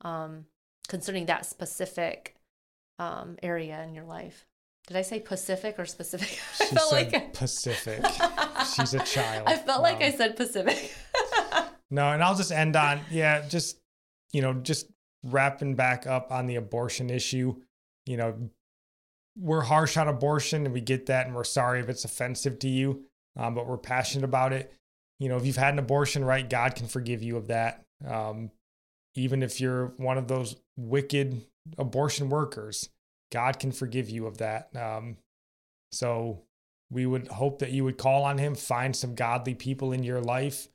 um, 0.00 0.46
concerning 0.88 1.26
that 1.26 1.46
specific 1.46 2.34
um, 2.98 3.36
area 3.42 3.82
in 3.84 3.94
your 3.94 4.04
life. 4.04 4.47
Did 4.88 4.96
I 4.96 5.02
say 5.02 5.20
Pacific 5.20 5.78
or 5.78 5.84
specific? 5.84 6.40
I 6.60 6.64
felt 6.64 6.88
said 6.88 7.12
like 7.12 7.34
Pacific. 7.34 8.02
She's 8.74 8.94
a 8.94 9.00
child. 9.00 9.46
I 9.46 9.56
felt 9.56 9.82
like 9.82 10.00
I 10.02 10.10
said 10.10 10.36
Pacific. 10.36 10.92
No, 11.90 12.10
and 12.10 12.22
I'll 12.22 12.34
just 12.34 12.52
end 12.52 12.76
on 12.76 13.00
yeah, 13.10 13.48
just 13.48 13.78
you 14.34 14.42
know, 14.42 14.52
just 14.52 14.90
wrapping 15.24 15.74
back 15.74 16.06
up 16.06 16.30
on 16.30 16.46
the 16.46 16.56
abortion 16.56 17.08
issue. 17.08 17.56
You 18.04 18.18
know, 18.18 18.50
we're 19.38 19.62
harsh 19.62 19.96
on 19.96 20.06
abortion, 20.06 20.66
and 20.66 20.74
we 20.74 20.82
get 20.82 21.06
that, 21.06 21.24
and 21.24 21.34
we're 21.34 21.44
sorry 21.44 21.80
if 21.80 21.88
it's 21.88 22.04
offensive 22.04 22.58
to 22.58 22.68
you, 22.68 23.04
um, 23.38 23.54
but 23.54 23.66
we're 23.66 23.78
passionate 23.78 24.26
about 24.26 24.52
it. 24.52 24.70
You 25.18 25.30
know, 25.30 25.38
if 25.38 25.46
you've 25.46 25.56
had 25.56 25.72
an 25.72 25.78
abortion, 25.78 26.26
right, 26.26 26.46
God 26.46 26.74
can 26.74 26.88
forgive 26.88 27.22
you 27.22 27.38
of 27.38 27.46
that. 27.46 27.84
Um, 28.06 28.50
even 29.14 29.42
if 29.42 29.58
you're 29.58 29.86
one 29.96 30.18
of 30.18 30.28
those 30.28 30.56
wicked 30.76 31.40
abortion 31.78 32.28
workers, 32.28 32.90
God 33.30 33.58
can 33.58 33.72
forgive 33.72 34.08
you 34.08 34.26
of 34.26 34.38
that. 34.38 34.74
Um, 34.76 35.16
so 35.92 36.42
we 36.90 37.06
would 37.06 37.28
hope 37.28 37.58
that 37.60 37.72
you 37.72 37.84
would 37.84 37.98
call 37.98 38.24
on 38.24 38.38
Him, 38.38 38.54
find 38.54 38.94
some 38.94 39.14
godly 39.14 39.54
people 39.54 39.92
in 39.92 40.02
your 40.02 40.20
life 40.20 40.68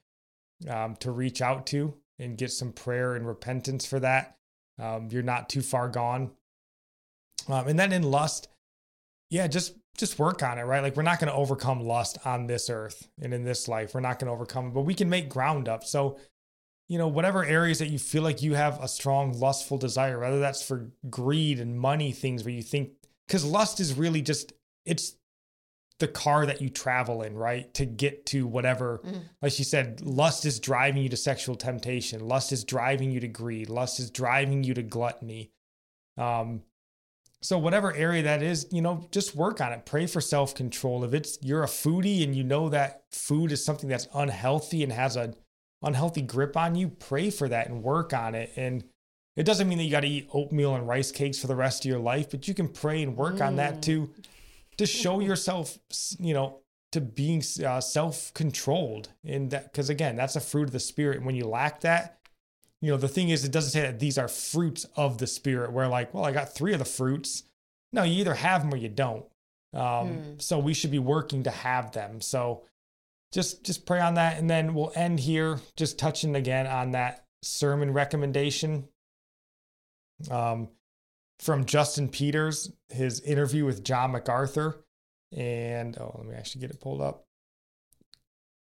um, 0.69 0.95
to 0.97 1.11
reach 1.11 1.41
out 1.41 1.65
to 1.67 1.95
and 2.19 2.38
get 2.38 2.51
some 2.51 2.71
prayer 2.71 3.15
and 3.15 3.27
repentance 3.27 3.85
for 3.85 3.99
that. 3.99 4.38
Um, 4.80 5.09
you're 5.11 5.23
not 5.23 5.49
too 5.49 5.61
far 5.61 5.89
gone. 5.89 6.31
Um, 7.47 7.67
and 7.67 7.80
then 7.80 7.91
in 7.91 8.03
lust, 8.03 8.47
yeah, 9.30 9.47
just 9.47 9.75
just 9.97 10.17
work 10.17 10.41
on 10.41 10.57
it, 10.57 10.63
right? 10.63 10.81
Like 10.81 10.95
we're 10.95 11.03
not 11.03 11.19
going 11.19 11.31
to 11.31 11.38
overcome 11.38 11.80
lust 11.81 12.17
on 12.25 12.47
this 12.47 12.69
earth 12.69 13.07
and 13.21 13.34
in 13.34 13.43
this 13.43 13.67
life. 13.67 13.93
We're 13.93 14.01
not 14.01 14.17
going 14.19 14.27
to 14.27 14.34
overcome 14.34 14.67
it, 14.67 14.73
but 14.73 14.81
we 14.81 14.95
can 14.95 15.09
make 15.09 15.30
ground 15.30 15.67
up. 15.67 15.84
So, 15.84 16.17
you 16.89 16.97
know, 16.97 17.07
whatever 17.07 17.43
areas 17.45 17.80
that 17.80 17.89
you 17.89 17.97
feel 17.99 18.23
like 18.23 18.41
you 18.41 18.53
have 18.55 18.81
a 18.81 18.88
strong 18.88 19.39
lustful 19.39 19.77
desire, 19.77 20.19
whether 20.19 20.39
that's 20.39 20.61
for 20.61 20.91
greed 21.10 21.60
and 21.60 21.80
money 21.80 22.11
things 22.11 22.43
where 22.43 22.53
you 22.53 22.61
think, 22.61 22.91
because 23.27 23.45
lust 23.45 23.80
is 23.80 23.93
really 23.93 24.22
just 24.22 24.53
it's 24.85 25.15
the 25.99 26.07
car 26.07 26.45
that 26.45 26.61
you 26.61 26.69
travel 26.69 27.22
in, 27.22 27.35
right? 27.35 27.73
To 27.76 27.85
get 27.85 28.26
to 28.27 28.45
whatever 28.45 28.99
Mm. 29.05 29.22
like 29.41 29.51
she 29.53 29.64
said, 29.64 30.01
lust 30.01 30.45
is 30.45 30.60
driving 30.60 31.03
you 31.03 31.10
to 31.10 31.18
sexual 31.18 31.55
temptation. 31.55 32.27
Lust 32.27 32.51
is 32.51 32.64
driving 32.64 33.11
you 33.11 33.19
to 33.22 33.27
greed. 33.27 33.69
Lust 33.69 33.99
is 33.99 34.11
driving 34.11 34.64
you 34.64 34.73
to 34.73 34.84
gluttony. 34.84 35.51
Um, 36.18 36.64
so 37.41 37.57
whatever 37.57 37.93
area 37.93 38.23
that 38.23 38.41
is, 38.41 38.68
you 38.72 38.81
know, 38.81 39.07
just 39.11 39.35
work 39.35 39.61
on 39.61 39.72
it. 39.73 39.85
Pray 39.85 40.07
for 40.07 40.22
self 40.22 40.55
control. 40.55 41.03
If 41.03 41.14
it's 41.14 41.38
you're 41.41 41.64
a 41.64 41.68
foodie 41.68 42.23
and 42.23 42.35
you 42.35 42.43
know 42.43 42.69
that 42.69 43.03
food 43.11 43.51
is 43.51 43.64
something 43.64 43.89
that's 43.89 44.07
unhealthy 44.14 44.84
and 44.84 44.91
has 44.91 45.15
a 45.15 45.34
unhealthy 45.84 46.22
grip 46.22 46.55
on 46.57 46.76
you, 46.76 46.89
pray 46.89 47.30
for 47.30 47.47
that 47.49 47.68
and 47.68 47.84
work 47.84 48.14
on 48.14 48.35
it. 48.35 48.51
And 48.55 48.84
it 49.35 49.43
doesn't 49.43 49.68
mean 49.68 49.77
that 49.80 49.84
you 49.84 49.91
got 49.91 50.01
to 50.01 50.07
eat 50.07 50.30
oatmeal 50.34 50.76
and 50.76 50.88
rice 50.88 51.11
cakes 51.11 51.39
for 51.39 51.47
the 51.47 51.55
rest 51.55 51.84
of 51.85 51.89
your 51.89 51.99
life, 51.99 52.30
but 52.31 52.47
you 52.47 52.53
can 52.53 52.68
pray 52.69 53.01
and 53.03 53.18
work 53.18 53.41
on 53.41 53.55
that 53.57 53.76
Mm. 53.77 53.81
to 53.84 54.14
to 54.77 54.85
show 54.88 55.19
yourself, 55.19 55.77
you 56.19 56.34
know, 56.34 56.60
to 56.93 57.01
being 57.01 57.43
uh, 57.65 57.80
self-controlled 57.81 59.10
in 59.23 59.49
that 59.49 59.72
because 59.72 59.89
again 59.89 60.15
that's 60.15 60.35
a 60.35 60.39
fruit 60.39 60.64
of 60.65 60.72
the 60.72 60.80
spirit 60.80 61.18
and 61.18 61.26
when 61.26 61.35
you 61.35 61.45
lack 61.45 61.81
that 61.81 62.19
you 62.81 62.91
know 62.91 62.97
the 62.97 63.07
thing 63.07 63.30
is 63.30 63.43
it 63.43 63.51
doesn't 63.51 63.72
say 63.72 63.81
that 63.81 63.99
these 63.99 64.18
are 64.18 64.27
fruits 64.27 64.85
of 64.95 65.18
the 65.18 65.26
spirit 65.27 65.72
where 65.72 65.88
like 65.88 66.14
well 66.14 66.23
i 66.23 66.31
got 66.31 66.53
three 66.53 66.72
of 66.73 66.77
the 66.80 66.85
fruits 66.85 67.43
no 67.91 68.03
you 68.03 68.19
either 68.19 68.35
have 68.35 68.61
them 68.61 68.72
or 68.73 68.77
you 68.77 68.89
don't 68.89 69.26
um, 69.73 70.07
Hmm. 70.18 70.22
so 70.38 70.60
we 70.60 70.73
should 70.76 70.91
be 70.91 70.99
working 70.99 71.41
to 71.43 71.49
have 71.51 71.91
them 71.93 72.22
so 72.22 72.61
just 73.34 73.64
just 73.65 73.85
pray 73.85 73.99
on 73.99 74.14
that 74.14 74.38
and 74.38 74.49
then 74.49 74.73
we'll 74.73 74.91
end 74.95 75.19
here 75.19 75.60
just 75.76 75.97
touching 75.97 76.35
again 76.35 76.68
on 76.68 76.91
that 76.91 77.26
sermon 77.41 77.91
recommendation 77.91 78.88
um, 80.31 80.69
from 81.39 81.65
justin 81.65 82.07
peters 82.07 82.72
his 82.89 83.19
interview 83.22 83.65
with 83.65 83.84
john 83.84 84.11
macarthur 84.11 84.84
and 85.35 85.97
oh, 85.97 86.14
let 86.18 86.27
me 86.27 86.35
actually 86.35 86.61
get 86.61 86.72
it 86.72 86.80
pulled 86.80 87.01
up. 87.01 87.26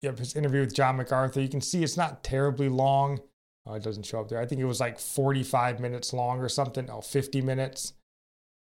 Yep, 0.02 0.20
his 0.20 0.36
interview 0.36 0.62
with 0.62 0.76
John 0.76 0.98
MacArthur. 0.98 1.42
You 1.42 1.50
can 1.50 1.62
see 1.62 1.84
it's 1.84 1.98
not 1.98 2.24
terribly 2.24 2.70
long. 2.70 3.20
Oh, 3.66 3.74
it 3.76 3.84
doesn't 3.84 4.06
show 4.06 4.20
up 4.20 4.30
there. 4.30 4.40
I 4.40 4.48
think 4.48 4.60
it 4.60 4.66
was 4.66 4.80
like 4.80 5.00
45 5.00 5.80
minutes 5.80 6.14
long 6.14 6.40
or 6.40 6.50
something. 6.50 6.90
Oh, 6.90 7.02
50 7.02 7.42
minutes. 7.42 7.94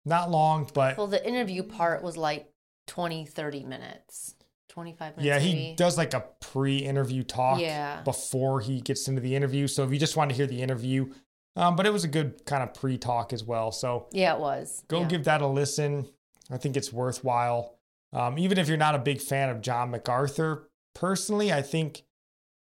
Not 0.06 0.30
long, 0.30 0.70
but 0.74 0.98
well, 0.98 1.08
the 1.08 1.26
interview 1.28 1.64
part 1.64 2.04
was 2.04 2.16
like 2.16 2.52
20, 2.88 3.26
30 3.26 3.64
minutes, 3.64 4.36
25 4.76 5.18
minutes. 5.18 5.26
yeah, 5.26 5.40
he 5.40 5.54
maybe. 5.54 5.76
does 5.76 5.98
like 5.98 6.14
a 6.14 6.26
pre-interview 6.42 7.24
talk 7.24 7.60
Yeah. 7.60 8.02
before 8.04 8.60
he 8.62 8.82
gets 8.82 9.08
into 9.08 9.22
the 9.22 9.36
interview. 9.36 9.68
So 9.68 9.84
if 9.84 9.92
you 9.92 9.98
just 9.98 10.16
want 10.18 10.30
to 10.32 10.36
hear 10.36 10.46
the 10.48 10.62
interview, 10.62 11.12
um, 11.56 11.76
but 11.76 11.86
it 11.86 11.94
was 11.94 12.04
a 12.04 12.08
good 12.10 12.46
kind 12.46 12.62
of 12.62 12.74
pre-talk 12.74 13.32
as 13.34 13.44
well. 13.44 13.72
So 13.72 14.08
Yeah, 14.12 14.36
it 14.36 14.40
was. 14.40 14.84
go 14.88 15.00
yeah. 15.02 15.08
give 15.08 15.24
that 15.24 15.42
a 15.42 15.48
listen. 15.48 16.08
I 16.52 16.58
think 16.58 16.76
it's 16.78 16.92
worthwhile. 16.94 17.78
Um, 18.14 18.38
even 18.38 18.58
if 18.58 18.68
you're 18.68 18.78
not 18.78 18.96
a 18.96 19.00
big 19.00 19.22
fan 19.22 19.50
of 19.50 19.62
John 19.62 19.90
MacArthur, 19.92 20.70
personally, 20.94 21.52
I 21.52 21.62
think 21.62 22.04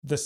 the 0.03 0.23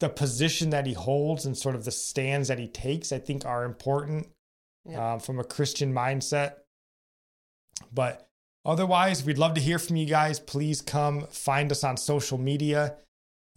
the 0.00 0.08
position 0.08 0.70
that 0.70 0.86
he 0.86 0.92
holds 0.92 1.46
and 1.46 1.56
sort 1.56 1.76
of 1.76 1.84
the 1.84 1.90
stands 1.92 2.48
that 2.48 2.58
he 2.58 2.66
takes, 2.66 3.12
I 3.12 3.18
think, 3.20 3.46
are 3.46 3.64
important 3.64 4.28
Yeah. 4.84 5.14
um, 5.14 5.20
from 5.20 5.38
a 5.38 5.44
Christian 5.44 5.94
mindset. 5.94 6.56
But 7.92 8.28
otherwise, 8.64 9.24
we'd 9.24 9.38
love 9.38 9.54
to 9.54 9.60
hear 9.60 9.78
from 9.78 9.96
you 9.96 10.06
guys. 10.06 10.40
Please 10.40 10.80
come 10.80 11.26
find 11.28 11.70
us 11.70 11.84
on 11.84 11.96
social 11.96 12.38
media. 12.38 12.96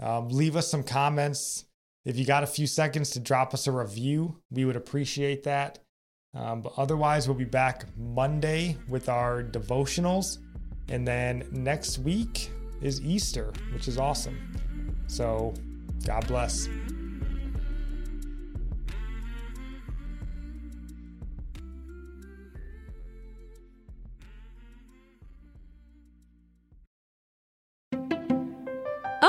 Um, 0.02 0.30
leave 0.30 0.56
us 0.56 0.70
some 0.70 0.84
comments. 0.84 1.66
If 2.06 2.18
you 2.18 2.26
got 2.26 2.44
a 2.44 2.48
few 2.48 2.68
seconds 2.68 3.10
to 3.12 3.20
drop 3.20 3.54
us 3.54 3.68
a 3.68 3.72
review, 3.72 4.38
we 4.50 4.66
would 4.66 4.76
appreciate 4.76 5.44
that. 5.44 5.80
Um, 6.34 6.62
but 6.62 6.74
otherwise, 6.78 7.28
we'll 7.28 7.38
be 7.38 7.46
back 7.46 7.86
Monday 7.98 8.78
with 8.88 9.10
our 9.10 9.44
devotionals. 9.44 10.38
And 10.90 11.08
then 11.08 11.48
next 11.52 12.00
week 12.00 12.52
is 12.82 13.02
Easter, 13.02 13.52
which 13.74 13.88
is 13.88 13.98
awesome. 13.98 14.38
So, 15.08 15.54
God 16.06 16.28
bless. 16.28 16.70